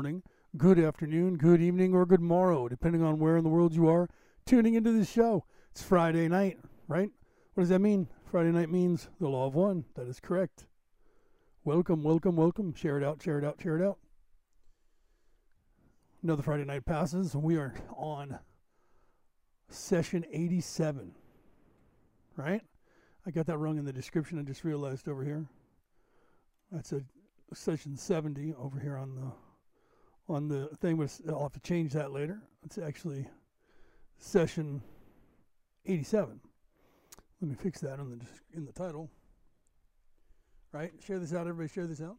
morning, 0.00 0.22
good 0.56 0.78
afternoon, 0.78 1.36
good 1.36 1.60
evening, 1.60 1.94
or 1.94 2.06
good 2.06 2.22
morrow, 2.22 2.68
depending 2.68 3.02
on 3.02 3.18
where 3.18 3.36
in 3.36 3.44
the 3.44 3.50
world 3.50 3.74
you 3.74 3.86
are 3.86 4.08
tuning 4.46 4.72
into 4.72 4.90
this 4.92 5.10
show. 5.10 5.44
It's 5.72 5.82
Friday 5.82 6.26
night, 6.26 6.58
right? 6.88 7.10
What 7.52 7.64
does 7.64 7.68
that 7.68 7.80
mean? 7.80 8.08
Friday 8.24 8.50
night 8.50 8.70
means 8.70 9.10
the 9.20 9.28
law 9.28 9.46
of 9.46 9.54
one. 9.54 9.84
That 9.96 10.08
is 10.08 10.18
correct. 10.18 10.64
Welcome, 11.64 12.02
welcome, 12.02 12.34
welcome. 12.34 12.72
Share 12.72 12.96
it 12.96 13.04
out, 13.04 13.22
share 13.22 13.38
it 13.38 13.44
out, 13.44 13.60
share 13.60 13.76
it 13.76 13.86
out. 13.86 13.98
Another 16.22 16.42
Friday 16.42 16.64
night 16.64 16.86
passes, 16.86 17.36
we 17.36 17.58
are 17.58 17.74
on 17.94 18.38
session 19.68 20.24
87, 20.32 21.12
right? 22.36 22.62
I 23.26 23.30
got 23.30 23.44
that 23.48 23.58
wrong 23.58 23.76
in 23.76 23.84
the 23.84 23.92
description. 23.92 24.38
I 24.38 24.44
just 24.44 24.64
realized 24.64 25.10
over 25.10 25.22
here. 25.22 25.44
That's 26.72 26.92
a 26.92 27.02
session 27.52 27.98
70 27.98 28.54
over 28.54 28.80
here 28.80 28.96
on 28.96 29.14
the 29.14 29.49
on 30.30 30.48
the 30.48 30.66
thing. 30.80 30.96
But 30.96 31.10
I'll 31.28 31.42
have 31.42 31.52
to 31.52 31.60
change 31.60 31.92
that 31.92 32.12
later. 32.12 32.40
It's 32.64 32.78
actually 32.78 33.26
session 34.18 34.82
87. 35.86 36.40
Let 37.40 37.50
me 37.50 37.56
fix 37.56 37.80
that 37.80 37.98
in 37.98 38.10
the 38.10 38.56
in 38.56 38.64
the 38.64 38.72
title. 38.72 39.10
Right? 40.72 40.92
Share 41.04 41.18
this 41.18 41.32
out. 41.32 41.48
Everybody, 41.48 41.68
share 41.68 41.86
this 41.86 42.00
out. 42.00 42.16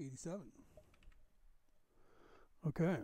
87. 0.00 0.40
Okay. 2.66 2.96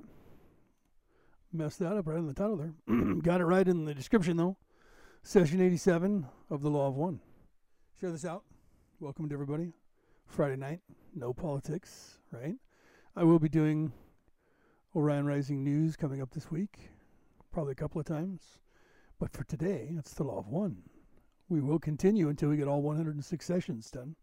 Messed 1.53 1.79
that 1.79 1.97
up 1.97 2.06
right 2.06 2.19
in 2.19 2.27
the 2.27 2.35
title 2.35 2.57
there. 2.57 2.75
got 3.23 3.40
it 3.40 3.45
right 3.45 3.67
in 3.67 3.85
the 3.85 3.95
description 3.95 4.36
though. 4.36 4.57
Session 5.23 5.61
87 5.61 6.27
of 6.51 6.63
the 6.63 6.70
Law 6.70 6.89
of 6.89 6.96
One. 6.96 7.20
Share 8.01 8.11
this 8.11 8.25
out. 8.25 8.45
Welcome 9.01 9.29
to 9.29 9.35
everybody. 9.35 9.73
Friday 10.27 10.57
night, 10.57 10.80
no 11.14 11.33
politics, 11.33 12.19
right? 12.30 12.57
I 13.18 13.24
will 13.24 13.40
be 13.40 13.48
doing 13.48 13.90
Orion 14.95 15.27
Rising 15.27 15.64
news 15.64 15.96
coming 15.96 16.23
up 16.23 16.30
this 16.30 16.52
week, 16.52 16.90
probably 17.51 17.73
a 17.73 17.74
couple 17.74 18.01
of 18.01 18.06
times. 18.06 18.61
But 19.18 19.33
for 19.33 19.42
today, 19.42 19.89
it's 19.98 20.14
the 20.14 20.23
Law 20.23 20.39
of 20.39 20.46
One. 20.46 20.84
We 21.48 21.61
will 21.61 21.80
continue 21.80 22.28
until 22.28 22.51
we 22.51 22.57
get 22.57 22.68
all 22.68 22.80
106 22.80 23.45
sessions 23.45 23.90
done. 23.90 24.14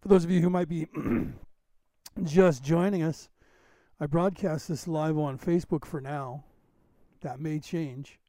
For 0.00 0.06
those 0.06 0.22
of 0.22 0.30
you 0.30 0.40
who 0.40 0.50
might 0.50 0.68
be 0.68 0.86
just 2.22 2.62
joining 2.62 3.02
us, 3.02 3.28
I 3.98 4.06
broadcast 4.06 4.68
this 4.68 4.86
live 4.86 5.18
on 5.18 5.36
Facebook 5.36 5.84
for 5.84 6.00
now. 6.00 6.44
That 7.22 7.40
may 7.40 7.58
change. 7.58 8.20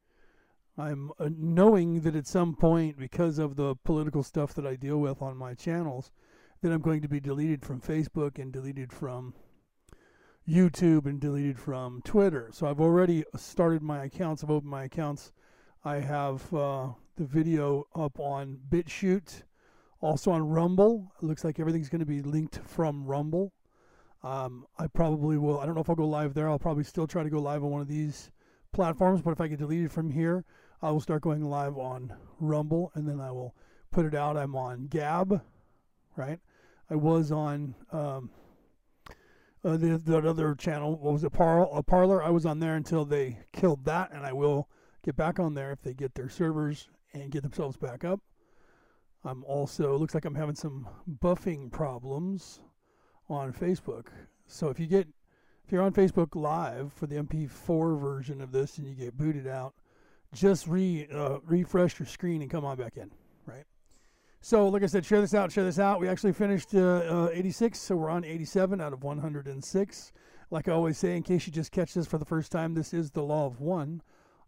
I'm 0.75 1.11
uh, 1.19 1.29
knowing 1.37 2.01
that 2.01 2.15
at 2.15 2.25
some 2.25 2.55
point, 2.55 2.97
because 2.97 3.37
of 3.37 3.57
the 3.57 3.75
political 3.83 4.23
stuff 4.23 4.55
that 4.55 4.65
I 4.65 4.75
deal 4.75 4.97
with 4.97 5.21
on 5.21 5.37
my 5.37 5.53
channels, 5.53 6.09
that 6.61 6.71
I'm 6.71 6.81
going 6.81 7.03
to 7.03 7.07
be 7.07 7.19
deleted 7.19 7.63
from 7.63 7.79
Facebook 7.79 8.39
and 8.39 8.51
deleted 8.51 8.91
from 8.91 9.35
YouTube 10.47 11.05
and 11.05 11.19
deleted 11.19 11.57
from 11.57 12.01
Twitter. 12.03 12.49
So 12.51 12.67
I've 12.67 12.81
already 12.81 13.23
started 13.35 13.81
my 13.81 14.03
accounts. 14.05 14.43
I've 14.43 14.51
opened 14.51 14.71
my 14.71 14.83
accounts. 14.83 15.31
I 15.85 15.97
have 15.97 16.53
uh, 16.53 16.89
the 17.15 17.25
video 17.25 17.87
up 17.95 18.19
on 18.19 18.59
BitChute, 18.69 19.43
also 20.01 20.31
on 20.31 20.49
Rumble. 20.49 21.13
It 21.21 21.25
looks 21.25 21.43
like 21.43 21.59
everything's 21.59 21.89
going 21.89 21.99
to 21.99 22.05
be 22.05 22.21
linked 22.21 22.59
from 22.65 23.05
Rumble. 23.05 23.53
Um, 24.23 24.65
I 24.77 24.87
probably 24.87 25.37
will. 25.37 25.59
I 25.59 25.65
don't 25.65 25.75
know 25.75 25.81
if 25.81 25.89
I'll 25.89 25.95
go 25.95 26.07
live 26.07 26.33
there. 26.33 26.49
I'll 26.49 26.59
probably 26.59 26.85
still 26.85 27.07
try 27.07 27.23
to 27.23 27.29
go 27.29 27.39
live 27.39 27.63
on 27.63 27.71
one 27.71 27.81
of 27.81 27.87
these 27.87 28.31
platforms, 28.71 29.21
but 29.21 29.31
if 29.31 29.41
I 29.41 29.47
get 29.47 29.59
deleted 29.59 29.91
from 29.91 30.09
here, 30.09 30.45
I 30.81 30.91
will 30.91 31.01
start 31.01 31.21
going 31.21 31.43
live 31.43 31.77
on 31.77 32.13
Rumble 32.39 32.91
and 32.95 33.07
then 33.07 33.19
I 33.19 33.31
will 33.31 33.55
put 33.91 34.05
it 34.05 34.15
out. 34.15 34.37
I'm 34.37 34.55
on 34.55 34.87
Gab, 34.87 35.41
right? 36.15 36.39
I 36.89 36.95
was 36.95 37.31
on 37.31 37.75
um, 37.91 38.29
uh, 39.63 39.77
the, 39.77 39.97
the 39.97 40.17
other 40.17 40.55
channel. 40.55 40.97
What 40.97 41.13
was 41.13 41.23
it? 41.23 41.31
Par- 41.31 41.69
a 41.71 41.83
Parler 41.83 42.21
I 42.21 42.29
was 42.29 42.45
on 42.45 42.59
there 42.59 42.75
until 42.75 43.05
they 43.05 43.39
killed 43.51 43.85
that, 43.85 44.11
and 44.11 44.25
I 44.25 44.33
will 44.33 44.69
get 45.03 45.15
back 45.15 45.39
on 45.39 45.53
there 45.53 45.71
if 45.71 45.81
they 45.81 45.93
get 45.93 46.15
their 46.15 46.29
servers 46.29 46.89
and 47.13 47.31
get 47.31 47.43
themselves 47.43 47.77
back 47.77 48.03
up. 48.03 48.19
I'm 49.23 49.43
also 49.45 49.97
looks 49.97 50.13
like 50.13 50.25
I'm 50.25 50.35
having 50.35 50.55
some 50.55 50.87
buffing 51.21 51.71
problems 51.71 52.59
on 53.29 53.53
Facebook. 53.53 54.07
So 54.47 54.67
if 54.67 54.79
you 54.79 54.87
get 54.87 55.07
if 55.65 55.71
you're 55.71 55.81
on 55.81 55.93
Facebook 55.93 56.35
Live 56.35 56.91
for 56.91 57.07
the 57.07 57.15
MP4 57.15 57.99
version 57.99 58.41
of 58.41 58.51
this 58.51 58.77
and 58.77 58.87
you 58.87 58.95
get 58.95 59.17
booted 59.17 59.47
out, 59.47 59.75
just 60.33 60.67
re 60.67 61.07
uh, 61.13 61.37
refresh 61.45 61.99
your 61.99 62.07
screen 62.07 62.41
and 62.41 62.51
come 62.51 62.65
on 62.65 62.75
back 62.75 62.97
in? 62.97 63.11
So, 64.45 64.67
like 64.67 64.83
I 64.83 64.87
said, 64.87 65.05
share 65.05 65.21
this 65.21 65.33
out, 65.33 65.53
share 65.53 65.63
this 65.63 65.79
out. 65.79 66.01
We 66.01 66.09
actually 66.09 66.33
finished 66.33 66.75
uh, 66.75 67.27
uh, 67.27 67.29
86, 67.31 67.79
so 67.79 67.95
we're 67.95 68.09
on 68.09 68.25
87 68.25 68.81
out 68.81 68.91
of 68.91 69.01
106. 69.01 70.11
Like 70.51 70.67
I 70.67 70.73
always 70.73 70.97
say, 70.97 71.15
in 71.15 71.23
case 71.23 71.47
you 71.47 71.53
just 71.53 71.71
catch 71.71 71.93
this 71.93 72.05
for 72.05 72.17
the 72.17 72.25
first 72.25 72.51
time, 72.51 72.73
this 72.73 72.93
is 72.93 73.09
the 73.09 73.23
law 73.23 73.45
of 73.45 73.61
one, 73.61 74.01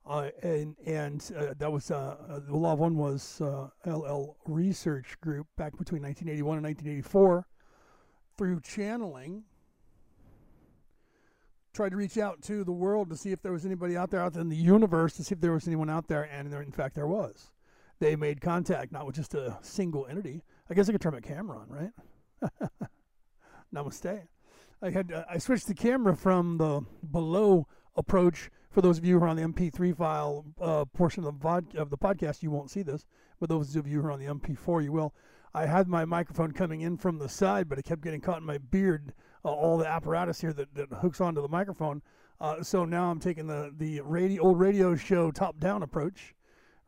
uh, 0.05 0.31
and 0.43 0.75
and 0.85 1.31
uh, 1.37 1.53
that 1.57 1.71
was 1.71 1.91
uh, 1.91 2.41
the 2.45 2.57
law 2.57 2.73
of 2.73 2.79
one 2.79 2.97
was 2.97 3.39
LL 3.85 4.35
Research 4.45 5.15
Group 5.21 5.47
back 5.55 5.77
between 5.77 6.01
1981 6.01 6.57
and 6.57 6.65
1984 6.65 7.47
through 8.37 8.59
channeling 8.59 9.45
tried 11.71 11.91
to 11.91 11.95
reach 11.95 12.17
out 12.17 12.41
to 12.41 12.65
the 12.65 12.71
world 12.73 13.09
to 13.11 13.15
see 13.15 13.31
if 13.31 13.41
there 13.41 13.53
was 13.53 13.65
anybody 13.65 13.95
out 13.95 14.11
there 14.11 14.19
out 14.19 14.35
in 14.35 14.49
the 14.49 14.57
universe 14.57 15.15
to 15.15 15.23
see 15.23 15.33
if 15.33 15.39
there 15.39 15.53
was 15.53 15.67
anyone 15.67 15.89
out 15.89 16.09
there, 16.09 16.23
and 16.23 16.51
there, 16.51 16.61
in 16.61 16.71
fact, 16.73 16.95
there 16.95 17.07
was. 17.07 17.51
They 18.05 18.15
made 18.15 18.39
contact, 18.39 18.91
not 18.91 19.07
with 19.07 19.15
just 19.15 19.33
a 19.33 19.57
single 19.63 20.05
entity. 20.05 20.43
I 20.69 20.75
guess 20.75 20.87
I 20.87 20.91
could 20.91 21.01
turn 21.01 21.13
my 21.13 21.21
camera 21.21 21.57
on, 21.57 21.67
right? 21.67 22.51
Namaste. 23.73 24.27
I 24.83 24.89
had 24.91 25.11
uh, 25.11 25.23
I 25.27 25.39
switched 25.39 25.65
the 25.65 25.73
camera 25.73 26.15
from 26.15 26.59
the 26.59 26.81
below 27.09 27.65
approach. 27.95 28.51
For 28.69 28.81
those 28.81 28.99
of 28.99 29.05
you 29.05 29.17
who 29.17 29.25
are 29.25 29.27
on 29.27 29.37
the 29.37 29.41
MP3 29.41 29.97
file 29.97 30.45
uh, 30.61 30.85
portion 30.85 31.23
of 31.23 31.33
the, 31.33 31.47
vod- 31.47 31.73
of 31.73 31.89
the 31.89 31.97
podcast, 31.97 32.43
you 32.43 32.51
won't 32.51 32.69
see 32.69 32.83
this. 32.83 33.07
But 33.39 33.49
those 33.49 33.75
of 33.75 33.87
you 33.87 34.03
who 34.03 34.07
are 34.07 34.11
on 34.11 34.19
the 34.19 34.27
MP4, 34.27 34.83
you 34.83 34.91
will. 34.91 35.15
I 35.55 35.65
had 35.65 35.87
my 35.87 36.05
microphone 36.05 36.51
coming 36.51 36.81
in 36.81 36.97
from 36.97 37.17
the 37.17 37.27
side, 37.27 37.67
but 37.67 37.79
it 37.79 37.85
kept 37.85 38.03
getting 38.03 38.21
caught 38.21 38.37
in 38.37 38.45
my 38.45 38.59
beard 38.59 39.15
uh, 39.43 39.47
all 39.51 39.79
the 39.79 39.87
apparatus 39.87 40.39
here 40.39 40.53
that, 40.53 40.75
that 40.75 40.93
hooks 40.93 41.21
onto 41.21 41.41
the 41.41 41.47
microphone. 41.47 42.03
Uh, 42.39 42.61
so 42.61 42.85
now 42.85 43.09
I'm 43.09 43.19
taking 43.19 43.47
the 43.47 43.73
the 43.75 44.01
radio, 44.01 44.43
old 44.43 44.59
radio 44.59 44.95
show 44.95 45.31
top 45.31 45.59
down 45.59 45.81
approach, 45.81 46.35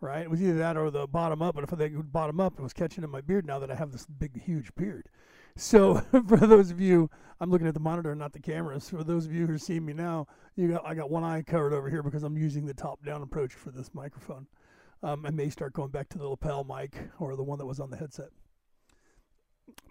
right? 0.02 0.22
It 0.22 0.30
was 0.30 0.42
either 0.42 0.58
that 0.58 0.78
or 0.78 0.92
the 0.92 1.08
bottom 1.08 1.42
up. 1.42 1.56
But 1.56 1.64
if 1.64 1.70
they 1.72 1.90
bottom 1.90 2.40
up, 2.40 2.54
it 2.58 2.62
was 2.62 2.74
catching 2.74 3.04
in 3.04 3.10
my 3.10 3.22
beard. 3.22 3.46
Now 3.46 3.60
that 3.60 3.72
I 3.72 3.76
have 3.76 3.92
this 3.92 4.06
big, 4.06 4.42
huge 4.42 4.74
beard. 4.76 5.10
So 5.56 5.96
for 6.28 6.38
those 6.38 6.72
of 6.72 6.80
you, 6.80 7.10
I'm 7.40 7.50
looking 7.50 7.68
at 7.68 7.74
the 7.74 7.80
monitor, 7.80 8.14
not 8.16 8.34
the 8.34 8.40
cameras. 8.40 8.90
For 8.90 9.04
those 9.04 9.26
of 9.26 9.34
you 9.34 9.48
who 9.48 9.54
are 9.54 9.60
seeing 9.60 9.86
me 9.86 9.94
now, 9.94 10.28
you 10.56 10.70
got 10.70 10.86
I 10.86 10.96
got 10.96 11.10
one 11.10 11.24
eye 11.24 11.44
covered 11.44 11.74
over 11.74 11.90
here 11.90 12.04
because 12.04 12.24
I'm 12.24 12.38
using 12.38 12.66
the 12.66 12.74
top 12.74 13.04
down 13.06 13.22
approach 13.22 13.54
for 13.54 13.72
this 13.72 13.94
microphone. 13.94 14.48
Um, 15.04 15.26
I 15.26 15.30
may 15.30 15.50
start 15.50 15.74
going 15.74 15.92
back 15.92 16.10
to 16.10 16.18
the 16.18 16.28
lapel 16.28 16.64
mic 16.64 16.96
or 17.20 17.36
the 17.36 17.44
one 17.44 17.60
that 17.60 17.66
was 17.66 17.80
on 17.80 17.92
the 17.92 17.98
headset. 17.98 18.30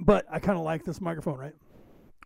But 0.00 0.26
I 0.31 0.41
kind 0.41 0.58
of 0.58 0.64
like 0.64 0.85
this 0.85 1.00
microphone, 1.00 1.38
right? 1.38 1.55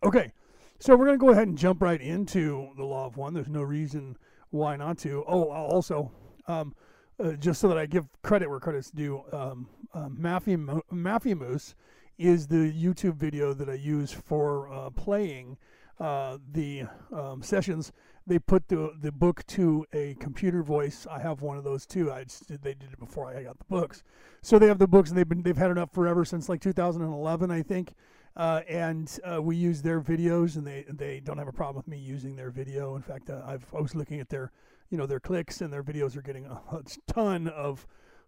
Okay, 0.03 0.31
so 0.79 0.95
we're 0.95 1.05
going 1.05 1.19
to 1.19 1.23
go 1.23 1.29
ahead 1.29 1.47
and 1.47 1.57
jump 1.57 1.81
right 1.81 2.01
into 2.01 2.69
the 2.75 2.83
law 2.83 3.05
of 3.05 3.17
one. 3.17 3.35
There's 3.35 3.47
no 3.47 3.61
reason 3.61 4.17
why 4.49 4.75
not 4.77 4.97
to. 4.99 5.23
Oh, 5.27 5.51
also, 5.51 6.11
um, 6.47 6.73
uh, 7.21 7.33
just 7.33 7.61
so 7.61 7.67
that 7.67 7.77
I 7.77 7.85
give 7.85 8.07
credit 8.23 8.49
where 8.49 8.59
credit's 8.59 8.91
due, 8.91 9.23
um, 9.31 9.67
uh, 9.93 10.09
Moose 10.09 11.75
is 12.17 12.47
the 12.47 12.71
YouTube 12.71 13.15
video 13.15 13.53
that 13.53 13.69
I 13.69 13.73
use 13.73 14.11
for 14.11 14.71
uh, 14.71 14.89
playing 14.91 15.57
uh, 15.99 16.37
the 16.51 16.83
um, 17.11 17.41
sessions. 17.41 17.91
They 18.27 18.39
put 18.39 18.67
the 18.67 18.93
the 18.99 19.11
book 19.11 19.45
to 19.47 19.85
a 19.93 20.15
computer 20.15 20.61
voice. 20.61 21.07
I 21.09 21.19
have 21.19 21.41
one 21.41 21.57
of 21.57 21.63
those 21.63 21.85
too. 21.85 22.11
I 22.11 22.23
just, 22.23 22.47
they 22.47 22.73
did 22.73 22.91
it 22.91 22.99
before 22.99 23.27
I 23.27 23.43
got 23.43 23.57
the 23.57 23.65
books. 23.65 24.03
So 24.41 24.59
they 24.59 24.67
have 24.67 24.79
the 24.79 24.87
books, 24.87 25.09
and 25.09 25.17
they've 25.17 25.27
been 25.27 25.41
they've 25.41 25.57
had 25.57 25.71
it 25.71 25.77
up 25.77 25.93
forever 25.93 26.23
since 26.23 26.47
like 26.47 26.61
2011, 26.61 27.51
I 27.51 27.61
think. 27.63 27.93
Uh, 28.35 28.61
and 28.69 29.19
uh, 29.29 29.41
we 29.41 29.55
use 29.55 29.81
their 29.81 29.99
videos, 29.99 30.55
and 30.55 30.65
they 30.65 30.85
they 30.87 31.19
don't 31.19 31.37
have 31.37 31.47
a 31.47 31.53
problem 31.53 31.75
with 31.75 31.87
me 31.87 31.97
using 31.97 32.35
their 32.35 32.49
video. 32.49 32.95
In 32.95 33.01
fact, 33.01 33.29
uh, 33.29 33.41
I've 33.45 33.65
I 33.75 33.81
was 33.81 33.93
looking 33.93 34.19
at 34.19 34.29
their 34.29 34.51
you 34.89 34.97
know 34.97 35.05
their 35.05 35.19
clicks, 35.19 35.61
and 35.61 35.71
their 35.71 35.83
videos 35.83 36.15
are 36.15 36.21
getting 36.21 36.45
a, 36.45 36.53
a 36.71 36.83
ton 37.11 37.47
of 37.49 37.85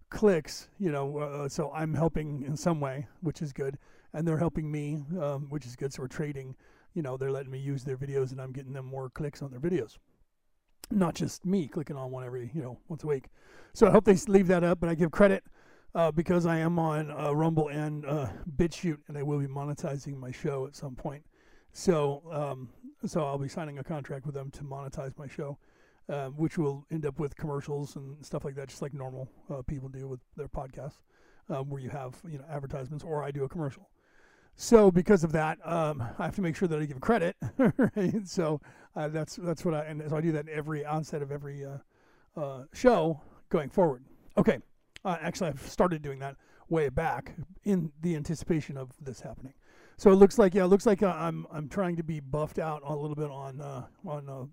clicks. 0.10 0.70
You 0.78 0.92
know, 0.92 1.18
uh, 1.18 1.50
so 1.50 1.72
I'm 1.72 1.94
helping 1.94 2.44
in 2.44 2.58
some 2.58 2.82
way, 2.82 3.08
which 3.22 3.42
is 3.42 3.54
good, 3.54 3.78
and 4.14 4.28
they're 4.28 4.38
helping 4.38 4.70
me, 4.70 5.04
um, 5.22 5.48
which 5.50 5.66
is 5.66 5.76
good. 5.76 5.94
So 5.94 6.02
we're 6.02 6.10
trading. 6.10 6.56
You 6.94 7.02
know, 7.02 7.18
they're 7.18 7.32
letting 7.32 7.52
me 7.52 7.60
use 7.60 7.84
their 7.84 7.98
videos, 7.98 8.32
and 8.32 8.42
I'm 8.42 8.52
getting 8.52 8.74
them 8.74 8.86
more 8.86 9.10
clicks 9.10 9.42
on 9.42 9.52
their 9.52 9.60
videos. 9.60 9.98
Not 10.92 11.16
just 11.16 11.46
me 11.46 11.68
clicking 11.68 11.96
on 11.96 12.12
one 12.12 12.26
every 12.26 12.52
you 12.54 12.62
know 12.62 12.78
once 12.90 13.06
a 13.06 13.08
week. 13.08 13.30
So 13.74 13.88
I 13.88 13.92
hope 13.92 14.04
they 14.04 14.16
leave 14.28 14.48
that 14.48 14.66
up, 14.66 14.82
but 14.82 14.90
I 14.90 14.96
give 14.96 15.12
credit 15.12 15.46
uh, 15.96 16.12
because 16.12 16.46
I 16.46 16.58
am 16.58 16.80
on 16.80 17.12
uh, 17.12 17.32
Rumble 17.34 17.70
and 17.70 18.06
uh, 18.06 18.28
BitChute, 18.58 19.00
and 19.08 19.18
I 19.18 19.24
will 19.24 19.40
be 19.40 19.48
monetizing 19.48 20.18
my 20.18 20.32
show 20.32 20.66
at 20.66 20.76
some 20.76 20.96
point. 20.96 21.24
So, 21.72 22.24
um, 22.32 22.70
so 23.06 23.26
I'll 23.26 23.38
be 23.38 23.48
signing 23.48 23.80
a 23.80 23.84
contract 23.84 24.26
with 24.26 24.36
them 24.36 24.52
to 24.52 24.64
monetize 24.64 25.18
my 25.18 25.28
show, 25.28 25.58
um, 26.10 26.34
which 26.34 26.58
will 26.58 26.86
end 26.92 27.06
up 27.06 27.20
with 27.20 27.36
commercials 27.36 27.96
and 27.96 28.24
stuff 28.26 28.46
like 28.46 28.56
that, 28.56 28.70
just 28.70 28.82
like 28.82 28.94
normal 28.94 29.30
uh, 29.50 29.62
people 29.64 29.90
do 29.90 30.08
with 30.08 30.20
their 30.36 30.48
podcasts. 30.48 31.00
um, 31.50 31.70
where 31.70 31.82
you 31.82 31.90
have 31.90 32.16
you 32.30 32.38
know 32.38 32.46
advertisements 32.50 33.04
or 33.04 33.24
I 33.24 33.32
do 33.32 33.44
a 33.44 33.50
commercial. 33.50 33.90
So 34.56 34.92
because 34.92 35.24
of 35.24 35.32
that, 35.32 35.58
um, 35.68 36.02
I 36.20 36.26
have 36.26 36.36
to 36.36 36.42
make 36.42 36.56
sure 36.56 36.68
that 36.68 36.80
I 36.80 36.86
give 36.86 37.02
credit. 37.02 37.36
right? 37.58 38.28
So 38.28 38.62
uh, 38.96 39.08
that's 39.08 39.36
that's 39.38 39.66
what 39.66 39.74
I 39.74 39.86
and 39.86 40.04
so 40.10 40.16
I 40.18 40.22
do 40.22 40.32
that 40.34 40.48
every 40.50 40.86
onset 40.86 41.22
of 41.22 41.32
every 41.32 41.66
uh, 41.66 41.78
uh, 42.40 42.64
show 42.74 43.22
going 43.50 43.70
forward. 43.70 44.04
Okay, 44.38 44.60
uh, 45.06 45.18
actually 45.22 45.50
I've 45.50 45.68
started 45.68 46.02
doing 46.02 46.20
that 46.20 46.36
way 46.70 46.90
back 46.90 47.34
in 47.64 47.92
the 48.02 48.16
anticipation 48.16 48.78
of 48.78 48.92
this 49.02 49.22
happening. 49.22 49.54
So 49.98 50.12
it 50.12 50.16
looks 50.16 50.38
like 50.38 50.54
yeah, 50.54 50.64
it 50.64 50.68
looks 50.68 50.86
like 50.86 51.04
uh, 51.04 51.16
I'm 51.16 51.46
I'm 51.52 51.70
trying 51.70 51.96
to 51.98 52.04
be 52.04 52.20
buffed 52.20 52.60
out 52.60 52.82
a 52.86 52.96
little 52.96 53.16
bit 53.16 53.30
on 53.30 53.62
uh, 53.62 53.86
on 54.06 54.50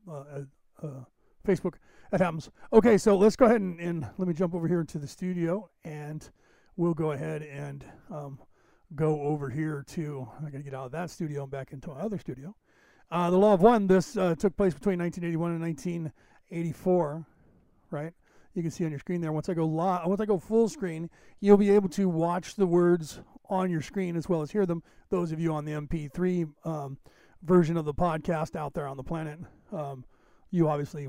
Facebook. 1.47 1.75
That 2.11 2.21
happens. 2.21 2.51
Okay, 2.73 2.99
so 2.99 3.17
let's 3.17 3.37
go 3.37 3.47
ahead 3.47 3.61
and, 3.61 3.79
and, 3.81 4.07
let 4.19 4.27
me 4.27 4.35
jump 4.35 4.55
over 4.55 4.67
here 4.67 4.81
into 4.81 4.99
the 4.99 5.07
studio 5.07 5.71
and 5.85 6.29
we'll 6.77 6.95
go 6.95 7.13
ahead 7.13 7.43
and 7.43 7.85
um, 8.11 8.39
go 8.95 9.21
over 9.23 9.49
here 9.49 9.85
to, 9.89 10.29
I 10.41 10.51
got 10.51 10.59
to 10.59 10.65
get 10.65 10.75
out 10.75 10.87
of 10.87 10.93
that 10.93 11.11
studio 11.11 11.43
and 11.43 11.51
back 11.51 11.73
into 11.73 11.91
my 11.91 12.01
other 12.01 12.19
studio. 12.19 12.55
Uh, 13.11 13.31
the 13.31 13.37
Law 13.37 13.55
of 13.55 13.63
One, 13.63 13.87
this 13.87 14.17
uh, 14.17 14.35
took 14.35 14.57
place 14.57 14.75
between 14.75 14.99
1981 14.99 15.53
and 15.53 15.61
1984, 15.61 17.27
right? 17.91 18.13
You 18.61 18.65
can 18.65 18.73
see 18.73 18.85
on 18.85 18.91
your 18.91 19.01
screen 19.01 19.23
there. 19.23 19.33
Once 19.33 19.49
I 19.49 19.55
go 19.55 19.65
live, 19.65 20.07
once 20.07 20.21
I 20.21 20.27
go 20.27 20.39
full 20.39 20.69
screen, 20.69 21.09
you'll 21.41 21.57
be 21.57 21.71
able 21.71 21.89
to 21.89 22.11
watch 22.11 22.57
the 22.57 22.67
words 22.67 23.23
on 23.49 23.71
your 23.71 23.81
screen 23.81 24.17
as 24.17 24.29
well 24.29 24.43
as 24.43 24.51
hear 24.51 24.67
them. 24.67 24.83
Those 25.09 25.33
of 25.33 25.41
you 25.41 25.55
on 25.55 25.65
the 25.65 25.73
MP3 25.73 26.47
um, 26.67 26.99
version 27.43 27.79
of 27.79 27.87
the 27.87 27.95
podcast 27.95 28.57
out 28.57 28.75
there 28.75 28.87
on 28.87 28.99
the 28.99 29.03
planet, 29.03 29.39
um, 29.73 30.05
you 30.51 30.69
obviously 30.69 31.09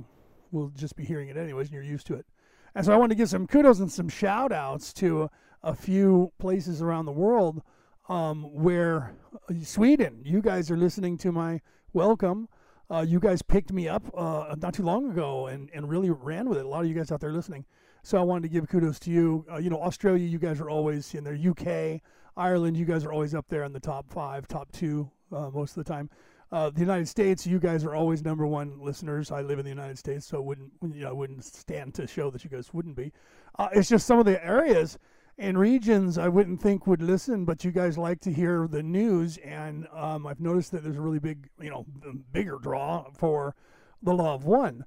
will 0.53 0.69
just 0.69 0.95
be 0.95 1.03
hearing 1.03 1.27
it 1.27 1.35
anyways, 1.35 1.67
and 1.67 1.73
you're 1.73 1.83
used 1.83 2.07
to 2.07 2.13
it. 2.13 2.25
And 2.73 2.85
so 2.85 2.93
I 2.93 2.95
want 2.95 3.09
to 3.09 3.17
give 3.17 3.27
some 3.27 3.47
kudos 3.47 3.81
and 3.81 3.91
some 3.91 4.07
shout 4.07 4.53
outs 4.53 4.93
to 4.93 5.29
a 5.61 5.75
few 5.75 6.31
places 6.39 6.81
around 6.81 7.05
the 7.05 7.11
world 7.11 7.63
um, 8.07 8.43
where 8.53 9.13
uh, 9.49 9.55
Sweden, 9.61 10.21
you 10.23 10.41
guys 10.41 10.71
are 10.71 10.77
listening 10.77 11.17
to 11.17 11.33
my 11.33 11.59
welcome. 11.91 12.47
Uh, 12.91 13.01
you 13.01 13.19
guys 13.21 13.41
picked 13.41 13.71
me 13.71 13.87
up 13.87 14.03
uh, 14.13 14.53
not 14.61 14.73
too 14.73 14.83
long 14.83 15.09
ago 15.09 15.47
and, 15.47 15.69
and 15.73 15.89
really 15.89 16.09
ran 16.09 16.49
with 16.49 16.57
it. 16.57 16.65
A 16.65 16.67
lot 16.67 16.81
of 16.81 16.89
you 16.89 16.93
guys 16.93 17.09
out 17.09 17.21
there 17.21 17.31
listening. 17.31 17.63
So 18.03 18.17
I 18.17 18.21
wanted 18.21 18.43
to 18.43 18.49
give 18.49 18.67
kudos 18.67 18.99
to 18.99 19.11
you. 19.11 19.45
Uh, 19.49 19.57
you 19.57 19.69
know, 19.69 19.81
Australia, 19.81 20.27
you 20.27 20.39
guys 20.39 20.59
are 20.59 20.69
always 20.69 21.13
in 21.13 21.23
there. 21.23 21.37
UK, 21.37 22.01
Ireland, 22.35 22.75
you 22.75 22.83
guys 22.83 23.05
are 23.05 23.13
always 23.13 23.33
up 23.33 23.45
there 23.47 23.63
in 23.63 23.71
the 23.71 23.79
top 23.79 24.09
five, 24.09 24.45
top 24.47 24.69
two 24.73 25.09
uh, 25.31 25.49
most 25.51 25.77
of 25.77 25.85
the 25.85 25.89
time. 25.89 26.09
Uh, 26.51 26.69
the 26.69 26.81
United 26.81 27.07
States, 27.07 27.47
you 27.47 27.59
guys 27.59 27.85
are 27.85 27.95
always 27.95 28.25
number 28.25 28.45
one 28.45 28.77
listeners. 28.81 29.31
I 29.31 29.41
live 29.41 29.57
in 29.57 29.63
the 29.63 29.69
United 29.69 29.97
States, 29.97 30.25
so 30.25 30.41
wouldn't 30.41 30.71
you 30.81 31.05
know 31.05 31.15
wouldn't 31.15 31.45
stand 31.45 31.93
to 31.93 32.07
show 32.07 32.29
that 32.29 32.43
you 32.43 32.49
guys 32.49 32.73
wouldn't 32.73 32.97
be. 32.97 33.13
Uh, 33.57 33.69
it's 33.71 33.87
just 33.87 34.05
some 34.05 34.19
of 34.19 34.25
the 34.25 34.43
areas 34.45 34.99
and 35.41 35.57
regions 35.57 36.19
I 36.19 36.27
wouldn't 36.27 36.61
think 36.61 36.85
would 36.85 37.01
listen, 37.01 37.45
but 37.45 37.65
you 37.65 37.71
guys 37.71 37.97
like 37.97 38.21
to 38.21 38.31
hear 38.31 38.67
the 38.67 38.83
news, 38.83 39.37
and 39.37 39.87
um, 39.91 40.27
I've 40.27 40.39
noticed 40.39 40.71
that 40.71 40.83
there's 40.83 40.97
a 40.97 41.01
really 41.01 41.19
big, 41.19 41.49
you 41.59 41.71
know, 41.71 41.85
bigger 42.31 42.59
draw 42.61 43.09
for 43.11 43.55
the 44.03 44.13
Law 44.13 44.35
of 44.35 44.45
One. 44.45 44.85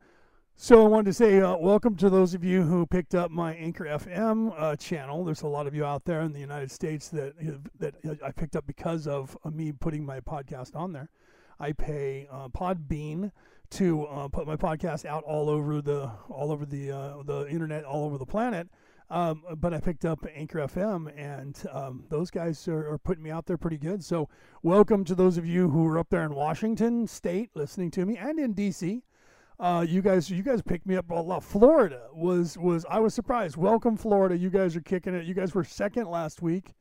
So 0.55 0.85
I 0.85 0.89
wanted 0.89 1.07
to 1.07 1.13
say 1.13 1.41
uh, 1.41 1.57
welcome 1.57 1.97
to 1.97 2.09
those 2.09 2.35
of 2.35 2.45
you 2.45 2.63
who 2.63 2.87
picked 2.87 3.17
up 3.17 3.33
my 3.33 3.55
Anchor 3.55 3.85
FM 3.85 4.55
uh, 4.57 4.77
channel. 4.77 5.25
There's 5.25 5.43
a 5.43 5.49
lot 5.49 5.67
of 5.67 5.75
you 5.75 5.85
out 5.85 6.05
there 6.05 6.21
in 6.21 6.33
the 6.33 6.39
United 6.39 6.71
States 6.71 7.09
that 7.09 7.35
that 7.81 7.95
I 8.25 8.31
picked 8.31 8.55
up 8.55 8.65
because 8.65 9.09
of 9.09 9.37
uh, 9.45 9.51
me 9.51 9.73
putting 9.73 10.07
my 10.07 10.21
podcast 10.21 10.77
on 10.77 10.93
there. 10.93 11.11
I 11.59 11.73
pay 11.73 12.29
uh, 12.31 12.49
Podbean 12.49 13.33
to 13.71 14.05
uh, 14.05 14.29
put 14.29 14.47
my 14.47 14.57
podcast 14.57 15.05
out 15.05 15.25
all 15.25 15.51
over 15.51 15.83
the 15.83 16.13
all 16.29 16.53
over 16.53 16.65
the 16.65 16.93
uh, 16.93 17.23
the 17.25 17.49
internet, 17.49 17.85
all 17.85 18.05
over 18.05 18.19
the 18.19 18.27
planet. 18.27 18.69
Um, 19.11 19.43
but 19.57 19.75
I 19.75 19.81
picked 19.81 20.05
up 20.05 20.27
Anchor 20.35 20.61
FM, 20.61 21.13
and 21.17 21.63
um, 21.71 22.05
those 22.09 22.31
guys 22.31 22.67
are, 22.69 22.93
are, 22.93 22.99
putting 22.99 23.23
me 23.23 23.31
out 23.31 23.45
there 23.45 23.59
pretty 23.59 23.77
good. 23.77 24.03
So, 24.03 24.31
welcome 24.63 25.05
to 25.05 25.15
those 25.15 25.37
of 25.37 25.45
you 25.45 25.69
who 25.69 25.87
are 25.87 25.99
up 25.99 26.09
there 26.09 26.25
in 26.25 26.35
Washington 26.35 27.07
State 27.07 27.51
listening 27.55 27.91
to 27.93 28.07
me, 28.07 28.17
and 28.17 28.39
in 28.39 28.55
DC. 28.55 29.03
Uh, 29.61 29.85
you 29.87 30.03
guys, 30.03 30.31
you 30.31 30.43
guys 30.43 30.63
picked 30.63 30.87
me 30.87 30.97
up 30.97 31.11
a 31.11 31.15
lot. 31.15 31.45
Florida 31.45 32.09
was 32.13 32.59
was 32.59 32.85
I 32.91 32.99
was 32.99 33.15
surprised. 33.15 33.57
Welcome, 33.57 33.97
Florida. 33.97 34.37
You 34.37 34.51
guys 34.51 34.75
are 34.75 34.81
kicking 34.81 35.15
it. 35.15 35.27
You 35.27 35.35
guys 35.35 35.55
were 35.55 35.65
second 35.65 36.09
last 36.09 36.43
week 36.43 36.75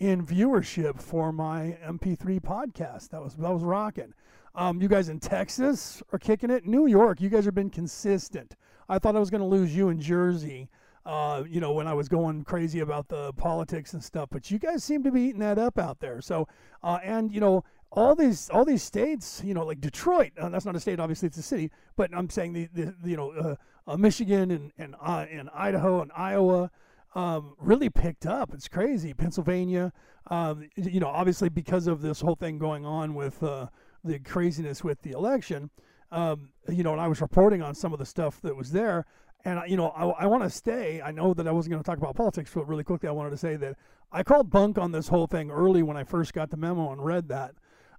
in 0.00 0.26
viewership 0.26 1.00
for 1.00 1.32
my 1.32 1.78
MP3 1.86 2.40
podcast. 2.40 3.10
That 3.10 3.22
was 3.22 3.34
that 3.36 3.50
was 3.50 3.62
rocking. 3.62 4.12
Um, 4.54 4.82
you 4.82 4.88
guys 4.88 5.08
in 5.08 5.20
Texas 5.20 6.02
are 6.12 6.18
kicking 6.18 6.50
it. 6.50 6.66
New 6.66 6.86
York, 6.86 7.20
you 7.20 7.28
guys 7.28 7.44
have 7.44 7.54
been 7.54 7.70
consistent. 7.70 8.56
I 8.88 8.98
thought 8.98 9.14
I 9.14 9.20
was 9.20 9.30
going 9.30 9.42
to 9.42 9.46
lose 9.46 9.74
you 9.74 9.90
in 9.90 10.00
Jersey. 10.00 10.68
Uh, 11.06 11.44
you 11.48 11.60
know, 11.60 11.72
when 11.72 11.86
I 11.86 11.94
was 11.94 12.08
going 12.08 12.44
crazy 12.44 12.80
about 12.80 13.08
the 13.08 13.32
politics 13.32 13.94
and 13.94 14.04
stuff, 14.04 14.28
but 14.30 14.50
you 14.50 14.58
guys 14.58 14.84
seem 14.84 15.02
to 15.04 15.10
be 15.10 15.22
eating 15.22 15.40
that 15.40 15.58
up 15.58 15.78
out 15.78 15.98
there. 15.98 16.20
So, 16.20 16.46
uh, 16.82 16.98
and 17.02 17.32
you 17.32 17.40
know, 17.40 17.64
all 17.92 18.14
these 18.14 18.50
all 18.50 18.64
these 18.64 18.82
states, 18.82 19.42
you 19.44 19.54
know, 19.54 19.64
like 19.64 19.80
Detroit. 19.80 20.32
Uh, 20.38 20.48
that's 20.50 20.64
not 20.64 20.76
a 20.76 20.80
state, 20.80 21.00
obviously, 21.00 21.26
it's 21.26 21.38
a 21.38 21.42
city. 21.42 21.70
But 21.96 22.10
I'm 22.14 22.28
saying 22.28 22.52
the, 22.52 22.68
the, 22.72 22.94
you 23.04 23.16
know, 23.16 23.30
uh, 23.30 23.56
uh, 23.86 23.96
Michigan 23.96 24.50
and 24.50 24.72
and 24.78 24.94
uh, 25.00 25.26
and 25.30 25.48
Idaho 25.54 26.02
and 26.02 26.12
Iowa 26.14 26.70
um, 27.14 27.54
really 27.58 27.88
picked 27.88 28.26
up. 28.26 28.52
It's 28.54 28.68
crazy. 28.68 29.14
Pennsylvania, 29.14 29.92
um, 30.30 30.68
you 30.76 31.00
know, 31.00 31.08
obviously 31.08 31.48
because 31.48 31.86
of 31.86 32.02
this 32.02 32.20
whole 32.20 32.36
thing 32.36 32.58
going 32.58 32.84
on 32.84 33.14
with 33.14 33.40
the 33.40 34.18
craziness 34.24 34.84
with 34.84 35.02
the 35.02 35.10
election, 35.10 35.70
um, 36.12 36.50
you 36.68 36.82
know, 36.82 36.92
and 36.92 37.00
I 37.00 37.08
was 37.08 37.20
reporting 37.20 37.62
on 37.62 37.74
some 37.74 37.92
of 37.92 37.98
the 37.98 38.06
stuff 38.06 38.40
that 38.42 38.54
was 38.56 38.72
there. 38.72 39.06
And, 39.44 39.60
you 39.68 39.76
know, 39.76 39.88
I, 39.88 40.24
I 40.24 40.26
want 40.26 40.42
to 40.42 40.50
stay. 40.50 41.00
I 41.00 41.12
know 41.12 41.32
that 41.34 41.46
I 41.48 41.50
wasn't 41.50 41.72
going 41.72 41.82
to 41.82 41.86
talk 41.86 41.98
about 41.98 42.14
politics, 42.14 42.50
but 42.54 42.68
really 42.68 42.84
quickly, 42.84 43.08
I 43.08 43.12
wanted 43.12 43.30
to 43.30 43.36
say 43.38 43.56
that 43.56 43.76
I 44.12 44.22
called 44.22 44.50
bunk 44.50 44.76
on 44.76 44.92
this 44.92 45.08
whole 45.08 45.26
thing 45.26 45.50
early 45.50 45.82
when 45.82 45.96
I 45.96 46.04
first 46.04 46.34
got 46.34 46.50
the 46.50 46.56
memo 46.56 46.92
and 46.92 47.04
read 47.04 47.28
that. 47.28 47.54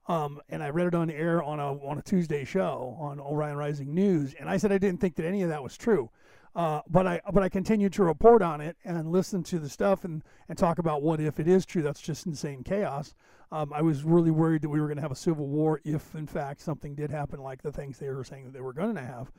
Um, 0.08 0.42
and 0.50 0.64
I 0.64 0.70
read 0.70 0.88
it 0.88 0.96
on 0.96 1.10
air 1.10 1.44
on 1.44 1.60
a 1.60 1.74
on 1.74 2.00
a 2.00 2.02
Tuesday 2.02 2.44
show 2.44 2.98
on 3.00 3.20
Orion 3.20 3.56
Rising 3.56 3.94
News, 3.94 4.34
and 4.34 4.50
I 4.50 4.58
said 4.58 4.72
I 4.72 4.80
didn't 4.80 5.00
think 5.00 5.16
that 5.16 5.26
any 5.26 5.44
of 5.44 5.50
that 5.50 5.62
was 5.62 5.78
true. 5.78 6.10
Uh, 6.56 6.82
but 6.90 7.08
I 7.08 7.22
but 7.32 7.44
I 7.44 7.50
continued 7.50 7.94
to 7.94 8.04
report 8.04 8.42
on 8.42 8.62
it 8.62 8.76
and 8.84 9.12
listen 9.12 9.44
to 9.44 9.60
the 9.60 9.70
stuff 9.70 10.04
and, 10.04 10.24
and 10.50 10.58
talk 10.58 10.80
about 10.80 11.02
what 11.02 11.22
if 11.22 11.40
it 11.40 11.48
is 11.48 11.66
true. 11.66 11.82
That's 11.82 12.02
just 12.02 12.26
insane 12.26 12.64
chaos. 12.64 13.14
Um, 13.52 13.72
I 13.74 13.82
was 13.82 14.04
really 14.04 14.32
worried 14.32 14.64
that 14.64 14.70
we 14.70 14.82
were 14.82 14.88
going 14.88 14.98
to 14.98 15.02
have 15.02 15.12
a 15.12 15.16
civil 15.16 15.48
war 15.48 15.82
if, 15.84 16.16
in 16.16 16.26
fact, 16.26 16.62
something 16.62 16.96
did 16.96 17.12
happen 17.12 17.40
like 17.40 17.62
the 17.62 17.72
things 17.72 18.00
they 18.00 18.10
were 18.10 18.24
saying 18.24 18.46
that 18.46 18.54
they 18.54 18.62
were 18.62 18.74
going 18.74 18.96
to 18.96 19.02
have 19.02 19.32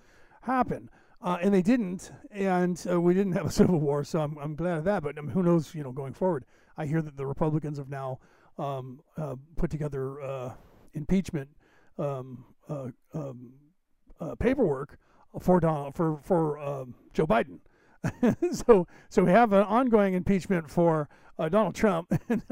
happen. 0.42 0.90
Uh, 1.22 1.38
and 1.40 1.54
they 1.54 1.62
didn't, 1.62 2.10
and 2.32 2.84
uh, 2.90 3.00
we 3.00 3.14
didn't 3.14 3.32
have 3.32 3.46
a 3.46 3.50
civil 3.60 3.78
war, 3.78 4.02
so 4.02 4.20
I'm, 4.20 4.36
I'm 4.38 4.56
glad 4.56 4.78
of 4.78 4.84
that. 4.84 5.02
But 5.02 5.18
um, 5.18 5.28
who 5.28 5.42
knows, 5.42 5.74
you 5.74 5.82
know, 5.82 5.92
going 5.92 6.12
forward. 6.12 6.44
I 6.76 6.86
hear 6.86 7.02
that 7.02 7.16
the 7.16 7.26
Republicans 7.26 7.78
have 7.78 7.88
now 7.88 8.18
um, 8.58 9.00
uh, 9.16 9.36
put 9.56 9.70
together 9.70 10.20
uh, 10.20 10.52
impeachment 10.94 11.48
um, 11.98 12.44
uh, 12.68 12.88
um, 13.14 13.52
paperwork 14.38 14.98
for 15.40 15.60
Donald 15.60 15.94
for 15.94 16.18
for 16.22 16.58
um, 16.58 16.94
Joe 17.12 17.26
Biden. 17.26 17.58
so 18.52 18.86
so 19.08 19.24
we 19.24 19.30
have 19.30 19.52
an 19.52 19.62
ongoing 19.64 20.14
impeachment 20.14 20.70
for 20.70 21.08
uh, 21.38 21.48
Donald 21.48 21.74
Trump, 21.74 22.12
and, 22.28 22.42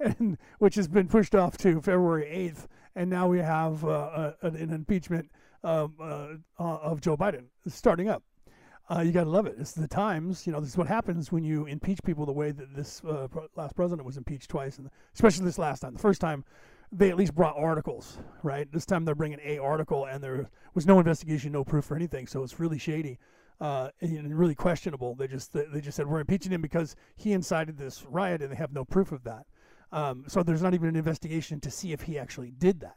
and, 0.00 0.38
which 0.58 0.74
has 0.74 0.88
been 0.88 1.08
pushed 1.08 1.34
off 1.34 1.56
to 1.58 1.80
February 1.80 2.26
eighth, 2.26 2.68
and 2.94 3.08
now 3.08 3.28
we 3.28 3.38
have 3.38 3.84
uh, 3.84 4.32
a, 4.42 4.48
an 4.48 4.72
impeachment 4.72 5.30
um, 5.64 5.94
uh, 6.00 6.36
of 6.58 7.00
Joe 7.00 7.16
Biden 7.16 7.44
starting 7.66 8.08
up. 8.08 8.22
Uh, 8.90 9.00
you 9.00 9.12
got 9.12 9.24
to 9.24 9.30
love 9.30 9.46
it. 9.46 9.56
It's 9.58 9.72
the 9.72 9.86
times. 9.86 10.46
You 10.46 10.52
know, 10.52 10.60
this 10.60 10.70
is 10.70 10.78
what 10.78 10.88
happens 10.88 11.30
when 11.30 11.44
you 11.44 11.66
impeach 11.66 11.98
people 12.04 12.24
the 12.24 12.32
way 12.32 12.52
that 12.52 12.74
this 12.74 13.02
uh, 13.04 13.28
last 13.54 13.76
president 13.76 14.06
was 14.06 14.16
impeached 14.16 14.48
twice, 14.48 14.78
and 14.78 14.88
especially 15.14 15.44
this 15.44 15.58
last 15.58 15.80
time. 15.80 15.92
The 15.92 15.98
first 16.00 16.20
time 16.20 16.44
they 16.90 17.10
at 17.10 17.16
least 17.16 17.34
brought 17.34 17.54
articles, 17.56 18.18
right? 18.42 18.70
This 18.72 18.86
time 18.86 19.04
they're 19.04 19.14
bringing 19.14 19.40
a 19.44 19.58
article, 19.58 20.06
and 20.06 20.24
there 20.24 20.48
was 20.74 20.86
no 20.86 20.98
investigation, 20.98 21.52
no 21.52 21.64
proof 21.64 21.84
for 21.84 21.96
anything, 21.96 22.26
so 22.26 22.42
it's 22.42 22.58
really 22.58 22.78
shady 22.78 23.18
uh, 23.60 23.90
and 24.00 24.38
really 24.38 24.54
questionable. 24.54 25.14
They 25.14 25.28
just 25.28 25.52
they 25.52 25.80
just 25.80 25.96
said 25.96 26.06
we're 26.06 26.20
impeaching 26.20 26.52
him 26.52 26.62
because 26.62 26.96
he 27.16 27.32
incited 27.32 27.76
this 27.76 28.04
riot, 28.08 28.42
and 28.42 28.50
they 28.52 28.56
have 28.56 28.72
no 28.72 28.84
proof 28.84 29.12
of 29.12 29.24
that. 29.24 29.46
Um, 29.90 30.24
so 30.28 30.42
there's 30.42 30.62
not 30.62 30.74
even 30.74 30.88
an 30.88 30.96
investigation 30.96 31.60
to 31.60 31.70
see 31.70 31.92
if 31.92 32.02
he 32.02 32.18
actually 32.18 32.52
did 32.52 32.80
that, 32.80 32.96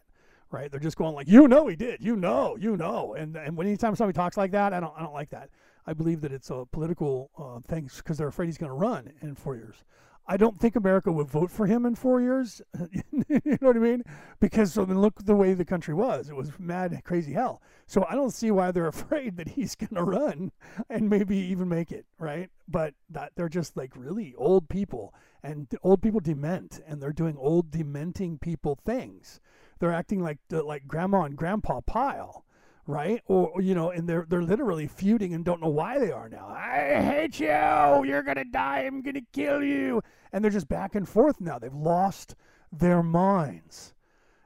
right? 0.52 0.72
They're 0.72 0.80
just 0.80 0.98
going 0.98 1.16
like, 1.16 1.28
you 1.28 1.48
know, 1.48 1.68
he 1.68 1.76
did, 1.76 2.04
you 2.04 2.16
know, 2.16 2.58
you 2.60 2.78
know, 2.78 3.16
and 3.18 3.36
and 3.36 3.56
when 3.58 3.68
anytime 3.68 3.96
somebody 3.96 4.16
talks 4.16 4.38
like 4.38 4.52
that, 4.52 4.74
I 4.74 4.80
don't 4.80 4.94
I 4.96 5.02
don't 5.02 5.14
like 5.14 5.30
that. 5.32 5.50
I 5.86 5.94
believe 5.94 6.22
that 6.22 6.32
it's 6.32 6.50
a 6.50 6.66
political 6.72 7.32
uh, 7.38 7.60
thing 7.68 7.90
because 7.96 8.18
they're 8.18 8.28
afraid 8.28 8.46
he's 8.48 8.58
going 8.58 8.70
to 8.70 8.76
run 8.76 9.12
in 9.22 9.36
four 9.36 9.56
years. 9.56 9.84
I 10.28 10.38
don't 10.38 10.60
think 10.60 10.76
America 10.76 11.12
would 11.12 11.28
vote 11.28 11.50
for 11.50 11.66
him 11.66 11.86
in 11.86 11.96
four 11.96 12.22
years. 12.22 12.62
you 12.92 13.24
know 13.28 13.68
what 13.68 13.76
I 13.76 13.80
mean? 13.80 14.04
Because 14.40 14.78
I 14.78 14.86
mean, 14.86 15.02
look 15.02 15.26
the 15.26 15.36
way 15.36 15.54
the 15.54 15.66
country 15.66 15.94
was. 15.94 16.30
It 16.30 16.36
was 16.36 16.52
mad, 16.60 17.02
crazy 17.04 17.34
hell. 17.34 17.62
So 17.88 18.06
I 18.08 18.16
don't 18.16 18.32
see 18.32 18.52
why 18.52 18.72
they're 18.72 18.88
afraid 19.00 19.38
that 19.38 19.50
he's 19.50 19.76
going 19.76 19.96
to 19.96 20.04
run 20.04 20.52
and 20.90 21.10
maybe 21.10 21.36
even 21.36 21.68
make 21.68 21.92
it, 21.92 22.06
right? 22.20 22.50
But 22.68 22.94
that 23.10 23.32
they're 23.36 23.50
just 23.50 23.76
like 23.76 23.92
really 23.96 24.36
old 24.38 24.70
people, 24.70 25.14
and 25.44 25.68
old 25.84 26.02
people 26.02 26.20
dement, 26.20 26.80
and 26.88 27.02
they're 27.02 27.12
doing 27.12 27.36
old 27.38 27.72
dementing 27.72 28.40
people 28.40 28.78
things. 28.86 29.42
They're 29.82 29.92
acting 29.92 30.22
like 30.22 30.38
like 30.50 30.88
grandma 30.88 31.24
and 31.24 31.36
grandpa 31.36 31.82
Pyle 31.82 32.46
right? 32.88 33.22
Or 33.28 33.62
you 33.62 33.74
know, 33.74 33.92
and 33.92 34.08
they're 34.08 34.26
they're 34.28 34.44
literally 34.44 34.88
feuding 34.88 35.34
and 35.34 35.46
don't 35.46 35.62
know 35.62 35.70
why 35.70 36.00
they 36.00 36.12
are 36.12 36.30
now. 36.30 36.48
I 36.48 37.02
hate 37.02 37.40
you. 37.40 37.48
You're 37.48 38.24
gonna 38.24 38.46
die. 38.46 38.82
I'm 38.82 39.02
gonna 39.02 39.22
kill 39.34 39.64
you. 39.64 40.02
And 40.32 40.44
they're 40.44 40.52
just 40.52 40.70
back 40.70 40.96
and 40.96 41.08
forth 41.08 41.42
now. 41.42 41.60
They've 41.60 41.74
lost 41.74 42.36
their 42.72 43.04
minds, 43.04 43.94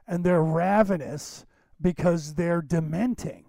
and 0.06 0.24
they're 0.24 0.42
ravenous 0.42 1.46
because 1.80 2.34
they're 2.34 2.62
dementing. 2.62 3.44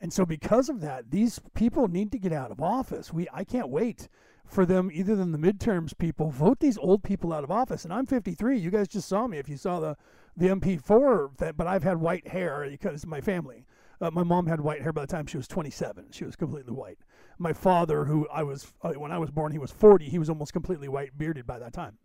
And 0.00 0.12
so 0.12 0.24
because 0.24 0.68
of 0.68 0.80
that, 0.80 1.10
these 1.10 1.40
people 1.54 1.86
need 1.88 2.10
to 2.12 2.18
get 2.18 2.32
out 2.32 2.50
of 2.50 2.60
office. 2.60 3.12
We 3.12 3.28
I 3.32 3.44
can't 3.44 3.68
wait 3.68 4.08
for 4.46 4.66
them 4.66 4.90
either 4.92 5.14
than 5.14 5.30
the 5.30 5.38
midterms 5.38 5.96
people 5.96 6.30
vote 6.30 6.58
these 6.58 6.78
old 6.78 7.04
people 7.04 7.32
out 7.32 7.44
of 7.44 7.50
office. 7.50 7.84
And 7.84 7.92
I'm 7.92 8.06
53. 8.06 8.58
You 8.58 8.70
guys 8.70 8.88
just 8.88 9.08
saw 9.08 9.26
me 9.26 9.38
if 9.38 9.48
you 9.48 9.56
saw 9.56 9.78
the 9.78 9.96
the 10.36 10.48
MP4 10.48 11.36
that, 11.38 11.56
but 11.56 11.66
I've 11.66 11.82
had 11.82 11.98
white 11.98 12.28
hair 12.28 12.66
because 12.68 13.06
my 13.06 13.20
family. 13.20 13.66
Uh, 14.02 14.10
my 14.10 14.22
mom 14.22 14.46
had 14.46 14.62
white 14.62 14.80
hair 14.80 14.94
by 14.94 15.02
the 15.02 15.06
time 15.06 15.26
she 15.26 15.36
was 15.36 15.46
27. 15.46 16.06
She 16.10 16.24
was 16.24 16.34
completely 16.34 16.72
white. 16.72 16.98
My 17.38 17.52
father, 17.52 18.06
who 18.06 18.26
I 18.32 18.42
was 18.42 18.72
uh, 18.82 18.92
when 18.92 19.12
I 19.12 19.18
was 19.18 19.30
born, 19.30 19.52
he 19.52 19.58
was 19.58 19.70
40. 19.70 20.08
He 20.08 20.18
was 20.18 20.30
almost 20.30 20.54
completely 20.54 20.88
white, 20.88 21.18
bearded 21.18 21.46
by 21.46 21.58
that 21.58 21.74
time. 21.74 21.98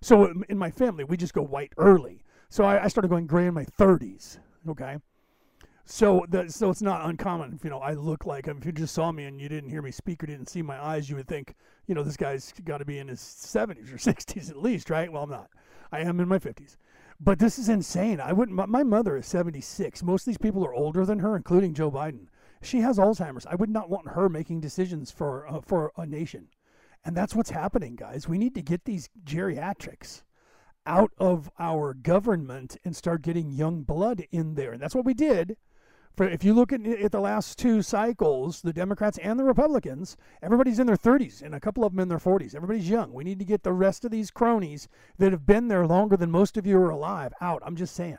So 0.00 0.32
in 0.48 0.56
my 0.56 0.70
family, 0.70 1.04
we 1.04 1.16
just 1.16 1.34
go 1.34 1.42
white 1.42 1.72
early. 1.76 2.22
So 2.48 2.64
I, 2.64 2.84
I 2.84 2.88
started 2.88 3.08
going 3.08 3.26
gray 3.26 3.46
in 3.46 3.54
my 3.54 3.64
30s. 3.64 4.38
Okay. 4.68 4.98
So 5.84 6.24
that 6.28 6.52
so 6.52 6.70
it's 6.70 6.82
not 6.82 7.04
uncommon. 7.04 7.54
If, 7.54 7.64
You 7.64 7.70
know, 7.70 7.80
I 7.80 7.94
look 7.94 8.24
like 8.26 8.46
if 8.46 8.64
you 8.64 8.70
just 8.70 8.94
saw 8.94 9.10
me 9.10 9.24
and 9.24 9.40
you 9.40 9.48
didn't 9.48 9.70
hear 9.70 9.82
me 9.82 9.90
speak 9.90 10.22
or 10.22 10.26
didn't 10.26 10.48
see 10.48 10.62
my 10.62 10.80
eyes, 10.80 11.10
you 11.10 11.16
would 11.16 11.26
think, 11.26 11.56
you 11.88 11.96
know, 11.96 12.04
this 12.04 12.16
guy's 12.16 12.52
got 12.64 12.78
to 12.78 12.84
be 12.84 12.98
in 12.98 13.08
his 13.08 13.20
70s 13.20 13.92
or 13.92 13.96
60s 14.12 14.50
at 14.50 14.56
least, 14.56 14.88
right? 14.88 15.12
Well, 15.12 15.24
I'm 15.24 15.30
not. 15.30 15.50
I 15.90 16.00
am 16.00 16.20
in 16.20 16.28
my 16.28 16.38
50s. 16.38 16.76
But 17.22 17.38
this 17.38 17.58
is 17.58 17.68
insane. 17.68 18.18
I 18.18 18.32
wouldn't. 18.32 18.68
My, 18.68 18.82
mother 18.82 19.16
is 19.18 19.26
76. 19.26 20.02
Most 20.02 20.22
of 20.22 20.26
these 20.26 20.38
people 20.38 20.64
are 20.64 20.74
older 20.74 21.04
than 21.04 21.18
her, 21.18 21.36
including 21.36 21.74
Joe 21.74 21.90
Biden. 21.90 22.28
She 22.62 22.80
has 22.80 22.98
Alzheimer's. 22.98 23.46
I 23.46 23.56
would 23.56 23.68
not 23.68 23.90
want 23.90 24.12
her 24.12 24.30
making 24.30 24.60
decisions 24.60 25.10
for 25.10 25.46
uh, 25.46 25.60
for 25.60 25.92
a 25.98 26.06
nation, 26.06 26.48
and 27.04 27.14
that's 27.14 27.34
what's 27.34 27.50
happening, 27.50 27.94
guys. 27.94 28.26
We 28.26 28.38
need 28.38 28.54
to 28.54 28.62
get 28.62 28.84
these 28.84 29.10
geriatrics 29.22 30.22
out 30.86 31.12
of 31.18 31.50
our 31.58 31.92
government 31.92 32.78
and 32.84 32.96
start 32.96 33.20
getting 33.20 33.50
young 33.50 33.82
blood 33.82 34.24
in 34.30 34.54
there, 34.54 34.72
and 34.72 34.80
that's 34.80 34.94
what 34.94 35.04
we 35.04 35.14
did 35.14 35.56
for 36.16 36.28
if 36.28 36.44
you 36.44 36.52
look 36.52 36.72
at, 36.72 36.84
at 36.86 37.12
the 37.12 37.20
last 37.20 37.58
two 37.58 37.82
cycles, 37.82 38.62
the 38.62 38.72
Democrats 38.72 39.18
and 39.18 39.38
the 39.38 39.44
Republicans, 39.44 40.16
everybody's 40.42 40.78
in 40.78 40.86
their 40.86 40.96
30s 40.96 41.42
and 41.42 41.54
a 41.54 41.60
couple 41.60 41.84
of 41.84 41.92
them 41.92 42.00
in 42.00 42.08
their 42.08 42.18
40s. 42.18 42.54
Everybody's 42.54 42.90
young. 42.90 43.12
We 43.12 43.24
need 43.24 43.38
to 43.38 43.44
get 43.44 43.62
the 43.62 43.72
rest 43.72 44.04
of 44.04 44.10
these 44.10 44.30
cronies 44.30 44.88
that 45.18 45.32
have 45.32 45.46
been 45.46 45.68
there 45.68 45.86
longer 45.86 46.16
than 46.16 46.30
most 46.30 46.56
of 46.56 46.66
you 46.66 46.78
are 46.78 46.90
alive 46.90 47.32
out. 47.40 47.62
I'm 47.64 47.76
just 47.76 47.94
saying. 47.94 48.18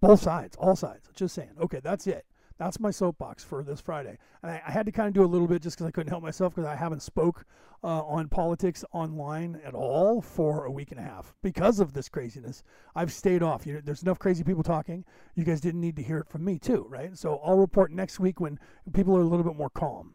Both 0.00 0.20
sides, 0.22 0.56
all 0.56 0.76
sides. 0.76 1.08
Just 1.14 1.34
saying. 1.34 1.52
Okay, 1.60 1.80
that's 1.82 2.06
it. 2.06 2.26
That's 2.58 2.80
my 2.80 2.90
soapbox 2.90 3.44
for 3.44 3.62
this 3.62 3.80
Friday. 3.80 4.18
And 4.42 4.50
I, 4.50 4.62
I 4.66 4.70
had 4.70 4.86
to 4.86 4.92
kind 4.92 5.08
of 5.08 5.14
do 5.14 5.24
a 5.24 5.26
little 5.26 5.46
bit 5.46 5.62
just 5.62 5.76
because 5.76 5.86
I 5.86 5.90
couldn't 5.90 6.10
help 6.10 6.22
myself 6.22 6.54
because 6.54 6.66
I 6.66 6.74
haven't 6.74 7.02
spoke 7.02 7.44
uh, 7.84 8.02
on 8.02 8.28
politics 8.28 8.84
online 8.92 9.60
at 9.64 9.74
all 9.74 10.22
for 10.22 10.64
a 10.64 10.70
week 10.70 10.90
and 10.90 11.00
a 11.00 11.02
half 11.02 11.34
because 11.42 11.80
of 11.80 11.92
this 11.92 12.08
craziness. 12.08 12.62
I've 12.94 13.12
stayed 13.12 13.42
off. 13.42 13.66
You 13.66 13.74
know, 13.74 13.80
there's 13.84 14.02
enough 14.02 14.18
crazy 14.18 14.42
people 14.42 14.62
talking. 14.62 15.04
You 15.34 15.44
guys 15.44 15.60
didn't 15.60 15.80
need 15.80 15.96
to 15.96 16.02
hear 16.02 16.18
it 16.18 16.28
from 16.28 16.44
me 16.44 16.58
too, 16.58 16.86
right? 16.88 17.16
So 17.16 17.40
I'll 17.44 17.58
report 17.58 17.92
next 17.92 18.18
week 18.18 18.40
when 18.40 18.58
people 18.92 19.16
are 19.16 19.20
a 19.20 19.26
little 19.26 19.44
bit 19.44 19.56
more 19.56 19.70
calm. 19.70 20.14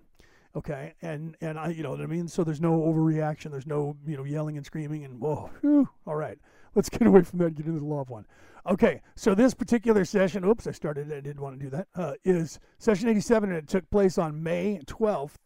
Okay, 0.53 0.95
and 1.01 1.38
and 1.39 1.57
I, 1.57 1.69
you 1.69 1.81
know 1.81 1.91
what 1.91 2.01
I 2.01 2.07
mean. 2.07 2.27
So 2.27 2.43
there's 2.43 2.60
no 2.60 2.81
overreaction. 2.81 3.51
There's 3.51 3.67
no 3.67 3.95
you 4.05 4.17
know 4.17 4.25
yelling 4.25 4.57
and 4.57 4.65
screaming 4.65 5.05
and 5.05 5.21
whoa, 5.21 5.50
whew, 5.62 5.88
all 6.05 6.15
right. 6.15 6.38
Let's 6.75 6.89
get 6.98 7.07
away 7.07 7.21
from 7.21 7.39
that 7.39 7.45
and 7.45 7.55
get 7.55 7.65
into 7.67 7.79
the 7.79 7.95
of 7.95 8.10
one. 8.10 8.25
Okay, 8.70 9.01
so 9.15 9.34
this 9.34 9.56
particular 9.56 10.06
session, 10.06 10.46
oops, 10.46 10.68
I 10.68 10.72
started, 10.72 11.12
I 11.12 11.20
didn't 11.20 11.41
want 11.41 11.60
to 11.60 11.63
do 11.65 11.70
that. 11.72 11.88
Uh, 11.96 12.13
is 12.24 12.60
session 12.77 13.10
87, 13.10 13.50
and 13.50 13.58
it 13.58 13.68
took 13.68 13.89
place 13.89 14.20
on 14.20 14.44
May 14.44 14.80
12th, 14.86 15.38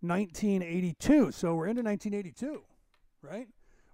1982. 0.00 1.30
So 1.30 1.54
we're 1.54 1.68
into 1.68 1.82
1982, 1.82 2.64
right? 3.22 3.46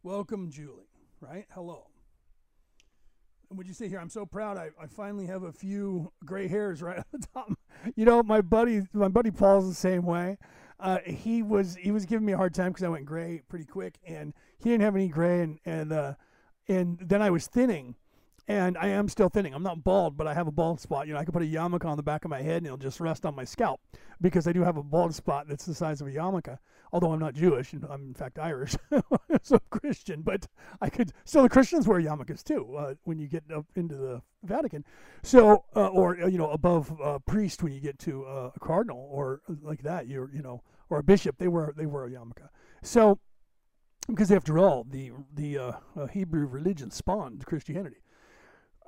Welcome, 0.02 0.50
Julie, 0.50 0.88
right? 1.20 1.44
Hello. 1.50 1.88
And 3.50 3.58
would 3.58 3.68
you 3.68 3.74
say 3.74 3.90
here, 3.90 4.00
I'm 4.00 4.08
so 4.08 4.24
proud 4.24 4.56
I, 4.56 4.70
I 4.80 4.86
finally 4.86 5.26
have 5.26 5.42
a 5.42 5.52
few 5.52 6.10
gray 6.24 6.48
hairs 6.48 6.80
right 6.80 6.96
at 7.00 7.06
the 7.12 7.26
top. 7.34 7.52
You 7.94 8.06
know, 8.06 8.22
my 8.22 8.40
buddy, 8.40 8.86
my 8.94 9.08
buddy 9.08 9.30
Paul's 9.30 9.68
the 9.68 9.74
same 9.74 10.04
way. 10.06 10.38
Uh, 10.80 10.98
he 11.04 11.42
was 11.42 11.76
he 11.76 11.92
was 11.92 12.06
giving 12.06 12.26
me 12.26 12.32
a 12.32 12.36
hard 12.36 12.54
time 12.54 12.72
because 12.72 12.82
I 12.82 12.88
went 12.88 13.04
gray 13.04 13.42
pretty 13.48 13.66
quick, 13.66 13.98
and 14.06 14.32
he 14.58 14.70
didn't 14.70 14.82
have 14.82 14.96
any 14.96 15.08
gray, 15.08 15.42
and 15.42 15.58
and 15.64 15.92
uh, 15.92 16.14
and 16.66 16.98
then 16.98 17.22
I 17.22 17.30
was 17.30 17.46
thinning, 17.46 17.94
and 18.48 18.76
I 18.76 18.88
am 18.88 19.08
still 19.08 19.28
thinning. 19.28 19.54
I'm 19.54 19.62
not 19.62 19.84
bald, 19.84 20.16
but 20.16 20.26
I 20.26 20.34
have 20.34 20.46
a 20.48 20.52
bald 20.52 20.80
spot. 20.80 21.06
You 21.06 21.14
know, 21.14 21.20
I 21.20 21.24
could 21.24 21.34
put 21.34 21.42
a 21.42 21.46
yarmulke 21.46 21.84
on 21.84 21.96
the 21.96 22.02
back 22.02 22.24
of 22.24 22.30
my 22.30 22.42
head 22.42 22.58
and 22.58 22.66
it'll 22.66 22.78
just 22.78 23.00
rest 23.00 23.24
on 23.24 23.34
my 23.34 23.44
scalp 23.44 23.80
because 24.20 24.46
I 24.46 24.52
do 24.52 24.62
have 24.62 24.76
a 24.76 24.82
bald 24.82 25.14
spot 25.14 25.46
that's 25.48 25.64
the 25.64 25.74
size 25.74 26.00
of 26.00 26.08
a 26.08 26.10
yarmulke. 26.10 26.58
Although 26.92 27.12
I'm 27.12 27.20
not 27.20 27.32
Jewish, 27.32 27.72
and 27.72 27.86
I'm 27.88 28.08
in 28.08 28.14
fact 28.14 28.38
Irish, 28.38 28.76
so 29.42 29.58
Christian. 29.70 30.20
But 30.20 30.46
I 30.82 30.90
could 30.90 31.12
still 31.24 31.42
the 31.42 31.48
Christians 31.48 31.88
wear 31.88 31.98
yarmulkes 31.98 32.42
too 32.42 32.76
uh, 32.76 32.94
when 33.04 33.18
you 33.18 33.28
get 33.28 33.44
up 33.50 33.64
into 33.76 33.96
the 33.96 34.20
Vatican. 34.42 34.84
So, 35.22 35.64
uh, 35.74 35.86
or 35.86 36.22
uh, 36.22 36.26
you 36.26 36.36
know, 36.36 36.50
above 36.50 36.92
uh, 37.00 37.18
priest 37.20 37.62
when 37.62 37.72
you 37.72 37.80
get 37.80 37.98
to 38.00 38.26
uh, 38.26 38.50
a 38.54 38.60
cardinal 38.60 39.08
or 39.10 39.40
like 39.62 39.82
that, 39.84 40.06
you're 40.06 40.30
you 40.34 40.42
know, 40.42 40.62
or 40.90 40.98
a 40.98 41.02
bishop, 41.02 41.38
they 41.38 41.48
wear 41.48 41.72
they 41.74 41.86
wear 41.86 42.04
a 42.04 42.10
yarmulke. 42.10 42.46
So 42.82 43.18
because 44.08 44.30
after 44.30 44.58
all, 44.58 44.84
the 44.84 45.12
the 45.34 45.58
uh, 45.58 45.72
uh, 45.96 46.06
Hebrew 46.08 46.46
religion 46.46 46.90
spawned 46.90 47.46
Christianity. 47.46 48.02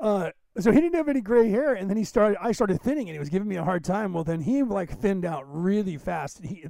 Uh, 0.01 0.31
so 0.59 0.71
he 0.71 0.81
didn't 0.81 0.95
have 0.95 1.09
any 1.09 1.21
gray 1.21 1.51
hair, 1.51 1.75
and 1.75 1.91
then 1.91 1.97
he 1.97 2.05
started. 2.05 2.39
I 2.41 2.53
started 2.53 2.81
thinning, 2.81 3.09
and 3.09 3.15
he 3.15 3.19
was 3.19 3.29
giving 3.29 3.49
me 3.49 3.57
a 3.57 3.65
hard 3.65 3.85
time. 3.85 4.13
Well, 4.13 4.25
then 4.25 4.41
he 4.41 4.63
like 4.63 4.91
thinned 4.91 5.25
out 5.25 5.45
really 5.47 5.97
fast. 5.97 6.45
He, 6.45 6.65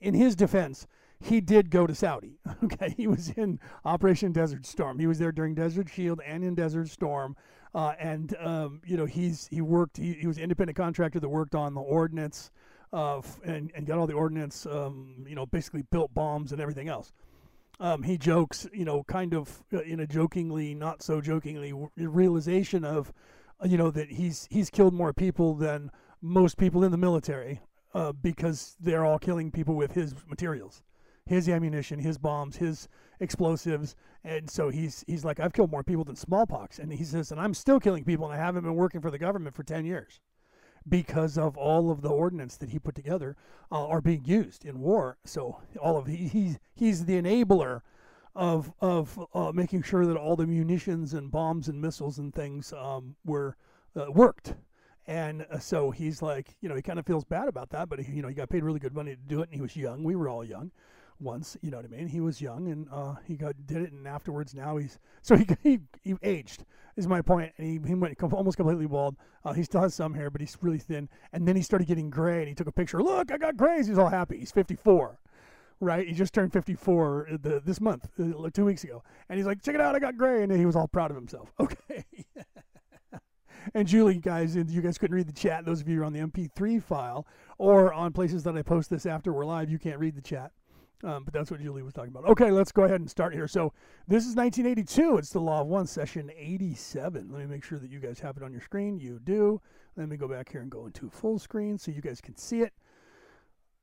in 0.00 0.14
his 0.14 0.34
defense, 0.34 0.86
he 1.20 1.40
did 1.40 1.70
go 1.70 1.86
to 1.86 1.94
Saudi. 1.94 2.38
Okay, 2.64 2.94
he 2.96 3.06
was 3.06 3.30
in 3.30 3.58
Operation 3.84 4.32
Desert 4.32 4.66
Storm. 4.66 4.98
He 4.98 5.06
was 5.06 5.18
there 5.18 5.32
during 5.32 5.54
Desert 5.54 5.88
Shield 5.88 6.20
and 6.24 6.44
in 6.44 6.54
Desert 6.54 6.88
Storm. 6.88 7.36
Uh, 7.74 7.94
and 7.98 8.36
um, 8.40 8.80
you 8.84 8.96
know 8.96 9.04
he's 9.06 9.46
he 9.48 9.60
worked. 9.60 9.96
He, 9.96 10.14
he 10.14 10.26
was 10.26 10.36
an 10.36 10.44
independent 10.44 10.76
contractor 10.76 11.20
that 11.20 11.28
worked 11.28 11.54
on 11.54 11.74
the 11.74 11.80
ordnance, 11.80 12.50
uh, 12.92 13.20
and 13.44 13.70
and 13.74 13.86
got 13.86 13.98
all 13.98 14.06
the 14.06 14.14
ordnance. 14.14 14.66
Um, 14.66 15.24
you 15.26 15.34
know, 15.34 15.46
basically 15.46 15.82
built 15.90 16.12
bombs 16.14 16.52
and 16.52 16.60
everything 16.60 16.88
else 16.88 17.12
um, 17.82 18.04
he 18.04 18.16
jokes, 18.16 18.68
you 18.72 18.84
know, 18.84 19.02
kind 19.02 19.34
of 19.34 19.64
uh, 19.72 19.80
in 19.80 19.98
a 19.98 20.06
jokingly, 20.06 20.72
not 20.72 21.02
so 21.02 21.20
jokingly 21.20 21.74
realization 21.96 22.84
of, 22.84 23.12
uh, 23.60 23.66
you 23.66 23.76
know, 23.76 23.90
that 23.90 24.08
he's 24.08 24.46
he's 24.52 24.70
killed 24.70 24.94
more 24.94 25.12
people 25.12 25.54
than 25.54 25.90
most 26.22 26.56
people 26.56 26.84
in 26.84 26.92
the 26.92 26.96
military 26.96 27.60
uh, 27.92 28.12
because 28.12 28.76
they're 28.78 29.04
all 29.04 29.18
killing 29.18 29.50
people 29.50 29.74
with 29.74 29.92
his 29.94 30.14
materials, 30.28 30.84
his 31.26 31.48
ammunition, 31.48 31.98
his 31.98 32.18
bombs, 32.18 32.56
his 32.56 32.88
explosives, 33.18 33.96
and 34.22 34.48
so 34.48 34.68
he's 34.68 35.04
he's 35.08 35.24
like, 35.24 35.40
I've 35.40 35.52
killed 35.52 35.72
more 35.72 35.82
people 35.82 36.04
than 36.04 36.14
smallpox, 36.14 36.78
and 36.78 36.92
he 36.92 37.02
says, 37.02 37.32
and 37.32 37.40
I'm 37.40 37.52
still 37.52 37.80
killing 37.80 38.04
people, 38.04 38.26
and 38.26 38.32
I 38.32 38.36
haven't 38.36 38.62
been 38.62 38.76
working 38.76 39.00
for 39.00 39.10
the 39.10 39.18
government 39.18 39.56
for 39.56 39.64
ten 39.64 39.84
years 39.84 40.20
because 40.88 41.38
of 41.38 41.56
all 41.56 41.90
of 41.90 42.02
the 42.02 42.08
ordnance 42.08 42.56
that 42.56 42.70
he 42.70 42.78
put 42.78 42.94
together 42.94 43.36
uh, 43.70 43.86
are 43.86 44.00
being 44.00 44.24
used 44.24 44.64
in 44.64 44.80
war. 44.80 45.18
So 45.24 45.60
all 45.80 45.96
of 45.96 46.06
he, 46.06 46.28
he's 46.28 46.58
he's 46.74 47.04
the 47.04 47.20
enabler 47.20 47.82
of 48.34 48.72
of 48.80 49.18
uh, 49.34 49.52
making 49.52 49.82
sure 49.82 50.06
that 50.06 50.16
all 50.16 50.36
the 50.36 50.46
munitions 50.46 51.14
and 51.14 51.30
bombs 51.30 51.68
and 51.68 51.80
missiles 51.80 52.18
and 52.18 52.34
things 52.34 52.72
um, 52.72 53.16
were 53.24 53.56
uh, 53.96 54.10
worked. 54.10 54.54
And 55.06 55.44
uh, 55.50 55.58
so 55.58 55.90
he's 55.90 56.22
like, 56.22 56.54
you 56.60 56.68
know, 56.68 56.76
he 56.76 56.82
kind 56.82 56.98
of 56.98 57.06
feels 57.06 57.24
bad 57.24 57.48
about 57.48 57.70
that, 57.70 57.88
but 57.88 57.98
he, 57.98 58.12
you 58.12 58.22
know, 58.22 58.28
he 58.28 58.34
got 58.34 58.48
paid 58.48 58.62
really 58.62 58.78
good 58.78 58.94
money 58.94 59.10
to 59.10 59.20
do 59.26 59.40
it, 59.40 59.48
and 59.48 59.54
he 59.54 59.60
was 59.60 59.74
young. 59.74 60.04
We 60.04 60.14
were 60.14 60.28
all 60.28 60.44
young 60.44 60.70
once, 61.22 61.56
you 61.62 61.70
know 61.70 61.78
what 61.78 61.86
I 61.86 61.88
mean? 61.88 62.08
He 62.08 62.20
was 62.20 62.40
young, 62.40 62.68
and 62.68 62.88
uh, 62.92 63.14
he 63.26 63.36
got 63.36 63.54
did 63.66 63.82
it, 63.82 63.92
and 63.92 64.06
afterwards 64.06 64.54
now 64.54 64.76
he's 64.76 64.98
so 65.22 65.36
he 65.36 65.46
he, 65.62 65.78
he 66.02 66.14
aged 66.22 66.64
is 66.96 67.06
my 67.06 67.22
point. 67.22 67.52
And 67.58 67.66
he, 67.66 67.88
he 67.88 67.94
went 67.94 68.20
almost 68.22 68.56
completely 68.56 68.86
bald. 68.86 69.16
Uh, 69.44 69.52
he 69.52 69.62
still 69.62 69.80
has 69.80 69.94
some 69.94 70.14
hair, 70.14 70.30
but 70.30 70.40
he's 70.40 70.56
really 70.60 70.78
thin. 70.78 71.08
And 71.32 71.46
then 71.46 71.56
he 71.56 71.62
started 71.62 71.88
getting 71.88 72.10
gray, 72.10 72.40
and 72.40 72.48
he 72.48 72.54
took 72.54 72.66
a 72.66 72.72
picture. 72.72 73.02
Look, 73.02 73.32
I 73.32 73.38
got 73.38 73.56
grays. 73.56 73.86
He's 73.86 73.98
all 73.98 74.08
happy. 74.08 74.38
He's 74.38 74.52
54, 74.52 75.18
right? 75.80 76.06
He 76.06 76.14
just 76.14 76.34
turned 76.34 76.52
54 76.52 77.28
uh, 77.32 77.36
the, 77.40 77.62
this 77.64 77.80
month, 77.80 78.08
uh, 78.20 78.50
two 78.52 78.64
weeks 78.64 78.84
ago. 78.84 79.02
And 79.28 79.38
he's 79.38 79.46
like, 79.46 79.62
check 79.62 79.74
it 79.74 79.80
out, 79.80 79.94
I 79.94 79.98
got 79.98 80.16
gray. 80.16 80.42
And 80.42 80.52
he 80.52 80.66
was 80.66 80.76
all 80.76 80.88
proud 80.88 81.10
of 81.10 81.16
himself. 81.16 81.52
Okay. 81.60 82.04
and 83.74 83.86
Julie, 83.86 84.18
guys, 84.18 84.56
you 84.56 84.80
guys 84.80 84.98
couldn't 84.98 85.14
read 85.14 85.28
the 85.28 85.32
chat. 85.32 85.64
Those 85.64 85.80
of 85.80 85.88
you 85.88 86.04
on 86.04 86.12
the 86.12 86.20
MP3 86.20 86.82
file 86.82 87.26
or 87.58 87.92
on 87.92 88.12
places 88.12 88.42
that 88.44 88.56
I 88.56 88.62
post 88.62 88.90
this 88.90 89.06
after 89.06 89.32
we're 89.32 89.44
live, 89.44 89.70
you 89.70 89.78
can't 89.78 89.98
read 89.98 90.16
the 90.16 90.22
chat. 90.22 90.52
Um, 91.04 91.24
but 91.24 91.34
that's 91.34 91.50
what 91.50 91.60
Julie 91.60 91.82
was 91.82 91.92
talking 91.92 92.10
about. 92.10 92.26
Okay, 92.26 92.52
let's 92.52 92.70
go 92.70 92.84
ahead 92.84 93.00
and 93.00 93.10
start 93.10 93.34
here. 93.34 93.48
So 93.48 93.72
this 94.06 94.24
is 94.24 94.36
1982. 94.36 95.18
It's 95.18 95.30
the 95.30 95.40
Law 95.40 95.62
of 95.62 95.66
One, 95.66 95.86
session 95.86 96.30
87. 96.36 97.28
Let 97.30 97.40
me 97.40 97.46
make 97.46 97.64
sure 97.64 97.78
that 97.78 97.90
you 97.90 97.98
guys 97.98 98.20
have 98.20 98.36
it 98.36 98.42
on 98.44 98.52
your 98.52 98.60
screen. 98.60 98.98
You 98.98 99.18
do. 99.18 99.60
Let 99.96 100.08
me 100.08 100.16
go 100.16 100.28
back 100.28 100.50
here 100.50 100.62
and 100.62 100.70
go 100.70 100.86
into 100.86 101.10
full 101.10 101.38
screen 101.38 101.76
so 101.76 101.90
you 101.90 102.00
guys 102.00 102.20
can 102.20 102.36
see 102.36 102.60
it. 102.60 102.72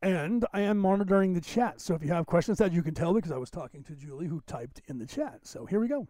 And 0.02 0.46
I 0.54 0.62
am 0.62 0.78
monitoring 0.78 1.34
the 1.34 1.42
chat. 1.42 1.82
So 1.82 1.94
if 1.94 2.02
you 2.02 2.10
have 2.10 2.26
questions 2.26 2.58
that 2.60 2.72
you 2.72 2.82
can 2.82 2.94
tell 2.94 3.14
because 3.14 3.34
I 3.34 3.38
was 3.38 3.50
talking 3.50 3.84
to 3.84 3.96
Julie 3.96 4.28
who 4.28 4.42
typed 4.48 4.82
in 4.88 4.98
the 4.98 5.06
chat. 5.06 5.40
So 5.44 5.66
here 5.66 5.82
we 5.82 5.90
go. 5.90 6.08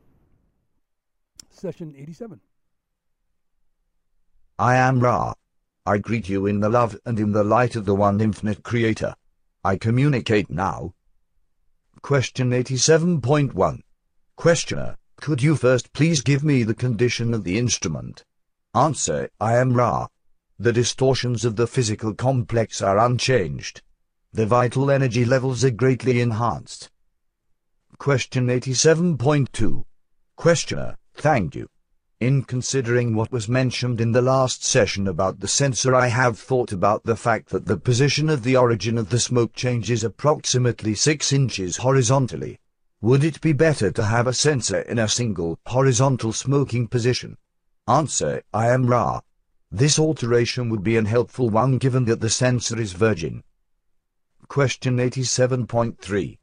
Session 1.50 1.96
87. 1.98 2.40
I 4.60 4.76
am 4.76 5.00
Ra. 5.00 5.34
I 5.88 5.98
greet 5.98 6.30
you 6.30 6.46
in 6.46 6.60
the 6.60 6.70
love 6.70 6.96
and 7.06 7.20
in 7.20 7.32
the 7.32 7.44
light 7.44 7.76
of 7.76 7.86
the 7.86 7.96
one 7.96 8.22
infinite 8.22 8.62
Creator. 8.62 9.16
I 9.64 9.78
communicate 9.78 10.52
now. 10.52 10.94
Question 12.02 12.52
87.1. 12.52 13.82
Questioner, 14.36 14.98
could 15.18 15.42
you 15.42 15.56
first 15.56 15.92
please 15.94 16.22
give 16.22 16.44
me 16.44 16.64
the 16.64 16.74
condition 16.74 17.34
of 17.34 17.44
the 17.44 17.58
instrument? 17.58 18.24
Answer, 18.74 19.30
I 19.40 19.58
am 19.58 19.74
Ra. 19.74 20.08
The 20.58 20.74
distortions 20.74 21.46
of 21.46 21.56
the 21.56 21.68
physical 21.68 22.14
complex 22.14 22.82
are 22.82 22.98
unchanged. 22.98 23.82
The 24.32 24.46
vital 24.46 24.92
energy 24.92 25.26
levels 25.26 25.64
are 25.64 25.72
greatly 25.72 26.22
enhanced. 26.22 26.90
Question 27.98 28.48
87.2. 28.48 29.84
Questioner, 30.36 30.96
thank 31.16 31.56
you. 31.56 31.68
In 32.20 32.44
considering 32.44 33.16
what 33.16 33.32
was 33.32 33.48
mentioned 33.48 34.02
in 34.02 34.12
the 34.12 34.22
last 34.22 34.62
session 34.62 35.08
about 35.08 35.40
the 35.40 35.48
censer 35.48 35.96
I 35.96 36.08
have 36.08 36.38
thought 36.38 36.74
about 36.74 37.06
the 37.06 37.16
fact 37.16 37.48
that 37.52 37.66
the 37.66 37.78
position 37.78 38.30
of 38.30 38.44
the 38.44 38.58
origin 38.58 38.98
of 38.98 39.10
the 39.10 39.22
smoke 39.22 39.54
changes 39.54 40.04
approximately 40.04 40.96
6 40.96 41.32
inches 41.32 41.78
horizontally. 41.78 42.60
Would 43.00 43.24
it 43.24 43.40
be 43.40 43.54
better 43.54 43.90
to 43.92 44.04
have 44.04 44.28
a 44.28 44.34
censer 44.34 44.82
in 44.82 45.00
a 45.00 45.08
single 45.08 45.60
horizontal 45.66 46.34
smoking 46.34 46.90
position? 46.90 47.38
Answer, 47.88 48.44
I 48.54 48.68
am 48.68 48.88
Ra. 48.88 49.22
This 49.72 49.98
alteration 49.98 50.68
would 50.68 50.84
be 50.84 50.98
an 50.98 51.06
helpful 51.06 51.50
one 51.50 51.78
given 51.78 52.04
that 52.06 52.20
the 52.20 52.30
censer 52.30 52.78
is 52.78 52.92
virgin. 52.92 53.44
Question 54.50 54.98
87.3. 54.98 56.38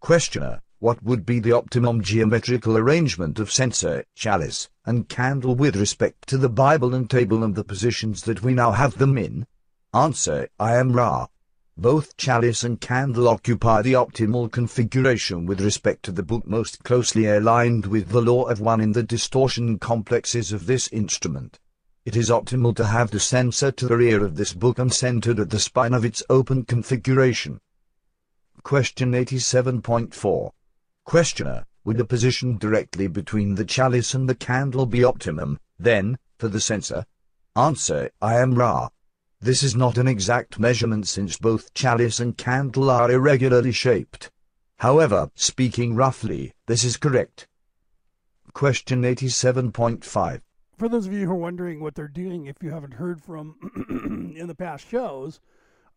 Questioner, 0.00 0.62
what 0.80 1.02
would 1.02 1.26
be 1.26 1.40
the 1.40 1.50
optimum 1.50 2.00
geometrical 2.00 2.76
arrangement 2.76 3.40
of 3.40 3.50
censer, 3.50 4.04
chalice, 4.14 4.68
and 4.86 5.08
candle 5.08 5.56
with 5.56 5.74
respect 5.74 6.28
to 6.28 6.38
the 6.38 6.48
Bible 6.48 6.94
and 6.94 7.10
table 7.10 7.42
and 7.42 7.56
the 7.56 7.64
positions 7.64 8.22
that 8.22 8.42
we 8.42 8.54
now 8.54 8.70
have 8.70 8.96
them 8.96 9.18
in? 9.18 9.44
Answer, 9.92 10.48
I 10.60 10.76
am 10.76 10.92
Ra. 10.92 11.26
Both 11.76 12.16
chalice 12.16 12.62
and 12.62 12.80
candle 12.80 13.28
occupy 13.28 13.82
the 13.82 13.94
optimal 13.94 14.52
configuration 14.52 15.46
with 15.46 15.60
respect 15.60 16.04
to 16.04 16.12
the 16.12 16.22
book 16.22 16.46
most 16.46 16.84
closely 16.84 17.26
aligned 17.26 17.86
with 17.86 18.10
the 18.10 18.22
law 18.22 18.44
of 18.44 18.60
one 18.60 18.80
in 18.80 18.92
the 18.92 19.02
distortion 19.02 19.80
complexes 19.80 20.52
of 20.52 20.66
this 20.66 20.86
instrument. 20.88 21.58
It 22.04 22.14
is 22.14 22.30
optimal 22.30 22.76
to 22.76 22.86
have 22.86 23.10
the 23.10 23.20
censer 23.20 23.72
to 23.72 23.86
the 23.88 23.96
rear 23.96 24.24
of 24.24 24.36
this 24.36 24.52
book 24.52 24.78
and 24.78 24.92
centered 24.92 25.40
at 25.40 25.50
the 25.50 25.58
spine 25.58 25.92
of 25.92 26.04
its 26.04 26.22
open 26.30 26.64
configuration. 26.64 27.60
Question 28.62 29.12
87.4 29.12 30.52
Questioner, 31.08 31.64
would 31.84 31.96
the 31.96 32.04
position 32.04 32.58
directly 32.58 33.06
between 33.06 33.54
the 33.54 33.64
chalice 33.64 34.12
and 34.12 34.28
the 34.28 34.34
candle 34.34 34.84
be 34.84 35.02
optimum, 35.02 35.58
then, 35.78 36.18
for 36.36 36.48
the 36.48 36.60
censer? 36.60 37.06
Answer, 37.56 38.10
I 38.20 38.34
am 38.34 38.56
Ra. 38.56 38.90
This 39.40 39.62
is 39.62 39.74
not 39.74 39.96
an 39.96 40.06
exact 40.06 40.58
measurement 40.58 41.08
since 41.08 41.38
both 41.38 41.72
chalice 41.72 42.20
and 42.20 42.36
candle 42.36 42.90
are 42.90 43.10
irregularly 43.10 43.72
shaped. 43.72 44.30
However, 44.80 45.30
speaking 45.34 45.94
roughly, 45.94 46.52
this 46.66 46.84
is 46.84 46.98
correct. 46.98 47.48
Question 48.52 49.00
87.5. 49.00 50.42
For 50.76 50.90
those 50.90 51.06
of 51.06 51.14
you 51.14 51.24
who 51.24 51.32
are 51.32 51.36
wondering 51.36 51.80
what 51.80 51.94
they're 51.94 52.06
doing, 52.06 52.44
if 52.44 52.62
you 52.62 52.70
haven't 52.70 52.92
heard 52.92 53.22
from 53.22 54.34
in 54.36 54.46
the 54.46 54.54
past 54.54 54.86
shows, 54.86 55.40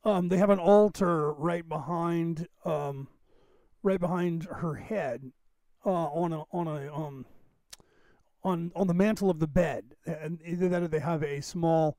um, 0.06 0.30
they 0.30 0.38
have 0.38 0.50
an 0.50 0.60
altar 0.60 1.34
right 1.34 1.68
behind 1.68 2.48
um, 2.64 3.10
right 3.84 4.00
behind 4.00 4.44
her 4.44 4.76
head 4.76 5.32
uh, 5.86 5.90
on 5.90 6.34
a 6.34 6.44
on 6.52 6.68
a 6.68 6.94
um 6.94 7.26
on 8.44 8.72
on 8.76 8.88
the 8.88 8.94
mantle 8.94 9.30
of 9.30 9.40
the 9.40 9.48
bed, 9.48 9.96
and 10.06 10.40
either 10.46 10.70
that 10.70 10.84
or 10.84 10.88
they 10.88 11.00
have 11.00 11.24
a 11.24 11.42
small 11.42 11.98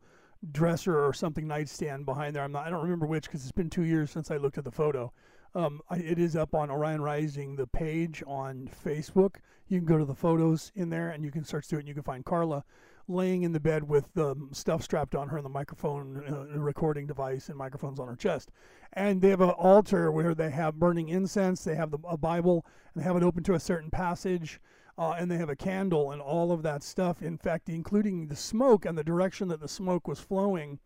dresser 0.50 0.98
or 0.98 1.12
something 1.12 1.46
nightstand 1.46 2.04
behind 2.04 2.34
there. 2.34 2.42
I'm 2.42 2.52
not, 2.52 2.66
I 2.66 2.70
don't 2.70 2.82
remember 2.82 3.06
which 3.06 3.24
because 3.26 3.42
it's 3.42 3.52
been 3.52 3.70
two 3.70 3.84
years 3.84 4.10
since 4.10 4.30
I 4.30 4.38
looked 4.38 4.58
at 4.58 4.64
the 4.64 4.72
photo. 4.72 5.12
Um, 5.54 5.80
I, 5.88 5.98
it 5.98 6.18
is 6.18 6.34
up 6.34 6.54
on 6.54 6.70
Orion 6.70 7.00
Rising, 7.00 7.54
the 7.54 7.66
page 7.66 8.22
on 8.26 8.68
Facebook. 8.84 9.36
You 9.68 9.78
can 9.78 9.86
go 9.86 9.98
to 9.98 10.04
the 10.04 10.14
photos 10.14 10.72
in 10.74 10.90
there 10.90 11.10
and 11.10 11.24
you 11.24 11.30
can 11.30 11.44
search 11.44 11.66
through 11.66 11.78
it 11.78 11.82
and 11.82 11.88
you 11.88 11.94
can 11.94 12.02
find 12.02 12.24
Carla 12.24 12.64
laying 13.08 13.42
in 13.42 13.52
the 13.52 13.60
bed 13.60 13.88
with 13.88 14.12
the 14.14 14.34
stuff 14.52 14.82
strapped 14.82 15.14
on 15.14 15.28
her 15.28 15.36
and 15.36 15.44
the 15.44 15.50
microphone 15.50 16.22
uh, 16.28 16.58
recording 16.58 17.06
device 17.06 17.48
and 17.48 17.56
microphones 17.56 17.98
on 17.98 18.08
her 18.08 18.16
chest. 18.16 18.50
And 18.92 19.20
they 19.20 19.30
have 19.30 19.40
an 19.40 19.50
altar 19.50 20.10
where 20.10 20.34
they 20.34 20.50
have 20.50 20.78
burning 20.78 21.08
incense, 21.08 21.64
they 21.64 21.74
have 21.74 21.90
the, 21.90 21.98
a 22.08 22.16
Bible, 22.16 22.66
and 22.94 23.02
they 23.02 23.06
have 23.06 23.16
it 23.16 23.22
open 23.22 23.42
to 23.44 23.54
a 23.54 23.60
certain 23.60 23.90
passage. 23.90 24.60
Uh, 24.98 25.14
and 25.18 25.30
they 25.30 25.38
have 25.38 25.48
a 25.48 25.56
candle 25.56 26.12
and 26.12 26.20
all 26.20 26.52
of 26.52 26.62
that 26.62 26.82
stuff. 26.82 27.22
In 27.22 27.38
fact, 27.38 27.70
including 27.70 28.26
the 28.26 28.36
smoke 28.36 28.84
and 28.84 28.96
the 28.96 29.02
direction 29.02 29.48
that 29.48 29.60
the 29.60 29.66
smoke 29.66 30.06
was 30.06 30.20
flowing, 30.20 30.78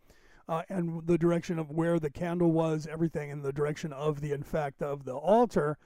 uh, 0.48 0.62
and 0.68 1.04
the 1.06 1.18
direction 1.18 1.58
of 1.58 1.70
where 1.70 1.98
the 1.98 2.08
candle 2.08 2.52
was, 2.52 2.86
everything, 2.86 3.32
and 3.32 3.42
the 3.42 3.52
direction 3.52 3.92
of 3.92 4.20
the, 4.20 4.32
in 4.32 4.44
fact, 4.44 4.80
of 4.80 5.04
the 5.04 5.14
altar, 5.14 5.76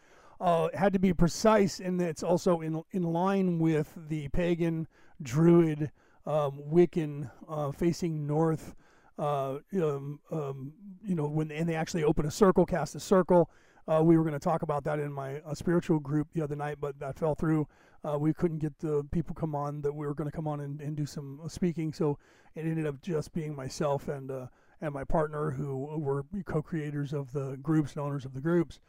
uh, 0.41 0.69
had 0.75 0.93
to 0.93 0.99
be 0.99 1.13
precise, 1.13 1.81
and 1.81 2.01
it's 2.01 2.23
also 2.23 2.61
in 2.61 2.83
in 2.93 3.03
line 3.03 3.59
with 3.59 3.95
the 4.09 4.29
pagan 4.29 4.87
druid 5.23 5.91
um, 6.31 6.63
Wiccan 6.71 7.31
uh, 7.49 7.73
facing 7.73 8.27
north. 8.27 8.75
Uh, 9.19 9.59
um, 9.75 10.19
um, 10.31 10.73
you 11.05 11.15
know, 11.15 11.27
when 11.27 11.51
and 11.51 11.69
they 11.69 11.75
actually 11.75 12.05
open 12.05 12.25
a 12.25 12.31
circle, 12.31 12.65
cast 12.65 12.95
a 12.95 13.01
circle. 13.01 13.51
Uh, 13.87 14.01
we 14.03 14.17
were 14.17 14.23
going 14.23 14.33
to 14.33 14.39
talk 14.39 14.63
about 14.63 14.85
that 14.85 14.99
in 14.99 15.13
my 15.13 15.41
uh, 15.41 15.53
spiritual 15.53 15.99
group 15.99 16.29
the 16.33 16.41
other 16.41 16.55
night, 16.55 16.79
but 16.81 16.99
that 17.01 17.19
fell 17.19 17.35
through. 17.35 17.67
Uh, 18.05 18.17
we 18.19 18.33
couldn't 18.33 18.59
get 18.59 18.79
the 18.79 19.05
people 19.11 19.35
come 19.35 19.55
on 19.55 19.83
that 19.83 19.93
we 19.93 20.07
were 20.07 20.15
going 20.15 20.31
to 20.31 20.35
come 20.35 20.47
on 20.47 20.61
and, 20.61 20.81
and 20.81 20.97
do 20.97 21.05
some 21.05 21.41
speaking, 21.49 21.93
so 21.93 22.17
it 22.55 22.61
ended 22.61 22.87
up 22.87 23.03
just 23.03 23.33
being 23.33 23.55
myself 23.55 24.09
and 24.09 24.31
uh, 24.31 24.47
and 24.81 24.95
my 24.95 25.05
partner 25.05 25.51
who 25.51 25.77
were 25.99 26.25
co-creators 26.47 27.13
of 27.13 27.31
the 27.33 27.59
groups 27.63 27.93
and 27.93 28.03
owners 28.03 28.25
of 28.25 28.33
the 28.33 28.41
groups. 28.41 28.81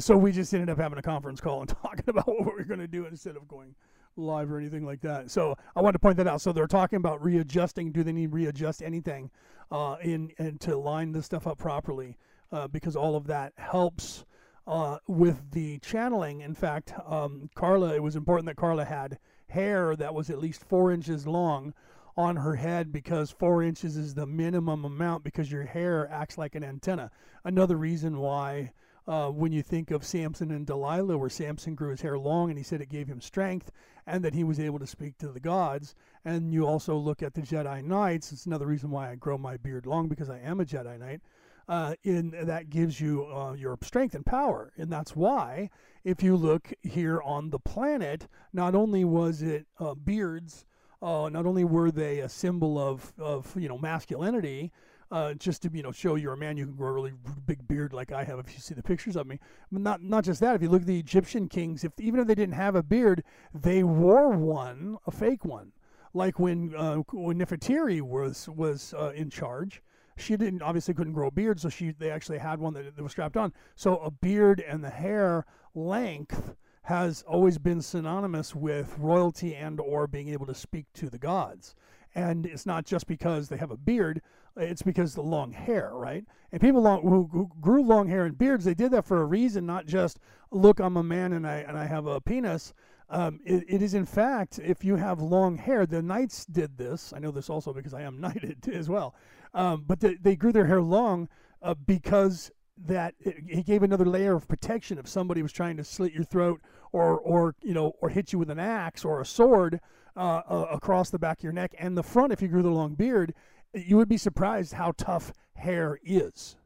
so 0.00 0.16
we 0.16 0.32
just 0.32 0.52
ended 0.52 0.68
up 0.68 0.78
having 0.78 0.98
a 0.98 1.02
conference 1.02 1.40
call 1.40 1.60
and 1.60 1.68
talking 1.82 2.08
about 2.08 2.26
what 2.26 2.46
we 2.46 2.52
were 2.52 2.64
going 2.64 2.80
to 2.80 2.88
do 2.88 3.06
instead 3.06 3.36
of 3.36 3.46
going 3.46 3.76
live 4.22 4.50
or 4.50 4.58
anything 4.58 4.84
like 4.84 5.00
that. 5.02 5.30
So 5.30 5.56
I 5.76 5.80
wanted 5.80 5.94
to 5.94 5.98
point 6.00 6.16
that 6.18 6.26
out. 6.26 6.40
So 6.40 6.52
they're 6.52 6.66
talking 6.66 6.96
about 6.96 7.22
readjusting. 7.22 7.92
Do 7.92 8.02
they 8.02 8.12
need 8.12 8.32
readjust 8.32 8.82
anything 8.82 9.30
uh, 9.70 9.96
in 10.02 10.32
and 10.38 10.60
to 10.62 10.76
line 10.76 11.12
this 11.12 11.26
stuff 11.26 11.46
up 11.46 11.58
properly? 11.58 12.16
Uh, 12.50 12.66
because 12.66 12.96
all 12.96 13.14
of 13.14 13.26
that 13.26 13.52
helps 13.56 14.24
uh, 14.66 14.98
with 15.06 15.50
the 15.52 15.78
channeling. 15.78 16.42
In 16.42 16.54
fact, 16.54 16.92
um, 17.06 17.48
Carla, 17.54 17.94
it 17.94 18.02
was 18.02 18.16
important 18.16 18.46
that 18.46 18.56
Carla 18.56 18.84
had 18.84 19.18
hair 19.48 19.96
that 19.96 20.14
was 20.14 20.30
at 20.30 20.38
least 20.38 20.62
four 20.64 20.92
inches 20.92 21.26
long 21.26 21.72
on 22.16 22.36
her 22.36 22.56
head 22.56 22.92
because 22.92 23.30
four 23.30 23.62
inches 23.62 23.96
is 23.96 24.14
the 24.14 24.26
minimum 24.26 24.84
amount 24.84 25.24
because 25.24 25.50
your 25.50 25.64
hair 25.64 26.08
acts 26.10 26.36
like 26.36 26.54
an 26.54 26.64
antenna. 26.64 27.10
Another 27.44 27.76
reason 27.76 28.18
why. 28.18 28.72
Uh, 29.06 29.30
when 29.30 29.52
you 29.52 29.62
think 29.62 29.90
of 29.90 30.04
Samson 30.04 30.50
and 30.50 30.66
Delilah, 30.66 31.16
where 31.16 31.30
Samson 31.30 31.74
grew 31.74 31.92
his 31.92 32.02
hair 32.02 32.18
long 32.18 32.50
and 32.50 32.58
he 32.58 32.62
said 32.62 32.82
it 32.82 32.90
gave 32.90 33.08
him 33.08 33.22
strength, 33.22 33.72
and 34.08 34.24
that 34.24 34.34
he 34.34 34.42
was 34.42 34.58
able 34.58 34.78
to 34.78 34.86
speak 34.86 35.18
to 35.18 35.28
the 35.28 35.40
gods. 35.40 35.94
And 36.24 36.52
you 36.52 36.66
also 36.66 36.96
look 36.96 37.22
at 37.22 37.34
the 37.34 37.42
Jedi 37.42 37.84
Knights. 37.84 38.32
It's 38.32 38.46
another 38.46 38.66
reason 38.66 38.90
why 38.90 39.10
I 39.10 39.14
grow 39.14 39.38
my 39.38 39.56
beard 39.56 39.86
long 39.86 40.08
because 40.08 40.30
I 40.30 40.38
am 40.38 40.60
a 40.60 40.64
Jedi 40.64 40.98
Knight. 40.98 41.20
Uh, 41.68 41.94
in 42.02 42.30
that 42.30 42.70
gives 42.70 42.98
you 42.98 43.26
uh, 43.26 43.52
your 43.52 43.76
strength 43.82 44.14
and 44.14 44.24
power, 44.24 44.72
and 44.78 44.90
that's 44.90 45.14
why 45.14 45.68
if 46.02 46.22
you 46.22 46.34
look 46.34 46.72
here 46.82 47.20
on 47.20 47.50
the 47.50 47.58
planet, 47.58 48.26
not 48.54 48.74
only 48.74 49.04
was 49.04 49.42
it 49.42 49.66
uh, 49.78 49.92
beards, 49.94 50.64
uh, 51.02 51.28
not 51.30 51.44
only 51.44 51.64
were 51.64 51.90
they 51.90 52.20
a 52.20 52.28
symbol 52.28 52.78
of 52.78 53.12
of 53.18 53.54
you 53.60 53.68
know 53.68 53.76
masculinity, 53.76 54.72
uh, 55.10 55.34
just 55.34 55.62
to 55.62 55.70
you 55.72 55.82
know 55.82 55.92
show 55.92 56.16
you're 56.16 56.34
a 56.34 56.36
man, 56.36 56.56
you 56.56 56.66
can 56.66 56.74
grow 56.74 56.90
a 56.90 56.92
really 56.92 57.12
big 57.46 57.66
beard 57.66 57.92
like 57.92 58.12
I 58.12 58.24
have. 58.24 58.38
If 58.38 58.52
you 58.52 58.60
see 58.60 58.74
the 58.74 58.82
pictures 58.82 59.16
of 59.16 59.26
me, 59.26 59.38
not 59.70 60.02
not 60.02 60.24
just 60.24 60.40
that. 60.40 60.54
If 60.54 60.62
you 60.62 60.68
look 60.68 60.82
at 60.82 60.86
the 60.86 60.98
Egyptian 60.98 61.48
kings, 61.48 61.84
if 61.84 61.92
even 61.98 62.20
if 62.20 62.26
they 62.26 62.34
didn't 62.34 62.54
have 62.54 62.74
a 62.74 62.82
beard, 62.82 63.24
they 63.54 63.82
wore 63.82 64.30
one, 64.30 64.98
a 65.06 65.10
fake 65.10 65.44
one. 65.44 65.72
Like 66.14 66.38
when 66.38 66.74
uh, 66.74 66.96
when 67.12 67.38
Nefertiti 67.38 68.02
was 68.02 68.48
was 68.48 68.94
uh, 68.94 69.12
in 69.14 69.30
charge, 69.30 69.82
she 70.16 70.36
didn't 70.36 70.62
obviously 70.62 70.94
couldn't 70.94 71.12
grow 71.14 71.28
a 71.28 71.32
beard, 71.32 71.60
so 71.60 71.68
she 71.68 71.92
they 71.92 72.10
actually 72.10 72.38
had 72.38 72.58
one 72.58 72.74
that, 72.74 72.96
that 72.96 73.02
was 73.02 73.12
strapped 73.12 73.36
on. 73.36 73.52
So 73.76 73.98
a 73.98 74.10
beard 74.10 74.60
and 74.60 74.82
the 74.82 74.90
hair 74.90 75.46
length 75.74 76.54
has 76.82 77.22
always 77.28 77.58
been 77.58 77.82
synonymous 77.82 78.54
with 78.54 78.96
royalty 78.98 79.54
and 79.54 79.78
or 79.78 80.06
being 80.06 80.30
able 80.30 80.46
to 80.46 80.54
speak 80.54 80.86
to 80.94 81.10
the 81.10 81.18
gods 81.18 81.74
and 82.18 82.46
it's 82.46 82.66
not 82.66 82.84
just 82.84 83.06
because 83.06 83.48
they 83.48 83.56
have 83.56 83.70
a 83.70 83.76
beard 83.76 84.20
it's 84.58 84.82
because 84.82 85.14
the 85.14 85.22
long 85.22 85.52
hair, 85.52 85.90
right? 85.92 86.24
And 86.50 86.60
people 86.60 86.82
long, 86.82 87.02
who, 87.02 87.28
who, 87.30 87.50
grew 87.60 87.82
long 87.82 88.08
hair 88.08 88.24
and 88.24 88.36
beards, 88.36 88.64
they 88.64 88.74
did 88.74 88.90
that 88.90 89.04
for 89.04 89.22
a 89.22 89.24
reason, 89.24 89.66
not 89.66 89.86
just 89.86 90.18
look, 90.50 90.80
I'm 90.80 90.96
a 90.96 91.02
man 91.02 91.32
and 91.32 91.46
I 91.46 91.58
and 91.58 91.76
I 91.76 91.86
have 91.86 92.06
a 92.06 92.20
penis. 92.20 92.74
Um, 93.10 93.40
it, 93.44 93.64
it 93.68 93.82
is 93.82 93.94
in 93.94 94.04
fact, 94.04 94.58
if 94.58 94.84
you 94.84 94.96
have 94.96 95.20
long 95.20 95.56
hair, 95.56 95.86
the 95.86 96.02
knights 96.02 96.44
did 96.46 96.76
this. 96.76 97.12
I 97.14 97.18
know 97.18 97.30
this 97.30 97.48
also 97.48 97.72
because 97.72 97.94
I 97.94 98.02
am 98.02 98.20
knighted 98.20 98.68
as 98.68 98.88
well. 98.88 99.14
Um, 99.54 99.84
but 99.86 100.00
the, 100.00 100.16
they 100.20 100.36
grew 100.36 100.52
their 100.52 100.66
hair 100.66 100.82
long 100.82 101.28
uh, 101.62 101.74
because 101.74 102.50
that 102.86 103.14
it, 103.20 103.36
it 103.48 103.66
gave 103.66 103.82
another 103.82 104.04
layer 104.04 104.34
of 104.34 104.46
protection 104.46 104.98
if 104.98 105.08
somebody 105.08 105.42
was 105.42 105.52
trying 105.52 105.76
to 105.76 105.84
slit 105.84 106.12
your 106.12 106.24
throat 106.24 106.60
or 106.92 107.18
or 107.18 107.54
you 107.62 107.74
know 107.74 107.94
or 108.00 108.08
hit 108.08 108.32
you 108.32 108.38
with 108.38 108.50
an 108.50 108.58
axe 108.58 109.04
or 109.04 109.20
a 109.20 109.26
sword 109.26 109.80
uh, 110.18 110.42
uh, 110.48 110.66
across 110.72 111.08
the 111.10 111.18
back 111.18 111.38
of 111.38 111.44
your 111.44 111.52
neck 111.52 111.74
and 111.78 111.96
the 111.96 112.02
front 112.02 112.32
if 112.32 112.42
you 112.42 112.48
grew 112.48 112.62
the 112.62 112.68
long 112.68 112.94
beard 112.94 113.32
you 113.74 113.96
would 113.96 114.08
be 114.08 114.16
surprised 114.16 114.72
how 114.74 114.92
tough 114.96 115.32
hair 115.54 115.98
is. 116.02 116.56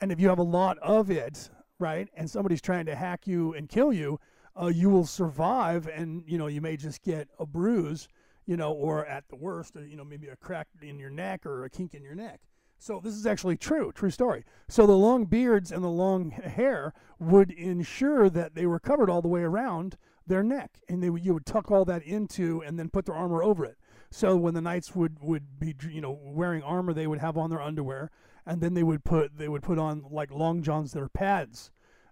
And 0.00 0.12
if 0.12 0.20
you 0.20 0.28
have 0.28 0.38
a 0.38 0.44
lot 0.44 0.78
of 0.78 1.10
it, 1.10 1.50
right, 1.78 2.08
and 2.14 2.30
somebody's 2.30 2.60
trying 2.60 2.86
to 2.86 2.94
hack 2.94 3.26
you 3.26 3.54
and 3.54 3.68
kill 3.68 3.92
you, 3.92 4.20
uh, 4.60 4.66
you 4.66 4.90
will 4.90 5.06
survive, 5.06 5.86
and 5.86 6.22
you 6.26 6.38
know 6.38 6.46
you 6.46 6.60
may 6.60 6.76
just 6.76 7.02
get 7.02 7.28
a 7.38 7.46
bruise, 7.46 8.08
you 8.46 8.56
know, 8.56 8.72
or 8.72 9.06
at 9.06 9.28
the 9.28 9.36
worst, 9.36 9.76
uh, 9.76 9.80
you 9.80 9.96
know, 9.96 10.04
maybe 10.04 10.28
a 10.28 10.36
crack 10.36 10.66
in 10.82 10.98
your 10.98 11.10
neck 11.10 11.46
or 11.46 11.64
a 11.64 11.70
kink 11.70 11.94
in 11.94 12.02
your 12.02 12.14
neck. 12.14 12.40
So 12.80 13.00
this 13.02 13.14
is 13.14 13.26
actually 13.26 13.56
true, 13.56 13.90
true 13.92 14.10
story. 14.10 14.44
So 14.68 14.86
the 14.86 14.92
long 14.92 15.24
beards 15.24 15.72
and 15.72 15.82
the 15.82 15.88
long 15.88 16.30
hair 16.30 16.92
would 17.18 17.50
ensure 17.50 18.30
that 18.30 18.54
they 18.54 18.66
were 18.66 18.78
covered 18.78 19.10
all 19.10 19.22
the 19.22 19.28
way 19.28 19.42
around 19.42 19.96
their 20.28 20.42
neck, 20.42 20.80
and 20.88 21.02
they 21.02 21.10
you 21.20 21.34
would 21.34 21.46
tuck 21.46 21.70
all 21.70 21.84
that 21.86 22.02
into 22.02 22.62
and 22.62 22.78
then 22.78 22.88
put 22.88 23.06
their 23.06 23.14
armor 23.14 23.42
over 23.42 23.64
it. 23.64 23.76
So 24.10 24.36
when 24.36 24.54
the 24.54 24.60
knights 24.60 24.94
would 24.94 25.18
would 25.20 25.58
be 25.58 25.74
you 25.90 26.00
know 26.00 26.18
wearing 26.22 26.62
armor, 26.62 26.92
they 26.92 27.06
would 27.06 27.18
have 27.18 27.36
on 27.36 27.50
their 27.50 27.62
underwear, 27.62 28.10
and 28.46 28.60
then 28.60 28.74
they 28.74 28.82
would 28.82 29.04
put 29.04 29.36
they 29.36 29.48
would 29.48 29.62
put 29.62 29.78
on 29.78 30.04
like 30.10 30.30
long 30.30 30.62
johns 30.62 30.92
that 30.92 31.02
are 31.02 31.08
pads. 31.08 31.70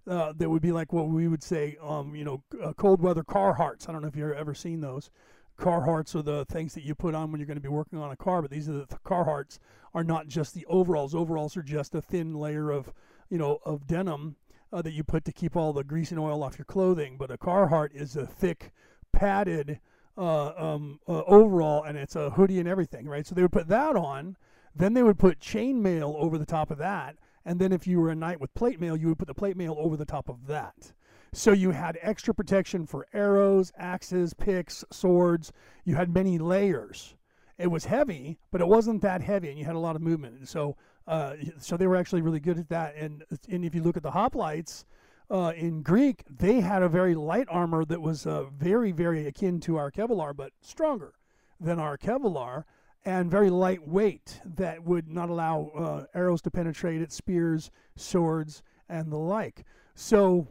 Uh, 0.09 0.33
that 0.37 0.49
would 0.49 0.63
be 0.63 0.71
like 0.71 0.93
what 0.93 1.09
we 1.09 1.27
would 1.27 1.43
say, 1.43 1.77
um, 1.83 2.15
you 2.15 2.25
know, 2.25 2.41
uh, 2.63 2.73
cold 2.75 3.03
weather 3.03 3.25
Carhartts. 3.25 3.89
I 3.89 3.93
don't 3.93 4.03
know 4.03 4.07
if 4.09 4.15
you've 4.15 4.31
ever 4.31 4.55
seen 4.55 4.81
those. 4.81 5.11
Carhartts 5.59 6.15
are 6.15 6.23
the 6.23 6.45
things 6.45 6.75
that 6.75 6.85
you 6.85 6.95
put 6.95 7.17
on 7.17 7.33
when 7.33 7.41
you're 7.41 7.47
going 7.47 7.57
to 7.57 7.63
be 7.63 7.69
working 7.69 7.99
on 7.99 8.13
a 8.13 8.17
car, 8.17 8.41
but 8.41 8.53
these 8.53 8.69
are 8.69 8.75
the, 8.75 8.87
the 8.87 8.99
Carhartts 9.05 9.59
are 9.95 10.05
not 10.05 10.29
just 10.29 10.55
the 10.55 10.65
overalls. 10.67 11.13
Overalls 11.13 11.57
are 11.57 11.63
just 11.63 11.93
a 11.97 12.01
thin 12.01 12.35
layer 12.35 12.71
of, 12.71 12.93
you 13.31 13.39
know, 13.39 13.59
of 13.65 13.89
denim 13.89 14.37
uh, 14.73 14.83
that 14.83 14.93
you 14.93 15.05
put 15.05 15.25
to 15.25 15.33
keep 15.33 15.57
all 15.57 15.73
the 15.73 15.85
grease 15.85 16.11
and 16.11 16.21
oil 16.21 16.43
off 16.43 16.59
your 16.59 16.65
clothing. 16.65 17.17
But 17.19 17.31
a 17.31 17.39
Carhartt 17.39 17.95
is 17.95 18.17
a 18.17 18.27
thick, 18.27 18.73
padded 19.13 19.81
uh, 20.19 20.53
um, 20.57 21.01
uh, 21.09 21.23
overall, 21.27 21.85
and 21.85 21.97
it's 21.97 22.17
a 22.17 22.31
hoodie 22.31 22.59
and 22.59 22.69
everything, 22.69 23.07
right? 23.07 23.27
So 23.27 23.35
they 23.35 23.43
would 23.43 23.53
put 23.53 23.69
that 23.69 23.97
on. 23.97 24.37
Then 24.75 24.95
they 24.95 25.03
would 25.03 25.19
put 25.19 25.41
chainmail 25.41 26.15
over 26.17 26.37
the 26.37 26.47
top 26.47 26.71
of 26.71 26.79
that, 26.79 27.17
and 27.47 27.59
then 27.59 27.73
if 27.73 27.87
you 27.87 27.99
were 27.99 28.11
a 28.11 28.15
knight 28.15 28.41
with 28.41 28.53
plate 28.55 28.79
mail, 28.79 28.97
you 28.97 29.09
would 29.09 29.19
put 29.19 29.29
the 29.29 29.35
plate 29.35 29.57
mail 29.57 29.75
over 29.79 29.97
the 29.97 30.05
top 30.05 30.29
of 30.29 30.47
that. 30.49 30.93
So 31.33 31.53
you 31.53 31.71
had 31.71 31.99
extra 32.03 32.35
protection 32.35 32.87
for 32.87 33.07
arrows, 33.13 33.73
axes, 33.79 34.35
picks, 34.35 34.85
swords. 34.91 35.53
You 35.85 35.95
had 35.95 36.13
many 36.13 36.39
layers. 36.39 37.15
It 37.59 37.69
was 37.69 37.87
heavy, 37.87 38.39
but 38.51 38.61
it 38.61 38.69
wasn't 38.69 39.01
that 39.03 39.23
heavy, 39.23 39.49
and 39.49 39.59
you 39.59 39.65
had 39.65 39.77
a 39.77 39.81
lot 39.81 39.97
of 39.97 40.03
movement. 40.03 40.39
And 40.39 40.49
So, 40.49 40.77
uh, 41.07 41.35
so 41.59 41.77
they 41.77 41.87
were 41.87 41.97
actually 41.97 42.23
really 42.23 42.41
good 42.41 42.59
at 42.59 42.69
that. 42.69 42.95
And 42.97 43.25
and 43.49 43.65
if 43.65 43.75
you 43.75 43.83
look 43.83 43.97
at 43.97 44.03
the 44.03 44.11
hoplites 44.11 44.85
uh, 45.31 45.53
in 45.57 45.83
Greek, 45.83 46.25
they 46.29 46.61
had 46.61 46.83
a 46.83 46.89
very 46.89 47.15
light 47.15 47.47
armor 47.51 47.85
that 47.85 48.01
was 48.01 48.27
uh, 48.27 48.45
very 48.51 48.93
very 48.93 49.27
akin 49.27 49.61
to 49.61 49.77
our 49.77 49.91
Kevlar, 49.91 50.35
but 50.35 50.53
stronger 50.61 51.13
than 51.61 51.79
our 51.79 51.97
Kevlar, 51.97 52.65
and 53.05 53.31
very 53.31 53.51
lightweight 53.51 54.41
that 54.45 54.83
would 54.83 55.09
not 55.09 55.31
allow 55.31 55.71
uh, 55.77 56.05
arrows 56.15 56.43
to 56.43 56.51
penetrate 56.51 57.01
it, 57.01 57.13
spears, 57.13 57.71
swords, 57.95 58.63
and 58.89 59.11
the 59.11 59.17
like. 59.17 59.65
So 59.95 60.49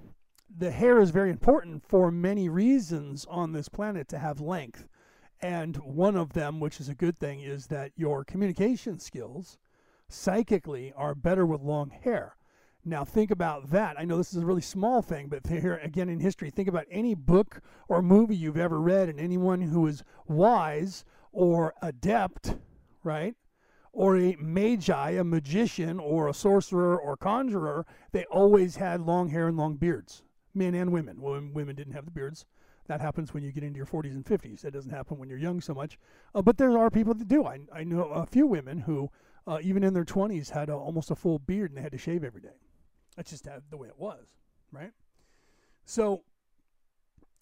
the 0.58 0.72
hair 0.72 1.00
is 1.00 1.12
very 1.12 1.30
important 1.30 1.84
for 1.86 2.12
many 2.12 2.48
reasons 2.48 3.26
on 3.30 3.52
this 3.52 3.68
planet 3.68 4.08
to 4.10 4.18
have 4.18 4.40
length. 4.40 4.88
And 5.42 5.76
one 5.78 6.16
of 6.16 6.34
them, 6.34 6.60
which 6.60 6.80
is 6.80 6.88
a 6.88 6.96
good 6.96 7.18
thing, 7.18 7.42
is 7.42 7.68
that 7.68 7.92
your 7.98 8.24
communication 8.24 9.00
skills 9.00 9.58
psychically 10.10 10.94
are 10.96 11.16
better 11.16 11.46
with 11.46 11.62
long 11.62 11.90
hair. 11.90 12.36
Now, 12.84 13.04
think 13.04 13.32
about 13.32 13.72
that. 13.72 14.00
I 14.00 14.06
know 14.06 14.18
this 14.18 14.34
is 14.34 14.44
a 14.44 14.46
really 14.46 14.62
small 14.62 15.02
thing, 15.02 15.28
but 15.28 15.48
here 15.48 15.80
again 15.84 16.08
in 16.08 16.20
history, 16.20 16.52
think 16.52 16.68
about 16.68 16.86
any 16.92 17.16
book 17.16 17.62
or 17.88 18.02
movie 18.02 18.36
you've 18.36 18.58
ever 18.58 18.80
read, 18.80 19.10
and 19.10 19.20
anyone 19.20 19.62
who 19.62 19.88
is 19.88 20.04
wise 20.28 21.04
or 21.32 21.74
adept, 21.82 22.56
right? 23.04 23.36
Or 23.92 24.18
a 24.18 24.36
magi, 24.40 25.12
a 25.12 25.24
magician, 25.24 26.00
or 26.00 26.28
a 26.28 26.34
sorcerer 26.34 26.98
or 26.98 27.18
conjurer, 27.18 27.86
they 28.12 28.26
always 28.26 28.76
had 28.76 29.02
long 29.02 29.30
hair 29.30 29.48
and 29.48 29.58
long 29.58 29.78
beards 29.78 30.22
men 30.56 30.74
and 30.74 30.92
women. 30.92 31.22
Well, 31.22 31.42
women 31.54 31.76
didn't 31.76 31.94
have 31.94 32.06
the 32.06 32.12
beards. 32.12 32.46
That 32.88 33.02
happens 33.02 33.34
when 33.34 33.44
you 33.44 33.52
get 33.52 33.64
into 33.64 33.78
your 33.78 33.86
40s 33.86 34.12
and 34.12 34.26
50s. 34.26 34.62
That 34.62 34.74
doesn't 34.74 34.92
happen 34.92 35.18
when 35.18 35.28
you're 35.28 35.38
young 35.38 35.60
so 35.60 35.74
much. 35.74 35.98
Uh, 36.34 36.42
but 36.42 36.58
there 36.58 36.78
are 36.78 36.90
people 36.90 37.14
that 37.16 37.28
do. 37.28 37.46
I, 37.46 37.60
I 37.74 37.84
know 37.84 38.04
a 38.04 38.26
few 38.26 38.48
women 38.48 38.80
who, 38.80 39.10
uh, 39.48 39.60
even 39.62 39.84
in 39.84 39.94
their 39.94 40.06
20s, 40.06 40.50
had 40.50 40.70
a, 40.70 40.74
almost 40.74 41.12
a 41.12 41.16
full 41.16 41.40
beard 41.40 41.72
and 41.72 41.78
they 41.78 41.82
had 41.82 41.92
to 41.92 41.98
shave 41.98 42.24
every 42.24 42.42
day. 42.42 42.58
That's 43.16 43.30
just 43.30 43.48
the 43.70 43.78
way 43.78 43.88
it 43.88 43.98
was, 43.98 44.26
right? 44.72 44.92
So 45.86 46.24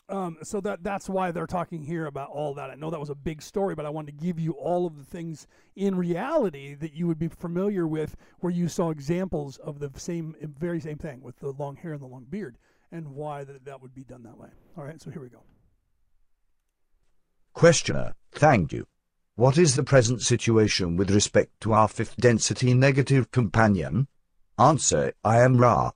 um, 0.09 0.37
so 0.43 0.59
that 0.61 0.83
that's 0.83 1.07
why 1.07 1.31
they're 1.31 1.47
talking 1.47 1.81
here 1.81 2.05
about 2.05 2.29
all 2.29 2.53
that. 2.55 2.69
I 2.69 2.75
know 2.75 2.89
that 2.89 2.99
was 2.99 3.09
a 3.09 3.15
big 3.15 3.41
story, 3.41 3.73
but 3.73 3.85
I 3.85 3.89
wanted 3.89 4.17
to 4.17 4.23
give 4.23 4.37
you 4.37 4.51
all 4.51 4.85
of 4.85 4.97
the 4.97 5.05
things 5.05 5.47
in 5.75 5.95
reality 5.95 6.75
that 6.75 6.93
you 6.93 7.07
would 7.07 7.17
be 7.17 7.29
familiar 7.29 7.87
with, 7.87 8.15
where 8.39 8.51
you 8.51 8.67
saw 8.67 8.89
examples 8.89 9.57
of 9.57 9.79
the 9.79 9.89
same, 9.95 10.35
very 10.59 10.81
same 10.81 10.97
thing 10.97 11.21
with 11.21 11.39
the 11.39 11.51
long 11.51 11.77
hair 11.77 11.93
and 11.93 12.01
the 12.01 12.07
long 12.07 12.25
beard 12.29 12.57
and 12.91 13.07
why 13.09 13.43
that, 13.43 13.65
that 13.65 13.81
would 13.81 13.95
be 13.95 14.03
done 14.03 14.23
that 14.23 14.37
way. 14.37 14.49
All 14.77 14.83
right, 14.83 15.01
so 15.01 15.09
here 15.09 15.21
we 15.21 15.29
go. 15.29 15.43
Questioner, 17.53 18.13
thank 18.33 18.73
you. 18.73 18.85
What 19.35 19.57
is 19.57 19.75
the 19.75 19.83
present 19.83 20.21
situation 20.21 20.95
with 20.95 21.09
respect 21.09 21.59
to 21.61 21.73
our 21.73 21.87
fifth 21.87 22.15
density 22.17 22.75
negative 22.75 23.31
companion? 23.31 24.07
Answer, 24.59 25.13
I 25.23 25.39
am 25.39 25.57
Ra. 25.57 25.91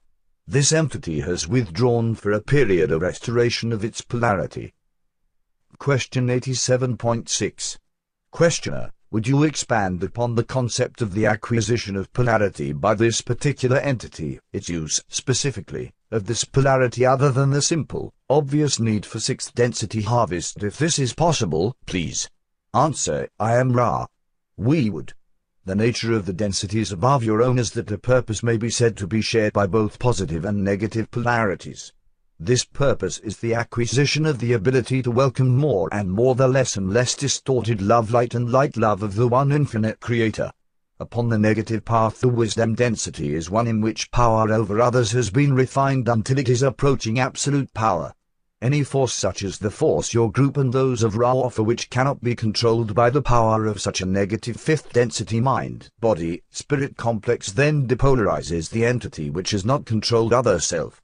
This 0.48 0.72
entity 0.72 1.20
has 1.20 1.48
withdrawn 1.48 2.16
for 2.16 2.32
a 2.32 2.42
period 2.42 2.92
of 2.92 3.04
restoration 3.04 3.72
of 3.72 3.86
its 3.86 4.02
polarity. 4.02 4.74
Question 5.78 6.30
87.6. 6.30 7.78
Questioner, 8.32 8.92
would 9.12 9.28
you 9.28 9.44
expand 9.44 10.04
upon 10.04 10.34
the 10.34 10.44
concept 10.44 11.04
of 11.04 11.14
the 11.14 11.28
acquisition 11.28 11.96
of 11.96 12.12
polarity 12.14 12.74
by 12.74 12.96
this 12.96 13.22
particular 13.22 13.78
entity, 13.78 14.40
its 14.52 14.68
use 14.68 15.04
specifically? 15.10 15.94
of 16.10 16.26
this 16.26 16.46
polarity 16.46 17.06
other 17.06 17.32
than 17.32 17.50
the 17.50 17.62
simple, 17.62 18.14
obvious 18.30 18.80
need 18.80 19.06
for 19.06 19.20
sixth 19.20 19.54
density 19.54 20.02
harvest 20.02 20.64
if 20.64 20.78
this 20.78 20.98
is 20.98 21.14
possible, 21.14 21.76
please. 21.86 22.30
Answer, 22.78 23.28
I 23.40 23.56
am 23.56 23.72
Ra. 23.72 24.06
We 24.56 24.92
would. 24.92 25.14
The 25.66 25.74
nature 25.74 26.14
of 26.14 26.28
the 26.28 26.32
densities 26.32 26.92
above 26.92 27.24
your 27.24 27.42
own 27.42 27.58
is 27.58 27.72
that 27.72 27.88
the 27.88 27.98
purpose 27.98 28.44
may 28.44 28.56
be 28.56 28.70
said 28.70 28.96
to 28.98 29.08
be 29.08 29.20
shared 29.20 29.54
by 29.54 29.66
both 29.66 29.98
positive 29.98 30.46
and 30.46 30.64
negative 30.64 31.10
polarities. 31.10 31.92
This 32.40 32.66
purpose 32.66 33.18
is 33.18 33.38
the 33.38 33.56
acquisition 33.56 34.28
of 34.28 34.38
the 34.38 34.54
ability 34.54 35.02
to 35.02 35.10
welcome 35.10 35.58
more 35.58 35.90
and 35.92 36.12
more 36.12 36.36
the 36.36 36.48
less 36.48 36.78
and 36.78 36.94
less 36.94 37.16
distorted 37.16 37.82
love 37.82 38.12
light 38.12 38.36
and 38.36 38.52
light 38.52 38.78
love 38.78 39.02
of 39.02 39.16
the 39.16 39.28
one 39.28 39.52
infinite 39.52 40.00
creator. 40.00 40.52
Upon 41.00 41.30
the 41.30 41.40
negative 41.40 41.84
path 41.84 42.22
the 42.22 42.30
wisdom 42.30 42.76
density 42.76 43.34
is 43.34 43.50
one 43.50 43.66
in 43.66 43.82
which 43.82 44.12
power 44.12 44.54
over 44.54 44.80
others 44.80 45.14
has 45.14 45.32
been 45.32 45.56
refined 45.56 46.08
until 46.08 46.38
it 46.38 46.48
is 46.48 46.62
approaching 46.62 47.18
absolute 47.18 47.74
power. 47.74 48.14
Any 48.60 48.82
force 48.84 49.14
such 49.14 49.44
as 49.44 49.60
the 49.60 49.70
force 49.70 50.16
your 50.16 50.32
group 50.32 50.58
and 50.58 50.74
those 50.74 51.04
of 51.04 51.16
Ra 51.16 51.32
offer 51.32 51.62
which 51.62 51.92
cannot 51.92 52.24
be 52.24 52.36
controlled 52.36 52.96
by 52.96 53.12
the 53.12 53.22
power 53.22 53.68
of 53.68 53.80
such 53.80 54.02
a 54.02 54.06
negative 54.06 54.60
fifth 54.60 54.92
density 54.94 55.40
mind, 55.40 55.92
body, 56.00 56.42
spirit 56.50 56.98
complex 56.98 57.52
then 57.52 57.88
depolarizes 57.88 58.72
the 58.72 58.84
entity 58.84 59.30
which 59.30 59.52
has 59.52 59.64
not 59.64 59.86
controlled 59.86 60.34
other 60.34 60.60
self. 60.60 61.04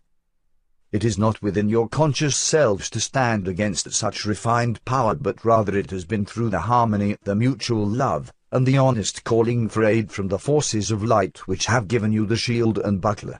It 0.91 1.05
is 1.05 1.19
not 1.19 1.43
within 1.43 1.69
your 1.69 1.87
conscious 1.87 2.35
selves 2.35 2.89
to 2.89 2.99
stand 2.99 3.47
against 3.47 3.93
such 3.93 4.25
refined 4.25 4.83
power 4.83 5.13
but 5.13 5.45
rather 5.45 5.77
it 5.77 5.91
has 5.91 6.05
been 6.05 6.25
through 6.25 6.49
the 6.49 6.61
harmony, 6.61 7.17
the 7.23 7.35
mutual 7.35 7.85
love, 7.85 8.33
and 8.51 8.65
the 8.65 8.79
honest 8.79 9.23
calling 9.23 9.69
for 9.69 9.83
aid 9.83 10.11
from 10.11 10.29
the 10.29 10.39
forces 10.39 10.89
of 10.89 11.03
light 11.03 11.47
which 11.47 11.67
have 11.67 11.87
given 11.87 12.11
you 12.11 12.25
the 12.25 12.35
shield 12.35 12.79
and 12.79 12.99
buckler. 12.99 13.39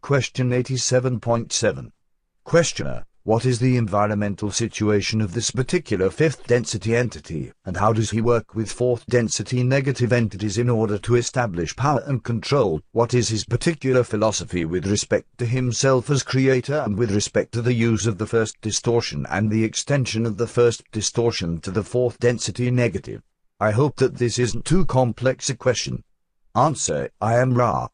Question 0.00 0.48
87.7. 0.48 1.92
Questioner, 2.44 3.04
what 3.22 3.46
is 3.46 3.60
the 3.60 3.76
environmental 3.76 4.50
situation 4.50 5.20
of 5.20 5.32
this 5.32 5.52
particular 5.52 6.10
fifth 6.10 6.44
density 6.48 6.96
entity, 6.96 7.52
and 7.64 7.76
how 7.76 7.92
does 7.92 8.10
he 8.10 8.20
work 8.20 8.56
with 8.56 8.70
fourth 8.70 9.06
density 9.06 9.62
negative 9.62 10.12
entities 10.12 10.58
in 10.58 10.68
order 10.68 10.98
to 10.98 11.14
establish 11.14 11.76
power 11.76 12.02
and 12.04 12.24
control? 12.24 12.82
What 12.90 13.14
is 13.14 13.28
his 13.28 13.44
particular 13.44 14.02
philosophy 14.02 14.64
with 14.64 14.86
respect 14.86 15.38
to 15.38 15.46
himself 15.46 16.10
as 16.10 16.24
creator 16.24 16.82
and 16.84 16.98
with 16.98 17.14
respect 17.14 17.52
to 17.52 17.62
the 17.62 17.74
use 17.74 18.06
of 18.06 18.18
the 18.18 18.26
first 18.26 18.60
distortion 18.60 19.24
and 19.30 19.48
the 19.48 19.62
extension 19.62 20.26
of 20.26 20.36
the 20.36 20.48
first 20.48 20.82
distortion 20.90 21.60
to 21.60 21.70
the 21.70 21.84
fourth 21.84 22.18
density 22.18 22.72
negative? 22.72 23.22
I 23.60 23.70
hope 23.70 23.96
that 23.96 24.16
this 24.16 24.40
isn't 24.40 24.64
too 24.64 24.84
complex 24.84 25.48
a 25.48 25.54
question. 25.54 26.02
Answer, 26.56 27.10
I 27.20 27.38
am 27.38 27.54
Ra. 27.54 27.86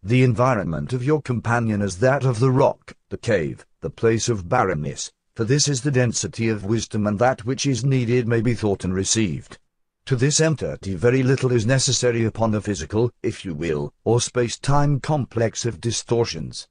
The 0.00 0.22
environment 0.22 0.92
of 0.92 1.02
your 1.02 1.20
companion 1.20 1.82
is 1.82 1.98
that 1.98 2.24
of 2.24 2.38
the 2.38 2.52
rock, 2.52 2.94
the 3.08 3.18
cave, 3.18 3.66
the 3.86 3.90
place 3.90 4.28
of 4.28 4.48
barrenness, 4.48 5.12
for 5.36 5.44
this 5.44 5.68
is 5.68 5.82
the 5.82 5.92
density 5.92 6.48
of 6.48 6.64
wisdom 6.64 7.06
and 7.06 7.20
that 7.20 7.44
which 7.44 7.64
is 7.66 7.84
needed 7.84 8.26
may 8.26 8.40
be 8.40 8.52
thought 8.52 8.82
and 8.82 8.92
received. 8.92 9.58
To 10.06 10.16
this 10.16 10.40
entity 10.40 10.96
very 10.96 11.22
little 11.22 11.52
is 11.52 11.64
necessary 11.64 12.24
upon 12.24 12.50
the 12.50 12.60
physical, 12.60 13.12
if 13.22 13.44
you 13.44 13.54
will, 13.54 13.94
or 14.02 14.20
space-time 14.20 14.98
complex 14.98 15.64
of 15.64 15.80
distortions. 15.80 16.66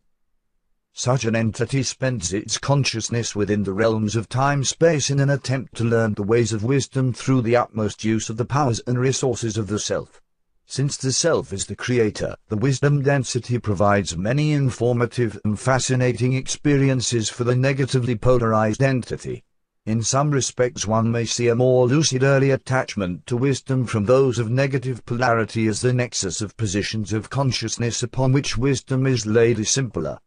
Such 0.91 1.23
an 1.23 1.37
entity 1.37 1.83
spends 1.83 2.33
its 2.33 2.57
consciousness 2.57 3.33
within 3.33 3.63
the 3.63 3.71
realms 3.71 4.17
of 4.17 4.27
time-space 4.27 5.09
in 5.09 5.21
an 5.21 5.29
attempt 5.29 5.73
to 5.77 5.85
learn 5.85 6.15
the 6.15 6.23
ways 6.23 6.51
of 6.51 6.65
wisdom 6.65 7.13
through 7.13 7.43
the 7.43 7.55
utmost 7.55 8.03
use 8.03 8.29
of 8.29 8.35
the 8.35 8.43
powers 8.43 8.81
and 8.85 8.99
resources 8.99 9.55
of 9.55 9.67
the 9.67 9.79
self. 9.79 10.21
Since 10.67 10.97
the 10.97 11.11
self 11.13 11.53
is 11.53 11.67
the 11.67 11.75
creator, 11.75 12.35
the 12.49 12.57
wisdom 12.57 13.03
density 13.03 13.59
provides 13.59 14.17
many 14.17 14.51
informative 14.51 15.39
and 15.45 15.59
fascinating 15.59 16.33
experiences 16.33 17.29
for 17.29 17.43
the 17.43 17.55
negatively 17.55 18.15
polarized 18.15 18.81
entity. 18.81 19.43
In 19.85 20.01
some 20.01 20.31
respects 20.31 20.87
one 20.87 21.11
may 21.11 21.25
see 21.25 21.47
a 21.47 21.55
more 21.55 21.87
lucid 21.87 22.23
early 22.23 22.49
attachment 22.49 23.27
to 23.27 23.37
wisdom 23.37 23.85
from 23.85 24.05
those 24.05 24.39
of 24.39 24.49
negative 24.49 25.05
polarity 25.05 25.67
as 25.67 25.81
the 25.81 25.93
nexus 25.93 26.41
of 26.41 26.57
positions 26.57 27.13
of 27.13 27.29
consciousness 27.29 28.01
upon 28.01 28.31
which 28.31 28.57
wisdom 28.57 29.05
is 29.05 29.27
laid 29.27 29.59
is 29.59 29.69
simpler. 29.69 30.19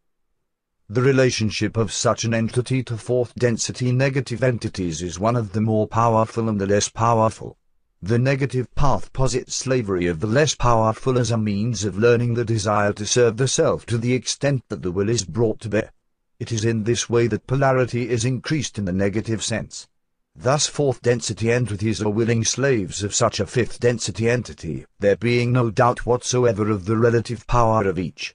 The 0.87 1.01
relationship 1.01 1.75
of 1.75 1.91
such 1.91 2.23
an 2.23 2.33
entity 2.33 2.81
to 2.83 2.95
fourth 2.95 3.35
density 3.35 3.91
negative 3.91 4.41
entities 4.41 5.01
is 5.03 5.19
one 5.19 5.35
of 5.35 5.51
the 5.51 5.61
more 5.61 5.85
powerful 5.85 6.47
and 6.47 6.59
the 6.59 6.65
less 6.65 6.87
powerful. 6.87 7.58
The 8.01 8.17
negative 8.17 8.73
path 8.75 9.11
posits 9.11 9.55
slavery 9.55 10.07
of 10.07 10.21
the 10.21 10.27
less 10.27 10.55
powerful 10.55 11.19
as 11.19 11.31
a 11.31 11.37
means 11.37 11.83
of 11.83 11.97
learning 11.97 12.33
the 12.33 12.45
desire 12.45 12.93
to 12.93 13.05
serve 13.05 13.35
the 13.35 13.47
self 13.47 13.85
to 13.87 13.97
the 13.97 14.13
extent 14.13 14.63
that 14.69 14.81
the 14.81 14.91
will 14.91 15.09
is 15.09 15.25
brought 15.25 15.59
to 15.61 15.69
bear. 15.69 15.91
It 16.39 16.53
is 16.53 16.63
in 16.63 16.85
this 16.85 17.09
way 17.09 17.27
that 17.27 17.45
polarity 17.45 18.07
is 18.07 18.23
increased 18.23 18.77
in 18.77 18.85
the 18.85 18.93
negative 18.93 19.43
sense. 19.43 19.89
Thus 20.33 20.65
fourth 20.65 21.01
density 21.01 21.51
entities 21.51 22.01
are 22.01 22.09
willing 22.09 22.45
slaves 22.45 23.03
of 23.03 23.13
such 23.13 23.41
a 23.41 23.45
fifth 23.45 23.81
density 23.81 24.29
entity, 24.29 24.85
there 24.99 25.17
being 25.17 25.51
no 25.51 25.69
doubt 25.69 26.05
whatsoever 26.05 26.69
of 26.69 26.85
the 26.85 26.95
relative 26.95 27.45
power 27.47 27.85
of 27.85 27.99
each. 27.99 28.33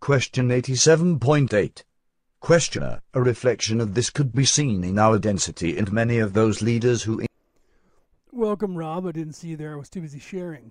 Question 0.00 0.50
87.8 0.50 1.82
Questioner, 2.40 3.00
a 3.14 3.22
reflection 3.22 3.80
of 3.80 3.94
this 3.94 4.10
could 4.10 4.34
be 4.34 4.44
seen 4.44 4.84
in 4.84 4.98
our 4.98 5.18
density 5.18 5.78
and 5.78 5.90
many 5.90 6.18
of 6.18 6.34
those 6.34 6.60
leaders 6.60 7.04
who 7.04 7.22
Welcome, 8.32 8.78
Rob. 8.78 9.06
I 9.06 9.12
didn't 9.12 9.32
see 9.32 9.48
you 9.48 9.56
there. 9.56 9.72
I 9.72 9.76
was 9.76 9.90
too 9.90 10.02
busy 10.02 10.20
sharing. 10.20 10.70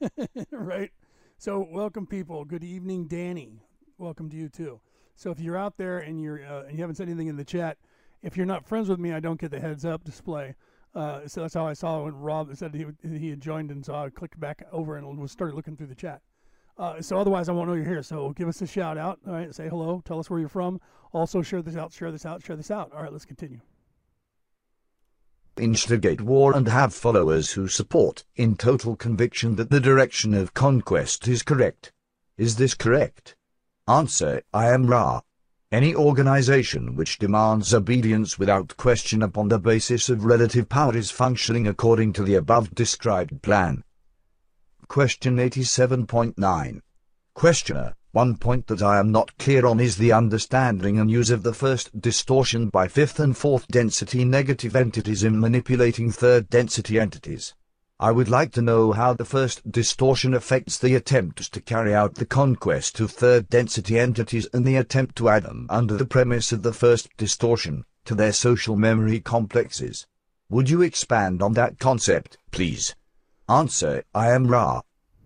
right? 0.50 0.90
So, 1.38 1.64
welcome, 1.70 2.08
people. 2.08 2.44
Good 2.44 2.64
evening, 2.64 3.06
Danny. 3.06 3.62
Welcome 3.98 4.28
to 4.30 4.36
you, 4.36 4.48
too. 4.48 4.80
So, 5.14 5.30
if 5.30 5.38
you're 5.38 5.56
out 5.56 5.76
there 5.76 5.98
and, 5.98 6.20
you're, 6.20 6.44
uh, 6.44 6.64
and 6.64 6.72
you 6.72 6.80
haven't 6.80 6.96
said 6.96 7.06
anything 7.06 7.28
in 7.28 7.36
the 7.36 7.44
chat, 7.44 7.78
if 8.22 8.36
you're 8.36 8.46
not 8.46 8.66
friends 8.66 8.88
with 8.88 8.98
me, 8.98 9.12
I 9.12 9.20
don't 9.20 9.40
get 9.40 9.52
the 9.52 9.60
heads 9.60 9.84
up 9.84 10.02
display. 10.02 10.56
Uh, 10.92 11.28
so, 11.28 11.42
that's 11.42 11.54
how 11.54 11.68
I 11.68 11.72
saw 11.72 12.02
when 12.02 12.16
Rob 12.16 12.54
said 12.56 12.74
he, 12.74 12.84
he 13.08 13.30
had 13.30 13.40
joined, 13.40 13.70
and 13.70 13.86
so 13.86 13.94
I 13.94 14.10
clicked 14.10 14.40
back 14.40 14.64
over 14.72 14.96
and 14.96 15.30
started 15.30 15.54
looking 15.54 15.76
through 15.76 15.86
the 15.86 15.94
chat. 15.94 16.20
Uh, 16.76 17.00
so 17.00 17.16
otherwise, 17.16 17.48
I 17.48 17.52
won't 17.52 17.68
know 17.68 17.74
you're 17.74 17.84
here. 17.84 18.02
So 18.02 18.30
give 18.30 18.48
us 18.48 18.60
a 18.60 18.66
shout 18.66 18.98
out. 18.98 19.20
All 19.24 19.34
right, 19.34 19.54
say 19.54 19.68
hello. 19.68 20.02
Tell 20.04 20.18
us 20.18 20.30
where 20.30 20.40
you're 20.40 20.48
from. 20.48 20.80
Also, 21.12 21.42
share 21.42 21.62
this 21.62 21.76
out. 21.76 21.92
Share 21.92 22.10
this 22.10 22.26
out. 22.26 22.44
Share 22.44 22.56
this 22.56 22.72
out. 22.72 22.92
All 22.92 23.02
right, 23.02 23.12
let's 23.12 23.24
continue 23.24 23.60
instigate 25.58 26.20
war 26.20 26.56
and 26.56 26.68
have 26.68 26.94
followers 26.94 27.52
who 27.52 27.68
support, 27.68 28.24
in 28.36 28.56
total 28.56 28.96
conviction 28.96 29.56
that 29.56 29.70
the 29.70 29.80
direction 29.80 30.34
of 30.34 30.54
conquest 30.54 31.28
is 31.28 31.42
correct. 31.42 31.92
Is 32.36 32.56
this 32.56 32.74
correct? 32.74 33.36
Answer, 33.86 34.42
I 34.52 34.70
am 34.70 34.86
Ra. 34.86 35.20
Any 35.70 35.94
organization 35.94 36.96
which 36.96 37.18
demands 37.18 37.74
obedience 37.74 38.38
without 38.38 38.76
question 38.78 39.22
upon 39.22 39.48
the 39.48 39.58
basis 39.58 40.08
of 40.08 40.24
relative 40.24 40.68
power 40.68 40.96
is 40.96 41.10
functioning 41.10 41.66
according 41.66 42.14
to 42.14 42.22
the 42.22 42.36
above 42.36 42.74
described 42.74 43.42
plan. 43.42 43.84
Question 44.88 45.36
87.9. 45.36 46.80
Questioner, 47.34 47.94
one 48.12 48.36
point 48.36 48.66
that 48.68 48.80
I 48.80 48.98
am 48.98 49.12
not 49.12 49.36
clear 49.36 49.66
on 49.66 49.80
is 49.80 49.96
the 49.96 50.12
understanding 50.12 50.98
and 50.98 51.10
use 51.10 51.30
of 51.30 51.42
the 51.42 51.52
first 51.52 52.00
distortion 52.00 52.70
by 52.70 52.88
fifth 52.88 53.20
and 53.20 53.36
fourth 53.36 53.68
density 53.68 54.24
negative 54.24 54.74
entities 54.74 55.24
in 55.24 55.38
manipulating 55.38 56.10
third 56.10 56.48
density 56.48 56.98
entities. 56.98 57.54
I 58.00 58.12
would 58.12 58.28
like 58.28 58.52
to 58.52 58.62
know 58.62 58.92
how 58.92 59.12
the 59.12 59.24
first 59.24 59.70
distortion 59.70 60.32
affects 60.32 60.78
the 60.78 60.94
attempts 60.94 61.50
to 61.50 61.60
carry 61.60 61.94
out 61.94 62.14
the 62.14 62.24
conquest 62.24 62.98
of 63.00 63.10
third 63.10 63.48
density 63.50 63.98
entities 63.98 64.48
and 64.54 64.64
the 64.64 64.76
attempt 64.76 65.16
to 65.16 65.28
add 65.28 65.42
them 65.42 65.66
under 65.68 65.96
the 65.96 66.06
premise 66.06 66.50
of 66.50 66.62
the 66.62 66.72
first 66.72 67.08
distortion 67.16 67.84
to 68.04 68.14
their 68.14 68.32
social 68.32 68.76
memory 68.76 69.20
complexes. 69.20 70.06
Would 70.48 70.70
you 70.70 70.80
expand 70.80 71.42
on 71.42 71.52
that 71.54 71.78
concept, 71.78 72.38
please? 72.52 72.94
Answer, 73.48 74.04
I 74.14 74.30
am 74.30 74.46
Ra. 74.46 74.80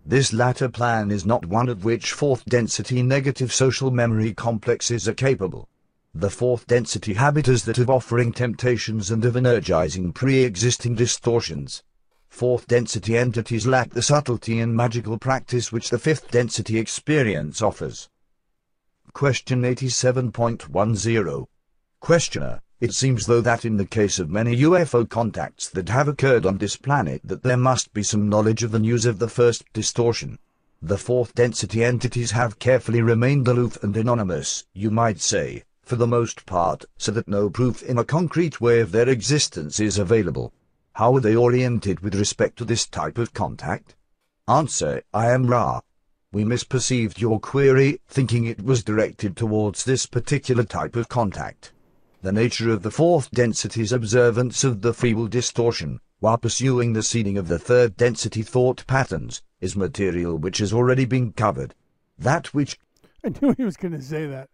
This 0.05 0.33
latter 0.33 0.69
plan 0.69 1.13
is 1.13 1.25
not 1.25 1.47
one 1.47 1.69
of 1.69 1.85
which 1.85 2.13
fourth 2.13 2.45
density 2.45 3.05
negative 3.05 3.53
social 3.53 3.93
memory 3.93 4.35
complexes 4.35 5.07
are 5.07 5.15
capable. 5.15 5.69
The 6.13 6.29
fourth 6.29 6.67
density 6.67 7.15
habit 7.15 7.47
is 7.47 7.65
that 7.65 7.79
of 7.79 7.89
offering 7.89 8.33
temptations 8.33 9.13
and 9.13 9.25
of 9.25 9.37
energizing 9.37 10.13
pre-existing 10.13 10.97
distortions. 10.97 11.85
Fourth 12.29 12.67
density 12.67 13.17
entities 13.17 13.67
lack 13.67 13.91
the 13.91 14.03
subtlety 14.03 14.59
and 14.59 14.75
magical 14.75 15.19
practice 15.19 15.71
which 15.71 15.89
the 15.91 15.99
fifth 15.99 16.33
density 16.33 16.79
experience 16.79 17.63
offers. 17.63 18.09
Question 19.13 19.63
87.10 19.63 21.47
Questioner 22.01 22.61
it 22.83 22.93
seems 22.93 23.27
though 23.27 23.41
that 23.41 23.65
in 23.65 23.77
the 23.77 23.87
case 23.87 24.19
of 24.19 24.29
many 24.29 24.57
UFO 24.57 25.09
contacts 25.09 25.69
that 25.69 25.89
have 25.89 26.09
occurred 26.09 26.45
on 26.45 26.59
this 26.59 26.75
planet 26.75 27.21
that 27.23 27.45
there 27.45 27.57
must 27.57 27.95
be 27.95 28.03
some 28.03 28.29
knowledge 28.29 28.65
of 28.65 28.73
the 28.73 28.81
news 28.81 29.07
of 29.07 29.21
the 29.21 29.29
first 29.29 29.63
distortion. 29.73 30.37
The 30.83 30.99
fourth 30.99 31.33
density 31.33 31.85
entities 31.85 32.33
have 32.33 32.59
carefully 32.59 33.01
remained 33.01 33.47
aloof 33.47 33.81
and 33.85 33.97
anonymous, 33.97 34.67
you 34.73 34.91
might 34.91 35.21
say, 35.21 35.63
for 35.83 35.95
the 35.95 36.09
most 36.09 36.45
part, 36.45 36.85
so 36.99 37.13
that 37.13 37.29
no 37.29 37.49
proof 37.49 37.85
in 37.85 37.99
a 37.99 38.05
concrete 38.05 38.61
way 38.61 38.81
of 38.81 38.91
their 38.91 39.09
existence 39.09 39.79
is 39.79 39.97
available. 39.97 40.53
How 40.95 41.15
are 41.15 41.21
they 41.21 41.37
oriented 41.37 42.01
with 42.01 42.17
respect 42.17 42.59
to 42.59 42.65
this 42.65 42.89
type 42.89 43.17
of 43.17 43.33
contact? 43.33 43.95
Answer, 44.49 45.03
I 45.15 45.31
am 45.31 45.47
Ra. 45.47 45.83
We 46.33 46.43
misperceived 46.43 47.21
your 47.21 47.39
query, 47.39 48.01
thinking 48.09 48.47
it 48.47 48.65
was 48.65 48.83
directed 48.83 49.37
towards 49.37 49.85
this 49.85 50.05
particular 50.05 50.65
type 50.65 50.97
of 50.97 51.09
contact 51.09 51.71
the 52.23 52.33
nature 52.33 52.71
of 52.71 52.83
the 52.83 52.91
fourth 52.91 53.31
density's 53.33 53.93
observance 53.93 54.63
of 54.63 54.81
the 54.81 54.95
feeble 54.95 55.27
distortion, 55.27 55.99
while 56.21 56.39
pursuing 56.39 56.93
the 56.93 57.03
seeding 57.03 57.37
of 57.37 57.49
the 57.49 57.59
third 57.59 57.97
density 57.97 58.43
thought 58.43 58.87
patterns, 58.87 59.43
is 59.61 59.75
material 59.75 60.39
which 60.39 60.59
has 60.59 60.73
already 60.73 61.05
been 61.05 61.33
covered. 61.33 61.75
That 62.17 62.55
which... 62.55 62.79
I 63.25 63.31
knew 63.41 63.55
he 63.57 63.65
was 63.65 63.77
going 63.77 63.93
to 63.93 64.03
say 64.03 64.27
that. 64.27 64.49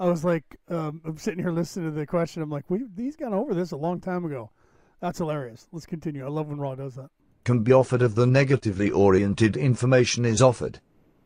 I 0.00 0.06
was 0.06 0.24
like, 0.24 0.56
um, 0.68 1.00
I'm 1.04 1.16
sitting 1.16 1.38
here 1.38 1.52
listening 1.52 1.92
to 1.92 1.96
the 1.96 2.06
question. 2.06 2.42
I'm 2.42 2.50
like, 2.50 2.68
we 2.68 2.82
these 2.92 3.14
got 3.14 3.32
over 3.32 3.54
this 3.54 3.70
a 3.70 3.76
long 3.76 4.00
time 4.00 4.24
ago. 4.24 4.50
That's 4.98 5.18
hilarious. 5.18 5.68
Let's 5.70 5.86
continue. 5.86 6.24
I 6.24 6.28
love 6.28 6.48
when 6.48 6.58
Ra 6.58 6.74
does 6.74 6.96
that. 6.96 7.10
Can 7.44 7.60
be 7.62 7.72
offered 7.72 8.02
if 8.02 8.16
the 8.16 8.26
negatively 8.26 8.90
oriented 8.90 9.56
information 9.56 10.24
is 10.24 10.42
offered. 10.42 10.80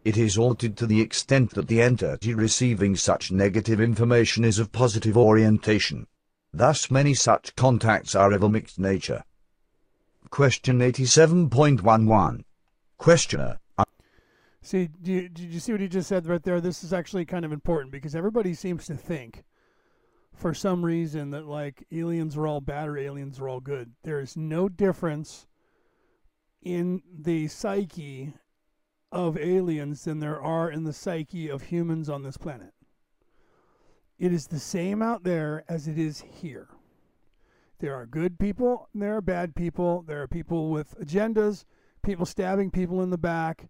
It 0.06 0.16
is 0.16 0.38
altered 0.38 0.76
to 0.76 0.86
the 0.86 1.00
extent 1.00 1.54
that 1.54 1.66
the 1.66 1.82
entity 1.82 2.32
receiving 2.32 2.94
such 2.94 3.32
negative 3.32 3.80
information 3.80 4.44
is 4.44 4.60
of 4.60 4.70
positive 4.70 5.16
orientation. 5.16 6.06
Thus 6.52 6.92
many 6.92 7.12
such 7.12 7.56
contacts 7.56 8.14
are 8.14 8.30
of 8.30 8.44
a 8.44 8.48
mixed 8.48 8.78
nature. 8.78 9.24
Question 10.30 10.78
87.11. 10.78 12.44
Questioner. 12.98 13.58
See, 14.62 14.86
did 15.02 15.08
you, 15.08 15.28
did 15.28 15.52
you 15.52 15.58
see 15.58 15.72
what 15.72 15.80
he 15.80 15.88
just 15.88 16.08
said 16.08 16.28
right 16.28 16.40
there? 16.40 16.60
This 16.60 16.84
is 16.84 16.92
actually 16.92 17.24
kind 17.24 17.44
of 17.44 17.50
important 17.50 17.90
because 17.90 18.14
everybody 18.14 18.54
seems 18.54 18.86
to 18.86 18.94
think, 18.94 19.42
for 20.32 20.54
some 20.54 20.84
reason, 20.84 21.30
that 21.30 21.48
like 21.48 21.84
aliens 21.90 22.36
are 22.36 22.46
all 22.46 22.60
bad 22.60 22.86
or 22.86 22.96
aliens 22.96 23.40
are 23.40 23.48
all 23.48 23.58
good. 23.58 23.90
There 24.04 24.20
is 24.20 24.36
no 24.36 24.68
difference 24.68 25.48
in 26.62 27.02
the 27.12 27.48
psyche 27.48 28.34
of 29.12 29.38
aliens 29.38 30.04
than 30.04 30.20
there 30.20 30.40
are 30.40 30.70
in 30.70 30.84
the 30.84 30.92
psyche 30.92 31.48
of 31.48 31.62
humans 31.62 32.08
on 32.08 32.22
this 32.22 32.36
planet. 32.36 32.72
It 34.18 34.32
is 34.32 34.46
the 34.46 34.58
same 34.58 35.02
out 35.02 35.24
there 35.24 35.64
as 35.68 35.86
it 35.86 35.98
is 35.98 36.22
here. 36.22 36.68
There 37.78 37.94
are 37.94 38.06
good 38.06 38.38
people, 38.38 38.88
there 38.94 39.16
are 39.16 39.20
bad 39.20 39.54
people. 39.54 40.02
There 40.02 40.22
are 40.22 40.28
people 40.28 40.70
with 40.70 40.98
agendas, 40.98 41.64
people 42.02 42.24
stabbing 42.24 42.70
people 42.70 43.02
in 43.02 43.10
the 43.10 43.18
back. 43.18 43.68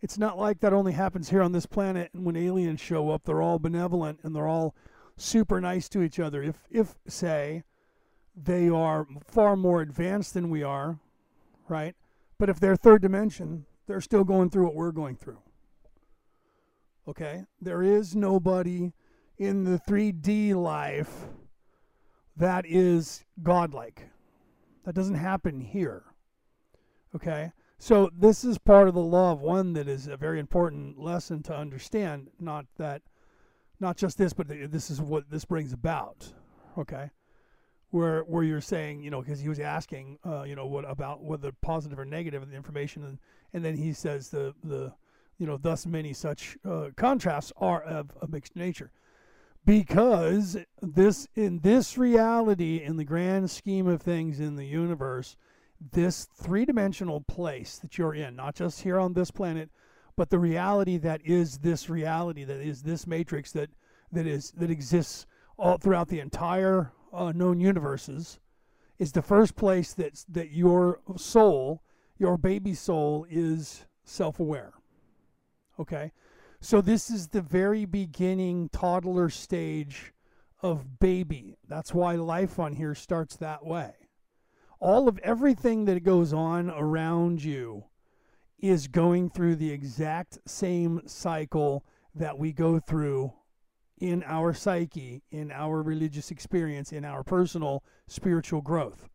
It's 0.00 0.18
not 0.18 0.38
like 0.38 0.60
that 0.60 0.72
only 0.72 0.92
happens 0.92 1.28
here 1.28 1.42
on 1.42 1.52
this 1.52 1.66
planet 1.66 2.10
and 2.14 2.24
when 2.24 2.36
aliens 2.36 2.80
show 2.80 3.10
up, 3.10 3.24
they're 3.24 3.42
all 3.42 3.58
benevolent 3.58 4.20
and 4.22 4.34
they're 4.34 4.48
all 4.48 4.74
super 5.16 5.60
nice 5.60 5.88
to 5.90 6.02
each 6.02 6.18
other. 6.18 6.42
If 6.42 6.56
if 6.70 6.94
say 7.06 7.64
they 8.34 8.68
are 8.68 9.06
far 9.22 9.56
more 9.56 9.82
advanced 9.82 10.32
than 10.34 10.48
we 10.48 10.62
are, 10.62 10.98
right? 11.68 11.94
But 12.38 12.48
if 12.48 12.58
they're 12.58 12.76
third 12.76 13.02
dimension, 13.02 13.66
they're 13.86 14.00
still 14.00 14.24
going 14.24 14.50
through 14.50 14.64
what 14.64 14.74
we're 14.74 14.92
going 14.92 15.16
through. 15.16 15.40
Okay? 17.08 17.44
There 17.60 17.82
is 17.82 18.14
nobody 18.14 18.92
in 19.38 19.64
the 19.64 19.78
3D 19.78 20.54
life 20.54 21.26
that 22.36 22.64
is 22.66 23.24
godlike. 23.42 24.08
That 24.84 24.94
doesn't 24.94 25.16
happen 25.16 25.60
here. 25.60 26.04
Okay? 27.14 27.52
So 27.82 28.10
this 28.16 28.44
is 28.44 28.58
part 28.58 28.86
of 28.86 28.94
the 28.94 29.00
law 29.00 29.32
of 29.32 29.40
one 29.40 29.72
that 29.72 29.88
is 29.88 30.06
a 30.06 30.16
very 30.16 30.38
important 30.38 31.00
lesson 31.00 31.42
to 31.42 31.56
understand. 31.56 32.28
Not 32.38 32.66
that 32.78 33.02
not 33.80 33.96
just 33.96 34.16
this, 34.16 34.32
but 34.32 34.46
this 34.48 34.88
is 34.88 35.00
what 35.00 35.28
this 35.28 35.44
brings 35.44 35.72
about. 35.72 36.32
Okay, 36.78 37.10
where 37.90 38.20
where 38.20 38.44
you're 38.44 38.60
saying, 38.60 39.02
you 39.02 39.10
know, 39.10 39.20
because 39.20 39.40
he 39.40 39.48
was 39.48 39.58
asking, 39.58 40.20
uh, 40.24 40.44
you 40.44 40.54
know, 40.54 40.66
what 40.66 40.88
about 40.88 41.24
whether 41.24 41.50
positive 41.60 41.98
or 41.98 42.04
negative 42.04 42.48
the 42.48 42.54
information, 42.54 43.18
and 43.52 43.64
then 43.64 43.76
he 43.76 43.92
says 43.92 44.28
the 44.28 44.54
the 44.64 44.92
you 45.42 45.48
know, 45.48 45.56
thus 45.56 45.86
many 45.86 46.12
such 46.12 46.56
uh, 46.64 46.90
contrasts 46.96 47.52
are 47.56 47.82
of 47.82 48.16
a 48.22 48.28
mixed 48.28 48.54
nature. 48.54 48.92
Because 49.64 50.56
this, 50.80 51.26
in 51.34 51.58
this 51.60 51.98
reality, 51.98 52.80
in 52.80 52.96
the 52.96 53.04
grand 53.04 53.50
scheme 53.50 53.88
of 53.88 54.00
things 54.00 54.38
in 54.38 54.54
the 54.54 54.64
universe, 54.64 55.36
this 55.90 56.28
three 56.36 56.64
dimensional 56.64 57.22
place 57.22 57.78
that 57.78 57.98
you're 57.98 58.14
in, 58.14 58.36
not 58.36 58.54
just 58.54 58.82
here 58.82 59.00
on 59.00 59.14
this 59.14 59.32
planet, 59.32 59.68
but 60.16 60.30
the 60.30 60.38
reality 60.38 60.96
that 60.98 61.20
is 61.24 61.58
this 61.58 61.90
reality, 61.90 62.44
that 62.44 62.60
is 62.60 62.82
this 62.82 63.04
matrix 63.06 63.50
that 63.50 63.70
that 64.12 64.28
is 64.28 64.52
that 64.52 64.70
exists 64.70 65.26
all 65.58 65.76
throughout 65.76 66.06
the 66.06 66.20
entire 66.20 66.92
uh, 67.12 67.32
known 67.32 67.58
universes, 67.58 68.38
is 69.00 69.10
the 69.10 69.22
first 69.22 69.56
place 69.56 69.92
that 69.94 70.24
that 70.28 70.52
your 70.52 71.00
soul, 71.16 71.82
your 72.22 72.38
baby 72.38 72.72
soul, 72.72 73.26
is 73.28 73.84
self-aware. 74.04 74.72
Okay. 75.80 76.12
So 76.60 76.80
this 76.80 77.10
is 77.10 77.26
the 77.26 77.42
very 77.42 77.84
beginning 77.84 78.68
toddler 78.68 79.28
stage 79.28 80.12
of 80.62 81.00
baby. 81.00 81.58
That's 81.66 81.92
why 81.92 82.14
life 82.14 82.60
on 82.60 82.74
here 82.74 82.94
starts 82.94 83.34
that 83.36 83.66
way. 83.66 83.94
All 84.78 85.08
of 85.08 85.18
everything 85.18 85.84
that 85.86 86.04
goes 86.04 86.32
on 86.32 86.70
around 86.70 87.42
you 87.42 87.86
is 88.60 88.86
going 88.86 89.28
through 89.30 89.56
the 89.56 89.72
exact 89.72 90.38
same 90.46 91.00
cycle 91.06 91.84
that 92.14 92.38
we 92.38 92.52
go 92.52 92.78
through 92.78 93.32
in 93.98 94.22
our 94.22 94.54
psyche, 94.54 95.24
in 95.32 95.50
our 95.50 95.82
religious 95.82 96.30
experience, 96.30 96.92
in 96.92 97.04
our 97.04 97.24
personal 97.24 97.82
spiritual 98.06 98.60
growth 98.60 99.08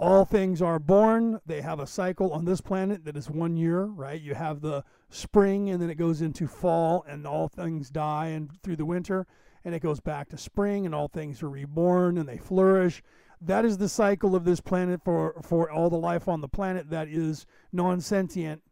all 0.00 0.24
things 0.24 0.62
are 0.62 0.78
born. 0.78 1.40
They 1.44 1.60
have 1.60 1.78
a 1.78 1.86
cycle 1.86 2.32
on 2.32 2.46
this 2.46 2.62
planet 2.62 3.04
that 3.04 3.18
is 3.18 3.28
one 3.28 3.56
year, 3.56 3.84
right? 3.84 4.20
You 4.20 4.34
have 4.34 4.62
the 4.62 4.82
spring 5.10 5.68
and 5.68 5.80
then 5.80 5.90
it 5.90 5.96
goes 5.96 6.22
into 6.22 6.46
fall 6.46 7.04
and 7.06 7.26
all 7.26 7.48
things 7.48 7.90
die 7.90 8.28
and 8.28 8.50
through 8.62 8.76
the 8.76 8.86
winter 8.86 9.26
and 9.62 9.74
it 9.74 9.82
goes 9.82 10.00
back 10.00 10.30
to 10.30 10.38
spring 10.38 10.86
and 10.86 10.94
all 10.94 11.08
things 11.08 11.42
are 11.42 11.50
reborn 11.50 12.16
and 12.16 12.26
they 12.26 12.38
flourish. 12.38 13.02
That 13.42 13.66
is 13.66 13.76
the 13.76 13.90
cycle 13.90 14.34
of 14.34 14.44
this 14.44 14.60
planet 14.60 15.02
for 15.04 15.40
for 15.42 15.70
all 15.70 15.90
the 15.90 15.96
life 15.96 16.28
on 16.28 16.40
the 16.40 16.48
planet 16.48 16.88
that 16.90 17.08
is 17.08 17.46
non-sentient, 17.70 18.62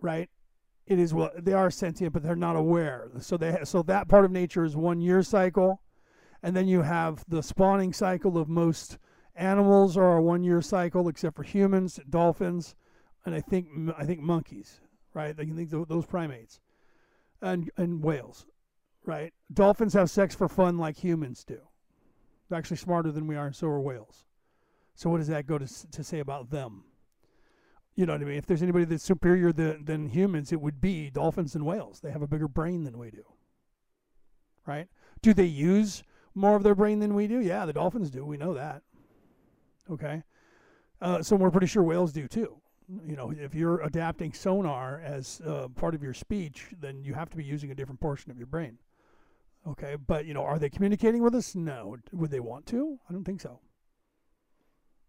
right? 0.00 0.28
It 0.86 0.98
is 0.98 1.14
well 1.14 1.30
they 1.38 1.52
are 1.52 1.70
sentient 1.70 2.12
but 2.12 2.24
they're 2.24 2.34
not 2.34 2.56
aware. 2.56 3.08
So 3.20 3.36
they 3.36 3.56
so 3.62 3.82
that 3.84 4.08
part 4.08 4.24
of 4.24 4.32
nature 4.32 4.64
is 4.64 4.76
one 4.76 5.00
year 5.00 5.22
cycle. 5.22 5.80
And 6.42 6.56
then 6.56 6.68
you 6.68 6.82
have 6.82 7.24
the 7.28 7.42
spawning 7.42 7.92
cycle 7.92 8.38
of 8.38 8.48
most 8.48 8.98
Animals 9.38 9.96
are 9.96 10.16
a 10.16 10.22
one-year 10.22 10.60
cycle, 10.60 11.06
except 11.08 11.36
for 11.36 11.44
humans, 11.44 12.00
dolphins, 12.10 12.74
and 13.24 13.34
I 13.34 13.40
think 13.40 13.68
I 13.96 14.04
think 14.04 14.20
monkeys, 14.20 14.80
right? 15.14 15.34
I 15.38 15.44
think 15.44 15.70
those 15.70 16.06
primates, 16.06 16.60
and 17.40 17.70
and 17.76 18.02
whales, 18.02 18.46
right? 19.04 19.32
Dolphins 19.52 19.94
have 19.94 20.10
sex 20.10 20.34
for 20.34 20.48
fun 20.48 20.76
like 20.76 20.96
humans 20.96 21.44
do. 21.44 21.60
They're 22.48 22.58
actually 22.58 22.78
smarter 22.78 23.12
than 23.12 23.28
we 23.28 23.36
are, 23.36 23.46
and 23.46 23.54
so 23.54 23.68
are 23.68 23.80
whales. 23.80 24.24
So 24.94 25.08
what 25.08 25.18
does 25.18 25.28
that 25.28 25.46
go 25.46 25.56
to 25.56 25.90
to 25.90 26.02
say 26.02 26.18
about 26.18 26.50
them? 26.50 26.82
You 27.94 28.06
know 28.06 28.14
what 28.14 28.22
I 28.22 28.24
mean? 28.24 28.38
If 28.38 28.46
there's 28.46 28.62
anybody 28.62 28.84
that's 28.84 29.04
superior 29.04 29.52
than, 29.52 29.84
than 29.84 30.08
humans, 30.08 30.52
it 30.52 30.60
would 30.60 30.80
be 30.80 31.10
dolphins 31.10 31.54
and 31.54 31.64
whales. 31.64 32.00
They 32.00 32.10
have 32.10 32.22
a 32.22 32.28
bigger 32.28 32.48
brain 32.48 32.84
than 32.84 32.98
we 32.98 33.10
do. 33.10 33.24
Right? 34.66 34.88
Do 35.20 35.34
they 35.34 35.46
use 35.46 36.04
more 36.34 36.54
of 36.54 36.62
their 36.62 36.76
brain 36.76 37.00
than 37.00 37.14
we 37.14 37.26
do? 37.26 37.40
Yeah, 37.40 37.66
the 37.66 37.72
dolphins 37.72 38.10
do. 38.10 38.24
We 38.24 38.36
know 38.36 38.54
that. 38.54 38.82
Okay, 39.90 40.22
uh, 41.00 41.22
so 41.22 41.36
we're 41.36 41.50
pretty 41.50 41.66
sure 41.66 41.82
whales 41.82 42.12
do 42.12 42.28
too. 42.28 42.60
You 43.06 43.16
know, 43.16 43.30
if 43.30 43.54
you're 43.54 43.82
adapting 43.82 44.32
sonar 44.32 45.00
as 45.04 45.42
uh, 45.46 45.68
part 45.68 45.94
of 45.94 46.02
your 46.02 46.14
speech, 46.14 46.68
then 46.80 47.04
you 47.04 47.14
have 47.14 47.28
to 47.30 47.36
be 47.36 47.44
using 47.44 47.70
a 47.70 47.74
different 47.74 48.00
portion 48.00 48.30
of 48.30 48.38
your 48.38 48.46
brain. 48.46 48.78
Okay, 49.66 49.96
but 50.06 50.24
you 50.24 50.32
know, 50.32 50.42
are 50.42 50.58
they 50.58 50.70
communicating 50.70 51.22
with 51.22 51.34
us? 51.34 51.54
No. 51.54 51.96
Would 52.12 52.30
they 52.30 52.40
want 52.40 52.66
to? 52.66 52.98
I 53.08 53.12
don't 53.12 53.24
think 53.24 53.40
so. 53.40 53.60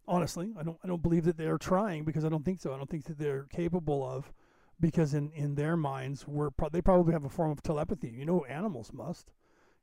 Honestly, 0.07 0.51
I 0.59 0.63
don't. 0.63 0.77
I 0.83 0.87
don't 0.87 1.03
believe 1.03 1.23
that 1.25 1.37
they're 1.37 1.57
trying 1.57 2.03
because 2.03 2.25
I 2.25 2.29
don't 2.29 2.43
think 2.43 2.59
so. 2.59 2.73
I 2.73 2.77
don't 2.77 2.89
think 2.89 3.05
that 3.05 3.17
they're 3.19 3.43
capable 3.43 4.05
of, 4.05 4.33
because 4.79 5.13
in 5.13 5.31
in 5.31 5.55
their 5.55 5.77
minds, 5.77 6.27
we're 6.27 6.49
pro- 6.49 6.69
they 6.69 6.81
probably 6.81 7.13
have 7.13 7.25
a 7.25 7.29
form 7.29 7.51
of 7.51 7.61
telepathy. 7.61 8.09
You 8.09 8.25
know, 8.25 8.43
animals 8.45 8.91
must. 8.91 9.31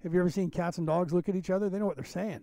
Have 0.02 0.12
you 0.12 0.20
ever 0.20 0.28
seen 0.28 0.50
cats 0.50 0.78
and 0.78 0.86
dogs 0.86 1.12
look 1.12 1.28
at 1.28 1.36
each 1.36 1.48
other? 1.48 1.70
They 1.70 1.78
know 1.78 1.86
what 1.86 1.96
they're 1.96 2.04
saying 2.04 2.42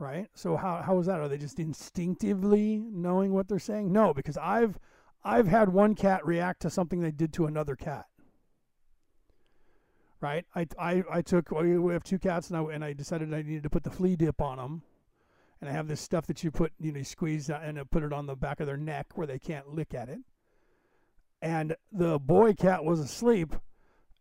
right? 0.00 0.28
So 0.34 0.56
how 0.56 0.82
how 0.82 0.98
is 0.98 1.06
that? 1.06 1.20
Are 1.20 1.28
they 1.28 1.38
just 1.38 1.60
instinctively 1.60 2.82
knowing 2.90 3.32
what 3.32 3.48
they're 3.48 3.58
saying? 3.58 3.92
No, 3.92 4.12
because 4.14 4.36
I've 4.38 4.78
I've 5.22 5.46
had 5.46 5.68
one 5.68 5.94
cat 5.94 6.24
react 6.26 6.62
to 6.62 6.70
something 6.70 7.00
they 7.00 7.10
did 7.10 7.32
to 7.34 7.46
another 7.46 7.76
cat. 7.76 8.06
Right? 10.20 10.44
I, 10.54 10.66
I, 10.78 11.04
I 11.10 11.22
took 11.22 11.50
we 11.50 11.92
have 11.92 12.04
two 12.04 12.18
cats 12.18 12.50
and 12.50 12.56
I 12.56 12.74
and 12.74 12.84
I 12.84 12.92
decided 12.92 13.32
I 13.32 13.42
needed 13.42 13.62
to 13.62 13.70
put 13.70 13.84
the 13.84 13.90
flea 13.90 14.16
dip 14.16 14.40
on 14.40 14.56
them, 14.56 14.82
and 15.60 15.70
I 15.70 15.72
have 15.72 15.88
this 15.88 16.00
stuff 16.00 16.26
that 16.26 16.42
you 16.42 16.50
put 16.50 16.72
you 16.80 16.92
know 16.92 16.98
you 16.98 17.04
squeeze 17.04 17.48
and 17.50 17.78
put 17.90 18.02
it 18.02 18.12
on 18.12 18.26
the 18.26 18.36
back 18.36 18.60
of 18.60 18.66
their 18.66 18.76
neck 18.76 19.06
where 19.14 19.26
they 19.26 19.38
can't 19.38 19.68
lick 19.68 19.94
at 19.94 20.08
it. 20.08 20.20
And 21.42 21.74
the 21.92 22.18
boy 22.18 22.52
cat 22.52 22.84
was 22.84 23.00
asleep, 23.00 23.54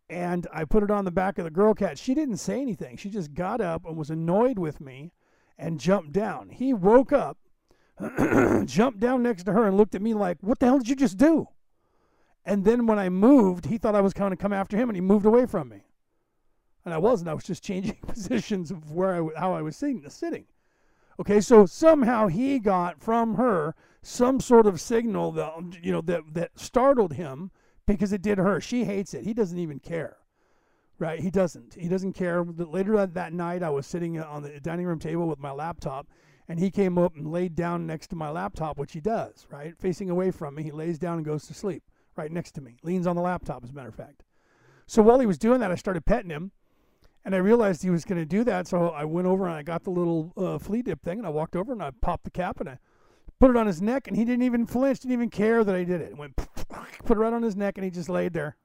and 0.10 0.48
I 0.54 0.64
put 0.64 0.84
it 0.84 0.92
on 0.92 1.04
the 1.04 1.12
back 1.12 1.38
of 1.38 1.44
the 1.44 1.52
girl 1.52 1.74
cat. 1.74 1.98
She 1.98 2.14
didn't 2.14 2.38
say 2.38 2.62
anything. 2.62 2.96
She 2.96 3.10
just 3.10 3.34
got 3.34 3.60
up 3.60 3.86
and 3.86 3.98
was 3.98 4.10
annoyed 4.10 4.58
with 4.58 4.80
me 4.80 5.12
and 5.60 5.80
jumped 5.80 6.14
down. 6.14 6.50
He 6.50 6.74
woke 6.74 7.12
up, 7.12 7.38
jumped 8.66 9.00
down 9.00 9.22
next 9.22 9.44
to 9.44 9.54
her, 9.54 9.68
and 9.68 9.78
looked 9.78 9.94
at 9.94 10.02
me 10.02 10.14
like, 10.14 10.38
What 10.42 10.60
the 10.60 10.66
hell 10.66 10.80
did 10.80 10.90
you 10.90 10.96
just 10.96 11.18
do? 11.18 11.48
And 12.46 12.66
then 12.66 12.88
when 12.88 12.98
I 12.98 13.10
moved, 13.10 13.66
he 13.66 13.78
thought 13.78 13.94
I 13.94 14.02
was 14.02 14.14
going 14.14 14.32
to 14.32 14.38
come 14.38 14.54
after 14.54 14.78
him 14.78 14.90
and 14.90 14.96
he 14.96 15.02
moved 15.02 15.26
away 15.26 15.46
from 15.46 15.70
me. 15.70 15.84
And 16.86 16.94
I 16.94 16.98
wasn't. 16.98 17.30
I 17.30 17.34
was 17.34 17.44
just 17.44 17.64
changing 17.70 17.98
positions 18.08 18.72
of 18.72 18.92
where 18.92 19.16
I, 19.16 19.40
how 19.40 19.54
I 19.54 19.62
was 19.62 19.76
sitting, 19.76 20.04
sitting. 20.10 20.46
Okay, 21.20 21.42
so 21.42 21.66
somehow 21.66 22.28
he 22.28 22.60
got 22.60 23.02
from 23.02 23.36
her 23.36 23.76
some 24.02 24.40
sort 24.40 24.66
of 24.66 24.80
signal 24.80 25.34
that 25.34 25.54
you 25.84 25.92
know 25.92 26.00
that 26.02 26.22
that 26.34 26.58
startled 26.58 27.14
him 27.14 27.52
because 27.86 28.14
it 28.14 28.22
did 28.22 28.38
her. 28.38 28.62
She 28.62 28.86
hates 28.86 29.14
it. 29.14 29.26
He 29.26 29.34
doesn't 29.34 29.60
even 29.60 29.80
care. 29.80 30.18
Right, 31.00 31.22
he 31.22 31.32
doesn't. 31.32 31.76
He 31.76 31.88
doesn't 31.88 32.14
care. 32.14 32.44
Later 32.44 33.06
that 33.06 33.32
night, 33.32 33.64
I 33.64 33.70
was 33.70 33.88
sitting 33.88 34.20
on 34.20 34.44
the 34.44 34.60
dining 34.60 34.86
room 34.86 35.00
table 35.00 35.28
with 35.28 35.40
my 35.40 35.52
laptop, 35.52 36.08
and 36.50 36.60
he 36.60 36.70
came 36.70 36.98
up 36.98 37.16
and 37.16 37.32
laid 37.32 37.56
down 37.56 37.88
next 37.88 38.08
to 38.08 38.18
my 38.18 38.30
laptop, 38.30 38.78
which 38.78 38.92
he 38.92 39.00
does, 39.00 39.48
right, 39.50 39.78
facing 39.80 40.10
away 40.10 40.30
from 40.30 40.56
me. 40.56 40.64
He 40.64 40.72
lays 40.72 41.00
down 41.00 41.16
and 41.16 41.26
goes 41.26 41.48
to 41.48 41.54
sleep 41.54 41.84
right 42.18 42.32
next 42.32 42.52
to 42.56 42.62
me, 42.62 42.76
leans 42.84 43.08
on 43.08 43.16
the 43.16 43.22
laptop, 43.22 43.64
as 43.64 43.70
a 43.70 43.74
matter 43.74 43.88
of 43.88 43.96
fact. 43.96 44.24
So 44.88 45.02
while 45.02 45.22
he 45.22 45.26
was 45.26 45.38
doing 45.38 45.62
that, 45.62 45.72
I 45.72 45.76
started 45.76 46.06
petting 46.06 46.32
him, 46.32 46.52
and 47.24 47.34
I 47.34 47.38
realized 47.38 47.82
he 47.82 47.90
was 47.90 48.04
going 48.04 48.20
to 48.20 48.26
do 48.26 48.44
that. 48.44 48.68
So 48.68 48.90
I 48.90 49.06
went 49.06 49.26
over 49.26 49.46
and 49.46 49.56
I 49.56 49.64
got 49.64 49.86
the 49.86 49.92
little 49.92 50.34
uh, 50.36 50.58
flea 50.58 50.82
dip 50.82 51.02
thing, 51.02 51.20
and 51.20 51.28
I 51.28 51.30
walked 51.30 51.56
over 51.56 51.72
and 51.72 51.82
I 51.82 51.92
popped 52.02 52.26
the 52.26 52.30
cap 52.30 52.60
and 52.60 52.68
I 52.68 52.78
put 53.40 53.52
it 53.52 53.56
on 53.56 53.68
his 53.68 53.82
neck, 53.82 54.10
and 54.10 54.18
he 54.18 54.26
didn't 54.26 54.44
even 54.44 54.66
flinch, 54.66 55.00
didn't 55.00 55.14
even 55.14 55.30
care 55.30 55.64
that 55.64 55.76
I 55.76 55.86
did 55.86 56.02
it. 56.02 56.18
Went 56.18 56.36
put 57.06 57.18
it 57.18 57.22
right 57.22 57.32
on 57.32 57.42
his 57.42 57.56
neck, 57.56 57.78
and 57.78 57.86
he 57.86 57.90
just 57.90 58.10
laid 58.10 58.34
there 58.34 58.58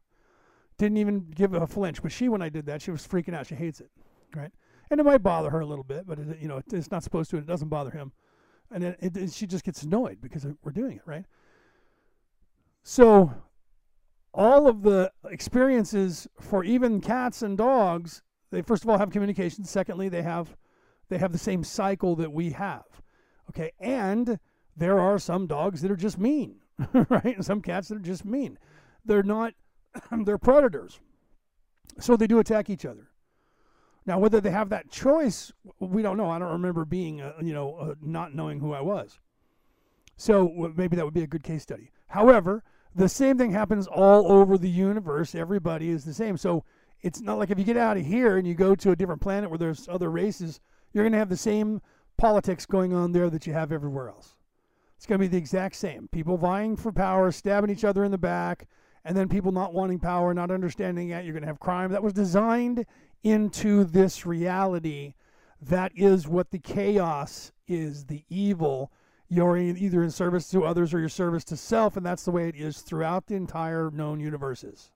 didn't 0.79 0.99
even 0.99 1.31
give 1.35 1.55
a 1.55 1.67
flinch. 1.67 2.03
But 2.03 2.13
she, 2.13 2.29
when 2.29 2.43
I 2.43 2.49
did 2.49 2.67
that, 2.67 2.83
she 2.83 2.91
was 2.91 3.07
freaking 3.07 3.35
out. 3.35 3.47
She 3.47 3.55
hates 3.55 3.81
it, 3.81 3.91
right? 4.35 4.51
And 4.91 5.01
it 5.01 5.05
might 5.05 5.23
bother 5.23 5.51
her 5.51 5.61
a 5.61 5.67
little 5.67 5.85
bit, 5.85 6.07
but 6.07 6.19
it, 6.19 6.39
you 6.41 6.49
know, 6.49 6.61
it's 6.73 6.91
not 6.91 7.03
supposed 7.03 7.31
to. 7.31 7.37
And 7.37 7.45
it 7.45 7.51
doesn't 7.51 7.69
bother 7.69 7.91
him, 7.91 8.13
and 8.71 8.85
it, 8.85 9.17
it, 9.17 9.33
she 9.33 9.47
just 9.47 9.65
gets 9.65 9.83
annoyed 9.83 10.19
because 10.21 10.47
we're 10.63 10.73
doing 10.73 10.97
it, 10.97 11.03
right? 11.07 11.25
So, 12.83 13.33
all 14.35 14.67
of 14.67 14.83
the 14.83 15.11
experiences 15.31 16.29
for 16.41 16.65
even 16.65 17.01
cats 17.01 17.43
and 17.43 17.57
dogs, 17.57 18.23
they 18.51 18.63
first 18.63 18.83
of 18.85 18.91
all 18.91 18.99
have 18.99 19.11
communication. 19.11 19.65
Secondly, 19.65 20.09
they 20.09 20.23
have 20.23 20.57
they 21.09 21.19
have 21.19 21.33
the 21.33 21.39
same 21.39 21.65
cycle 21.65 22.17
that 22.17 22.33
we 22.33 22.51
have. 22.51 22.85
Okay, 23.51 23.73
and 23.79 24.39
there 24.77 24.99
are 24.99 25.19
some 25.19 25.47
dogs 25.47 25.83
that 25.83 25.91
are 25.91 25.97
just 25.97 26.19
mean, 26.19 26.61
right? 26.93 27.37
And 27.37 27.45
some 27.45 27.61
cats 27.61 27.89
that 27.89 27.97
are 27.97 28.01
just 28.01 28.25
mean. 28.25 28.59
They're 29.05 29.23
not 29.23 29.55
they're 30.25 30.39
predators. 30.39 31.01
So 32.01 32.17
they 32.17 32.27
do 32.27 32.39
attack 32.39 32.71
each 32.71 32.85
other. 32.85 33.11
Now, 34.07 34.19
whether 34.19 34.41
they 34.41 34.51
have 34.51 34.69
that 34.69 34.91
choice, 34.91 35.53
we 35.79 36.03
don't 36.03 36.17
know. 36.17 36.29
I 36.29 36.39
don't 36.39 36.53
remember 36.53 36.85
being, 36.85 37.23
uh, 37.23 37.33
you 37.41 37.55
know, 37.55 37.75
uh, 37.77 37.95
not 38.03 38.35
knowing 38.35 38.61
who 38.61 38.73
I 38.73 38.81
was. 38.81 39.19
So 40.17 40.73
maybe 40.77 40.97
that 40.97 41.05
would 41.05 41.15
be 41.15 41.23
a 41.23 41.27
good 41.27 41.43
case 41.43 41.63
study. 41.63 41.91
However, 42.09 42.63
the 42.95 43.09
same 43.09 43.39
thing 43.39 43.51
happens 43.51 43.87
all 43.87 44.31
over 44.31 44.59
the 44.59 44.69
universe. 44.69 45.35
Everybody 45.35 45.89
is 45.89 46.05
the 46.05 46.15
same. 46.15 46.37
So 46.37 46.65
it's 47.03 47.21
not 47.21 47.39
like 47.39 47.51
if 47.51 47.59
you 47.59 47.65
get 47.65 47.77
out 47.77 47.97
of 47.97 48.07
here 48.07 48.37
and 48.37 48.47
you 48.47 48.55
go 48.55 48.75
to 48.75 48.91
a 48.91 48.97
different 48.97 49.21
planet 49.21 49.51
where 49.51 49.59
there's 49.59 49.89
other 49.89 50.11
races, 50.11 50.61
you're 50.93 51.05
going 51.05 51.13
to 51.13 51.19
have 51.19 51.29
the 51.29 51.37
same 51.37 51.81
politics 52.17 52.67
going 52.67 52.93
on 52.93 53.13
there 53.13 53.31
that 53.31 53.47
you 53.47 53.53
have 53.53 53.73
everywhere 53.73 54.09
else. 54.09 54.37
It's 54.97 55.07
going 55.07 55.19
to 55.21 55.25
be 55.25 55.29
the 55.29 55.37
exact 55.37 55.77
same. 55.77 56.09
People 56.09 56.37
vying 56.37 56.77
for 56.77 56.93
power, 56.93 57.33
stabbing 57.33 57.71
each 57.71 57.85
other 57.85 58.05
in 58.05 58.13
the 58.13 58.19
back, 58.19 58.69
and 59.05 59.17
then 59.17 59.29
people 59.29 59.53
not 59.53 59.75
wanting 59.75 59.99
power, 59.99 60.33
not 60.33 60.51
understanding 60.51 61.11
it. 61.11 61.25
You're 61.25 61.35
going 61.35 61.43
to 61.43 61.49
have 61.49 61.61
crime 61.61 61.91
that 61.93 62.03
was 62.03 62.13
designed 62.13 62.87
into 63.23 63.85
this 63.85 64.25
reality. 64.25 65.15
That 65.61 65.93
is 65.95 66.27
what 66.27 66.51
the 66.51 66.59
chaos 66.59 67.53
is, 67.67 68.07
the 68.07 68.25
evil. 68.29 68.93
You're 69.29 69.57
either 69.57 70.03
in 70.03 70.11
service 70.11 70.49
to 70.51 70.65
others 70.65 70.95
or 70.95 71.01
your 71.01 71.09
service 71.09 71.45
to 71.45 71.57
self, 71.57 71.97
and 71.97 72.05
that's 72.05 72.25
the 72.25 72.31
way 72.31 72.49
it 72.49 72.57
is 72.57 72.81
throughout 72.81 73.27
the 73.27 73.35
entire 73.35 73.91
known 73.91 74.21
universes. 74.21 74.91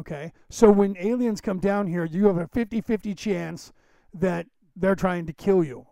Okay? 0.00 0.32
So 0.50 0.70
when 0.70 0.96
aliens 0.98 1.40
come 1.40 1.58
down 1.58 1.86
here, 1.86 2.04
you 2.04 2.26
have 2.26 2.38
a 2.38 2.48
50 2.48 2.80
50 2.80 3.14
chance 3.14 3.72
that 4.12 4.46
they're 4.76 4.96
trying 4.96 5.26
to 5.26 5.32
kill 5.32 5.64
you. 5.64 5.86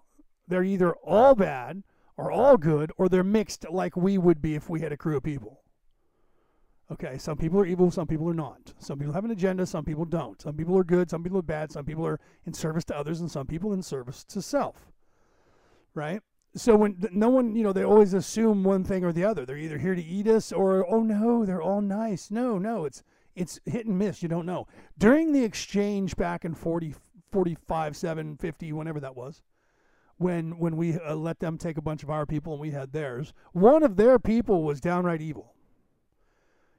They're 0.49 0.65
either 0.65 0.93
all 0.95 1.35
bad 1.35 1.83
or 2.17 2.31
all 2.31 2.57
good, 2.57 2.93
or 2.99 3.09
they're 3.09 3.25
mixed 3.25 3.65
like 3.71 3.97
we 3.97 4.19
would 4.19 4.43
be 4.43 4.55
if 4.55 4.69
we 4.69 4.81
had 4.81 4.93
a 4.93 4.97
crew 4.97 5.17
of 5.17 5.23
people. 5.23 5.63
Okay, 6.93 7.17
some 7.17 7.39
people 7.39 7.59
are 7.59 7.65
evil, 7.65 7.91
some 7.91 8.07
people 8.07 8.29
are 8.29 8.35
not. 8.35 8.75
Some 8.79 8.99
people 8.99 9.15
have 9.15 9.25
an 9.25 9.31
agenda, 9.31 9.65
some 9.65 9.83
people 9.83 10.05
don't. 10.05 10.41
Some 10.43 10.55
people 10.55 10.77
are 10.77 10.85
good, 10.85 11.09
some 11.09 11.23
people 11.23 11.39
are 11.39 11.43
bad, 11.43 11.73
some 11.73 11.87
people 11.87 12.07
are 12.07 12.21
in 12.45 12.53
service 12.53 12.85
to 12.85 12.97
others, 12.97 13.23
and 13.23 13.31
some 13.31 13.47
people 13.47 13.73
in 13.73 13.83
service 13.83 14.25
to 14.25 14.43
self. 14.43 14.93
Right? 15.95 16.21
So 16.55 16.77
when 16.77 17.03
no 17.11 17.31
one, 17.31 17.57
you 17.57 17.63
know, 17.63 17.73
they 17.73 17.83
always 17.83 18.13
assume 18.13 18.63
one 18.63 18.85
thing 18.85 19.05
or 19.05 19.13
the 19.13 19.25
other. 19.25 19.47
They're 19.47 19.57
either 19.57 19.79
here 19.79 19.95
to 19.95 20.05
eat 20.05 20.27
us 20.27 20.53
or 20.53 20.87
oh 20.87 21.03
no, 21.03 21.47
they're 21.47 21.63
all 21.63 21.81
nice. 21.81 22.31
No, 22.31 22.59
no, 22.59 22.85
it's 22.85 23.03
it's 23.35 23.59
hit 23.65 23.87
and 23.87 23.99
miss. 23.99 24.23
You 24.23 24.29
don't 24.29 24.45
know. 24.45 24.67
During 24.99 25.33
the 25.33 25.45
exchange 25.45 26.15
back 26.15 26.45
in 26.45 26.55
40, 26.55 26.95
45, 27.31 27.97
7, 27.97 28.37
50, 28.37 28.73
whenever 28.75 29.01
that 29.01 29.17
was, 29.17 29.41
when 30.19 30.59
when 30.59 30.77
we 30.77 30.99
uh, 30.99 31.15
let 31.15 31.41
them 31.41 31.57
take 31.57 31.79
a 31.79 31.83
bunch 31.83 32.03
of 32.03 32.11
our 32.11 32.27
people 32.27 32.53
and 32.53 32.61
we 32.61 32.73
had 32.73 32.93
theirs, 32.93 33.33
one 33.53 33.83
of 33.83 33.97
their 33.97 34.19
people 34.19 34.63
was 34.63 34.79
downright 34.79 35.23
evil. 35.23 35.52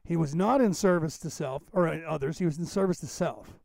He 0.04 0.18
was 0.18 0.36
not 0.36 0.62
in 0.62 0.74
service 0.74 1.18
to 1.20 1.30
self 1.30 1.64
or 1.72 1.88
others. 2.06 2.40
He 2.40 2.46
was 2.46 2.58
in 2.58 2.66
service 2.66 3.00
to 3.00 3.08
self, 3.08 3.60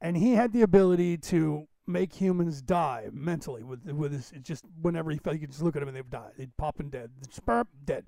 and 0.00 0.16
he 0.16 0.32
had 0.32 0.52
the 0.52 0.62
ability 0.62 1.18
to 1.18 1.68
make 1.86 2.14
humans 2.14 2.62
die 2.62 3.08
mentally 3.12 3.62
with 3.62 3.84
with 3.84 4.12
his 4.12 4.32
just 4.42 4.64
whenever 4.80 5.10
he 5.10 5.18
felt 5.18 5.34
you 5.34 5.40
could 5.40 5.50
just 5.50 5.62
look 5.62 5.76
at 5.76 5.82
him 5.82 5.88
and 5.88 5.96
they'd 5.96 6.10
die. 6.10 6.30
They'd 6.36 6.56
pop 6.56 6.80
and 6.80 6.90
dead. 6.90 7.10
Spurp, 7.28 7.66
dead. 7.84 8.06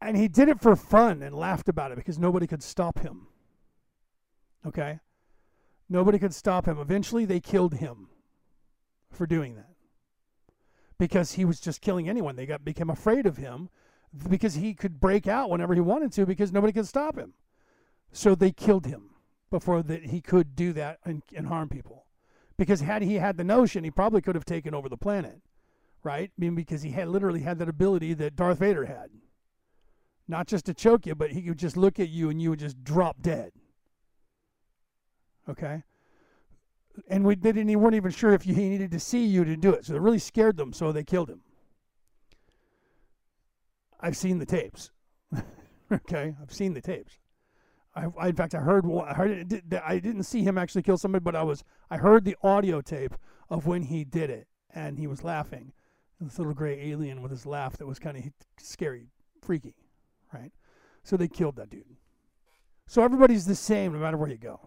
And 0.00 0.16
he 0.16 0.28
did 0.28 0.48
it 0.48 0.60
for 0.60 0.74
fun 0.76 1.22
and 1.22 1.34
laughed 1.34 1.68
about 1.68 1.92
it 1.92 1.96
because 1.96 2.18
nobody 2.18 2.46
could 2.46 2.62
stop 2.62 2.98
him. 2.98 3.28
Okay? 4.66 5.00
Nobody 5.88 6.18
could 6.18 6.34
stop 6.34 6.66
him. 6.66 6.78
Eventually 6.78 7.24
they 7.24 7.40
killed 7.40 7.74
him 7.74 8.08
for 9.10 9.26
doing 9.26 9.54
that. 9.56 9.70
Because 10.98 11.32
he 11.32 11.44
was 11.44 11.60
just 11.60 11.80
killing 11.80 12.08
anyone. 12.08 12.36
They 12.36 12.46
got 12.46 12.64
became 12.64 12.90
afraid 12.90 13.26
of 13.26 13.36
him 13.36 13.68
because 14.28 14.54
he 14.54 14.74
could 14.74 15.00
break 15.00 15.26
out 15.26 15.50
whenever 15.50 15.74
he 15.74 15.80
wanted 15.80 16.12
to 16.12 16.26
because 16.26 16.52
nobody 16.52 16.72
could 16.72 16.86
stop 16.86 17.16
him. 17.16 17.34
So 18.12 18.34
they 18.34 18.52
killed 18.52 18.86
him 18.86 19.10
before 19.50 19.82
that 19.82 20.06
he 20.06 20.20
could 20.20 20.56
do 20.56 20.72
that 20.72 20.98
and, 21.04 21.22
and 21.34 21.46
harm 21.46 21.68
people. 21.68 22.06
Because 22.56 22.80
had 22.80 23.02
he 23.02 23.16
had 23.16 23.36
the 23.36 23.44
notion, 23.44 23.84
he 23.84 23.90
probably 23.90 24.20
could 24.20 24.36
have 24.36 24.44
taken 24.44 24.74
over 24.74 24.88
the 24.88 24.96
planet, 24.96 25.40
right? 26.02 26.30
I 26.30 26.40
mean, 26.40 26.54
because 26.54 26.82
he 26.82 26.90
had 26.90 27.08
literally 27.08 27.40
had 27.40 27.58
that 27.58 27.68
ability 27.68 28.14
that 28.14 28.36
Darth 28.36 28.60
Vader 28.60 28.84
had, 28.84 29.10
not 30.28 30.46
just 30.46 30.66
to 30.66 30.74
choke 30.74 31.06
you, 31.06 31.14
but 31.14 31.32
he 31.32 31.42
could 31.42 31.58
just 31.58 31.76
look 31.76 31.98
at 31.98 32.08
you 32.08 32.30
and 32.30 32.40
you 32.40 32.50
would 32.50 32.60
just 32.60 32.82
drop 32.84 33.20
dead. 33.20 33.52
Okay, 35.48 35.82
and 37.08 37.24
we 37.24 37.34
they 37.34 37.52
didn't. 37.52 37.68
He 37.68 37.76
weren't 37.76 37.96
even 37.96 38.10
sure 38.10 38.32
if 38.32 38.42
he 38.42 38.52
needed 38.52 38.90
to 38.92 39.00
see 39.00 39.24
you 39.24 39.44
to 39.44 39.56
do 39.56 39.72
it, 39.72 39.84
so 39.84 39.94
it 39.94 40.00
really 40.00 40.18
scared 40.18 40.56
them. 40.56 40.72
So 40.72 40.90
they 40.92 41.04
killed 41.04 41.28
him. 41.28 41.42
I've 44.04 44.18
seen 44.18 44.38
the 44.38 44.44
tapes. 44.44 44.90
okay, 45.92 46.34
I've 46.40 46.52
seen 46.52 46.74
the 46.74 46.82
tapes. 46.82 47.18
I, 47.96 48.06
I, 48.18 48.28
in 48.28 48.36
fact, 48.36 48.54
I 48.54 48.58
heard. 48.58 48.84
I 48.84 49.14
heard. 49.14 49.62
I 49.82 49.98
didn't 49.98 50.24
see 50.24 50.42
him 50.42 50.58
actually 50.58 50.82
kill 50.82 50.98
somebody, 50.98 51.22
but 51.22 51.34
I 51.34 51.42
was. 51.42 51.64
I 51.90 51.96
heard 51.96 52.26
the 52.26 52.36
audio 52.42 52.82
tape 52.82 53.14
of 53.48 53.66
when 53.66 53.82
he 53.84 54.04
did 54.04 54.28
it, 54.28 54.46
and 54.74 54.98
he 54.98 55.06
was 55.06 55.24
laughing. 55.24 55.72
This 56.20 56.38
little 56.38 56.52
gray 56.52 56.90
alien 56.90 57.22
with 57.22 57.30
his 57.30 57.46
laugh 57.46 57.78
that 57.78 57.86
was 57.86 57.98
kind 57.98 58.18
of 58.18 58.24
scary, 58.58 59.08
freaky, 59.40 59.74
right? 60.32 60.52
So 61.02 61.16
they 61.16 61.28
killed 61.28 61.56
that 61.56 61.70
dude. 61.70 61.96
So 62.86 63.02
everybody's 63.02 63.46
the 63.46 63.54
same 63.54 63.94
no 63.94 64.00
matter 64.00 64.18
where 64.18 64.28
you 64.28 64.36
go. 64.36 64.60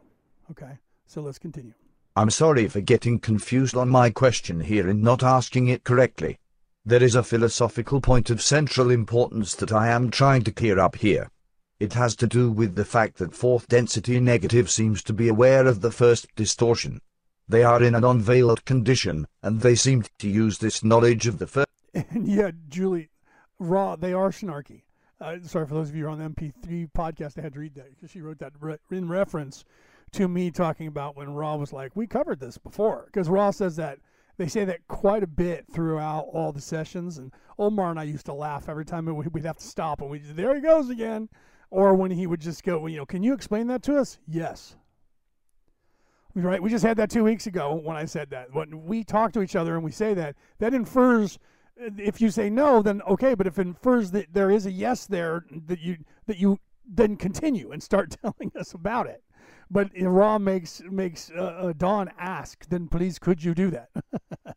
Okay, 0.50 0.80
so 1.06 1.22
let's 1.22 1.40
continue. 1.40 1.74
I'm 2.16 2.32
sorry 2.32 2.68
for 2.68 2.82
getting 2.82 3.20
confused 3.20 3.76
on 3.76 3.90
my 3.90 4.10
question 4.10 4.62
here 4.62 4.90
and 4.90 5.04
not 5.04 5.22
asking 5.22 5.68
it 5.68 5.84
correctly. 5.84 6.40
There 6.88 7.04
is 7.04 7.16
a 7.16 7.24
philosophical 7.24 8.00
point 8.00 8.30
of 8.30 8.42
central 8.42 8.92
importance 8.92 9.56
that 9.56 9.74
I 9.74 9.90
am 9.90 10.10
trying 10.10 10.44
to 10.44 10.54
clear 10.54 10.80
up 10.80 10.96
here. 10.96 11.30
It 11.82 11.92
has 11.96 12.16
to 12.16 12.28
do 12.28 12.50
with 12.50 12.76
the 12.76 12.86
fact 12.86 13.18
that 13.18 13.36
fourth 13.36 13.68
density 13.68 14.22
negative 14.22 14.72
seems 14.72 15.04
to 15.04 15.12
be 15.12 15.28
aware 15.28 15.68
of 15.68 15.82
the 15.82 15.92
first 15.92 16.34
distortion. 16.38 17.02
They 17.46 17.62
are 17.62 17.84
in 17.84 17.94
an 17.94 18.06
unveiled 18.06 18.64
condition, 18.64 19.28
and 19.44 19.60
they 19.60 19.76
seem 19.76 20.06
to 20.20 20.30
use 20.30 20.60
this 20.60 20.82
knowledge 20.82 21.28
of 21.28 21.40
the 21.40 21.48
first. 21.48 21.68
And 21.94 22.26
yet, 22.26 22.56
Julie, 22.70 23.10
Ra, 23.60 23.98
they 23.98 24.14
are 24.14 24.30
snarky. 24.30 24.84
Uh, 25.20 25.40
sorry 25.44 25.68
for 25.68 25.74
those 25.74 25.90
of 25.90 25.96
you 25.98 26.08
on 26.08 26.20
the 26.20 26.30
MP3 26.30 26.90
podcast, 26.94 27.38
I 27.38 27.42
had 27.42 27.56
to 27.56 27.60
read 27.60 27.76
that 27.76 27.90
because 27.90 28.12
she 28.12 28.22
wrote 28.22 28.40
that 28.40 28.54
re- 28.62 28.78
in 28.92 29.10
reference 29.10 29.66
to 30.14 30.30
me 30.30 30.52
talking 30.52 30.88
about 30.88 31.18
when 31.18 31.34
Ra 31.34 31.58
was 31.58 31.74
like, 31.74 31.98
we 31.98 32.08
covered 32.08 32.40
this 32.40 32.58
before. 32.58 33.04
Because 33.08 33.28
Ra 33.28 33.52
says 33.52 33.76
that 33.76 34.00
they 34.38 34.48
say 34.48 34.66
that 34.66 34.88
quite 34.88 35.24
a 35.24 35.28
bit 35.28 35.66
throughout 35.72 36.28
all 36.34 36.52
the 36.52 36.62
sessions. 36.62 37.18
And 37.18 37.32
Omar 37.58 37.90
and 37.90 38.00
I 38.00 38.04
used 38.04 38.26
to 38.28 38.34
laugh 38.34 38.70
every 38.70 38.86
time 38.86 39.06
we'd 39.06 39.46
have 39.46 39.58
to 39.58 39.66
stop 39.66 40.02
and 40.02 40.10
we 40.10 40.20
there 40.20 40.56
he 40.56 40.62
goes 40.62 40.90
again. 40.90 41.30
Or 41.70 41.96
when 41.96 42.12
he 42.12 42.28
would 42.28 42.40
just 42.40 42.64
go, 42.64 42.88
you 42.88 42.98
know, 42.98 43.06
can 43.06 43.24
you 43.24 43.34
explain 43.34 43.68
that 43.68 43.84
to 43.84 43.98
us? 43.98 44.20
Yes. 44.26 44.78
Right. 46.34 46.62
We 46.62 46.70
just 46.70 46.86
had 46.86 46.98
that 46.98 47.10
two 47.10 47.24
weeks 47.24 47.48
ago 47.48 47.74
when 47.74 47.98
I 47.98 48.06
said 48.06 48.30
that. 48.30 48.54
When 48.54 48.86
we 48.86 49.04
talk 49.04 49.34
to 49.34 49.42
each 49.42 49.56
other 49.56 49.76
and 49.76 49.84
we 49.84 49.92
say 49.92 50.14
that, 50.14 50.36
that 50.60 50.74
infers 50.74 51.40
if 51.80 52.22
you 52.22 52.30
say 52.32 52.50
no, 52.50 52.82
then 52.82 53.02
okay. 53.04 53.36
But 53.36 53.48
if 53.48 53.60
it 53.60 53.68
infers 53.68 54.12
that 54.12 54.34
there 54.34 54.52
is 54.52 54.66
a 54.66 54.72
yes 54.72 55.06
there, 55.06 55.46
that 55.68 55.80
you 55.80 55.98
that 56.26 56.38
you 56.38 56.60
then 56.86 57.16
continue 57.16 57.72
and 57.72 57.82
start 57.82 58.16
telling 58.22 58.52
us 58.56 58.74
about 58.74 59.08
it. 59.08 59.24
But 59.70 59.92
Ra 60.00 60.38
makes 60.38 60.82
makes 60.90 61.30
uh, 61.30 61.74
uh, 61.82 62.06
ask, 62.18 62.68
then 62.70 62.88
please 62.88 63.20
could 63.20 63.44
you 63.44 63.54
do 63.54 63.72
that? 63.72 63.90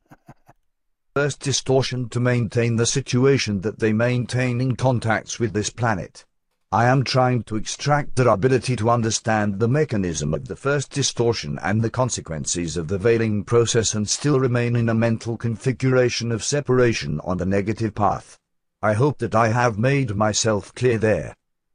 First 1.15 1.41
distortion 1.41 2.09
to 2.11 2.21
maintain 2.21 2.77
the 2.77 2.87
situation 2.87 3.63
that 3.63 3.81
they 3.81 3.93
maintain 3.93 4.61
in 4.61 4.77
contacts 4.77 5.41
with 5.41 5.53
this 5.53 5.69
planet. 5.69 6.25
I 6.73 6.85
am 6.85 7.03
trying 7.03 7.43
to 7.45 7.57
extract 7.57 8.15
their 8.15 8.29
ability 8.29 8.77
to 8.77 8.91
understand 8.91 9.59
the 9.59 9.67
mechanism 9.67 10.33
of 10.33 10.47
the 10.47 10.55
first 10.55 10.93
distortion 10.93 11.59
and 11.65 11.83
the 11.83 11.91
consequences 11.91 12.77
of 12.77 12.87
the 12.87 12.97
veiling 12.97 13.43
process 13.43 13.93
and 13.95 14.09
still 14.09 14.39
remain 14.39 14.77
in 14.77 14.89
a 14.89 14.95
mental 14.95 15.37
configuration 15.37 16.31
of 16.31 16.45
separation 16.45 17.19
on 17.25 17.39
the 17.39 17.45
negative 17.45 17.97
path. 17.97 18.39
I 18.81 18.93
hope 18.93 19.19
that 19.19 19.35
I 19.35 19.49
have 19.49 19.79
made 19.81 20.15
myself 20.15 20.73
clear 20.77 20.97
there. 20.97 21.35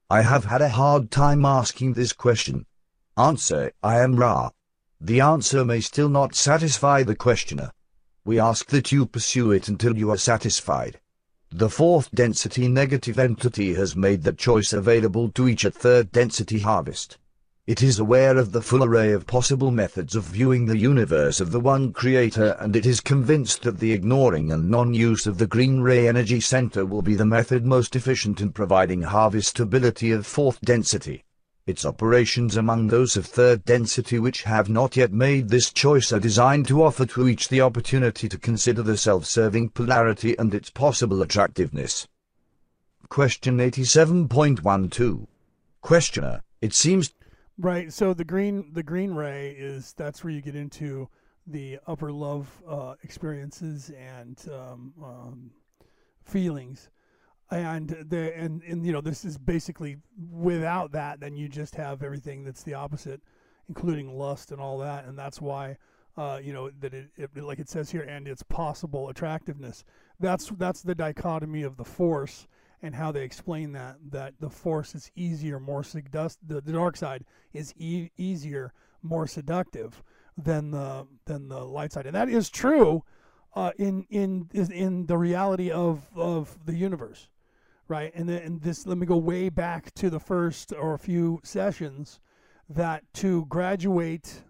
I 0.10 0.22
have 0.22 0.46
had 0.46 0.62
a 0.62 0.70
hard 0.70 1.12
time 1.12 1.44
asking 1.44 1.92
this 1.92 2.14
question. 2.14 2.66
Answer, 3.18 3.72
I 3.82 4.02
am 4.02 4.18
Ra. 4.18 4.50
The 5.00 5.22
answer 5.22 5.64
may 5.64 5.80
still 5.80 6.10
not 6.10 6.36
satisfy 6.36 7.02
the 7.04 7.16
questioner. 7.16 7.72
We 8.26 8.42
ask 8.42 8.68
that 8.72 8.92
you 8.92 9.06
pursue 9.06 9.54
it 9.54 9.70
until 9.70 9.98
you 9.98 10.12
are 10.12 10.18
satisfied. 10.18 11.00
The 11.50 11.70
fourth 11.70 12.12
density 12.12 12.68
negative 12.68 13.18
entity 13.18 13.74
has 13.76 13.96
made 13.96 14.24
the 14.24 14.34
choice 14.34 14.74
available 14.74 15.30
to 15.30 15.48
each 15.48 15.64
at 15.64 15.74
third 15.74 16.12
density 16.12 16.60
harvest. 16.60 17.18
It 17.66 17.82
is 17.82 18.00
aware 18.00 18.38
of 18.38 18.52
the 18.52 18.62
full 18.62 18.84
array 18.84 19.14
of 19.14 19.26
possible 19.26 19.72
methods 19.72 20.16
of 20.16 20.26
viewing 20.26 20.66
the 20.66 20.78
universe 20.78 21.40
of 21.40 21.52
the 21.52 21.60
one 21.60 21.94
creator 21.94 22.58
and 22.60 22.76
it 22.76 22.86
is 22.86 23.00
convinced 23.00 23.62
that 23.62 23.80
the 23.80 23.94
ignoring 23.94 24.52
and 24.52 24.70
non-use 24.70 25.26
of 25.26 25.38
the 25.38 25.48
green 25.48 25.80
ray 25.80 26.08
energy 26.08 26.42
center 26.42 26.86
will 26.86 27.02
be 27.02 27.16
the 27.16 27.26
method 27.26 27.66
most 27.66 27.96
efficient 27.96 28.42
in 28.42 28.52
providing 28.52 29.04
harvestability 29.04 30.14
of 30.14 30.28
fourth 30.28 30.60
density. 30.62 31.25
Its 31.68 31.84
operations 31.84 32.56
among 32.56 32.88
those 32.88 33.18
of 33.18 33.26
third 33.26 33.66
density 33.66 34.20
which 34.20 34.44
have 34.44 34.70
not 34.70 34.96
yet 34.96 35.12
made 35.12 35.50
this 35.50 35.72
choice 35.72 36.14
are 36.14 36.20
designed 36.20 36.68
to 36.68 36.84
offer 36.84 37.06
to 37.08 37.28
each 37.28 37.50
the 37.50 37.62
opportunity 37.62 38.30
to 38.30 38.38
consider 38.38 38.84
the 38.84 38.96
self-serving 38.96 39.70
polarity 39.70 40.38
and 40.38 40.54
its 40.54 40.70
possible 40.70 41.24
attractiveness. 41.24 42.08
Question 43.10 43.58
87.12. 43.58 45.28
Questioner, 45.82 46.42
it 46.62 46.74
seems 46.74 47.14
Right. 47.58 47.92
So 47.94 48.14
the 48.14 48.26
green 48.26 48.74
the 48.74 48.84
green 48.84 49.14
ray 49.14 49.52
is 49.52 49.94
that's 49.94 50.24
where 50.24 50.34
you 50.34 50.42
get 50.42 50.56
into 50.56 51.08
the 51.48 51.80
upper 51.88 52.12
love 52.12 52.50
uh, 52.68 52.96
experiences 53.02 53.92
and 53.92 54.38
um, 54.52 54.94
um, 55.02 55.52
feelings 56.26 56.90
and 57.52 57.90
the 58.10 58.36
and, 58.36 58.64
and 58.64 58.86
you 58.86 58.92
know 58.92 59.02
this 59.02 59.24
is 59.24 59.38
basically 59.38 59.98
without 60.32 60.92
that 60.92 61.20
then 61.20 61.36
you 61.36 61.48
just 61.48 61.76
have 61.76 62.02
everything 62.02 62.44
that's 62.44 62.64
the 62.64 62.74
opposite 62.74 63.22
including 63.68 64.18
lust 64.18 64.52
and 64.52 64.62
all 64.62 64.78
that. 64.80 65.06
And 65.06 65.18
that's 65.18 65.42
why 65.42 65.78
uh, 66.18 66.40
you 66.42 66.54
know 66.54 66.70
that 66.80 66.94
it, 66.94 67.10
it, 67.18 67.38
like 67.38 67.60
it 67.60 67.70
says 67.70 67.90
here 67.92 68.04
and 68.04 68.28
it's 68.28 68.44
possible 68.44 69.10
attractiveness. 69.10 69.84
That's 70.20 70.50
that's 70.58 70.82
the 70.82 70.96
dichotomy 70.96 71.64
of 71.64 71.78
the 71.78 71.84
force 71.84 72.48
and 72.82 72.96
how 72.96 73.12
they 73.12 73.24
explain 73.24 73.72
that 73.74 73.98
that 74.12 74.34
the 74.40 74.50
force 74.50 74.96
is 74.96 75.12
easier, 75.16 75.60
more 75.60 75.82
seduct 75.82 76.38
the, 76.46 76.62
the 76.62 76.74
dark 76.74 76.98
side 76.98 77.26
is 77.54 77.74
e- 77.78 78.10
easier, 78.18 78.74
more 79.02 79.28
seductive 79.28 80.04
than 80.38 80.72
the 80.72 81.08
than 81.26 81.50
the 81.50 81.64
light 81.64 81.92
side, 81.94 82.06
and 82.06 82.16
that 82.16 82.30
is 82.30 82.50
true 82.50 83.04
uh, 83.56 83.72
in 83.78 84.06
in 84.10 84.50
in 84.54 85.06
the 85.08 85.18
reality 85.18 85.72
of 85.72 86.10
of 86.16 86.58
the 86.66 86.76
universe, 86.76 87.30
right? 87.88 88.12
And 88.16 88.28
then 88.28 88.42
and 88.42 88.62
this 88.62 88.86
let 88.86 88.98
me 88.98 89.06
go 89.06 89.18
way 89.18 89.50
back 89.50 89.94
to 89.96 90.10
the 90.10 90.20
first 90.20 90.74
or 90.74 90.94
a 90.94 91.00
few 91.00 91.40
sessions 91.44 92.20
that 92.70 93.04
to 93.16 93.46
graduate, 93.46 94.44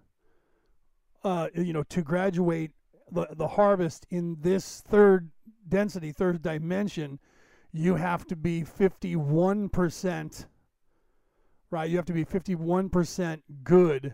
uh, 1.23 1.49
you 1.53 1.73
know, 1.73 1.83
to 1.83 2.01
graduate 2.01 2.71
the 3.11 3.27
the 3.31 3.47
harvest 3.47 4.05
in 4.09 4.37
this 4.39 4.81
third 4.87 5.29
density, 5.67 6.11
third 6.11 6.41
dimension, 6.41 7.19
you 7.71 7.95
have 7.95 8.25
to 8.27 8.35
be 8.35 8.63
fifty 8.63 9.15
one 9.15 9.69
percent. 9.69 10.47
Right, 11.71 11.89
you 11.89 11.97
have 11.97 12.05
to 12.05 12.13
be 12.13 12.23
fifty 12.23 12.55
one 12.55 12.89
percent 12.89 13.43
good 13.63 14.13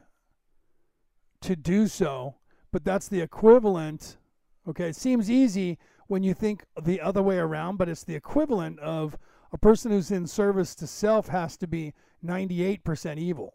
to 1.41 1.55
do 1.55 1.88
so, 1.88 2.36
but 2.72 2.84
that's 2.84 3.07
the 3.07 3.22
equivalent 3.22 4.17
Okay, 4.67 4.89
it 4.89 4.95
seems 4.95 5.30
easy 5.30 5.80
when 6.12 6.24
you 6.24 6.34
think 6.34 6.66
the 6.84 6.99
other 6.99 7.24
way 7.24 7.38
around, 7.38 7.78
but 7.78 7.88
it's 7.88 8.03
the 8.03 8.16
equivalent 8.16 8.78
of 8.80 9.18
a 9.53 9.57
person 9.57 9.91
who's 9.91 10.12
in 10.12 10.28
service 10.28 10.76
to 10.76 10.86
self 10.86 11.30
has 11.30 11.55
to 11.55 11.66
be 11.66 11.93
98% 12.22 13.18
evil. 13.18 13.53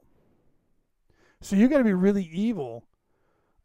So 1.43 1.55
you 1.55 1.69
got 1.69 1.79
to 1.79 1.85
be 1.85 1.93
really 1.93 2.25
evil. 2.25 2.87